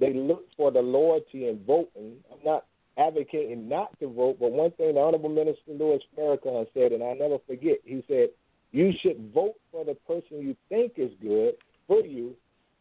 they 0.00 0.12
look 0.12 0.44
for 0.56 0.70
the 0.70 0.80
loyalty 0.80 1.48
in 1.48 1.62
voting. 1.66 2.16
I'm 2.32 2.44
not 2.44 2.66
advocating 2.98 3.68
not 3.68 3.98
to 4.00 4.08
vote, 4.08 4.36
but 4.40 4.52
one 4.52 4.70
thing 4.72 4.94
the 4.94 5.00
Honorable 5.00 5.28
Minister 5.28 5.72
Louis 5.72 6.00
Farrakhan 6.16 6.66
said, 6.74 6.92
and 6.92 7.02
I 7.02 7.14
never 7.14 7.38
forget, 7.46 7.78
he 7.84 8.04
said, 8.08 8.30
"You 8.72 8.92
should 9.00 9.32
vote 9.32 9.54
for 9.70 9.84
the 9.84 9.94
person 10.06 10.40
you 10.40 10.56
think 10.68 10.94
is 10.96 11.12
good 11.20 11.54
for 11.86 12.00
you." 12.00 12.34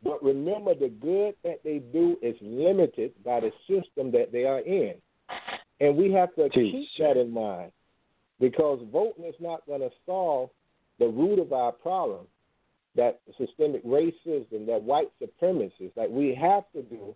But 0.03 0.21
remember, 0.21 0.75
the 0.75 0.89
good 0.89 1.35
that 1.43 1.63
they 1.63 1.79
do 1.79 2.17
is 2.21 2.35
limited 2.41 3.13
by 3.23 3.39
the 3.39 3.51
system 3.67 4.11
that 4.11 4.31
they 4.31 4.43
are 4.43 4.59
in. 4.59 4.95
And 5.79 5.95
we 5.95 6.11
have 6.11 6.35
to 6.35 6.49
Teach. 6.49 6.73
keep 6.73 6.89
that 6.99 7.17
in 7.17 7.31
mind 7.31 7.71
because 8.43 8.77
voting 8.91 9.23
is 9.23 9.35
not 9.39 9.65
going 9.65 9.79
to 9.79 9.89
solve 10.05 10.49
the 10.99 11.07
root 11.07 11.39
of 11.39 11.53
our 11.53 11.71
problem 11.71 12.27
that 12.93 13.21
systemic 13.37 13.81
racism, 13.85 14.65
that 14.67 14.83
white 14.83 15.09
supremacy 15.17 15.93
that 15.95 16.11
we 16.11 16.35
have 16.35 16.63
to 16.73 16.81
do, 16.81 17.15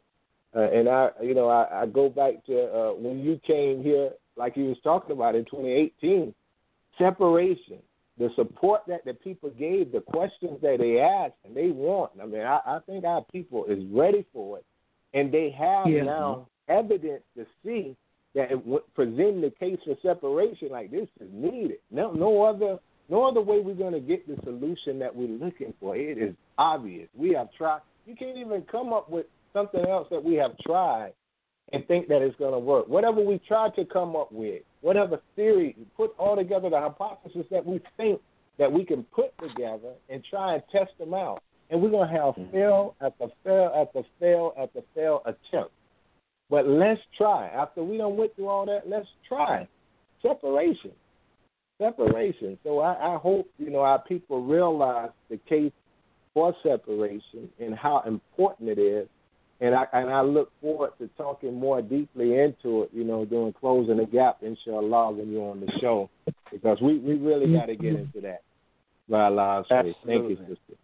uh, 0.55 0.71
and 0.71 0.87
I, 0.87 1.09
you 1.21 1.35
know, 1.35 1.49
I, 1.49 1.81
I 1.81 1.85
go 1.85 2.07
back 2.07 2.45
to 2.45 2.63
uh, 2.63 2.93
when 2.93 3.19
you 3.19 3.41
came 3.45 3.83
here 3.83 4.11
like 4.37 4.55
you 4.55 4.65
was 4.65 4.77
talking 4.85 5.11
about 5.11 5.35
in 5.35 5.43
2018, 5.43 6.33
separation, 6.97 7.79
the 8.17 8.29
support 8.37 8.83
that 8.87 9.03
the 9.03 9.13
people 9.13 9.49
gave, 9.49 9.91
the 9.91 9.99
questions 9.99 10.59
that 10.61 10.77
they 10.79 11.01
asked 11.01 11.37
and 11.43 11.55
they 11.55 11.71
want. 11.71 12.13
I 12.21 12.25
mean, 12.25 12.41
I, 12.41 12.61
I 12.65 12.79
think 12.85 13.03
our 13.03 13.23
people 13.33 13.65
is 13.65 13.83
ready 13.91 14.25
for 14.31 14.59
it, 14.59 14.65
and 15.13 15.29
they 15.29 15.53
have 15.59 15.87
yeah. 15.87 16.03
now 16.03 16.47
evidence 16.69 17.23
to 17.35 17.45
see 17.65 17.97
that 18.37 18.49
presenting 18.93 19.41
the 19.41 19.51
case 19.59 19.79
for 19.83 19.95
separation 20.03 20.69
like 20.69 20.91
this 20.91 21.07
is 21.19 21.27
needed. 21.33 21.77
No, 21.89 22.11
no 22.11 22.43
other, 22.43 22.77
no 23.09 23.27
other 23.27 23.41
way 23.41 23.59
we're 23.59 23.73
going 23.73 23.93
to 23.93 23.99
get 23.99 24.27
the 24.27 24.39
solution 24.43 24.99
that 24.99 25.13
we're 25.13 25.27
looking 25.27 25.73
for. 25.79 25.95
It 25.95 26.19
is 26.19 26.35
obvious. 26.57 27.09
We 27.17 27.33
have 27.33 27.49
tried. 27.57 27.81
You 28.05 28.15
can't 28.15 28.37
even 28.37 28.61
come 28.71 28.93
up 28.93 29.09
with 29.09 29.25
something 29.53 29.83
else 29.83 30.07
that 30.11 30.23
we 30.23 30.35
have 30.35 30.57
tried 30.59 31.13
and 31.73 31.85
think 31.87 32.07
that 32.09 32.21
it's 32.21 32.35
going 32.37 32.53
to 32.53 32.59
work. 32.59 32.87
Whatever 32.87 33.21
we 33.21 33.41
try 33.47 33.69
to 33.71 33.83
come 33.85 34.15
up 34.15 34.31
with, 34.31 34.61
whatever 34.81 35.19
theory, 35.35 35.75
put 35.97 36.11
all 36.19 36.35
together 36.35 36.69
the 36.69 36.79
hypothesis 36.79 37.45
that 37.49 37.65
we 37.65 37.81
think 37.97 38.21
that 38.59 38.71
we 38.71 38.85
can 38.85 39.03
put 39.03 39.37
together 39.39 39.93
and 40.09 40.23
try 40.29 40.53
and 40.53 40.63
test 40.71 40.91
them 40.99 41.13
out. 41.13 41.41
And 41.69 41.81
we're 41.81 41.89
going 41.89 42.07
to 42.07 42.13
have 42.13 42.35
mm-hmm. 42.35 42.51
fail 42.51 42.95
after 43.01 43.27
fail 43.43 43.71
after 43.75 44.07
fail 44.19 44.53
after 44.61 44.81
fail 44.95 45.23
attempt. 45.25 45.71
But 46.49 46.67
let's 46.67 47.01
try. 47.17 47.47
After 47.47 47.83
we 47.83 47.97
don't 47.97 48.15
went 48.15 48.35
through 48.35 48.47
all 48.47 48.65
that, 48.65 48.83
let's 48.87 49.07
try. 49.27 49.67
Separation. 50.21 50.91
Separation. 51.77 52.57
So 52.63 52.79
I, 52.79 53.15
I 53.15 53.17
hope, 53.17 53.49
you 53.57 53.69
know, 53.69 53.81
our 53.81 53.99
people 53.99 54.43
realize 54.43 55.09
the 55.29 55.37
case 55.49 55.73
for 56.33 56.55
separation 56.63 57.49
and 57.59 57.75
how 57.75 58.03
important 58.05 58.69
it 58.69 58.79
is 58.79 59.07
and 59.59 59.73
I 59.73 59.85
and 59.93 60.09
I 60.09 60.21
look 60.21 60.51
forward 60.61 60.91
to 60.99 61.09
talking 61.17 61.55
more 61.55 61.81
deeply 61.81 62.39
into 62.39 62.83
it, 62.83 62.89
you 62.93 63.03
know, 63.03 63.25
doing 63.25 63.53
closing 63.53 63.97
the 63.97 64.05
gap, 64.05 64.37
inshallah, 64.41 65.11
when 65.11 65.31
you're 65.31 65.49
on 65.49 65.59
the 65.59 65.71
show, 65.81 66.09
because 66.51 66.79
we 66.81 66.99
we 66.99 67.15
really 67.15 67.47
mm-hmm. 67.47 67.55
got 67.55 67.65
to 67.65 67.75
get 67.75 67.95
into 67.95 68.21
that. 68.21 68.41
By 69.09 69.23
Allah's 69.25 69.65
Thank 69.69 69.95
you, 70.05 70.37
sister. 70.47 70.77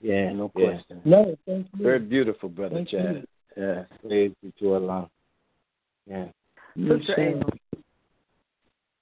Yeah, 0.00 0.32
no 0.32 0.48
question. 0.48 1.00
Yeah. 1.04 1.10
No, 1.10 1.36
thank 1.46 1.68
you. 1.78 1.84
Very 1.84 2.00
beautiful, 2.00 2.48
brother 2.48 2.74
thank 2.74 2.90
Chad. 2.90 3.14
You. 3.14 3.26
Yeah, 3.56 3.84
praise 4.06 4.32
be 4.42 4.52
to 4.60 4.74
Allah. 4.74 5.08
Yeah. 6.06 6.26
Sister 6.76 7.20
Angel. 7.20 7.50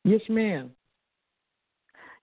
Yes, 0.04 0.20
ma'am. 0.28 0.70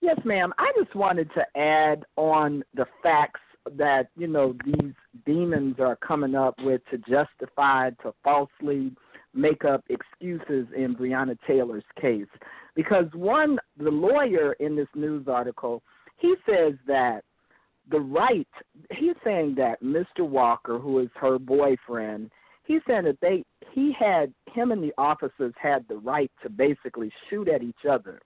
Yes, 0.02 0.18
ma'am. 0.24 0.54
I 0.58 0.72
just 0.82 0.96
wanted 0.96 1.30
to 1.34 1.60
add 1.60 2.06
on 2.16 2.64
the 2.76 2.86
facts 3.04 3.42
that 3.78 4.10
you 4.18 4.28
know 4.28 4.56
these 4.66 4.94
demons 5.26 5.76
are 5.80 5.96
coming 5.98 6.36
up 6.36 6.56
with 6.64 6.82
to 6.92 6.98
justify 7.00 7.90
to 8.02 8.14
falsely 8.24 8.92
make 9.34 9.66
up 9.66 9.84
excuses 9.90 10.68
in 10.76 10.96
Breonna 10.96 11.38
Taylor's 11.46 11.84
case 12.00 12.28
because 12.76 13.06
one 13.14 13.60
the 13.78 13.92
lawyer 13.92 14.54
in 14.54 14.76
this 14.76 14.88
news 14.96 15.28
article 15.28 15.84
he 16.18 16.36
says 16.48 16.74
that 16.88 17.24
the 17.90 18.00
right 18.00 18.48
he's 18.92 19.16
saying 19.24 19.56
that 19.56 19.82
Mr. 19.82 20.22
Walker 20.22 20.78
who 20.80 21.00
is 21.00 21.10
her 21.16 21.40
boyfriend 21.40 22.32
he's 22.64 22.82
saying 22.88 23.06
that 23.06 23.20
they 23.22 23.44
he 23.72 23.94
had 23.98 24.34
him 24.54 24.72
and 24.72 24.84
the 24.84 24.94
officers 24.98 25.54
had 25.62 25.86
the 25.88 25.98
right 25.98 26.32
to 26.44 26.50
basically 26.50 27.12
shoot 27.30 27.48
at 27.48 27.64
each 27.64 27.86
other 27.90 28.20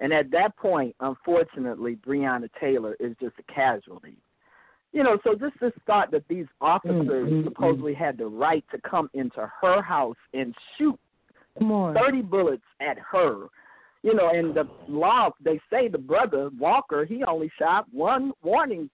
and 0.00 0.12
at 0.12 0.30
that 0.30 0.56
point 0.56 0.94
unfortunately 1.00 1.96
Breonna 2.06 2.48
Taylor 2.60 2.96
is 3.00 3.14
just 3.20 3.34
a 3.38 3.52
casualty 3.52 4.18
you 4.96 5.02
know, 5.02 5.18
so 5.24 5.34
just 5.34 5.60
this 5.60 5.72
thought 5.86 6.10
that 6.12 6.26
these 6.26 6.46
officers 6.62 7.30
mm-hmm. 7.30 7.44
supposedly 7.44 7.92
had 7.92 8.16
the 8.16 8.24
right 8.24 8.64
to 8.70 8.80
come 8.80 9.10
into 9.12 9.46
her 9.60 9.82
house 9.82 10.16
and 10.32 10.54
shoot 10.78 10.98
thirty 11.58 12.22
bullets 12.22 12.64
at 12.80 12.96
her. 13.12 13.48
You 14.02 14.14
know, 14.14 14.30
and 14.30 14.54
the 14.54 14.66
law 14.88 15.30
they 15.44 15.60
say 15.70 15.88
the 15.88 15.98
brother 15.98 16.48
Walker 16.58 17.04
he 17.04 17.22
only 17.24 17.50
shot 17.58 17.84
one 17.92 18.32
warning, 18.42 18.88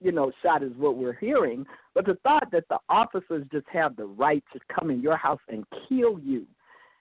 you 0.00 0.12
know, 0.12 0.30
shot 0.42 0.62
is 0.62 0.72
what 0.76 0.96
we're 0.96 1.14
hearing. 1.14 1.66
But 1.94 2.06
the 2.06 2.18
thought 2.22 2.50
that 2.52 2.68
the 2.68 2.78
officers 2.88 3.46
just 3.52 3.66
have 3.72 3.96
the 3.96 4.04
right 4.04 4.44
to 4.52 4.60
come 4.72 4.90
in 4.90 5.00
your 5.00 5.16
house 5.16 5.40
and 5.48 5.64
kill 5.88 6.18
you, 6.18 6.46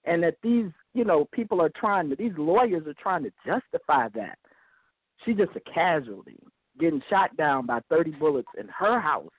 and 0.05 0.23
that 0.23 0.37
these 0.41 0.71
you 0.93 1.03
know 1.03 1.27
people 1.31 1.61
are 1.61 1.71
trying 1.75 2.09
to 2.09 2.15
these 2.15 2.33
lawyers 2.37 2.87
are 2.87 2.95
trying 3.01 3.23
to 3.23 3.31
justify 3.45 4.07
that. 4.15 4.37
She's 5.23 5.37
just 5.37 5.55
a 5.55 5.71
casualty 5.71 6.37
getting 6.79 7.01
shot 7.09 7.35
down 7.37 7.65
by 7.65 7.79
30 7.89 8.11
bullets 8.11 8.49
in 8.59 8.67
her 8.67 8.99
house. 8.99 9.31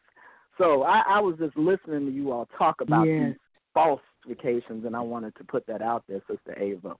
So 0.59 0.83
I, 0.83 1.03
I 1.07 1.21
was 1.21 1.37
just 1.39 1.57
listening 1.57 2.07
to 2.07 2.13
you 2.13 2.33
all 2.33 2.49
talk 2.57 2.81
about 2.81 3.05
yes. 3.05 3.27
these 3.27 3.37
falsifications, 3.75 4.87
and 4.87 4.97
I 4.97 5.01
wanted 5.01 5.37
to 5.37 5.45
put 5.45 5.67
that 5.67 5.83
out 5.83 6.05
there, 6.09 6.23
Sister 6.29 6.59
Ava, 6.59 6.95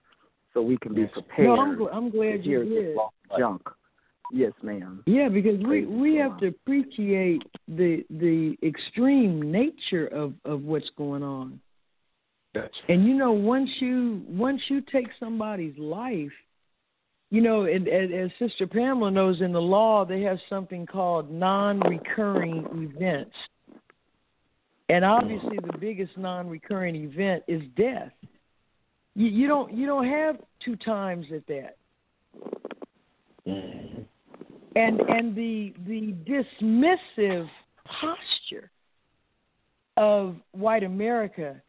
so 0.53 0.61
we 0.61 0.77
can 0.79 0.95
be 0.95 1.07
prepared. 1.07 1.49
No, 1.49 1.61
I'm, 1.61 1.81
I'm 1.87 2.11
glad 2.11 2.45
you 2.45 2.65
did. 2.65 2.97
Junk. 3.39 3.63
Yes, 4.33 4.53
ma'am. 4.63 5.03
Yeah, 5.07 5.29
because 5.29 5.59
we 5.63 5.87
we 5.87 6.17
have 6.17 6.39
to 6.39 6.49
appreciate 6.49 7.43
the 7.69 8.05
the 8.11 8.57
extreme 8.63 9.53
nature 9.53 10.07
of 10.09 10.35
of 10.45 10.63
what's 10.63 10.91
going 10.97 11.23
on. 11.23 11.61
That's 12.55 12.75
and 12.89 13.07
you 13.07 13.15
know, 13.15 13.33
once 13.33 13.71
you 13.81 14.23
once 14.29 14.61
you 14.69 14.81
take 14.81 15.09
somebody's 15.21 15.77
life, 15.79 16.33
you 17.31 17.41
know, 17.41 17.65
and, 17.65 17.87
and, 17.87 18.13
as 18.13 18.31
Sister 18.39 18.67
Pamela 18.67 19.11
knows, 19.11 19.41
in 19.41 19.53
the 19.53 19.61
law 19.61 20.05
they 20.05 20.23
have 20.23 20.39
something 20.49 20.87
called 20.87 21.31
non-recurring 21.31 22.67
events, 22.73 23.35
and 24.89 25.05
obviously 25.05 25.59
the 25.59 25.79
biggest 25.79 26.17
non-recurring 26.17 26.97
event 26.97 27.45
is 27.47 27.63
death. 27.77 28.13
You, 29.15 29.29
you 29.29 29.47
don't 29.47 29.73
you 29.73 29.87
don't 29.87 30.09
have 30.09 30.37
two 30.65 30.77
times 30.77 31.27
at 31.33 31.47
that. 31.47 31.77
Mm-hmm. 33.47 34.03
And 34.77 35.01
and 35.01 35.35
the 35.35 35.75
the 35.87 36.15
dismissive 36.29 37.49
posture 38.01 38.71
of 39.97 40.37
white 40.53 40.85
America 40.85 41.61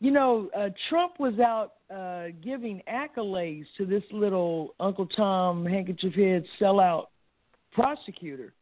you 0.00 0.10
know, 0.10 0.48
uh, 0.56 0.70
Trump 0.88 1.20
was 1.20 1.38
out 1.38 1.74
uh, 1.94 2.28
giving 2.42 2.82
accolades 2.90 3.66
to 3.76 3.84
this 3.84 4.02
little 4.10 4.74
Uncle 4.80 5.06
Tom 5.06 5.64
handkerchief 5.66 6.14
head 6.14 6.44
sellout 6.58 7.06
prosecutor. 7.72 8.54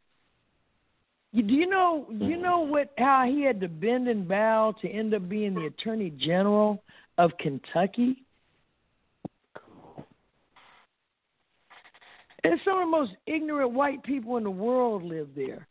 You, 1.32 1.44
do 1.44 1.54
you 1.54 1.68
know? 1.68 2.06
Do 2.18 2.24
you 2.26 2.38
know 2.38 2.60
what? 2.60 2.92
How 2.98 3.24
he 3.26 3.42
had 3.42 3.60
to 3.60 3.68
bend 3.68 4.08
and 4.08 4.26
bow 4.26 4.74
to 4.82 4.88
end 4.88 5.14
up 5.14 5.28
being 5.28 5.54
the 5.54 5.66
Attorney 5.66 6.10
General 6.10 6.82
of 7.18 7.30
Kentucky. 7.38 8.24
And 12.44 12.60
some 12.64 12.78
of 12.78 12.80
the 12.80 12.90
most 12.90 13.12
ignorant 13.26 13.72
white 13.72 14.02
people 14.02 14.36
in 14.36 14.44
the 14.44 14.50
world 14.50 15.02
live 15.02 15.28
there. 15.34 15.66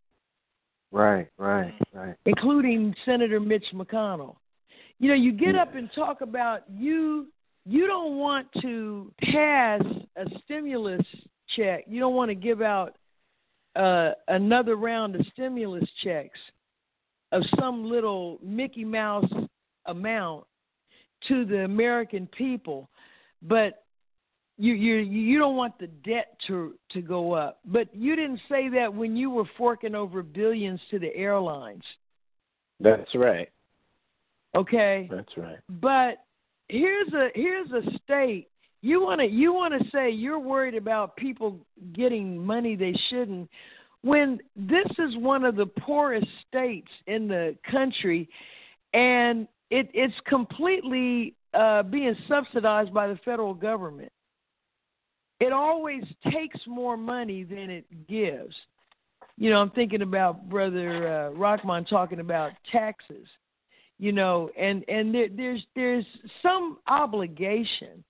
Right, 0.92 1.28
right, 1.38 1.74
right. 1.94 2.16
Including 2.26 2.94
Senator 3.06 3.40
Mitch 3.40 3.66
McConnell. 3.74 4.36
You 5.00 5.10
know, 5.10 5.16
you 5.16 5.32
get 5.32 5.56
up 5.56 5.76
and 5.76 5.90
talk 5.94 6.22
about 6.22 6.64
you 6.70 7.28
you 7.66 7.86
don't 7.86 8.16
want 8.16 8.48
to 8.62 9.12
pass 9.22 9.82
a 10.16 10.26
stimulus 10.46 11.06
check. 11.56 11.84
You 11.86 12.00
don't 12.00 12.16
want 12.16 12.30
to 12.30 12.36
give 12.36 12.62
out 12.62 12.96
uh, 13.76 14.12
another 14.30 14.78
round 14.78 15.16
of 15.16 15.26
stimulus 15.34 15.88
checks 16.02 16.40
of 17.34 17.44
some 17.60 17.90
little 17.90 18.40
Mickey 18.42 18.86
Mouse 18.86 19.30
amount 19.86 20.46
to 21.28 21.44
the 21.44 21.66
American 21.66 22.28
people, 22.28 22.90
but 23.42 23.84
you 24.58 24.74
you 24.74 24.96
you 24.96 25.40
don't 25.40 25.56
want 25.56 25.78
the 25.80 25.88
debt 25.88 26.38
to 26.48 26.74
to 26.92 27.02
go 27.02 27.34
up. 27.34 27.60
But 27.66 27.94
you 27.94 28.16
didn't 28.16 28.42
say 28.50 28.70
that 28.70 28.94
when 28.94 29.16
you 29.16 29.30
were 29.30 29.50
forking 29.58 29.96
over 29.96 30.24
billions 30.24 30.80
to 30.92 31.00
the 31.00 31.16
airlines. 31.16 31.84
That's 32.80 33.14
right. 33.16 33.50
Okay. 34.56 35.08
That's 35.12 35.36
right. 35.38 35.60
But 35.82 36.18
here's 36.70 37.14
a 37.14 37.30
here's 37.36 37.72
a 37.72 37.82
state 38.04 38.48
you 38.82 39.02
want 39.02 39.22
to 39.22 39.28
you 39.28 39.54
want 39.54 39.74
to 39.80 39.90
say 39.90 40.10
you're 40.10 40.40
worried 40.40 40.76
about 40.76 41.16
people 41.16 41.60
getting 41.94 42.38
money 42.44 42.76
they 42.76 42.96
shouldn't 43.10 43.50
when 44.02 44.40
this 44.56 44.88
is 45.00 45.16
one 45.18 45.44
of 45.44 45.56
the 45.56 45.66
poorest 45.66 46.28
states 46.48 46.90
in 47.08 47.28
the 47.28 47.56
country 47.70 48.30
and 48.94 49.48
it 49.70 49.90
it's 49.94 50.14
completely 50.28 51.34
uh 51.54 51.84
being 51.84 52.16
subsidized 52.28 52.94
by 52.94 53.08
the 53.08 53.18
federal 53.24 53.54
government 53.54 54.12
it 55.40 55.54
always 55.54 56.04
takes 56.32 56.60
more 56.66 56.98
money 56.98 57.44
than 57.44 57.70
it 57.70 57.86
gives. 58.08 58.56
You 59.40 59.52
know 59.52 59.58
i'm 59.58 59.70
thinking 59.72 60.02
about 60.02 60.50
brother 60.50 61.08
uh, 61.08 61.38
rockman 61.38 61.88
talking 61.88 62.20
about 62.20 62.54
taxes 62.72 63.28
you 64.00 64.12
know 64.12 64.50
and 64.60 64.84
and 64.88 65.14
there, 65.14 65.28
there's 65.30 65.64
there's 65.76 66.06
some 66.42 66.80
obligation 66.88 68.04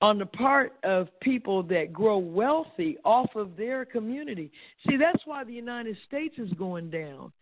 on 0.00 0.18
the 0.18 0.26
part 0.26 0.74
of 0.84 1.08
people 1.20 1.62
that 1.64 1.92
grow 1.92 2.18
wealthy 2.18 2.96
off 3.04 3.34
of 3.34 3.56
their 3.56 3.84
community. 3.84 4.50
See 4.88 4.96
that's 4.96 5.22
why 5.24 5.44
the 5.44 5.52
united 5.52 5.96
states 6.06 6.34
is 6.38 6.52
going 6.52 6.90
down 6.90 7.32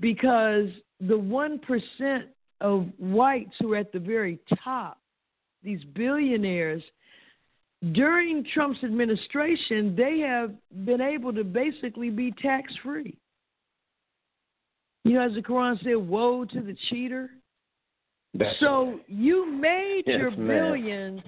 because 0.00 0.68
the 1.00 1.18
one 1.18 1.58
percent 1.58 2.28
of 2.60 2.88
whites 2.98 3.54
who 3.60 3.74
are 3.74 3.78
at 3.78 3.92
the 3.92 3.98
very 3.98 4.38
top 4.64 4.98
these 5.62 5.82
billionaires, 5.94 6.82
during 7.90 8.44
Trump's 8.54 8.82
administration, 8.84 9.96
they 9.96 10.20
have 10.20 10.52
been 10.84 11.00
able 11.00 11.32
to 11.32 11.42
basically 11.42 12.10
be 12.10 12.32
tax 12.40 12.72
free. 12.82 13.16
You 15.04 15.14
know, 15.14 15.22
as 15.22 15.34
the 15.34 15.42
Quran 15.42 15.82
said, 15.82 15.96
woe 15.96 16.44
to 16.44 16.60
the 16.60 16.76
cheater. 16.88 17.30
That's 18.34 18.58
so 18.60 18.92
right. 18.92 19.04
you 19.08 19.50
made 19.50 20.04
Yes, 20.06 20.20
your 20.20 20.30
ma'am. 20.30 20.46
billions 20.46 21.20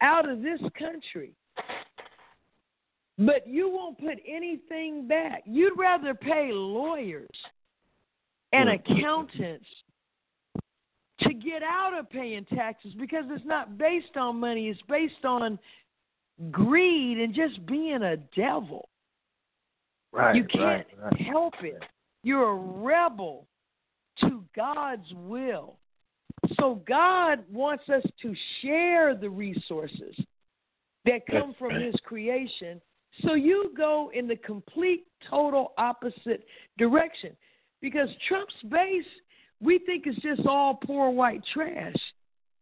out 0.00 0.26
of 0.28 0.40
this 0.40 0.58
country. 0.78 1.32
But 3.18 3.46
you 3.46 3.68
won't 3.68 3.98
put 3.98 4.18
anything 4.26 5.06
back. 5.06 5.42
You'd 5.44 5.78
rather 5.78 6.14
pay 6.14 6.50
lawyers 6.52 7.28
and 8.54 8.70
Mm. 8.70 8.80
accountants 8.80 9.68
to 11.20 11.34
get 11.34 11.62
out 11.62 11.92
of 11.92 12.08
paying 12.08 12.46
taxes 12.46 12.94
because 12.94 13.26
it's 13.30 13.44
not 13.44 13.76
based 13.76 14.16
on 14.16 14.40
money, 14.40 14.70
it's 14.70 14.80
based 14.88 15.26
on 15.26 15.58
greed 16.50 17.18
and 17.18 17.34
just 17.34 17.64
being 17.66 18.02
a 18.02 18.16
devil. 18.36 18.88
right, 20.12 20.34
you 20.34 20.44
can't 20.44 20.62
right, 20.62 20.86
right. 21.02 21.20
help 21.22 21.54
it. 21.62 21.82
You're 22.22 22.50
a 22.50 22.54
rebel 22.54 23.46
to 24.20 24.44
God's 24.54 25.06
will. 25.14 25.76
So 26.58 26.82
God 26.86 27.44
wants 27.50 27.84
us 27.88 28.02
to 28.22 28.34
share 28.60 29.14
the 29.14 29.28
resources 29.28 30.14
that 31.04 31.26
come 31.26 31.54
from 31.58 31.74
his 31.80 31.94
creation. 32.04 32.80
So 33.22 33.34
you 33.34 33.72
go 33.76 34.10
in 34.14 34.26
the 34.26 34.36
complete 34.36 35.06
total 35.28 35.72
opposite 35.78 36.46
direction. 36.78 37.36
Because 37.80 38.08
Trump's 38.28 38.54
base 38.68 39.04
we 39.60 39.78
think 39.78 40.06
is 40.06 40.16
just 40.16 40.46
all 40.46 40.74
poor 40.74 41.10
white 41.10 41.42
trash. 41.52 41.94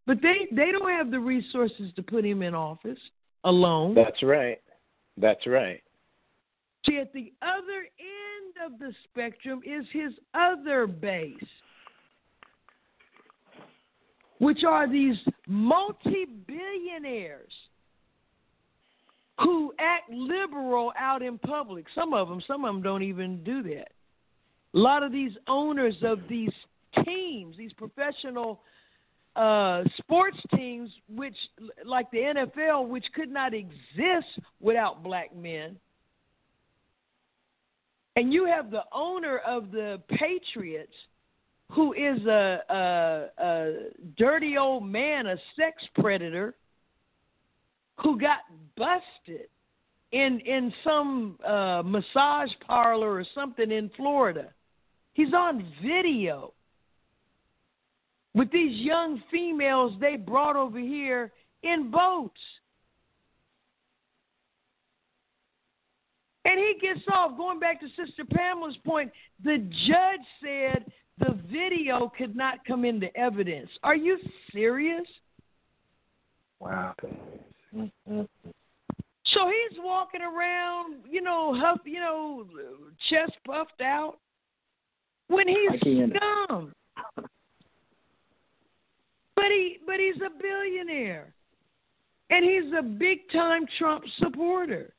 But 0.06 0.22
they 0.22 0.46
they 0.50 0.72
don't 0.72 0.90
have 0.90 1.10
the 1.10 1.20
resources 1.20 1.92
to 1.96 2.02
put 2.02 2.24
him 2.24 2.42
in 2.42 2.55
office 2.55 2.98
alone. 3.44 3.94
That's 3.94 4.23
right. 4.23 4.60
That's 5.16 5.47
right. 5.47 5.82
See, 6.86 6.98
at 6.98 7.12
the 7.12 7.32
other 7.43 7.86
end 7.98 8.73
of 8.73 8.78
the 8.78 8.93
spectrum 9.05 9.60
is 9.65 9.85
his 9.93 10.12
other 10.35 10.86
base, 10.86 11.35
which 14.39 14.65
are 14.66 14.90
these 14.90 15.16
multi 15.47 16.27
billionaires 16.47 17.52
who 19.40 19.73
act 19.78 20.10
liberal 20.10 20.93
out 20.98 21.23
in 21.23 21.39
public. 21.39 21.86
Some 21.94 22.12
of 22.12 22.28
them, 22.28 22.40
some 22.47 22.65
of 22.65 22.74
them 22.74 22.82
don't 22.82 23.02
even 23.02 23.43
do 23.44 23.62
that. 23.65 23.93
A 24.74 24.78
lot 24.78 25.02
of 25.02 25.12
these 25.12 25.32
owners 25.47 25.94
of 26.02 26.20
these 26.28 26.52
teams, 27.05 27.56
these 27.56 27.73
professional 27.73 28.60
uh, 29.39 29.85
sports 29.98 30.39
teams, 30.56 30.90
which 31.09 31.36
like 31.85 32.10
the 32.10 32.19
NFL, 32.19 32.89
which 32.89 33.05
could 33.15 33.31
not 33.31 33.55
exist 33.55 34.40
without 34.60 35.05
black 35.05 35.35
men. 35.35 35.77
And 38.16 38.32
you 38.32 38.47
have 38.47 38.73
the 38.73 38.82
owner 38.93 39.39
of 39.39 39.70
the 39.70 40.02
Patriots, 40.09 40.93
who 41.70 41.93
is 41.93 42.19
a, 42.27 42.59
a, 42.69 43.44
a 43.44 43.74
dirty 44.16 44.56
old 44.59 44.85
man, 44.85 45.28
a 45.28 45.36
sex 45.56 45.85
predator, 45.94 46.56
who 48.02 48.19
got 48.19 48.40
busted 48.77 49.47
in 50.10 50.40
in 50.40 50.73
some 50.82 51.39
uh, 51.47 51.82
massage 51.85 52.51
parlor 52.66 53.12
or 53.12 53.24
something 53.36 53.70
in 53.70 53.89
Florida. 53.97 54.48
He's 55.12 55.32
on 55.32 55.65
video 55.81 56.55
with 58.39 58.51
these 58.52 58.81
young 58.81 59.20
females 59.31 59.93
they 60.01 60.16
brought 60.16 60.56
over 60.56 60.78
here 60.78 61.32
in 61.65 61.90
boats. 61.90 62.40
And 66.44 66.59
he 66.59 66.78
gets 66.81 67.01
off. 67.12 67.36
Going 67.36 67.59
back 67.59 67.81
to 67.81 67.89
Sister 67.89 68.24
Pamela's 68.24 68.77
point, 68.86 69.10
the 69.44 69.59
judge 69.86 70.24
said 70.43 70.90
the 71.19 71.39
video 71.52 72.10
could 72.16 72.35
not 72.35 72.65
come 72.65 72.85
into 72.85 73.15
evidence. 73.16 73.69
Are 73.82 73.97
you 73.97 74.19
serious? 74.52 75.06
Wow. 76.60 76.94
Mm-hmm. 77.74 78.23
So 79.27 79.51
he's 79.51 79.78
walking 79.81 80.23
around, 80.23 81.05
you 81.10 81.20
know, 81.20 81.55
huff, 81.55 81.81
you 81.85 82.01
know, 82.01 82.47
chest 83.10 83.32
puffed 83.47 83.82
out, 83.82 84.19
when 85.27 85.47
he's 85.48 85.70
Like 85.70 85.81
he 85.82 86.01
in 86.01 86.12
it. 86.12 86.23
scum. 86.47 86.73
But 89.39 89.52
he, 89.52 89.78
but 89.86 90.01
he's 90.01 90.20
a 90.20 90.31
billionaire, 90.43 91.32
and 92.31 92.44
he's 92.44 92.73
a 92.77 92.82
big 92.82 93.19
time 93.31 93.66
Trump 93.78 94.02
supporter. 94.19 94.93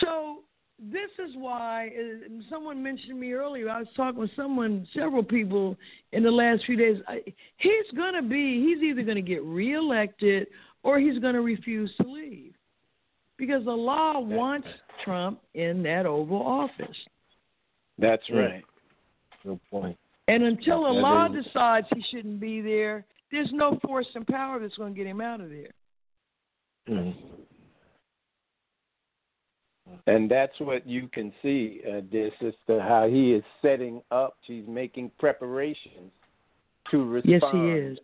So 0.00 0.40
this 0.80 1.10
is 1.24 1.36
why 1.36 1.92
uh, 1.96 2.28
someone 2.50 2.82
mentioned 2.82 3.20
me 3.20 3.34
earlier. 3.34 3.70
I 3.70 3.78
was 3.78 3.88
talking 3.96 4.18
with 4.18 4.30
someone, 4.34 4.88
several 4.92 5.22
people 5.22 5.76
in 6.10 6.24
the 6.24 6.30
last 6.30 6.64
few 6.66 6.74
days. 6.74 7.00
I, 7.06 7.22
he's 7.58 7.96
going 7.96 8.14
to 8.14 8.22
be, 8.22 8.66
he's 8.66 8.82
either 8.82 9.02
going 9.02 9.14
to 9.14 9.22
get 9.22 9.44
reelected 9.44 10.48
or 10.82 10.98
he's 10.98 11.20
going 11.20 11.34
to 11.34 11.40
refuse 11.40 11.92
to 12.02 12.10
leave 12.10 12.52
because 13.36 13.64
the 13.64 13.70
law 13.70 14.18
wants 14.18 14.66
Trump 15.04 15.40
in 15.54 15.84
that 15.84 16.04
Oval 16.04 16.42
Office. 16.42 16.96
That's 17.96 18.24
Yeah. 18.28 18.40
right. 18.40 18.64
Good 19.44 19.60
point. 19.70 19.96
And 20.28 20.42
until 20.42 20.82
Yeah, 20.82 21.00
law 21.00 21.28
they- 21.28 21.42
decides 21.42 21.86
he 21.94 22.02
shouldn't 22.02 22.40
be 22.40 22.60
there, 22.60 23.04
there's 23.30 23.52
no 23.52 23.78
force 23.80 24.08
and 24.14 24.26
power 24.26 24.58
that's 24.58 24.76
going 24.76 24.94
to 24.94 24.96
get 24.96 25.06
him 25.06 25.20
out 25.20 25.40
of 25.40 25.50
there. 25.50 25.72
Mm. 26.88 27.14
And 30.08 30.28
that's 30.30 30.58
what 30.60 30.86
you 30.86 31.08
can 31.08 31.32
see, 31.42 31.80
uh, 31.88 32.00
dear 32.00 32.30
sister, 32.40 32.80
how 32.80 33.08
he 33.08 33.32
is 33.34 33.44
setting 33.62 34.02
up. 34.10 34.36
He's 34.42 34.66
making 34.66 35.10
preparations 35.18 36.12
to 36.90 37.04
respond 37.04 37.42
Yes, 37.42 37.52
he 37.52 37.70
is. 37.70 37.98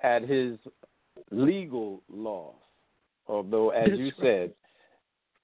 at 0.00 0.22
his 0.22 0.58
legal 1.30 2.02
laws. 2.08 2.54
Although, 3.26 3.70
as 3.70 3.88
That's 3.88 3.98
you 3.98 4.06
right. 4.06 4.20
said, 4.22 4.54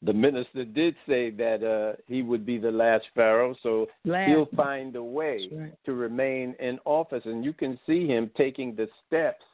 the 0.04 0.12
minister 0.12 0.64
did 0.64 0.94
say 1.08 1.30
that 1.30 1.62
uh, 1.62 1.96
he 2.06 2.22
would 2.22 2.44
be 2.44 2.58
the 2.58 2.70
last 2.70 3.04
pharaoh, 3.14 3.54
so 3.62 3.86
Last. 4.04 4.28
he'll 4.28 4.48
find 4.56 4.96
a 4.96 5.02
way 5.02 5.48
right. 5.52 5.72
to 5.86 5.94
remain 5.94 6.54
in 6.60 6.78
office. 6.84 7.22
And 7.24 7.44
you 7.44 7.52
can 7.52 7.78
see 7.86 8.06
him 8.06 8.30
taking 8.36 8.74
the 8.74 8.88
steps 9.06 9.44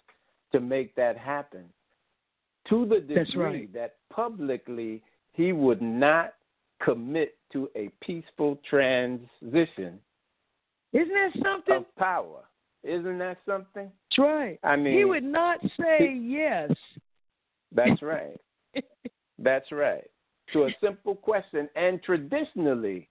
to 0.52 0.60
make 0.60 0.94
that 0.97 1.16
happen. 1.16 1.64
To 2.68 2.85
the 2.85 3.01
degree 3.01 3.43
right. 3.43 3.72
that 3.74 3.97
publicly 4.12 5.02
he 5.32 5.52
would 5.52 5.81
not 5.81 6.35
commit 6.82 7.36
to 7.52 7.68
a 7.77 7.90
peaceful 8.01 8.59
transition 8.68 9.98
Isn't 10.93 11.09
that 11.09 11.31
something? 11.43 11.77
of 11.77 11.97
power. 11.97 12.43
Isn't 12.82 13.18
that 13.18 13.39
something? 13.47 13.90
That's 14.10 14.18
right. 14.18 14.59
I 14.64 14.77
mean, 14.77 14.97
he 14.97 15.05
would 15.05 15.24
not 15.24 15.60
say 15.78 16.18
yes. 16.20 16.70
That's 17.72 18.02
right. 18.02 18.40
That's 19.39 19.70
right. 19.70 20.09
To 20.52 20.64
a 20.64 20.70
simple 20.82 21.14
question. 21.14 21.68
And 21.77 22.02
traditionally 22.02 23.09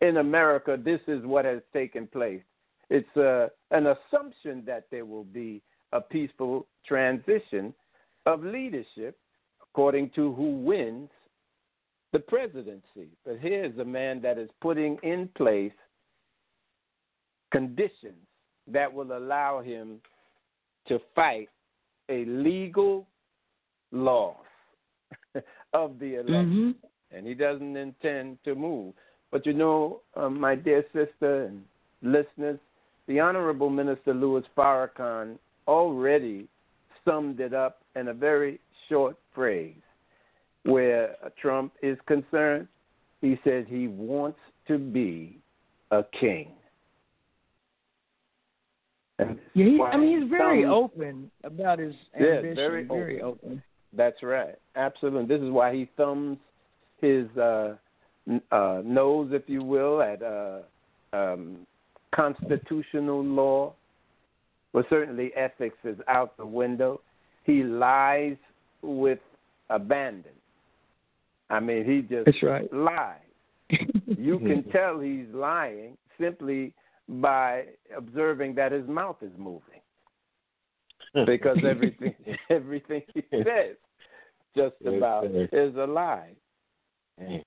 in 0.00 0.16
America, 0.18 0.78
this 0.82 1.00
is 1.06 1.24
what 1.24 1.44
has 1.44 1.60
taken 1.72 2.06
place. 2.06 2.42
It's 2.88 3.16
uh, 3.16 3.48
an 3.70 3.86
assumption 3.86 4.64
that 4.66 4.86
there 4.90 5.04
will 5.04 5.24
be 5.24 5.62
a 5.92 6.00
peaceful 6.00 6.66
transition 6.86 7.72
of 8.26 8.42
leadership 8.42 9.16
according 9.62 10.10
to 10.16 10.32
who 10.34 10.56
wins 10.56 11.10
the 12.12 12.18
presidency. 12.18 13.08
But 13.24 13.38
here's 13.40 13.78
a 13.78 13.84
man 13.84 14.20
that 14.22 14.38
is 14.38 14.50
putting 14.60 14.98
in 15.02 15.28
place 15.36 15.72
conditions 17.52 18.26
that 18.66 18.92
will 18.92 19.16
allow 19.16 19.60
him 19.60 20.00
to 20.88 21.00
fight 21.14 21.48
a 22.08 22.24
legal 22.24 23.06
loss 23.92 24.36
of 25.72 25.98
the 25.98 26.16
election, 26.20 26.74
hmm 26.80 27.16
and 27.16 27.26
he 27.26 27.34
doesn't 27.34 27.76
intend 27.76 28.38
to 28.44 28.54
move. 28.54 28.94
But 29.32 29.44
you 29.44 29.52
know, 29.52 30.00
um, 30.14 30.38
my 30.40 30.54
dear 30.54 30.84
sister 30.92 31.46
and 31.46 31.64
listeners, 32.02 32.58
the 33.08 33.18
Honorable 33.18 33.68
Minister 33.68 34.14
Louis 34.14 34.44
Farrakhan 34.56 35.36
already 35.66 36.46
summed 37.04 37.40
it 37.40 37.52
up 37.52 37.80
in 37.96 38.08
a 38.08 38.14
very 38.14 38.60
short 38.88 39.16
phrase. 39.34 39.74
Where 40.64 41.16
Trump 41.40 41.72
is 41.82 41.98
concerned, 42.06 42.68
he 43.20 43.38
said 43.42 43.66
he 43.68 43.88
wants 43.88 44.38
to 44.68 44.78
be 44.78 45.38
a 45.90 46.04
king. 46.20 46.52
And 49.18 49.38
Yeah, 49.54 49.64
he, 49.66 49.80
I 49.82 49.96
mean, 49.96 50.20
he's 50.22 50.30
very 50.30 50.62
some- 50.62 50.72
open 50.72 51.30
about 51.44 51.78
his 51.78 51.94
Yeah, 52.18 52.36
ambition. 52.36 52.54
very 52.54 52.84
very 52.84 53.20
open. 53.20 53.62
That's 53.96 54.22
right. 54.22 54.56
Absolutely. 54.76 55.26
This 55.26 55.44
is 55.44 55.50
why 55.50 55.74
he 55.74 55.88
thumbs 55.96 56.38
his 57.00 57.26
uh, 57.36 57.74
uh, 58.52 58.82
nose, 58.84 59.30
if 59.32 59.42
you 59.46 59.62
will, 59.62 60.02
at 60.02 60.22
uh, 60.22 60.60
um, 61.12 61.66
constitutional 62.14 63.24
law 63.24 63.74
Well, 64.72 64.84
certainly 64.88 65.32
ethics 65.34 65.78
is 65.84 65.96
out 66.08 66.36
the 66.36 66.46
window. 66.46 67.00
He 67.44 67.62
lies 67.64 68.36
with 68.82 69.18
abandon. 69.68 70.32
I 71.48 71.58
mean, 71.58 71.84
he 71.84 72.02
just 72.02 72.26
That's 72.26 72.42
right. 72.42 72.72
lies. 72.72 73.16
you 74.06 74.38
can 74.38 74.62
tell 74.70 75.00
he's 75.00 75.26
lying 75.32 75.96
simply 76.20 76.72
by 77.08 77.64
observing 77.96 78.54
that 78.54 78.70
his 78.70 78.86
mouth 78.86 79.16
is 79.22 79.32
moving, 79.36 79.79
because 81.26 81.58
everything 81.66 82.14
everything 82.50 83.02
he 83.14 83.22
says 83.32 83.76
just 84.56 84.74
about 84.84 85.26
is 85.26 85.74
a 85.76 85.86
lie, 85.86 86.32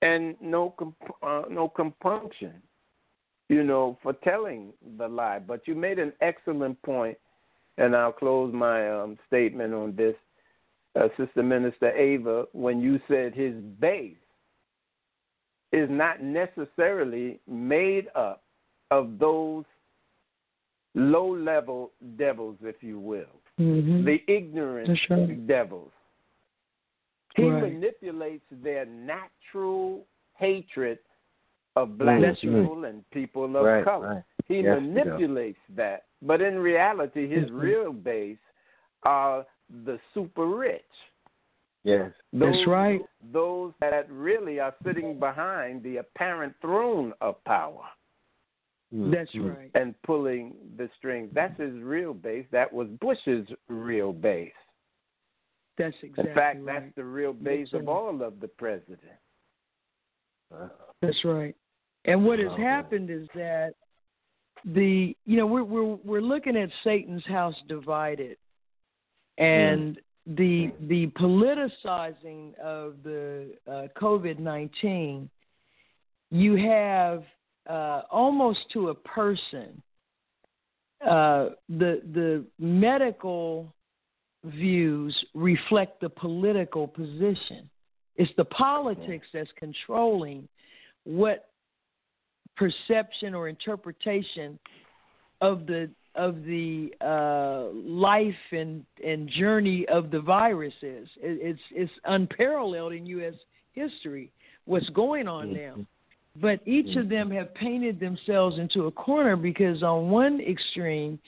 and 0.02 0.36
no 0.42 0.74
comp- 0.78 0.96
uh, 1.22 1.44
no 1.50 1.68
compunction, 1.68 2.62
you 3.50 3.64
know, 3.64 3.98
for 4.02 4.14
telling 4.24 4.74
the 4.98 5.08
lie. 5.08 5.40
But 5.40 5.68
you 5.68 5.76
made 5.76 6.00
an 6.00 6.14
excellent 6.22 6.82
point, 6.84 7.18
and 7.78 7.96
I'll 7.96 8.14
close 8.14 8.54
my 8.54 8.90
um, 8.90 9.18
statement 9.28 9.74
on 9.74 9.96
this, 9.96 10.16
uh, 10.96 11.10
Sister 11.18 11.44
Minister 11.44 11.92
Ava, 11.92 12.46
when 12.54 12.80
you 12.80 13.00
said 13.08 13.34
his 13.34 13.56
base 13.80 14.16
is 15.74 15.90
not 15.90 16.22
necessarily 16.22 17.40
made 17.48 18.08
up 18.16 18.44
of 18.92 19.18
those 19.18 19.66
low 20.96 21.36
level 21.36 21.92
devils, 22.16 22.58
if 22.62 22.82
you 22.82 23.00
will, 23.00 23.42
Mhm. 23.60 24.06
the 24.06 24.24
ignorant 24.28 24.88
That's 24.88 25.10
right. 25.10 25.48
devils. 25.48 25.92
He 27.36 27.50
Right. 27.50 27.64
manipulates 27.64 28.46
their 28.52 28.86
natural 28.86 30.06
hatred 30.36 31.00
of 31.76 31.98
black 31.98 32.22
That's 32.22 32.40
people 32.42 32.86
and 32.86 33.08
people 33.12 33.56
of 33.56 33.66
Right, 33.66 33.84
color. 33.84 34.08
right. 34.08 34.24
He 34.48 34.56
Yes, 34.62 34.64
he 34.64 34.64
does. 34.64 34.82
manipulates 34.82 35.60
that. 35.70 36.06
But 36.22 36.42
in 36.42 36.60
reality, 36.60 37.28
his 37.28 37.50
Mhm. 37.50 37.62
real 37.62 37.94
base 37.94 38.38
are 39.04 39.46
the 39.70 40.00
super 40.14 40.46
rich. 40.46 40.84
Yes. 41.84 42.14
Those, 42.32 42.56
That's 42.56 42.68
right. 42.68 43.06
Those 43.32 43.74
that 43.80 44.10
really 44.10 44.60
are 44.60 44.74
sitting 44.84 45.20
behind 45.20 45.84
the 45.84 45.98
apparent 45.98 46.56
throne 46.62 47.14
of 47.22 47.44
power 47.44 47.86
That's 48.96 49.32
Mhm. 49.32 49.56
right. 49.58 49.72
and 49.74 50.00
pulling 50.04 50.56
the 50.78 50.88
strings. 50.98 51.34
That's 51.34 51.58
his 51.60 51.74
real 51.82 52.14
base. 52.14 52.46
That 52.52 52.72
was 52.72 52.88
Bush's 53.02 53.48
real 53.68 54.14
base. 54.14 54.54
That's 55.78 55.96
exactly 56.04 56.30
In 56.30 56.36
fact, 56.36 56.60
right. 56.62 56.82
that's 56.82 56.96
the 56.96 57.04
real 57.04 57.34
base 57.34 57.70
Yes, 57.74 57.82
of 57.82 57.86
sir. 57.88 57.92
all 57.92 58.22
of 58.22 58.40
the 58.40 58.48
presidents. 58.48 59.02
That's 61.02 61.26
right. 61.26 61.56
And 62.06 62.24
what 62.26 62.38
has 62.40 62.52
Okay. 62.52 62.62
happened 62.62 63.10
is 63.10 63.28
that 63.34 63.74
the 64.66 65.16
you 65.26 65.38
know 65.38 65.48
we're 65.48 65.64
we're 65.64 65.96
we're 65.96 66.22
looking 66.22 66.56
at 66.56 66.70
Satan's 66.84 67.26
house 67.26 67.60
divided, 67.68 68.38
and 69.40 70.00
the 70.28 70.72
the 70.82 71.08
politicizing 71.08 72.54
of 72.60 73.02
the 73.04 73.58
uh, 73.68 73.88
COVID 73.96 74.38
nineteen. 74.38 75.30
You 76.30 76.56
have 76.56 77.26
uh, 77.70 78.02
almost 78.12 78.60
to 78.74 78.90
a 78.90 78.96
person 78.96 79.82
uh, 81.06 81.50
the 81.68 82.02
the 82.14 82.46
medical 82.60 83.74
views 84.46 85.16
reflect 85.34 86.00
the 86.00 86.10
political 86.10 86.88
position. 86.88 87.70
It's 88.16 88.32
the 88.38 88.46
politics 88.46 89.28
that's 89.34 89.50
controlling 89.58 90.48
what 91.04 91.50
perception 92.56 93.34
or 93.34 93.50
interpretation 93.50 94.60
of 95.42 95.66
the 95.66 95.90
of 96.16 96.44
the 96.44 96.94
uh, 97.02 97.74
life 97.74 98.34
and 98.52 98.86
and 99.06 99.28
journey 99.28 99.86
of 99.90 100.12
the 100.12 100.22
virus 100.22 100.74
is. 100.82 101.08
It, 101.22 101.40
it's 101.42 101.62
it's 101.72 101.92
unparalleled 102.06 102.94
in 102.94 103.06
U.S. 103.08 103.34
history. 103.74 104.32
What's 104.66 104.90
going 104.90 105.28
on 105.28 105.52
now? 105.54 105.76
But 106.42 106.60
each 106.66 106.96
of 106.96 107.10
them 107.10 107.30
mm-hmm. 107.30 107.38
have 107.38 107.54
painted 107.54 108.00
themselves 108.00 108.58
into 108.58 108.88
a 108.88 108.92
corner 108.92 109.36
because 109.36 109.84
on 109.84 110.10
one 110.10 110.40
extreme, 110.42 111.20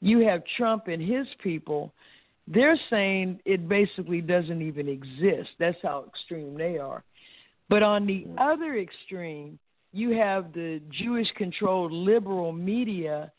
you 0.00 0.18
have 0.26 0.42
Trump 0.56 0.88
and 0.88 1.00
his 1.00 1.26
people. 1.42 1.92
They're 2.46 2.78
saying 2.90 3.40
it 3.44 3.68
basically 3.68 4.20
doesn't 4.20 4.60
even 4.60 4.88
exist. 4.88 5.50
That's 5.58 5.78
how 5.82 6.04
extreme 6.08 6.56
they 6.56 6.76
are. 6.76 7.02
But 7.68 7.82
on 7.82 8.06
the 8.06 8.24
mm-hmm. 8.26 8.38
other 8.38 8.78
extreme, 8.78 9.58
you 9.92 10.10
have 10.16 10.52
the 10.52 10.80
Jewish 10.90 11.28
controlled 11.36 11.92
liberal 11.92 12.52
media 12.52 13.32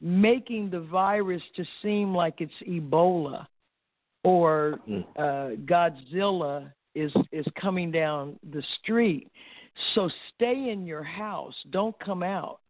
making 0.00 0.70
the 0.70 0.80
virus 0.80 1.42
to 1.56 1.64
seem 1.82 2.14
like 2.14 2.40
it's 2.40 2.52
Ebola 2.66 3.46
or 4.24 4.80
mm-hmm. 4.88 5.20
uh, 5.20 5.56
Godzilla 5.66 6.72
is 6.94 7.12
is 7.32 7.46
coming 7.60 7.90
down 7.90 8.38
the 8.52 8.62
street. 8.80 9.30
So 9.94 10.10
stay 10.34 10.70
in 10.70 10.86
your 10.86 11.02
house. 11.02 11.54
Don't 11.70 11.98
come 12.00 12.22
out. 12.22 12.60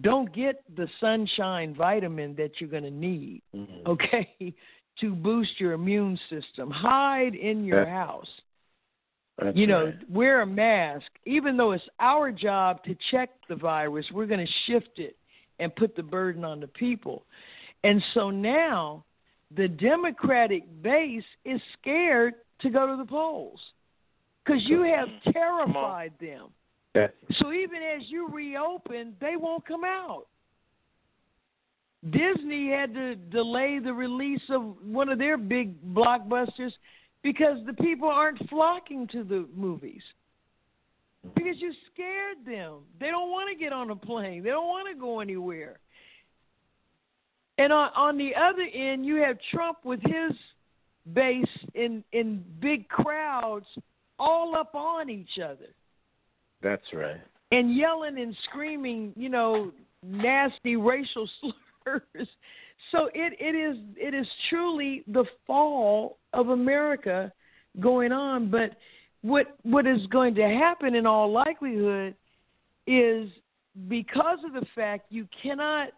Don't 0.00 0.32
get 0.34 0.62
the 0.76 0.88
sunshine 1.00 1.74
vitamin 1.74 2.34
that 2.36 2.60
you're 2.60 2.68
going 2.68 2.82
to 2.82 2.90
need, 2.90 3.42
mm-hmm. 3.54 3.88
okay, 3.88 4.28
to 5.00 5.14
boost 5.14 5.58
your 5.58 5.72
immune 5.72 6.18
system. 6.28 6.70
Hide 6.70 7.34
in 7.34 7.64
your 7.64 7.86
house. 7.86 8.28
That's 9.38 9.56
You 9.56 9.66
know, 9.66 9.86
right. 9.86 10.10
wear 10.10 10.42
a 10.42 10.46
mask. 10.46 11.06
Even 11.24 11.56
though 11.56 11.72
it's 11.72 11.84
our 12.00 12.30
job 12.30 12.82
to 12.84 12.96
check 13.10 13.30
the 13.48 13.56
virus, 13.56 14.06
we're 14.12 14.26
going 14.26 14.44
to 14.44 14.52
shift 14.66 14.98
it 14.98 15.16
and 15.58 15.74
put 15.76 15.96
the 15.96 16.02
burden 16.02 16.44
on 16.44 16.60
the 16.60 16.68
people. 16.68 17.24
And 17.84 18.02
so 18.14 18.30
now 18.30 19.04
the 19.54 19.68
Democratic 19.68 20.64
base 20.82 21.24
is 21.44 21.60
scared 21.80 22.34
to 22.60 22.70
go 22.70 22.86
to 22.86 22.96
the 22.96 23.04
polls 23.04 23.60
because 24.46 24.62
you 24.64 24.82
have 24.82 25.08
terrified 25.32 26.12
them. 26.20 26.48
That's 26.94 27.12
So 27.40 27.52
even 27.52 27.80
as 27.82 28.02
you 28.08 28.28
reopen, 28.28 29.14
they 29.20 29.36
won't 29.36 29.66
come 29.66 29.84
out. 29.84 30.26
Disney 32.10 32.70
had 32.70 32.94
to 32.94 33.16
delay 33.16 33.80
the 33.82 33.92
release 33.92 34.42
of 34.50 34.76
one 34.82 35.08
of 35.08 35.18
their 35.18 35.36
big 35.36 35.82
blockbusters 35.92 36.72
because 37.22 37.58
the 37.66 37.72
people 37.72 38.08
aren't 38.08 38.48
flocking 38.48 39.08
to 39.08 39.24
the 39.24 39.48
movies. 39.54 40.02
Because 41.34 41.56
you 41.58 41.72
scared 41.92 42.38
them. 42.46 42.82
They 43.00 43.08
don't 43.08 43.30
want 43.30 43.50
to 43.50 43.58
get 43.58 43.72
on 43.72 43.90
a 43.90 43.96
plane. 43.96 44.44
They 44.44 44.50
don't 44.50 44.68
want 44.68 44.88
to 44.88 44.98
go 44.98 45.18
anywhere. 45.18 45.80
And 47.58 47.72
on, 47.72 47.90
on 47.96 48.16
the 48.16 48.32
other 48.36 48.62
end, 48.72 49.04
you 49.04 49.16
have 49.16 49.38
Trump 49.52 49.78
with 49.84 50.00
his 50.02 50.32
base 51.12 51.44
in 51.74 52.04
in 52.12 52.44
big 52.60 52.88
crowds, 52.88 53.66
all 54.18 54.56
up 54.56 54.74
on 54.74 55.10
each 55.10 55.38
other 55.42 55.74
that's 56.62 56.92
right. 56.92 57.20
and 57.52 57.76
yelling 57.76 58.18
and 58.18 58.36
screaming, 58.44 59.12
you 59.16 59.28
know, 59.28 59.72
nasty 60.02 60.76
racial 60.76 61.28
slurs. 61.40 62.28
So 62.92 63.08
it, 63.14 63.34
it 63.40 63.54
is 63.56 63.76
it 63.96 64.14
is 64.14 64.26
truly 64.50 65.02
the 65.06 65.24
fall 65.46 66.18
of 66.32 66.48
America 66.48 67.32
going 67.80 68.12
on. 68.12 68.50
But 68.50 68.76
what 69.22 69.56
what 69.62 69.86
is 69.86 70.06
going 70.08 70.34
to 70.36 70.42
happen 70.42 70.94
in 70.94 71.06
all 71.06 71.30
likelihood 71.32 72.14
is 72.86 73.28
because 73.88 74.38
of 74.44 74.52
the 74.52 74.66
fact 74.74 75.06
you 75.10 75.26
cannot 75.42 75.88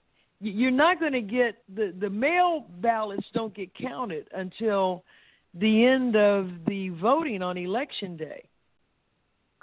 you're 0.41 0.71
not 0.71 1.01
going 1.01 1.13
to 1.13 1.21
get 1.21 1.57
the 1.75 1.93
the 2.01 2.11
mail 2.11 2.67
ballots 2.81 3.27
don't 3.35 3.55
get 3.55 3.75
counted 3.75 4.29
until 4.35 5.05
the 5.55 5.85
end 5.87 6.17
of 6.17 6.51
the 6.67 6.91
voting 6.91 7.43
on 7.43 7.57
election 7.57 8.17
day 8.17 8.49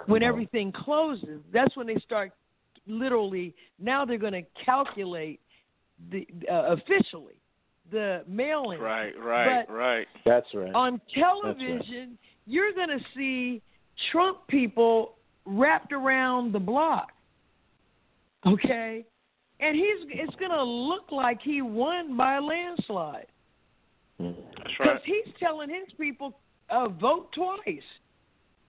when 0.06 0.22
everything 0.22 0.72
closes, 0.72 1.40
that's 1.52 1.76
when 1.76 1.86
they 1.86 1.96
start 1.96 2.32
literally. 2.86 3.54
Now 3.78 4.04
they're 4.04 4.18
going 4.18 4.32
to 4.32 4.42
calculate 4.64 5.40
the 6.10 6.26
uh, 6.50 6.74
officially 6.74 7.34
the 7.90 8.24
mail-in. 8.28 8.80
Right, 8.80 9.12
right, 9.18 9.64
But- 9.66 9.72
right. 9.72 10.06
That's 10.24 10.46
right. 10.54 10.74
On 10.74 11.00
television, 11.14 12.18
you're 12.46 12.72
going 12.72 12.88
to 12.88 13.00
see 13.16 13.62
Trump 14.12 14.46
people 14.48 15.14
wrapped 15.44 15.92
around 15.92 16.52
the 16.52 16.58
block. 16.58 17.12
Okay, 18.46 19.04
and 19.60 19.74
he's 19.76 20.06
it's 20.08 20.34
going 20.36 20.50
to 20.50 20.62
look 20.62 21.10
like 21.10 21.40
he 21.42 21.62
won 21.62 22.16
by 22.16 22.36
a 22.36 22.40
landslide 22.40 23.26
That's 23.26 23.35
because 24.78 24.94
right. 24.94 25.02
he's 25.04 25.34
telling 25.38 25.68
his 25.68 25.92
people 25.98 26.38
uh, 26.70 26.88
vote 26.88 27.32
twice. 27.32 27.82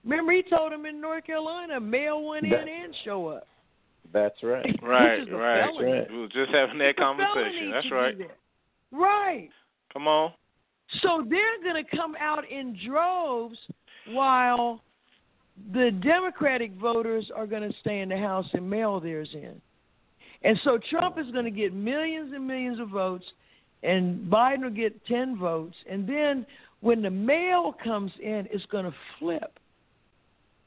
Remember, 0.04 0.32
he 0.32 0.42
told 0.42 0.72
them 0.72 0.86
in 0.86 1.00
North 1.00 1.24
Carolina, 1.24 1.80
mail 1.80 2.22
one 2.22 2.44
in 2.44 2.52
and 2.52 2.94
show 3.04 3.28
up. 3.28 3.46
That's 4.12 4.42
right. 4.42 4.64
Right, 4.82 5.18
Which 5.18 5.28
is 5.28 5.34
a 5.34 5.36
right. 5.36 6.10
We 6.10 6.18
were 6.18 6.28
just 6.28 6.50
having 6.52 6.78
that 6.78 6.90
It's 6.90 6.98
conversation. 6.98 7.70
That's 7.70 7.90
right. 7.90 8.18
that. 8.18 8.36
Right. 8.90 9.50
Come 9.92 10.08
on. 10.08 10.32
So 11.02 11.24
they're 11.28 11.62
going 11.62 11.84
to 11.84 11.96
come 11.96 12.14
out 12.18 12.48
in 12.50 12.78
droves 12.86 13.58
while 14.08 14.80
the 15.72 15.90
Democratic 16.02 16.72
voters 16.74 17.30
are 17.34 17.46
going 17.46 17.70
to 17.70 17.76
stay 17.80 18.00
in 18.00 18.08
the 18.08 18.16
House 18.16 18.46
and 18.54 18.68
mail 18.68 19.00
theirs 19.00 19.28
in. 19.34 19.60
And 20.42 20.58
so 20.64 20.78
Trump 20.90 21.18
is 21.18 21.30
going 21.32 21.44
to 21.44 21.50
get 21.50 21.74
millions 21.74 22.32
and 22.34 22.46
millions 22.46 22.80
of 22.80 22.88
votes 22.88 23.24
and 23.82 24.30
Biden 24.30 24.62
will 24.62 24.70
get 24.70 25.04
10 25.06 25.38
votes. 25.38 25.76
And 25.88 26.08
then 26.08 26.46
when 26.80 27.02
the 27.02 27.10
mail 27.10 27.74
comes 27.82 28.12
in, 28.20 28.48
it's 28.50 28.66
going 28.66 28.84
to 28.84 28.94
flip. 29.18 29.58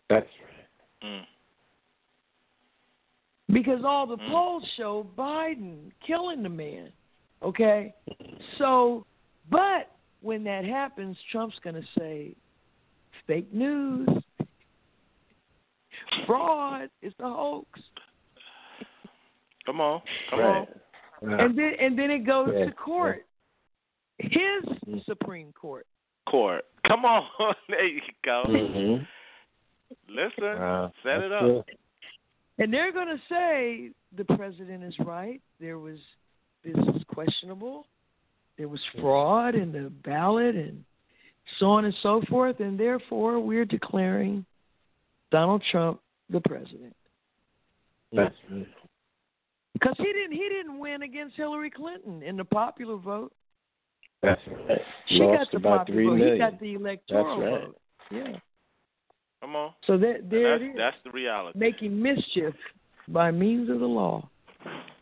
That's 0.10 0.26
right. 1.04 1.10
Mm. 1.10 1.22
Because 3.54 3.82
all 3.86 4.08
the 4.08 4.18
mm. 4.18 4.30
polls 4.30 4.64
show 4.78 5.08
Biden 5.18 5.92
killing 6.06 6.44
the 6.44 6.50
man. 6.50 6.90
Okay? 7.44 7.94
So, 8.58 9.06
but 9.50 9.92
when 10.22 10.44
that 10.44 10.64
happens, 10.64 11.18
Trump's 11.32 11.56
going 11.64 11.76
to 11.76 11.88
say, 11.98 12.34
fake 13.28 13.52
news, 13.54 14.08
fraud, 16.26 16.90
it's 17.02 17.16
a 17.20 17.24
hoax. 17.24 17.80
Come 19.66 19.82
on, 19.82 20.02
come 20.30 20.40
right. 20.40 20.58
on. 20.60 20.68
And 21.22 21.58
then 21.58 21.74
and 21.80 21.98
then 21.98 22.12
it 22.12 22.26
goes 22.26 22.50
Yeah. 22.54 22.66
to 22.66 22.72
court. 22.72 23.26
His 24.20 24.64
Supreme 25.06 25.52
Court. 25.54 25.86
Court. 26.28 26.66
Come 26.88 27.06
on. 27.06 27.28
there 27.70 27.86
you 27.86 28.02
go. 28.24 28.44
Mm-hmm. 28.48 29.04
Listen, 30.10 30.44
Uh, 30.62 30.90
set 31.04 31.22
it 31.22 31.32
up. 31.32 31.42
good. 31.42 31.64
And 32.60 32.72
they're 32.74 32.92
going 32.92 33.08
to 33.08 33.22
say 33.30 33.90
the 34.16 34.26
president 34.36 34.84
is 34.84 34.94
right. 35.00 35.42
There 35.60 35.80
was 35.80 35.98
this 36.64 36.76
is 36.96 37.04
questionable. 37.08 37.88
There 38.58 38.68
was 38.68 38.82
fraud 39.00 39.56
in 39.56 39.72
the 39.72 39.90
ballot 40.04 40.56
and 40.56 40.84
so 41.58 41.68
on 41.72 41.86
and 41.86 41.96
so 42.04 42.22
forth. 42.30 42.60
And 42.60 42.80
therefore, 42.80 43.40
we're 43.40 43.66
declaring 43.66 44.46
Donald 45.32 45.64
Trump 45.72 46.00
the 46.30 46.42
president 46.42 46.96
That's 48.14 48.36
good. 48.50 48.68
Because 49.82 49.96
he 49.98 50.06
didn't 50.06 50.34
he 50.34 50.48
didn't 50.50 50.80
win 50.80 51.02
against 51.02 51.36
Hillary 51.36 51.72
Clinton 51.72 52.22
in 52.24 52.38
the 52.38 52.46
popular 52.46 52.98
vote. 52.98 53.34
That's 54.22 54.42
right. 54.48 54.82
She 55.08 55.16
Lost 55.16 55.40
got 55.40 55.52
the 55.52 55.58
about 55.58 55.78
popular 55.80 56.04
three 56.04 56.20
vote. 56.24 56.34
He 56.34 56.38
got 56.38 56.60
the 56.60 56.74
electoral 56.76 57.40
That's 57.40 57.52
right. 57.52 57.62
vote. 57.62 57.78
Yeah. 58.12 58.40
Come 59.42 59.56
on. 59.56 59.74
So 59.88 59.98
there, 59.98 60.20
there 60.22 60.60
that's, 60.60 60.64
it 60.64 60.66
is. 60.68 60.76
that's 60.78 60.98
the 61.04 61.12
reality. 61.12 61.58
Making 61.58 62.02
mischief 62.02 62.54
by 63.08 63.32
means 63.32 63.70
of 63.70 63.80
the 63.80 63.86
law. 63.88 64.28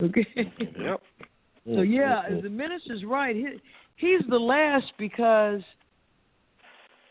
Okay. 0.01 0.25
Yep. 0.35 1.01
So 1.75 1.81
yeah, 1.81 2.23
Mhm. 2.29 2.41
the 2.41 2.49
minister's 2.49 3.03
right. 3.03 3.35
He, 3.35 3.59
he's 3.97 4.21
the 4.29 4.39
last 4.39 4.85
because 4.97 5.61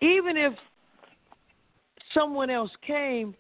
even 0.01 0.39
if 0.39 0.55
someone 2.15 2.49
else 2.49 2.71
came, 2.81 3.35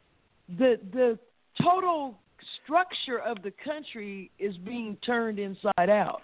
the 0.59 0.79
the 0.93 1.19
total 1.63 2.19
structure 2.63 3.19
of 3.19 3.43
the 3.43 3.53
country 3.65 4.31
is 4.39 4.57
being 4.59 4.97
turned 5.05 5.39
inside 5.39 5.91
out 5.91 6.23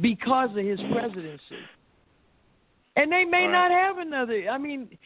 because 0.00 0.50
of 0.50 0.64
his 0.64 0.80
presidency. 0.92 1.62
And 2.96 3.10
they 3.10 3.24
may 3.24 3.46
Right. 3.46 3.52
not 3.52 3.70
have 3.70 3.98
another. 3.98 4.48
I 4.48 4.58
mean, 4.58 4.98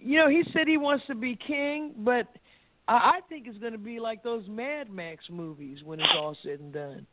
you 0.00 0.18
know, 0.18 0.28
he 0.28 0.44
said 0.52 0.66
he 0.66 0.76
wants 0.76 1.06
to 1.06 1.14
be 1.14 1.36
king, 1.36 1.92
but 1.98 2.26
I, 2.86 2.94
I 2.94 3.20
think 3.28 3.46
it's 3.46 3.58
going 3.58 3.72
to 3.72 3.78
be 3.78 4.00
like 4.00 4.22
those 4.22 4.46
Mad 4.48 4.90
Max 4.90 5.24
movies 5.30 5.82
when 5.84 6.00
it's 6.00 6.12
all 6.14 6.36
said 6.42 6.60
and 6.60 6.72
done. 6.72 7.06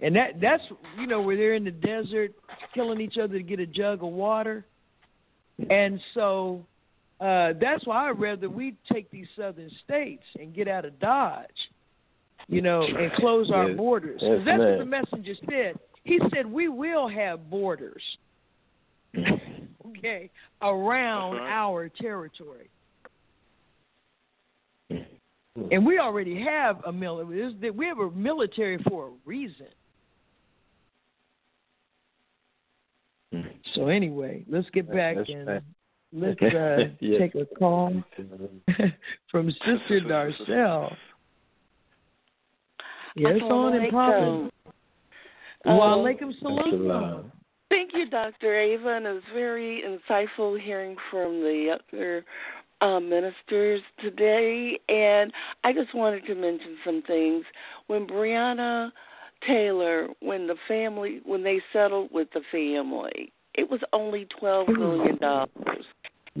And 0.00 0.16
that 0.16 0.40
that's 0.40 0.62
you 0.98 1.06
know 1.06 1.22
where 1.22 1.36
they're 1.36 1.54
in 1.54 1.64
the 1.64 1.70
desert 1.70 2.32
killing 2.74 3.00
each 3.00 3.16
other 3.16 3.34
to 3.38 3.42
get 3.42 3.60
a 3.60 3.66
jug 3.66 4.02
of 4.02 4.10
water. 4.10 4.66
And 5.70 6.00
so 6.14 6.64
uh 7.20 7.52
that's 7.60 7.86
why 7.86 8.08
I'd 8.10 8.18
rather 8.18 8.50
we 8.50 8.74
take 8.92 9.08
these 9.12 9.28
southern 9.36 9.70
states 9.84 10.24
and 10.38 10.52
get 10.52 10.66
out 10.66 10.84
of 10.84 10.98
Dodge, 10.98 11.46
you 12.48 12.60
know, 12.60 12.84
and 12.84 13.12
close 13.14 13.50
our 13.50 13.68
Yes. 13.68 13.76
borders. 13.76 14.20
'Cause 14.20 14.38
Yes, 14.38 14.44
that's 14.44 14.58
what 14.58 14.78
the 14.78 14.84
messenger 14.84 15.34
said. 15.48 15.78
He 16.04 16.20
said 16.32 16.46
we 16.46 16.68
will 16.68 17.08
have 17.08 17.48
borders, 17.50 18.02
okay, 19.88 20.30
around 20.60 21.34
That's 21.36 21.42
right. 21.42 21.52
our 21.52 21.88
territory. 21.88 22.68
And 25.70 25.86
we 25.86 25.98
already 25.98 26.38
have 26.42 26.82
a 26.84 26.92
military. 26.92 27.70
We 27.70 27.86
have 27.86 27.98
a 28.00 28.10
military 28.10 28.76
for 28.88 29.08
a 29.08 29.10
reason. 29.24 29.68
So 33.74 33.88
anyway, 33.88 34.44
let's 34.48 34.68
get 34.70 34.92
back 34.92 35.16
That's 35.16 35.30
and 35.30 35.46
right. 35.48 35.62
let's 36.12 36.42
uh, 36.42 36.88
Yes. 37.00 37.20
take 37.20 37.34
a 37.34 37.46
call 37.46 38.02
from 39.30 39.50
Sister 39.50 40.00
Darcel. 40.00 40.96
Yes, 43.14 43.40
on 43.42 43.74
and 43.74 43.92
popping. 43.92 44.50
Um, 45.66 45.76
Wa 45.76 45.96
alaikum 45.96 46.32
salam. 46.40 47.32
Thank 47.70 47.90
you, 47.94 48.08
Dr. 48.08 48.54
Ava, 48.54 48.96
and 48.96 49.06
it 49.06 49.12
was 49.12 49.22
very 49.32 49.82
insightful 49.82 50.60
hearing 50.60 50.96
from 51.10 51.40
the 51.40 51.76
other 51.92 52.24
uh, 52.80 53.00
ministers 53.00 53.80
today. 54.00 54.78
And 54.88 55.32
I 55.64 55.72
just 55.72 55.94
wanted 55.94 56.26
to 56.26 56.34
mention 56.34 56.76
some 56.84 57.02
things. 57.06 57.44
When 57.86 58.06
Breonna 58.06 58.90
Taylor, 59.46 60.08
when 60.20 60.46
the 60.46 60.56
family, 60.68 61.20
when 61.24 61.42
they 61.42 61.60
settled 61.72 62.10
with 62.12 62.28
the 62.34 62.42
family, 62.52 63.32
it 63.54 63.68
was 63.70 63.80
only 63.92 64.26
twelve 64.38 64.68
million 64.68 65.16
dollars. 65.18 65.84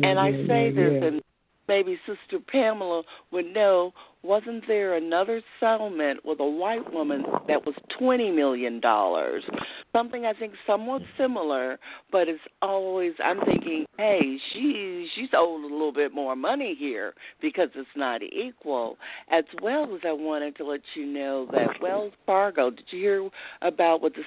And 0.02 0.18
I 0.18 0.32
say 0.46 0.66
yeah, 0.66 0.70
this, 0.70 0.92
yeah. 1.00 1.06
and 1.08 1.22
maybe 1.68 1.98
Sister 2.06 2.44
Pamela 2.46 3.02
would 3.30 3.46
know, 3.46 3.92
wasn't 4.24 4.66
there 4.66 4.96
another 4.96 5.42
settlement 5.60 6.24
with 6.24 6.40
a 6.40 6.46
white 6.46 6.92
woman 6.92 7.24
that 7.46 7.64
was 7.64 7.74
twenty 7.98 8.30
million 8.30 8.80
dollars? 8.80 9.44
Something 9.92 10.24
I 10.24 10.32
think 10.32 10.54
somewhat 10.66 11.02
similar, 11.18 11.78
but 12.10 12.26
it's 12.26 12.40
always 12.62 13.12
I'm 13.22 13.44
thinking, 13.44 13.84
hey, 13.98 14.38
she 14.52 15.08
she's 15.14 15.28
owed 15.34 15.62
a 15.62 15.72
little 15.72 15.92
bit 15.92 16.14
more 16.14 16.34
money 16.34 16.74
here 16.78 17.14
because 17.40 17.68
it's 17.74 17.88
not 17.94 18.22
equal. 18.22 18.96
As 19.30 19.44
well 19.62 19.94
as 19.94 20.00
I 20.06 20.12
wanted 20.12 20.56
to 20.56 20.64
let 20.64 20.80
you 20.94 21.06
know 21.06 21.46
that 21.52 21.80
Wells 21.80 22.12
Fargo. 22.24 22.70
Did 22.70 22.86
you 22.90 22.98
hear 22.98 23.28
about 23.62 24.00
what 24.00 24.14
the 24.14 24.24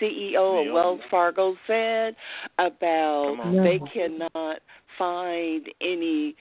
CEO 0.00 0.66
of 0.66 0.72
Wells 0.72 1.00
Fargo 1.10 1.56
said 1.66 2.14
about 2.58 3.36
Come 3.36 3.40
on. 3.40 3.56
No. 3.56 3.64
they 3.64 3.80
cannot 3.92 4.60
find 4.96 5.68
any 5.80 6.36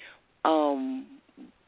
um 0.46 1.19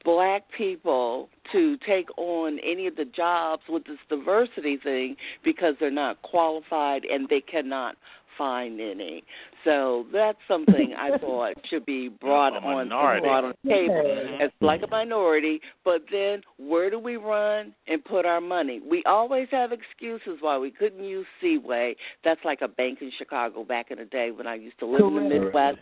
black 0.03 0.43
people 0.57 1.29
to 1.51 1.77
take 1.85 2.07
on 2.17 2.59
any 2.59 2.87
of 2.87 2.95
the 2.95 3.05
jobs 3.05 3.63
with 3.69 3.83
this 3.85 3.97
diversity 4.09 4.77
thing 4.77 5.15
because 5.43 5.75
they're 5.79 5.91
not 5.91 6.21
qualified 6.21 7.03
and 7.05 7.27
they 7.29 7.41
cannot 7.41 7.95
find 8.37 8.79
any. 8.79 9.23
So 9.63 10.05
that's 10.11 10.37
something 10.47 10.93
I 10.97 11.17
thought 11.21 11.53
should 11.69 11.85
be 11.85 12.09
brought 12.09 12.53
on 12.55 12.63
minority. 12.63 13.21
brought 13.25 13.43
on 13.43 13.53
the 13.63 13.69
table 13.69 14.37
as 14.41 14.49
like 14.61 14.81
a 14.83 14.87
minority. 14.87 15.61
But 15.85 16.01
then 16.11 16.41
where 16.57 16.89
do 16.89 16.97
we 16.97 17.17
run 17.17 17.73
and 17.87 18.03
put 18.03 18.25
our 18.25 18.41
money? 18.41 18.81
We 18.87 19.03
always 19.05 19.47
have 19.51 19.71
excuses 19.71 20.39
why 20.41 20.57
we 20.57 20.71
couldn't 20.71 21.03
use 21.03 21.27
Seaway. 21.39 21.95
That's 22.23 22.41
like 22.43 22.61
a 22.61 22.67
bank 22.67 22.99
in 23.01 23.11
Chicago 23.17 23.63
back 23.63 23.91
in 23.91 23.99
the 23.99 24.05
day 24.05 24.31
when 24.31 24.47
I 24.47 24.55
used 24.55 24.79
to 24.79 24.85
live 24.85 25.05
in 25.05 25.29
the 25.29 25.39
Midwest 25.39 25.77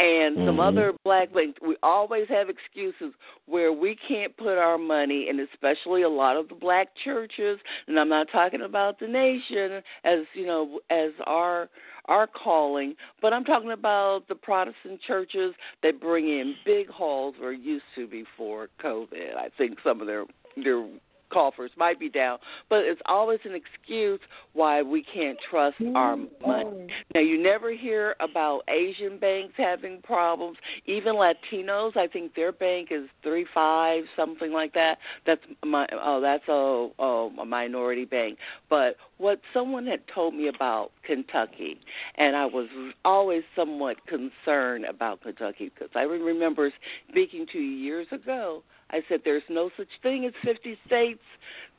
and 0.00 0.36
some 0.38 0.56
Mhm. 0.56 0.66
other 0.66 0.94
black 1.04 1.32
banks. 1.32 1.60
We 1.60 1.76
always 1.82 2.28
have 2.28 2.48
excuses 2.48 3.14
where 3.46 3.72
we 3.72 3.96
can't 3.96 4.36
put 4.36 4.58
our 4.58 4.78
money, 4.78 5.28
and 5.28 5.40
especially 5.40 6.02
a 6.02 6.08
lot 6.08 6.36
of 6.36 6.48
the 6.48 6.54
black 6.54 6.94
churches. 6.96 7.60
And 7.86 7.98
I'm 7.98 8.08
not 8.08 8.28
talking 8.28 8.62
about 8.62 8.98
the 8.98 9.08
nation 9.08 9.82
as 10.04 10.26
you 10.34 10.46
know 10.46 10.80
as 10.90 11.12
our 11.26 11.68
our 12.06 12.26
calling, 12.26 12.94
but 13.22 13.32
I'm 13.32 13.44
talking 13.44 13.72
about 13.72 14.28
the 14.28 14.34
Protestant 14.34 15.00
churches 15.00 15.54
that 15.82 16.00
bring 16.00 16.28
in 16.28 16.54
big 16.64 16.88
halls 16.88 17.34
or 17.40 17.52
used 17.52 17.86
to 17.94 18.06
before 18.06 18.68
COVID. 18.78 19.36
I 19.36 19.48
think 19.56 19.78
some 19.82 20.00
of 20.00 20.06
their 20.06 20.24
their 20.56 20.86
coffers 21.34 21.72
might 21.76 21.98
be 21.98 22.08
down, 22.08 22.38
but 22.70 22.84
it's 22.84 23.00
always 23.06 23.40
an 23.44 23.54
excuse 23.54 24.20
why 24.52 24.80
we 24.80 25.02
can't 25.02 25.36
trust 25.50 25.76
our 25.94 26.16
mm-hmm. 26.16 26.48
money. 26.48 26.86
Now, 27.14 27.20
you 27.20 27.42
never 27.42 27.72
hear 27.72 28.14
about 28.20 28.62
Asian 28.68 29.18
banks 29.18 29.54
having 29.56 30.00
problems. 30.02 30.56
Even 30.86 31.14
Latinos, 31.14 31.96
I 31.96 32.06
think 32.06 32.34
their 32.34 32.52
bank 32.52 32.88
is 32.92 33.08
three 33.22 33.46
five, 33.52 34.04
something 34.16 34.52
like 34.52 34.72
that. 34.74 34.98
That's 35.26 35.42
my 35.64 35.86
oh, 35.92 36.20
that's 36.20 36.46
a, 36.48 36.52
oh, 36.52 37.32
a 37.40 37.44
minority 37.44 38.04
bank. 38.04 38.38
But 38.70 38.96
what 39.24 39.40
someone 39.54 39.86
had 39.86 40.00
told 40.14 40.34
me 40.34 40.48
about 40.48 40.90
Kentucky, 41.02 41.80
and 42.16 42.36
I 42.36 42.44
was 42.44 42.68
always 43.06 43.42
somewhat 43.56 43.96
concerned 44.06 44.84
about 44.84 45.22
Kentucky 45.22 45.72
because 45.72 45.88
I 45.94 46.02
remember 46.02 46.70
speaking 47.08 47.46
to 47.52 47.58
you 47.58 47.64
years 47.64 48.06
ago. 48.12 48.62
I 48.90 49.00
said 49.08 49.20
there's 49.24 49.42
no 49.48 49.70
such 49.78 49.88
thing 50.02 50.26
as 50.26 50.34
50 50.44 50.76
states. 50.86 51.22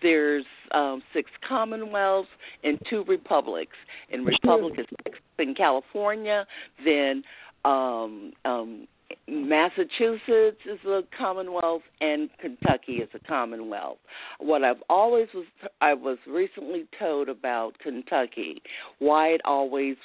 There's 0.02 0.44
um, 0.72 1.04
six 1.14 1.30
commonwealths 1.48 2.30
and 2.64 2.80
two 2.90 3.04
republics. 3.08 3.78
And 4.12 4.26
republic 4.26 4.80
is 4.80 4.88
six 5.04 5.20
in 5.38 5.54
California, 5.54 6.48
then 6.84 7.22
um, 7.64 8.34
um, 8.44 8.88
Massachusetts 9.28 10.62
is 10.66 10.80
a 10.86 11.04
commonwealth 11.18 11.82
and 12.02 12.30
Kentucky 12.40 12.94
is 12.98 13.10
a 13.14 13.20
commonwealth. 13.20 13.98
What 14.40 14.64
I've 14.64 14.82
always 14.90 15.28
was 15.34 15.46
I 15.82 15.94
was 15.94 16.18
recently 16.28 16.86
told 17.00 17.30
about 17.30 17.78
Kentucky, 17.80 18.62
why 19.00 19.30
it 19.30 19.42
always 19.46 19.96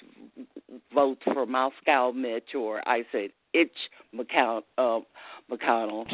votes 0.94 1.22
for 1.32 1.46
Moscow 1.46 2.12
Mitch 2.12 2.54
or 2.54 2.86
I 2.88 3.04
said 3.12 3.30
Itch 3.52 3.70
McConnell, 4.14 4.62
uh, 4.78 5.00
McConnell 5.50 6.06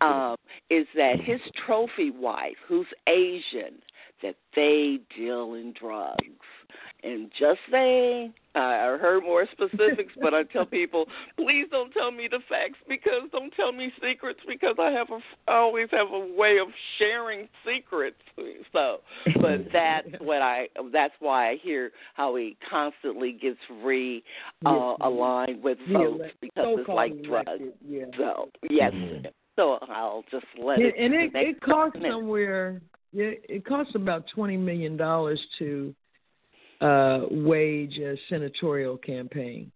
um, 0.00 0.36
is 0.70 0.86
that 0.94 1.20
his 1.20 1.40
trophy 1.66 2.10
wife, 2.10 2.56
who's 2.66 2.86
Asian, 3.08 3.82
that 4.22 4.36
they 4.54 5.00
deal 5.16 5.54
in 5.54 5.74
drugs. 5.78 6.20
And 7.02 7.30
just 7.38 7.60
saying, 7.70 8.32
I 8.54 8.96
heard 9.00 9.22
more 9.22 9.46
specifics, 9.52 10.12
but 10.20 10.32
I 10.34 10.44
tell 10.44 10.66
people, 10.66 11.06
please 11.36 11.66
don't 11.70 11.92
tell 11.92 12.10
me 12.10 12.28
the 12.30 12.38
facts 12.48 12.78
because 12.88 13.22
don't 13.32 13.52
tell 13.54 13.72
me 13.72 13.92
secrets 14.00 14.40
because 14.46 14.76
I 14.78 14.90
have 14.90 15.08
a, 15.10 15.18
I 15.50 15.56
always 15.56 15.88
have 15.90 16.08
a 16.12 16.34
way 16.36 16.58
of 16.58 16.68
sharing 16.98 17.48
secrets. 17.66 18.16
So, 18.72 18.98
but 19.40 19.66
that's 19.72 20.08
what 20.20 20.42
I, 20.42 20.68
that's 20.92 21.14
why 21.20 21.50
I 21.50 21.56
hear 21.62 21.90
how 22.14 22.36
he 22.36 22.56
constantly 22.70 23.32
gets 23.32 23.58
re 23.82 24.22
uh, 24.64 24.94
aligned 25.00 25.62
with 25.62 25.78
votes 25.92 26.24
because 26.40 26.78
it's 26.78 26.88
like 26.88 27.22
drugs. 27.24 27.48
Yeah. 27.86 28.04
So 28.16 28.50
yes, 28.70 28.92
so 29.56 29.78
I'll 29.88 30.24
just 30.30 30.46
let 30.62 30.78
Yeah, 30.78 30.86
it. 30.86 30.94
and 30.98 31.14
it 31.14 31.30
it 31.34 31.60
costs 31.60 31.96
minute. 31.96 32.12
somewhere. 32.12 32.80
Yeah, 33.12 33.30
it 33.48 33.64
costs 33.64 33.94
about 33.94 34.24
twenty 34.34 34.56
million 34.56 34.96
dollars 34.96 35.40
to 35.58 35.94
uh, 36.84 37.26
wage 37.30 37.98
a 37.98 38.14
senatorial 38.28 38.96
campaign. 38.98 39.72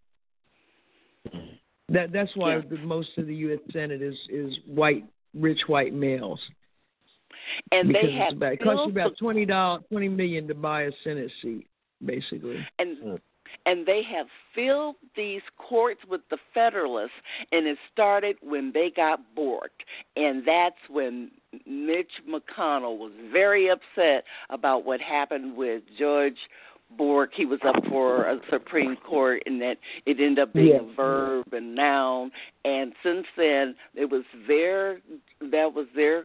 That 1.89 2.13
that's 2.13 2.35
why 2.37 2.57
Yeah. 2.57 2.63
the, 2.69 2.79
most 2.79 3.17
of 3.17 3.27
the 3.27 3.35
U.S. 3.37 3.61
Senate 3.73 4.03
is 4.03 4.17
is 4.29 4.55
white, 4.67 5.05
rich 5.35 5.61
white 5.69 5.95
males. 5.95 6.41
and 7.73 7.89
because 7.89 8.05
they 8.05 8.13
have 8.13 8.33
about, 8.35 8.53
it 8.53 8.61
costs 8.63 8.87
you 8.87 8.93
bills 8.93 9.07
about 9.07 9.19
twenty 9.19 9.47
dollars, 9.47 9.85
twenty 9.91 10.09
million 10.09 10.47
to 10.49 10.55
buy 10.55 10.83
a 10.83 10.93
Senate 11.03 11.31
seat, 11.41 11.67
basically. 12.05 12.59
and 12.79 13.19
and 13.65 13.87
they 13.87 14.03
have 14.03 14.27
filled 14.55 14.97
these 15.17 15.41
courts 15.57 16.01
with 16.09 16.21
the 16.31 16.39
Federalists, 16.53 17.11
and 17.53 17.67
it 17.67 17.79
started 17.93 18.37
when 18.43 18.73
they 18.73 18.91
got 18.95 19.21
borked, 19.37 19.85
and 20.17 20.47
that's 20.47 20.77
when 20.91 21.31
Mitch 21.67 22.11
McConnell 22.29 22.99
was 22.99 23.13
very 23.33 23.71
upset 23.71 24.25
about 24.51 24.85
what 24.85 25.01
happened 25.01 25.57
with 25.57 25.83
Judge 25.99 26.37
Bork. 26.97 27.31
He 27.35 27.45
was 27.45 27.61
up 27.67 27.77
for 27.89 28.25
a 28.27 28.41
Supreme 28.51 28.97
Court, 28.97 29.43
and 29.47 29.61
that 29.61 29.77
it 30.07 30.19
ended 30.21 30.39
up 30.39 30.53
being 30.53 30.69
Yes. 30.69 30.83
a 30.83 30.95
verb 30.95 31.53
and 31.53 31.75
noun. 31.75 32.31
And 32.65 32.95
since 33.03 33.27
then, 33.37 33.75
it 33.95 34.07
was 34.11 34.25
their 34.47 35.01
that 35.41 35.73
was 35.73 35.87
their 35.95 36.25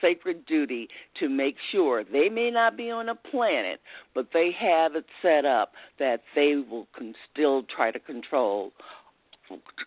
sacred 0.00 0.46
duty 0.46 0.88
to 1.20 1.28
make 1.28 1.56
sure 1.70 2.04
they 2.04 2.28
may 2.28 2.50
not 2.50 2.76
be 2.76 2.90
on 2.90 3.08
a 3.08 3.14
planet, 3.14 3.80
but 4.14 4.28
they 4.32 4.50
have 4.52 4.94
it 4.94 5.04
set 5.20 5.44
up 5.44 5.74
that 5.98 6.22
they 6.34 6.56
will 6.56 6.86
con- 6.96 7.14
still 7.30 7.62
try 7.64 7.90
to 7.90 7.98
control 7.98 8.72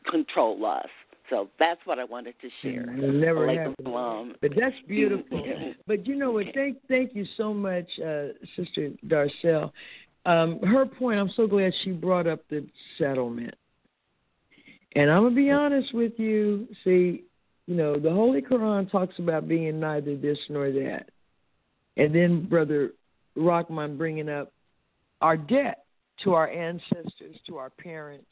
control 0.10 0.66
us. 0.66 0.90
So 1.30 1.50
that's 1.60 1.82
what 1.86 2.00
I 2.00 2.06
wanted 2.06 2.36
to 2.42 2.50
share. 2.62 2.84
It 2.90 3.14
never 3.14 3.74
salam. 3.84 4.36
But 4.42 4.52
that's 4.58 4.76
beautiful. 4.88 5.44
But 5.88 6.06
you 6.06 6.16
know 6.16 6.32
what? 6.32 6.48
Thank 6.54 6.78
thank 6.88 7.16
you 7.16 7.26
so 7.38 7.54
much, 7.54 7.88
uh, 8.00 8.28
Sister 8.56 8.92
Darcel. 9.08 9.72
Um, 10.28 10.60
her 10.60 10.86
point. 10.86 11.20
I'm 11.20 11.32
so 11.36 11.48
glad 11.48 11.74
she 11.84 11.92
brought 11.92 12.28
up 12.28 12.42
the 12.50 12.68
settlement. 12.98 13.56
And 14.96 15.10
I'm 15.10 15.24
gonna 15.24 15.36
be 15.36 15.50
honest 15.52 15.94
with 15.94 16.14
you. 16.18 16.68
See, 16.84 17.24
you 17.66 17.76
know, 17.76 17.98
the 17.98 18.12
Holy 18.12 18.42
Quran 18.42 18.92
talks 18.92 19.18
about 19.20 19.48
being 19.48 19.80
neither 19.80 20.18
this 20.18 20.38
nor 20.50 20.72
that, 20.72 21.10
and 21.96 22.14
then 22.14 22.48
Brother 22.48 22.92
Rockman 23.38 23.98
bringing 23.98 24.28
up 24.28 24.52
our 25.22 25.38
debt 25.38 25.86
to 26.24 26.34
our 26.34 26.50
ancestors, 26.50 27.38
to 27.48 27.58
our 27.58 27.70
parents, 27.70 28.28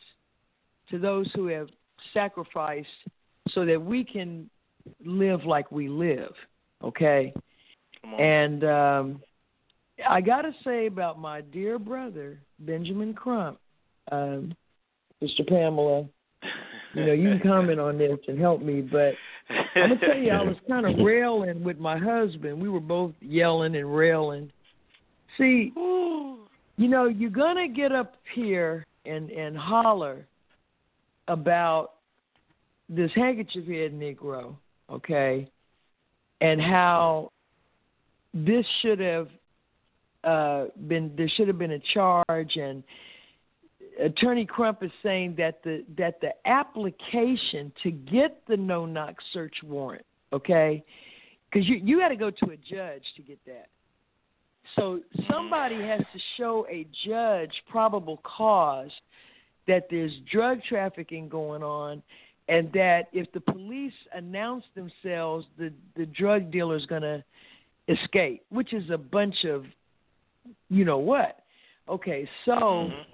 to 0.90 1.00
those 1.00 1.30
who 1.34 1.48
have 1.48 1.70
sacrificed 2.14 2.88
so 3.50 3.66
that 3.66 3.82
we 3.82 4.04
can 4.04 4.50
live 5.04 5.46
like 5.46 5.72
we 5.72 5.88
live. 5.88 6.34
Okay? 6.84 7.34
And 8.20 8.64
um, 8.64 9.22
I 10.08 10.22
got 10.22 10.42
to 10.42 10.52
say 10.64 10.88
about 10.88 11.20
my 11.20 11.42
dear 11.42 11.80
brother, 11.80 12.40
Benjamin 12.60 13.14
Crump, 13.14 13.60
um, 14.12 14.54
Sister 15.22 15.44
Pamela, 15.48 16.08
you 16.94 17.06
know, 17.06 17.14
you 17.14 17.30
can 17.30 17.40
comment 17.42 17.80
on 17.80 17.98
this 17.98 18.18
and 18.28 18.40
help 18.40 18.62
me, 18.62 18.82
but 18.82 19.14
I'm 19.50 19.90
going 19.90 20.00
to 20.00 20.06
tell 20.06 20.18
you, 20.18 20.32
I 20.32 20.42
was 20.44 20.56
kind 20.68 20.86
of 20.86 20.98
railing 21.06 21.64
with 21.64 21.78
my 21.78 21.98
husband. 21.98 22.62
We 22.62 22.70
were 22.70 22.80
both 22.80 23.14
yelling 23.22 23.76
and 23.76 23.96
railing. 23.96 24.52
See, 25.38 25.72
you 25.76 26.48
know, 26.78 27.08
you're 27.08 27.30
going 27.30 27.58
to 27.58 27.74
get 27.74 27.92
up 27.92 28.16
here 28.34 28.86
and, 29.06 29.30
and 29.30 29.58
holler 29.58 30.26
about 31.28 31.92
this 32.88 33.12
handkerchief 33.16 33.68
head 33.68 33.94
Negro, 33.94 34.56
okay, 34.90 35.50
and 36.42 36.62
how 36.62 37.32
this 38.34 38.66
should 38.82 39.00
have 39.00 39.28
uh, 40.26 40.66
been 40.88 41.12
there 41.18 41.30
should 41.30 41.48
have 41.48 41.58
been 41.58 41.74
a 41.74 41.82
charge 41.94 42.56
and 42.56 42.84
attorney 44.00 44.46
crump 44.46 44.84
is 44.84 44.92
saying 45.04 45.36
that 45.38 45.64
the 45.64 45.84
that 45.98 46.20
the 46.22 46.32
application 46.46 47.72
to 47.84 47.92
get 47.92 48.42
the 48.48 48.58
no 48.58 48.86
knock 48.86 49.16
search 49.32 49.56
warrant 49.64 50.06
okay 50.34 50.84
because 51.56 51.68
you 51.68 51.80
you 51.84 52.00
got 52.00 52.10
to 52.10 52.16
go 52.16 52.30
to 52.30 52.46
a 52.52 52.58
judge 52.58 53.04
to 53.16 53.22
get 53.22 53.40
that. 53.46 53.68
So 54.76 55.00
somebody 55.32 55.76
has 55.76 56.02
to 56.02 56.20
show 56.38 56.66
a 56.70 56.88
judge 57.08 57.52
probable 57.70 58.20
cause 58.24 58.92
that 59.68 59.88
there's 59.90 60.12
drug 60.32 60.60
trafficking 60.68 61.30
going 61.30 61.64
on 61.64 62.04
and 62.50 62.72
that 62.74 63.04
if 63.14 63.32
the 63.32 63.40
police 63.40 63.94
announce 64.14 64.66
themselves 64.76 65.46
the 65.58 65.72
the 65.96 66.06
drug 66.08 66.52
dealer 66.52 66.76
is 66.76 66.86
going 66.86 67.02
to 67.02 67.24
escape 67.88 68.44
which 68.50 68.74
is 68.74 68.90
a 68.90 68.98
bunch 68.98 69.46
of 69.46 69.64
you 70.70 70.86
know 70.86 70.98
what? 70.98 71.44
Okay 71.88 72.28
so 72.46 72.92
Mhm. 72.92 73.06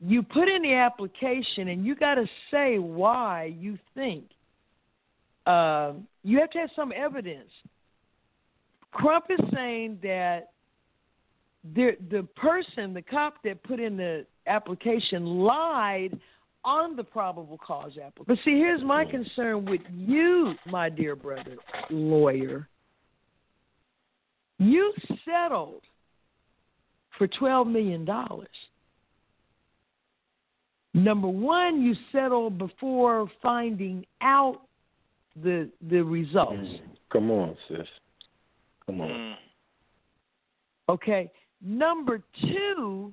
you 0.00 0.22
put 0.22 0.48
in 0.48 0.62
the 0.62 0.74
application 0.74 1.68
and 1.68 1.84
you 1.84 1.94
got 1.94 2.16
to 2.16 2.26
say 2.50 2.78
why 2.78 3.44
you 3.44 3.78
think 3.94 4.24
um, 5.46 6.08
you 6.24 6.40
have 6.40 6.50
to 6.50 6.58
have 6.58 6.70
some 6.74 6.92
evidence. 6.92 7.50
Crump 8.90 9.26
is 9.30 9.38
saying 9.54 9.98
that 10.02 10.50
the 11.74 11.96
the 12.10 12.22
person 12.36 12.94
the 12.94 13.02
cop 13.02 13.42
that 13.44 13.62
put 13.62 13.80
in 13.80 13.96
the 13.96 14.26
application 14.46 15.24
lied 15.24 16.18
on 16.64 16.96
the 16.96 17.04
probable 17.04 17.58
cause 17.58 17.92
application. 17.92 18.24
But 18.26 18.38
see 18.44 18.58
here's 18.58 18.82
my 18.82 19.04
concern 19.04 19.64
with 19.64 19.82
you 19.94 20.54
my 20.66 20.88
dear 20.88 21.14
brother 21.14 21.56
lawyer. 21.90 22.68
You 24.58 24.92
settled 25.24 25.82
for 27.16 27.26
twelve 27.26 27.66
million 27.66 28.04
dollars 28.04 28.48
Number 30.96 31.28
one, 31.28 31.82
you 31.82 31.94
settle 32.10 32.48
before 32.48 33.30
finding 33.42 34.06
out 34.22 34.62
the 35.42 35.70
the 35.90 36.00
results. 36.00 36.66
Come 37.12 37.30
on, 37.30 37.54
sis. 37.68 37.86
Come 38.86 39.02
on. 39.02 39.10
Mm. 39.10 39.34
Okay. 40.88 41.30
Number 41.60 42.22
two, 42.40 43.12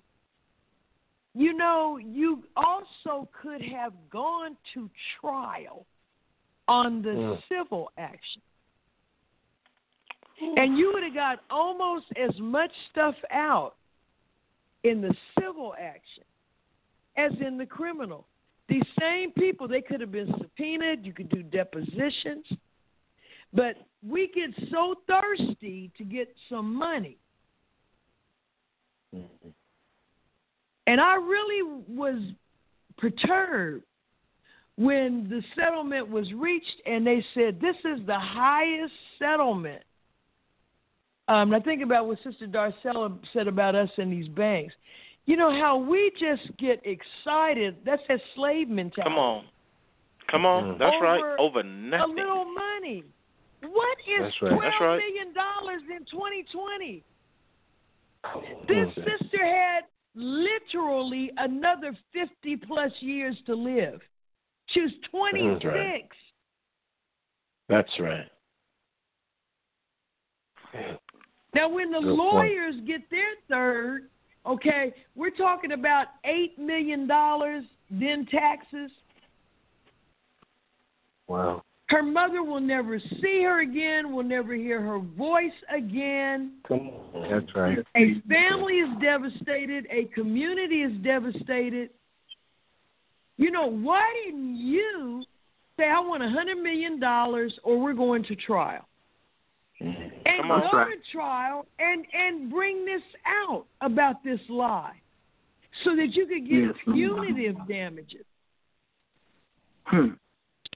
you 1.33 1.53
know, 1.57 1.97
you 1.97 2.43
also 2.55 3.27
could 3.41 3.61
have 3.61 3.91
gone 4.09 4.55
to 4.73 4.89
trial 5.19 5.85
on 6.69 7.01
the 7.01 7.09
Mm. 7.09 7.43
civil 7.49 7.91
action. 7.97 8.41
And 10.55 10.77
you 10.77 10.93
would 10.93 11.03
have 11.03 11.13
got 11.13 11.43
almost 11.49 12.05
as 12.15 12.39
much 12.39 12.71
stuff 12.91 13.15
out 13.29 13.75
in 14.83 15.01
the 15.01 15.13
civil 15.39 15.73
action 15.79 16.23
as 17.17 17.31
in 17.45 17.57
the 17.57 17.65
criminal. 17.65 18.27
These 18.69 18.83
same 18.99 19.31
people, 19.31 19.67
they 19.67 19.81
could 19.81 20.01
have 20.01 20.11
been 20.11 20.33
subpoenaed, 20.37 21.05
you 21.05 21.13
could 21.13 21.29
do 21.29 21.43
depositions. 21.43 22.45
But 23.53 23.75
we 24.07 24.31
get 24.33 24.49
so 24.71 24.95
thirsty 25.07 25.91
to 25.97 26.03
get 26.03 26.33
some 26.49 26.73
money. 26.73 27.17
Mm-hmm. 29.15 29.49
And 30.87 30.99
I 30.99 31.15
really 31.15 31.83
was 31.87 32.19
perturbed 32.97 33.83
when 34.75 35.27
the 35.29 35.43
settlement 35.55 36.09
was 36.09 36.31
reached 36.33 36.81
and 36.85 37.05
they 37.05 37.23
said 37.35 37.61
this 37.61 37.75
is 37.85 38.05
the 38.07 38.19
highest 38.19 38.93
settlement. 39.19 39.83
Um, 41.27 41.53
I 41.53 41.59
think 41.59 41.81
about 41.81 42.07
what 42.07 42.17
Sister 42.23 42.47
Darcella 42.47 43.17
said 43.31 43.47
about 43.47 43.75
us 43.75 43.89
in 43.97 44.09
these 44.09 44.27
banks. 44.27 44.73
You 45.25 45.37
know 45.37 45.51
how 45.51 45.77
we 45.77 46.11
just 46.19 46.55
get 46.57 46.81
excited. 46.85 47.77
That's 47.85 48.01
that 48.09 48.19
slave 48.35 48.67
mentality. 48.67 49.03
Come 49.03 49.17
on. 49.17 49.45
Come 50.29 50.45
on, 50.45 50.77
that's 50.79 50.95
over 50.95 51.05
right. 51.05 51.35
Over 51.37 51.63
nothing. 51.63 52.17
a 52.17 52.21
little 52.21 52.45
money. 52.45 53.03
What 53.61 53.97
is 53.99 54.21
That's 54.21 54.41
right. 54.41 54.49
twelve 54.49 54.63
That's 54.63 54.75
right. 54.81 54.97
million 54.97 55.33
dollars 55.33 55.81
in 55.89 56.05
2020? 56.05 57.03
This 58.67 58.87
sister 58.95 59.45
had 59.45 59.83
literally 60.15 61.31
another 61.37 61.95
50 62.13 62.57
plus 62.65 62.91
years 62.99 63.35
to 63.45 63.55
live. 63.55 63.99
She 64.67 64.81
was 64.81 64.91
26. 65.11 65.63
That's 67.69 67.89
right. 67.99 68.25
That's 70.73 70.79
right. 70.79 70.99
Now, 71.55 71.69
when 71.69 71.91
the 71.91 71.99
Good 71.99 72.17
point. 72.17 72.17
lawyers 72.17 72.75
get 72.87 73.09
their 73.09 73.35
third, 73.49 74.09
okay, 74.45 74.93
we're 75.15 75.29
talking 75.29 75.73
about 75.73 76.07
$8 76.25 76.57
million, 76.57 77.07
then 77.91 78.25
taxes. 78.31 78.91
Wow. 81.27 81.63
Her 81.89 82.01
mother 82.01 82.41
will 82.43 82.59
never 82.59 82.99
see 83.21 83.43
her 83.43 83.61
again, 83.61 84.15
will 84.15 84.23
never 84.23 84.55
hear 84.55 84.81
her 84.81 84.97
voice 84.97 85.51
again. 85.75 86.53
Come 86.67 86.89
on. 87.13 87.29
That's 87.29 87.55
right. 87.55 87.77
A 87.95 88.21
family 88.27 88.75
is 88.75 88.89
devastated, 88.99 89.85
a 89.91 90.05
community 90.05 90.81
is 90.81 90.93
devastated. 91.03 91.91
You 93.37 93.51
know, 93.51 93.67
why 93.67 94.01
didn't 94.25 94.55
you 94.55 95.23
say, 95.77 95.85
I 95.85 95.99
want 95.99 96.23
a 96.23 96.27
$100 96.27 96.61
million 96.61 97.03
or 97.63 97.79
we're 97.79 97.93
going 97.93 98.23
to 98.23 98.35
trial? 98.35 98.87
And 99.79 100.41
Come 100.41 100.51
on. 100.51 100.61
go 100.71 100.85
to 100.85 101.11
trial 101.11 101.65
and, 101.79 102.05
and 102.13 102.49
bring 102.49 102.85
this 102.85 103.01
out 103.25 103.65
about 103.81 104.23
this 104.23 104.39
lie 104.49 104.95
so 105.83 105.95
that 105.95 106.13
you 106.13 106.25
could 106.27 106.47
get 106.47 106.63
Yes. 106.63 106.75
punitive 106.85 107.55
damages. 107.67 108.25
Hmm. 109.85 110.09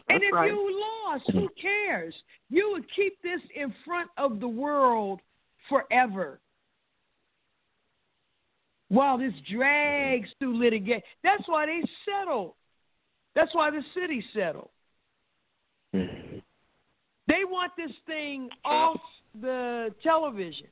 And 0.10 0.24
if 0.24 0.34
right. 0.34 0.52
you 0.52 0.82
lost, 1.06 1.30
who 1.32 1.49
cares? 1.61 2.14
You 2.49 2.72
would 2.72 2.86
keep 2.95 3.22
this 3.22 3.41
in 3.56 3.74
front 3.86 4.10
of 4.18 4.40
the 4.40 4.48
world 4.48 5.22
forever. 5.69 6.40
While 8.90 9.18
this 9.18 9.34
drags 9.52 10.30
through 10.40 10.57
litigation. 10.57 11.02
That's 11.24 11.44
why 11.48 11.65
they 11.65 11.82
settled. 12.06 12.53
That's 13.36 13.53
why 13.53 13.69
the 13.69 13.82
city 13.94 14.24
settled. 14.34 14.69
Mhm. 15.94 16.27
They 17.28 17.44
want 17.44 17.74
this 17.78 17.91
thing 18.06 18.49
off 18.64 18.99
the 19.41 19.94
television. 20.02 20.68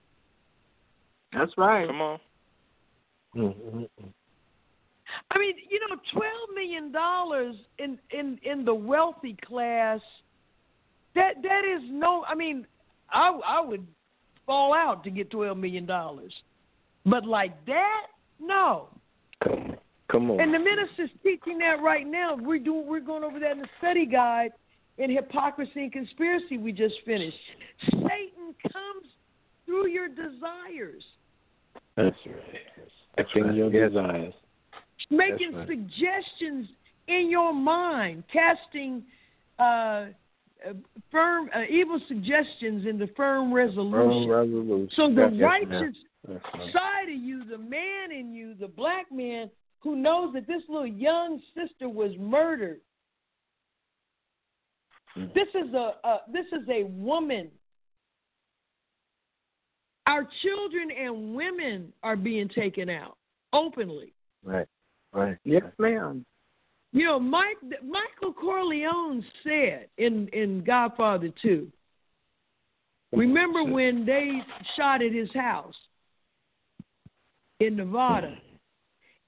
That's 1.33 1.51
right. 1.57 1.87
Come 1.87 2.01
on. 2.01 2.19
Mhm. 3.35 3.89
I 5.31 5.37
mean, 5.37 5.55
you 5.69 5.79
know, 5.81 5.97
twelve 6.11 6.49
million 6.53 6.91
dollars 6.91 7.55
in, 7.77 7.99
in 8.11 8.39
in 8.43 8.65
the 8.65 8.73
wealthy 8.73 9.35
class. 9.45 9.99
That 11.13 11.41
that 11.43 11.63
is 11.65 11.81
no. 11.89 12.23
I 12.27 12.35
mean, 12.35 12.65
I 13.11 13.37
I 13.45 13.61
would 13.61 13.85
fall 14.45 14.73
out 14.73 15.03
to 15.03 15.09
get 15.09 15.29
twelve 15.29 15.57
million 15.57 15.85
dollars, 15.85 16.33
but 17.05 17.25
like 17.25 17.53
that, 17.65 18.07
no. 18.39 18.87
Come, 19.43 19.75
come 20.09 20.31
on. 20.31 20.39
And 20.39 20.53
the 20.53 20.59
minister's 20.59 21.11
teaching 21.21 21.57
that 21.59 21.81
right 21.81 22.07
now. 22.07 22.35
We're 22.35 22.59
doing 22.59 22.87
we're 22.87 23.01
going 23.01 23.23
over 23.23 23.39
that 23.39 23.51
in 23.51 23.59
the 23.59 23.67
study 23.79 24.05
guide 24.05 24.51
in 24.97 25.09
hypocrisy 25.11 25.83
and 25.83 25.91
conspiracy 25.91 26.57
we 26.57 26.71
just 26.71 26.95
finished. 27.05 27.37
Satan 27.91 28.55
comes 28.71 29.07
through 29.65 29.87
your 29.89 30.07
desires. 30.07 31.03
That's 31.97 32.15
right. 32.25 32.61
Acting 33.17 33.43
right. 33.45 33.55
your 33.55 33.71
Yes. 33.73 33.89
desires. 33.89 34.33
making 35.09 35.53
right. 35.53 35.67
suggestions 35.67 36.67
in 37.07 37.29
your 37.29 37.53
mind, 37.53 38.23
casting 38.31 39.03
uh, 39.59 39.63
uh, 39.63 40.73
firm 41.11 41.49
uh, 41.53 41.61
evil 41.69 41.99
suggestions 42.07 42.85
into 42.87 43.05
firm 43.07 43.51
Firm 43.51 43.53
resolution. 43.53 44.29
resolution. 44.29 44.89
so 44.95 45.09
the 45.09 45.15
That's 45.15 45.39
righteous 45.41 45.95
That's 46.27 46.43
right. 46.53 46.73
side 46.73 47.09
of 47.09 47.15
you, 47.21 47.43
the 47.45 47.57
man 47.57 48.11
in 48.11 48.33
you, 48.33 48.55
the 48.55 48.67
black 48.67 49.11
man 49.11 49.49
who 49.79 49.95
knows 49.95 50.33
that 50.33 50.47
this 50.47 50.63
little 50.67 50.87
young 50.87 51.39
sister 51.53 51.87
was 51.87 52.11
murdered. 52.17 52.79
This 55.15 55.47
is 55.53 55.73
a, 55.73 55.93
a 56.03 56.17
this 56.31 56.45
is 56.51 56.67
a 56.69 56.83
woman. 56.83 57.49
Our 60.07 60.27
children 60.43 60.89
and 60.91 61.35
women 61.35 61.93
are 62.03 62.15
being 62.15 62.49
taken 62.49 62.89
out 62.89 63.17
openly. 63.53 64.13
Right. 64.43 64.67
Right. 65.13 65.37
Yes, 65.45 65.63
ma'am. 65.79 66.25
You 66.91 67.05
know, 67.05 67.19
Mike, 67.19 67.57
Michael 67.83 68.33
Corleone 68.33 69.23
said 69.43 69.87
in 69.97 70.27
in 70.29 70.63
Godfather 70.63 71.29
Two. 71.41 71.71
Remember 73.13 73.63
when 73.63 74.05
they 74.05 74.41
shot 74.75 75.01
at 75.01 75.13
his 75.13 75.31
house 75.33 75.75
in 77.61 77.77
Nevada, 77.77 78.37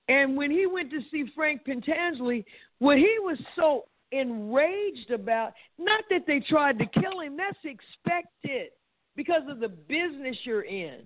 and 0.09 0.35
when 0.35 0.51
he 0.51 0.65
went 0.65 0.91
to 0.91 0.99
see 1.09 1.26
Frank 1.34 1.61
Pentangeli, 1.65 2.43
what 2.80 2.97
he 2.97 3.15
was 3.19 3.38
so 3.55 3.85
enraged 4.12 5.12
about, 5.12 5.54
not 5.78 6.04
that 6.10 6.24
they 6.28 6.40
tried 6.40 6.80
to 6.80 6.86
kill 6.86 7.22
him, 7.22 7.38
that's 7.38 7.58
expected 7.64 8.70
because 9.16 9.42
of 9.50 9.60
the 9.60 9.70
business 9.70 10.36
you're 10.44 10.62
in. 10.64 11.06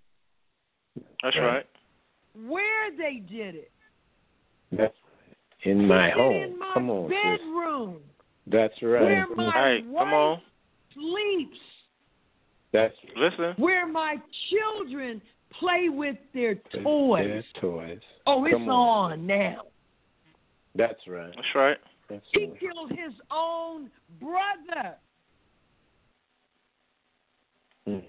That's 1.24 1.38
right. 1.38 1.66
Where 2.48 2.92
they 2.98 3.20
did 3.20 3.56
it, 3.56 3.72
That's 4.72 4.94
in 5.64 5.88
my 5.88 6.08
He 6.08 6.12
did 6.12 6.18
home. 6.18 6.34
it 6.36 6.50
in 6.52 6.60
my 6.60 6.72
come 6.74 6.90
on, 6.90 7.10
sis. 7.10 7.18
bedroom, 7.40 7.98
That's 8.48 8.74
right. 8.82 9.02
where 9.02 9.36
my 9.36 9.52
Hey, 9.78 9.84
wife 9.88 10.00
come 10.00 10.14
on. 10.14 10.42
sleeps. 10.94 11.58
That's 12.74 12.96
Listen. 13.18 13.54
where 13.58 13.86
my 13.86 14.16
children 14.50 15.22
play 15.60 15.90
with 15.90 16.16
their 16.34 16.56
their 16.74 16.84
toys. 16.84 17.44
toys. 17.60 18.00
Oh, 18.26 18.46
it's 18.46 18.54
on. 18.56 18.70
on 18.70 19.28
now. 19.28 19.64
That's 20.76 21.00
right. 21.08 21.34
That's 21.36 21.48
right. 21.56 21.78
That's 22.12 22.26
He 22.34 22.46
right. 22.46 22.60
killed 22.60 22.90
his 22.92 23.14
own 23.32 23.90
brother. 24.20 24.98
Mm. 27.88 28.04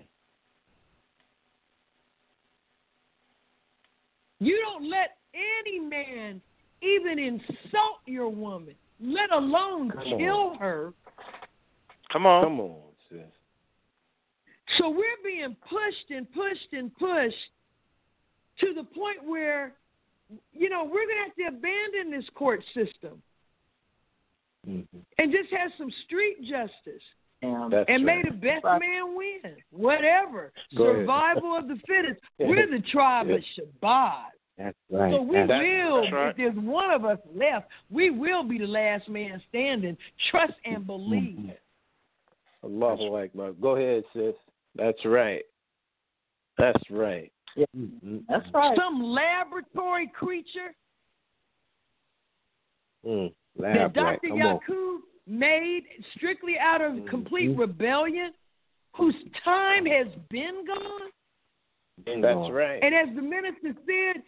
You 4.40 4.60
don't 4.60 4.90
let 4.90 5.18
any 5.34 5.78
man 5.78 6.40
even 6.82 7.20
insult 7.20 8.00
your 8.06 8.28
woman, 8.28 8.74
let 9.00 9.30
alone 9.30 9.90
Come 9.90 10.00
on. 10.00 10.18
kill 10.18 10.56
her. 10.58 10.92
Come 12.12 12.26
on. 12.26 12.44
Come 12.44 12.60
on, 12.60 12.80
sis. 13.08 13.20
So 14.78 14.90
we're 14.90 15.04
being 15.24 15.56
pushed 15.68 16.10
and 16.10 16.26
pushed 16.32 16.72
and 16.72 16.92
pushed 16.96 17.36
to 18.58 18.74
the 18.74 18.82
point 18.82 19.24
where, 19.24 19.74
you 20.52 20.68
know, 20.68 20.82
we're 20.82 21.06
going 21.06 21.18
to 21.18 21.44
have 21.44 21.52
to 21.52 21.56
abandon 21.56 22.10
this 22.10 22.28
court 22.34 22.64
system 22.74 23.22
Mhm. 24.66 24.86
and 25.18 25.32
just 25.32 25.50
have 25.52 25.72
some 25.76 25.90
street 26.04 26.42
justice. 26.42 27.02
And 27.42 27.72
That's 27.72 27.88
and 27.88 28.06
right. 28.06 28.22
may 28.24 28.30
the 28.30 28.36
best 28.36 28.64
man 28.64 29.16
win. 29.16 29.56
Whatever. 29.70 30.52
Go 30.76 30.84
ahead. 30.84 31.02
Survival 31.02 31.56
of 31.56 31.66
the 31.66 31.76
fittest. 31.88 32.20
We're 32.38 32.68
the 32.70 32.80
tribe 32.92 33.28
of 33.30 33.40
Shabazz. 33.58 34.26
That's 34.58 34.76
right. 34.90 35.10
So 35.12 35.22
we 35.22 35.36
That's- 35.38 35.60
will, 35.60 36.02
that's 36.02 36.12
right. 36.12 36.28
if 36.30 36.36
there's 36.36 36.54
one 36.56 36.90
of 36.92 37.04
us 37.04 37.18
left, 37.34 37.68
we 37.90 38.10
will 38.10 38.44
be 38.44 38.58
the 38.58 38.66
last 38.66 39.08
man 39.08 39.42
standing. 39.48 39.96
Trust 40.30 40.52
and 40.64 40.86
believe. 40.86 41.50
Allahu 42.62 43.16
Akbar. 43.16 43.52
Go 43.54 43.70
ahead, 43.76 44.04
sis. 44.12 44.34
That's 44.76 45.04
right. 45.04 45.42
That's 46.58 46.90
right. 46.90 47.32
Mhm. 47.58 48.24
that's 48.28 48.46
right. 48.54 48.76
Some 48.78 49.02
laboratory 49.02 50.06
creature 50.08 50.74
Mm. 53.04 53.34
That 53.58 53.92
Dr. 53.92 54.04
right. 54.04 54.20
Come. 54.22 54.36
Yakub 54.38 55.00
made 55.26 55.84
strictly 56.16 56.58
out 56.58 56.80
of 56.80 57.06
complete 57.06 57.50
Mhm. 57.50 57.58
rebellion, 57.58 58.34
whose 58.94 59.16
time 59.44 59.86
has 59.86 60.08
been 60.30 60.64
gone. 60.64 61.10
That's 62.04 62.50
right. 62.50 62.82
And 62.82 62.94
as 62.94 63.14
the 63.14 63.22
minister 63.22 63.74
said, 63.86 64.22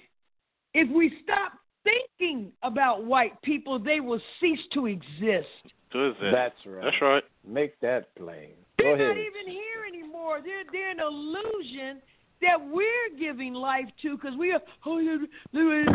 if 0.75 0.89
we 0.91 1.19
stop 1.23 1.53
thinking 1.83 2.53
about 2.63 3.05
white 3.05 3.41
people, 3.43 3.79
they 3.79 4.01
will 4.01 4.21
cease 4.41 4.65
to 4.69 4.87
exist. 4.87 5.73
Who 5.93 6.11
is 6.11 6.17
that? 6.21 6.31
That's 6.33 6.67
right. 6.67 6.85
That's 6.85 7.01
right. 7.01 7.25
Make 7.45 7.79
that 7.81 8.15
plain. 8.17 8.55
Go 8.79 8.85
They're 8.85 8.95
ahead. 8.95 9.09
not 9.09 9.19
even 9.19 9.47
here 9.47 9.85
anymore. 9.87 10.41
They're 10.43 10.65
they're 10.73 10.91
an 10.91 11.01
illusion 11.01 12.03
that 12.41 12.61
we're 12.61 13.11
giving 13.19 13.55
life 13.55 13.89
to 14.03 14.17
because 14.17 14.37
we 14.37 14.53
are. 14.53 14.61
Oh, 14.85 14.99
yeah, 14.99 15.19
yeah, 15.53 15.95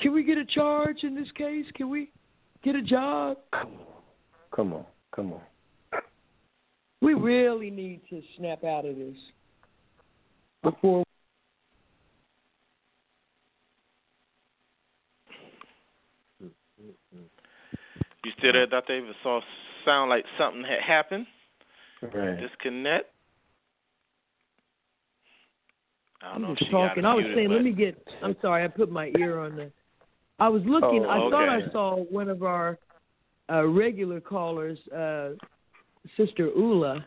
can 0.00 0.12
we 0.12 0.24
get 0.24 0.38
a 0.38 0.44
charge 0.44 1.02
in 1.02 1.14
this 1.14 1.30
case? 1.36 1.66
Can 1.74 1.90
we 1.90 2.10
get 2.62 2.74
a 2.74 2.82
job? 2.82 3.38
Come 3.52 3.62
on. 3.70 3.76
Come 4.52 4.72
on. 4.72 4.84
Come 5.14 5.32
on. 5.34 5.40
We 7.02 7.14
really 7.14 7.70
need 7.70 8.00
to 8.10 8.20
snap 8.36 8.62
out 8.64 8.84
of 8.84 8.96
this 8.96 9.16
before. 10.62 11.02
You 18.22 18.32
still 18.38 18.52
there, 18.52 18.66
Dr. 18.66 18.92
Ava? 18.94 19.12
Saw 19.22 19.40
sound 19.84 20.10
like 20.10 20.24
something 20.38 20.62
had 20.62 20.80
happened. 20.86 21.26
Right. 22.02 22.38
Disconnect. 22.38 23.06
I 26.22 26.34
don't 26.34 26.44
I'm 26.44 26.50
if 26.52 26.58
just 26.58 26.68
she 26.68 26.72
got 26.72 26.88
talking. 26.88 27.04
I 27.06 27.14
was 27.14 27.22
muted, 27.22 27.36
saying, 27.38 27.48
but- 27.48 27.54
let 27.54 27.64
me 27.64 27.72
get. 27.72 28.08
I'm 28.22 28.36
sorry, 28.42 28.64
I 28.64 28.68
put 28.68 28.90
my 28.90 29.10
ear 29.18 29.38
on 29.38 29.56
the. 29.56 29.70
I 30.40 30.48
was 30.48 30.62
looking. 30.64 31.04
Oh, 31.06 31.10
I 31.10 31.30
thought. 31.30 31.48
I 31.48 31.70
saw 31.72 31.96
one 32.04 32.28
of 32.28 32.42
our 32.42 32.78
uh, 33.52 33.66
regular 33.66 34.20
callers, 34.20 34.78
uh, 34.94 35.30
Sister 36.16 36.48
Ula. 36.56 37.04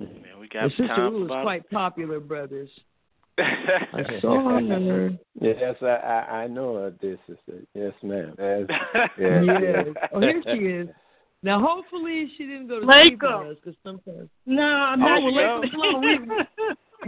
Man, 0.00 0.10
we 0.38 0.42
And 0.42 0.50
got 0.52 0.68
Sister 0.70 0.86
time 0.88 0.96
for 0.96 1.16
Ula's 1.16 1.26
about 1.26 1.42
quite 1.44 1.70
popular, 1.70 2.20
brothers. 2.20 2.68
I 3.38 4.18
saw 4.20 4.58
her. 4.68 5.10
Yes, 5.40 5.76
I, 5.80 5.86
I 5.86 6.42
I 6.42 6.46
know 6.48 6.74
her, 6.74 6.90
dear 6.90 7.18
sister. 7.28 7.62
Yes, 7.74 7.92
ma'am. 8.02 8.34
Yes. 8.38 8.66
yes. 9.18 9.44
Yes. 9.46 9.86
Oh, 10.12 10.20
here 10.20 10.42
she 10.52 10.58
is. 10.64 10.88
Now, 11.44 11.60
hopefully, 11.64 12.32
she 12.36 12.46
didn't 12.46 12.66
go 12.66 12.80
to 12.80 12.86
sleep 12.86 13.12
Wake 13.12 13.22
on 13.22 13.46
us 13.46 13.56
because 13.62 13.78
sometimes. 13.84 14.28
No, 14.46 14.62
I'm 14.62 15.00
Oh, 15.00 15.06
not 15.06 15.22
well, 15.22 15.32
yet. 15.32 15.60
let 15.60 15.70
slow. 15.70 16.46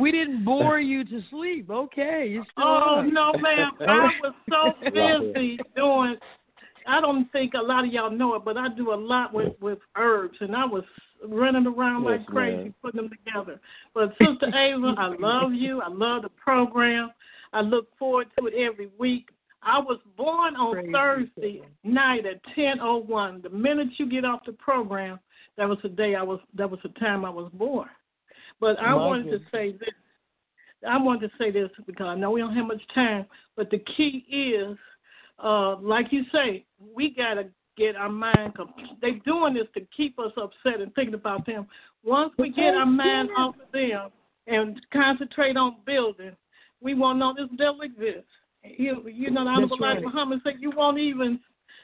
We, 0.01 0.13
didn't 0.13 0.45
bore 0.45 0.81
you 0.81 1.05
to 1.05 1.21
sleep. 1.31 1.71
Okay, 1.71 2.39
Oh 2.57 3.01
up. 3.01 3.13
no, 3.13 3.33
ma'am! 3.39 3.73
I 3.81 4.09
was 4.23 4.35
so 4.49 4.73
busy 4.91 5.59
doing. 5.77 6.17
I 6.87 7.01
don't 7.01 7.31
think 7.31 7.53
a 7.55 7.63
lot 7.63 7.85
of 7.85 7.93
y'all 7.93 8.11
know 8.11 8.35
it, 8.35 8.45
but 8.45 8.57
I 8.57 8.69
do 8.77 8.93
a 8.93 8.97
lot 8.97 9.33
with 9.35 9.53
with 9.61 9.79
herbs, 9.97 10.37
and 10.41 10.57
I 10.57 10.65
was 10.65 10.85
running 11.29 11.67
around 11.67 12.05
Yes, 12.05 12.19
like 12.19 12.27
crazy 12.27 12.57
ma'am. 12.65 12.75
putting 12.83 13.03
them 13.03 13.11
together. 13.11 13.61
But 13.95 14.15
Sister 14.23 14.47
Ava, 14.57 14.95
I 14.99 15.15
love 15.19 15.53
you. 15.53 15.81
I 15.81 15.89
love 15.89 16.23
the 16.23 16.31
program. 16.31 17.11
I 17.53 17.61
look 17.61 17.89
forward 17.99 18.29
to 18.39 18.47
it 18.47 18.55
every 18.55 18.89
week. 18.99 19.29
I 19.63 19.79
was 19.79 19.99
born 20.17 20.57
on 20.57 20.73
Praise 20.73 20.93
Thursday 20.93 21.63
night 21.85 22.25
at 22.25 22.41
ten 22.55 22.81
oh 22.81 22.97
one. 22.97 23.43
The 23.43 23.51
minute 23.51 23.89
you 23.99 24.09
get 24.09 24.25
off 24.25 24.41
the 24.47 24.53
program, 24.53 25.21
that 25.59 25.69
was 25.69 25.79
the 25.83 25.91
day 25.91 26.15
I 26.15 26.23
was. 26.23 26.41
That 26.55 26.71
was 26.71 26.81
the 26.83 26.89
time 27.01 27.25
I 27.25 27.31
was 27.31 27.51
born. 27.53 27.89
But 28.61 28.79
I 28.79 28.91
My 28.91 29.07
wanted 29.07 29.25
goodness. 29.25 29.43
to 29.51 29.57
say 29.57 29.73
this. 29.73 29.89
I 30.87 30.97
wanted 30.99 31.31
to 31.31 31.37
say 31.39 31.51
this 31.51 31.71
because 31.87 32.07
I 32.07 32.15
know 32.15 32.31
we 32.31 32.41
don't 32.41 32.55
have 32.55 32.67
much 32.67 32.83
time, 32.95 33.27
but 33.57 33.71
the 33.71 33.79
key 33.79 34.25
is, 34.31 34.79
uh, 35.43 35.77
like 35.77 36.13
you 36.13 36.25
say, 36.33 36.65
we 36.95 37.11
gotta 37.15 37.49
get 37.77 37.97
our 37.97 38.09
mind. 38.09 38.55
com- 38.55 38.73
They 39.01 39.13
doing 39.13 39.55
this 39.55 39.67
to 39.75 39.81
keep 39.95 40.19
us 40.19 40.33
upset 40.37 40.81
and 40.81 40.95
thinking 40.95 41.15
about 41.15 41.45
them. 41.47 41.67
Once 42.03 42.33
we 42.39 42.51
get 42.51 42.75
our 42.75 42.87
mind 42.87 43.31
off 43.37 43.57
of 43.57 43.73
them 43.73 44.11
and 44.47 44.81
concentrate 44.91 45.57
on 45.57 45.77
building, 45.85 46.35
we 46.81 46.95
won't 46.95 47.19
know 47.19 47.35
this 47.37 47.49
devil 47.59 47.83
exists. 47.83 48.31
You, 48.65 49.07
you 49.09 49.31
know, 49.31 49.45
the 49.45 49.51
Honorable 49.51 49.77
That's 49.77 49.81
right. 49.81 49.91
Elijah 49.99 50.07
Muhammad 50.07 50.41
said 50.45 50.55
you 50.61 50.71
won't 50.71 50.99
even 50.99 51.41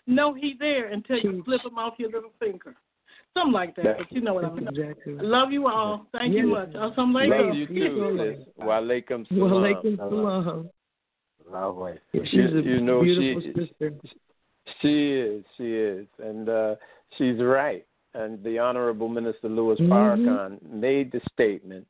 know 0.06 0.34
he 0.34 0.54
there 0.58 0.86
until 0.86 1.18
you 1.18 1.42
flip 1.44 1.64
him 1.64 1.78
off 1.78 1.94
your 1.98 2.10
little 2.10 2.32
finger. 2.38 2.74
Something 3.36 3.52
like 3.52 3.76
that, 3.76 3.98
but 3.98 4.12
you 4.12 4.20
know 4.22 4.34
what 4.34 4.44
I 4.44 4.48
That's 4.48 4.60
mean. 4.60 4.68
exactly. 4.68 5.14
Love 5.14 5.52
you 5.52 5.68
all. 5.68 6.06
Thank 6.12 6.32
you 6.34 6.54
Yes. 6.54 6.68
much. 6.74 6.92
Assalamu 6.96 7.14
Love 7.14 7.22
alaikum. 7.22 7.56
you 7.58 7.66
Peace 7.66 7.88
too, 7.90 8.04
and 8.08 8.18
sis. 8.38 8.46
love. 8.58 8.68
Walaikum 8.68 9.28
salam. 9.28 9.50
Alaikum 9.52 9.96
salam. 9.98 10.70
Lovely. 11.50 11.92
She's 12.14 12.32
You- 12.32 12.58
a 12.58 12.62
you 12.62 12.80
know, 12.80 13.02
beautiful 13.02 13.42
she- 13.42 13.66
sister. 13.68 13.92
She 14.80 15.12
is, 15.12 15.44
she 15.56 15.74
is, 15.74 16.06
and 16.18 16.48
uh, 16.48 16.74
she's 17.16 17.38
right. 17.40 17.86
And 18.14 18.42
the 18.42 18.58
Honorable 18.58 19.08
Minister 19.08 19.48
Louis 19.48 19.76
Mhm. 19.78 19.88
Farrakhan 19.88 20.62
made 20.72 21.12
the 21.12 21.20
statement 21.32 21.86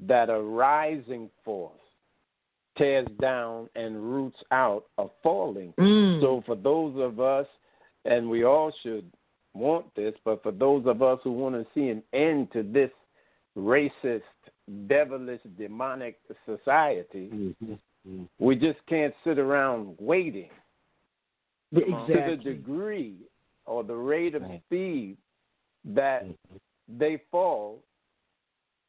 that 0.00 0.30
a 0.30 0.40
rising 0.40 1.28
force 1.44 1.72
tears 2.76 3.06
down 3.20 3.68
and 3.76 3.96
roots 4.00 4.38
out 4.52 4.84
a 4.98 5.06
falling. 5.22 5.72
Mm. 5.78 6.20
So 6.20 6.40
for 6.46 6.54
those 6.56 6.96
of 6.98 7.20
us, 7.20 7.46
and 8.04 8.30
we 8.30 8.44
all 8.44 8.72
should 8.82 9.04
want 9.58 9.94
this, 9.94 10.14
but 10.24 10.42
for 10.42 10.52
those 10.52 10.86
of 10.86 11.02
us 11.02 11.18
who 11.24 11.32
want 11.32 11.54
to 11.54 11.66
see 11.74 11.88
an 11.88 12.02
end 12.12 12.52
to 12.52 12.62
this 12.62 12.90
racist, 13.56 14.22
devilish, 14.86 15.40
demonic 15.58 16.18
society, 16.46 17.28
Mm-hmm. 17.32 17.72
mm-hmm. 17.72 18.22
we 18.38 18.56
just 18.56 18.78
can't 18.88 19.14
sit 19.24 19.38
around 19.38 19.96
waiting. 19.98 20.50
To 21.74 22.06
the 22.08 22.36
degree 22.42 23.16
or 23.66 23.84
the 23.84 23.94
rate 23.94 24.34
of 24.34 24.42
speed 24.66 25.18
that 25.84 26.24
mm-hmm. 26.24 26.56
they 26.98 27.20
fall 27.30 27.80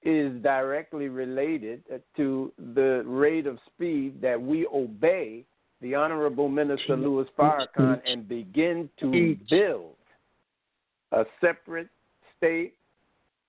is 0.03 0.31
directly 0.41 1.09
related 1.09 1.83
to 2.15 2.53
the 2.73 3.03
rate 3.05 3.45
of 3.45 3.57
speed 3.65 4.21
that 4.21 4.41
we 4.41 4.65
obey 4.67 5.43
the 5.81 5.95
Honorable 5.95 6.47
Minister 6.47 6.95
Louis 6.95 7.25
Farrakhan 7.37 7.67
mm-hmm. 7.77 8.07
and 8.07 8.27
begin 8.27 8.89
to 8.99 9.35
build 9.49 9.95
a 11.11 11.25
separate 11.41 11.89
state 12.37 12.73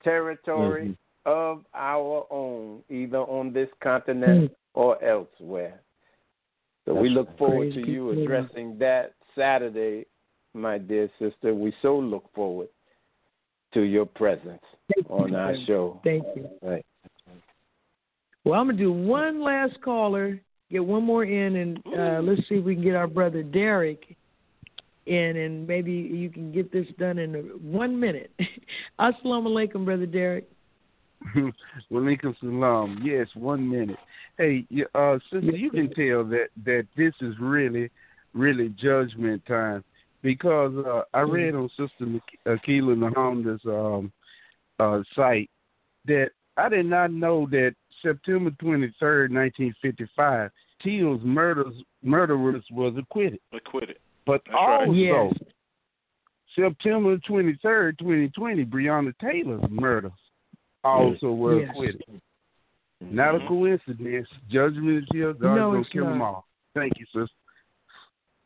territory 0.03 0.97
of 1.27 1.65
our 1.75 2.27
own, 2.31 2.83
either 2.89 3.19
on 3.19 3.53
this 3.53 3.69
continent 3.83 4.51
or 4.75 5.03
elsewhere. 5.05 5.81
So 6.87 6.95
we 6.95 7.09
look 7.09 7.37
forward 7.39 7.73
to 7.75 7.87
you 7.87 8.11
addressing 8.11 8.79
that 8.79 9.15
Saturday, 9.37 10.07
my 10.55 10.79
dear 10.79 11.11
sister. 11.19 11.55
We 11.55 11.73
so 11.83 11.99
look 11.99 12.25
forward 12.35 12.69
to 13.75 13.83
your 13.83 14.07
presence 14.07 14.63
Thank 14.95 15.09
you, 15.09 15.15
on 15.15 15.35
our 15.35 15.55
sir. 15.55 15.65
show. 15.67 16.01
Thank 16.03 16.25
you. 16.35 16.49
Right. 16.63 16.85
Well, 18.45 18.59
I'm 18.59 18.67
gonna 18.67 18.79
do 18.79 18.93
one 18.93 19.43
last 19.43 19.81
caller, 19.83 20.41
get 20.71 20.85
one 20.85 21.05
more 21.05 21.25
in, 21.25 21.57
and 21.57 21.79
uh, 21.97 22.21
let's 22.23 22.41
see 22.49 22.57
if 22.57 22.65
we 22.65 22.75
can 22.75 22.83
get 22.83 22.97
our 22.97 23.07
brother 23.07 23.43
Derek 23.43 24.17
in, 25.07 25.37
and 25.37 25.67
maybe 25.67 25.93
you 25.93 26.31
can 26.31 26.53
get 26.53 26.73
this 26.73 26.87
done 26.99 27.19
in 27.19 27.35
one 27.63 27.99
minute. 27.99 28.33
Assalamu 29.01 29.49
alaikum, 29.49 29.85
brother 29.85 30.07
Derek. 30.07 30.49
Walaikum 31.93 32.35
salam. 32.41 33.01
Yes, 33.05 33.29
one 33.35 33.69
minute. 33.69 33.99
Hey, 34.39 34.67
uh, 34.95 35.19
sister, 35.31 35.57
you 35.57 35.71
can 35.71 35.93
tell 35.95 36.25
that 36.25 36.49
that 36.65 36.87
this 36.97 37.13
is 37.21 37.35
really, 37.39 37.91
really 38.33 38.71
judgment 38.71 39.45
time 39.47 39.85
because 40.23 40.73
uh, 40.87 41.03
I 41.13 41.21
read 41.21 41.55
on 41.55 41.69
Sister 41.71 42.07
Mak- 42.07 42.23
Akila 42.47 42.97
Muhammad's 42.97 43.61
um, 43.67 44.13
uh, 44.79 45.03
site 45.15 45.51
that 46.07 46.31
I 46.57 46.69
did 46.69 46.87
not 46.87 47.13
know 47.13 47.47
that 47.51 47.75
September 48.03 48.51
twenty 48.59 48.95
third, 48.99 49.31
nineteen 49.31 49.75
fifty 49.83 50.09
five, 50.17 50.51
Till's 50.83 51.21
murders 51.23 51.75
murderers 52.03 52.65
was 52.71 52.95
acquitted, 52.99 53.41
Acquitted. 53.53 53.99
But 54.31 54.43
That's 54.47 54.55
right. 54.55 54.89
also 54.89 54.93
Yes. 54.93 55.35
September 56.55 57.19
twenty 57.27 57.59
third, 57.63 57.99
twenty 57.99 58.29
twenty, 58.29 58.65
Breonna 58.65 59.13
Taylor's 59.19 59.69
murder 59.69 60.13
also 60.85 61.33
were 61.33 61.61
Yes. 61.61 61.71
acquitted. 61.71 62.21
Not 63.01 63.35
a 63.35 63.47
coincidence. 63.49 64.29
Judgment 64.49 65.03
is 65.03 65.09
here. 65.11 65.33
God's 65.33 65.59
No, 65.59 65.71
gonna 65.71 65.81
it's 65.81 65.89
kill 65.89 66.07
them 66.07 66.23
all. 66.23 66.47
Thank 66.75 66.93
you, 66.99 67.07
sister. 67.07 67.35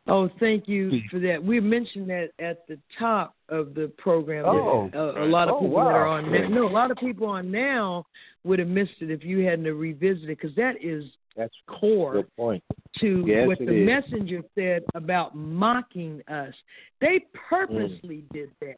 Oh, 0.06 0.28
thank 0.38 0.68
you 0.68 1.02
for 1.10 1.18
that. 1.20 1.42
We 1.42 1.60
mentioned 1.60 2.08
that 2.10 2.30
at 2.38 2.66
the 2.66 2.78
top 2.98 3.34
of 3.48 3.74
the 3.74 3.88
program. 3.98 4.44
Oh, 4.46 4.88
that, 4.90 4.98
uh, 4.98 5.24
a 5.24 5.26
lot 5.26 5.48
of 5.48 5.56
oh, 5.56 5.60
people 5.60 5.76
that 5.76 5.86
are 5.86 6.06
on 6.06 6.30
now, 6.30 6.48
no, 6.48 6.66
a 6.66 6.68
lot 6.68 6.90
of 6.90 6.98
people 6.98 7.26
on 7.26 7.50
now 7.50 8.06
would 8.44 8.58
have 8.58 8.68
missed 8.68 9.00
it 9.00 9.10
if 9.10 9.24
you 9.24 9.40
hadn't 9.40 9.64
revisited 9.64 10.28
because 10.28 10.54
that 10.56 10.82
is 10.82 11.04
That's 11.36 11.54
core 11.66 12.24
point. 12.36 12.62
to 13.00 13.24
Yes, 13.26 13.48
what 13.48 13.58
the 13.58 13.64
is. 13.72 13.86
messenger 13.86 14.40
said 14.54 14.84
about 14.94 15.34
mocking 15.34 16.22
us. 16.28 16.54
They 17.00 17.20
purposely 17.34 18.18
Mm. 18.22 18.32
did 18.32 18.50
that. 18.60 18.76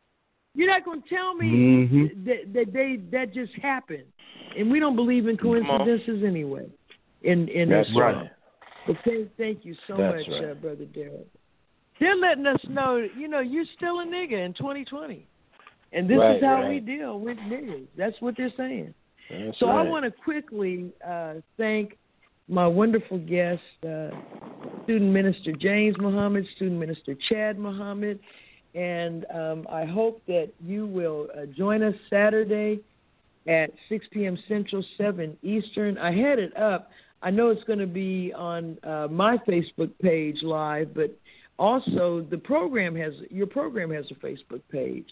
You're 0.54 0.68
not 0.68 0.84
going 0.84 1.02
to 1.02 1.08
tell 1.08 1.34
me 1.34 1.86
Mhm. 1.86 2.24
that, 2.24 2.52
that 2.54 2.72
they 2.72 2.96
that 3.10 3.34
just 3.34 3.52
happened, 3.56 4.06
and 4.56 4.70
we 4.70 4.80
don't 4.80 4.96
believe 4.96 5.28
in 5.28 5.36
coincidences 5.36 6.24
anyway. 6.24 6.66
In 7.22 7.48
in 7.48 7.68
That's 7.68 7.88
this 7.88 7.96
right. 7.98 8.30
but 8.86 8.96
thank, 9.04 9.36
thank 9.36 9.64
you 9.66 9.74
so 9.86 9.96
That's 9.98 10.26
much, 10.28 10.40
right. 10.40 10.50
uh, 10.50 10.54
brother 10.54 10.86
Derek. 10.86 11.26
They're 11.98 12.14
letting 12.16 12.46
us 12.46 12.60
know, 12.68 12.96
you 12.96 13.28
know, 13.28 13.40
you're 13.40 13.64
still 13.76 14.00
a 14.00 14.04
nigga 14.06 14.44
in 14.44 14.54
2020, 14.54 15.26
and 15.92 16.08
this 16.08 16.18
Right, 16.18 16.36
is 16.36 16.42
how 16.42 16.62
right. 16.62 16.68
we 16.70 16.80
deal 16.80 17.18
with 17.20 17.36
niggas. 17.38 17.86
That's 17.96 18.18
what 18.22 18.36
they're 18.36 18.50
saying. 18.56 18.94
That's 19.28 19.58
So 19.58 19.68
I 19.70 19.82
want 19.82 20.04
to 20.04 20.10
quickly 20.10 20.92
uh, 21.06 21.34
thank 21.58 21.98
my 22.48 22.66
wonderful 22.66 23.18
guest, 23.18 23.60
uh, 23.84 24.10
student 24.84 25.12
minister 25.12 25.52
James 25.52 25.96
Muhammad, 25.98 26.46
student 26.54 26.78
minister 26.78 27.16
Chad 27.28 27.58
Muhammad, 27.58 28.20
and 28.74 29.26
um, 29.34 29.66
I 29.70 29.84
hope 29.84 30.22
that 30.26 30.52
you 30.64 30.86
will 30.86 31.28
uh, 31.36 31.46
join 31.46 31.82
us 31.82 31.94
Saturday 32.08 32.80
at 33.48 33.70
6 33.88 34.06
p.m. 34.12 34.38
Central, 34.48 34.84
7 34.96 35.36
Eastern. 35.42 35.98
I 35.98 36.12
had 36.12 36.38
it 36.38 36.56
up. 36.56 36.90
I 37.22 37.30
know 37.30 37.48
it's 37.48 37.64
going 37.64 37.78
to 37.78 37.86
be 37.86 38.32
on 38.36 38.78
uh, 38.84 39.08
my 39.10 39.38
Facebook 39.38 39.90
page 40.00 40.42
live, 40.42 40.94
but 40.94 41.16
also 41.58 42.26
the 42.30 42.38
program 42.38 42.94
has 42.96 43.14
your 43.30 43.46
program 43.46 43.90
has 43.90 44.04
a 44.10 44.14
Facebook 44.14 44.60
page, 44.70 45.06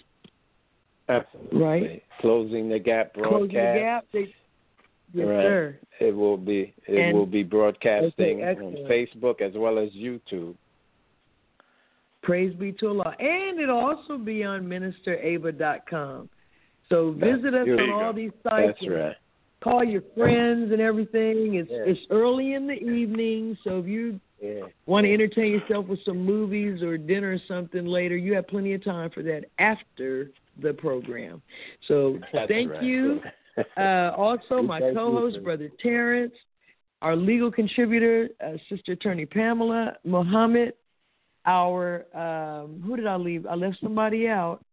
Absolutely. 1.09 1.61
right? 1.61 2.03
Closing 2.21 2.69
the 2.69 2.79
gap 2.79 3.15
broadcast. 3.15 3.33
Closing 3.33 3.49
the 3.49 3.81
gap. 3.81 4.05
They, 4.13 4.35
yes, 5.15 5.27
Right. 5.27 5.43
sir. 5.43 5.79
It 6.01 6.15
will 6.15 6.37
be 6.37 6.75
it 6.87 6.99
And- 6.99 7.17
will 7.17 7.27
be 7.27 7.43
broadcasting 7.43 8.43
Okay, 8.45 8.61
on. 8.61 8.75
Facebook 8.89 9.41
as 9.41 9.55
well 9.55 9.79
as 9.79 9.91
YouTube. 9.93 10.55
Praise 12.23 12.55
be 12.55 12.73
to 12.73 12.89
Allah. 12.89 13.15
And 13.19 13.61
it'll 13.61 13.79
also 13.79 14.17
be 14.17 14.45
on 14.45 14.67
ministerava.com. 14.67 16.29
So 16.89 17.13
visit 17.13 17.55
us 17.55 17.69
on 17.69 17.91
all 17.91 18.13
these 18.13 18.33
sites. 18.43 18.79
That's 18.81 18.89
right. 18.89 19.17
Call 19.61 19.85
your 19.85 20.03
friends 20.15 20.73
and 20.73 20.81
everything. 20.81 21.55
It's 21.55 21.71
Yeah. 21.71 21.85
it's 21.87 22.07
early 22.11 22.53
in 22.55 22.67
the 22.67 22.83
evening, 22.83 23.57
so 23.65 23.79
if 23.79 23.87
you 23.87 24.21
Yeah. 24.43 24.67
want 24.87 25.07
to 25.07 25.13
entertain 25.13 25.53
yourself 25.53 25.87
with 25.87 26.01
some 26.03 26.19
movies 26.19 26.83
or 26.83 26.99
dinner 26.99 27.33
or 27.33 27.39
something 27.39 27.87
later, 27.87 28.17
you 28.17 28.35
have 28.35 28.47
plenty 28.47 28.75
of 28.75 28.83
time 28.85 29.09
for 29.11 29.23
that 29.23 29.47
after 29.59 30.31
the 30.59 30.75
program. 30.75 31.41
So 31.83 32.19
That's 32.33 32.49
thank 32.49 32.73
right. 32.73 32.83
you. 32.83 33.23
Uh, 33.77 34.11
also, 34.17 34.63
my 34.63 34.81
co-host. 34.81 35.43
Brother 35.45 35.69
Terrence, 35.81 36.33
our 37.03 37.15
legal 37.15 37.53
contributor, 37.53 38.29
uh, 38.45 38.53
Sister 38.69 38.93
Attorney 38.93 39.27
Pamela 39.27 39.95
Muhammad, 40.05 40.75
our 41.47 42.07
um, 42.15 42.83
who 42.85 42.97
did 42.97 43.07
I 43.07 43.17
leave? 43.17 43.47
I 43.47 43.55
left 43.55 43.77
somebody 43.83 44.29
out. 44.29 44.65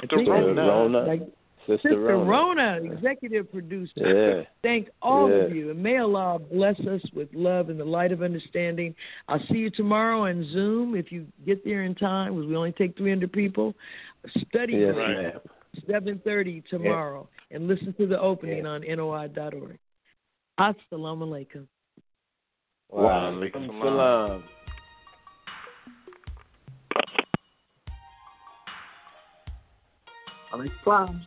Sister 0.00 0.20
I 0.20 0.24
Rona. 0.24 0.62
Rona. 0.62 0.98
Like, 1.00 1.22
Sister, 1.66 1.76
Sister 1.82 1.98
Rona. 1.98 2.30
Rona, 2.30 2.92
executive 2.92 3.50
producer. 3.52 3.92
Yeah. 3.96 4.42
Thank 4.62 4.88
all 5.00 5.26
of 5.30 5.54
you, 5.54 5.70
and 5.70 5.82
may 5.82 5.98
Allah 5.98 6.38
bless 6.38 6.78
us 6.80 7.00
with 7.14 7.28
love 7.32 7.68
and 7.68 7.78
the 7.78 7.84
light 7.84 8.10
of 8.10 8.22
understanding. 8.22 8.94
I'll 9.28 9.44
see 9.50 9.58
you 9.58 9.70
tomorrow 9.70 10.26
on 10.28 10.48
Zoom 10.52 10.96
if 10.96 11.12
you 11.12 11.26
get 11.46 11.64
there 11.64 11.84
in 11.84 11.94
time, 11.94 12.34
because 12.34 12.48
we 12.48 12.56
only 12.56 12.72
take 12.72 12.96
300 12.96 13.32
people. 13.32 13.74
Study 14.48 14.74
Yes, 14.74 14.94
group, 14.94 15.08
ma'am. 15.08 15.40
7:30 15.88 16.68
tomorrow, 16.68 17.28
and 17.50 17.66
listen 17.66 17.94
to 17.94 18.06
the 18.06 18.20
opening 18.20 18.66
on 18.66 18.82
NOI.org. 18.82 19.78
Assalamu 20.60 21.26
alaikum. 21.26 21.66
Wa 22.90 23.30
alaikum 23.30 23.68
alaikum 23.70 23.80
salam. 23.80 24.44
salam. 30.50 30.66
Islam. 30.66 31.26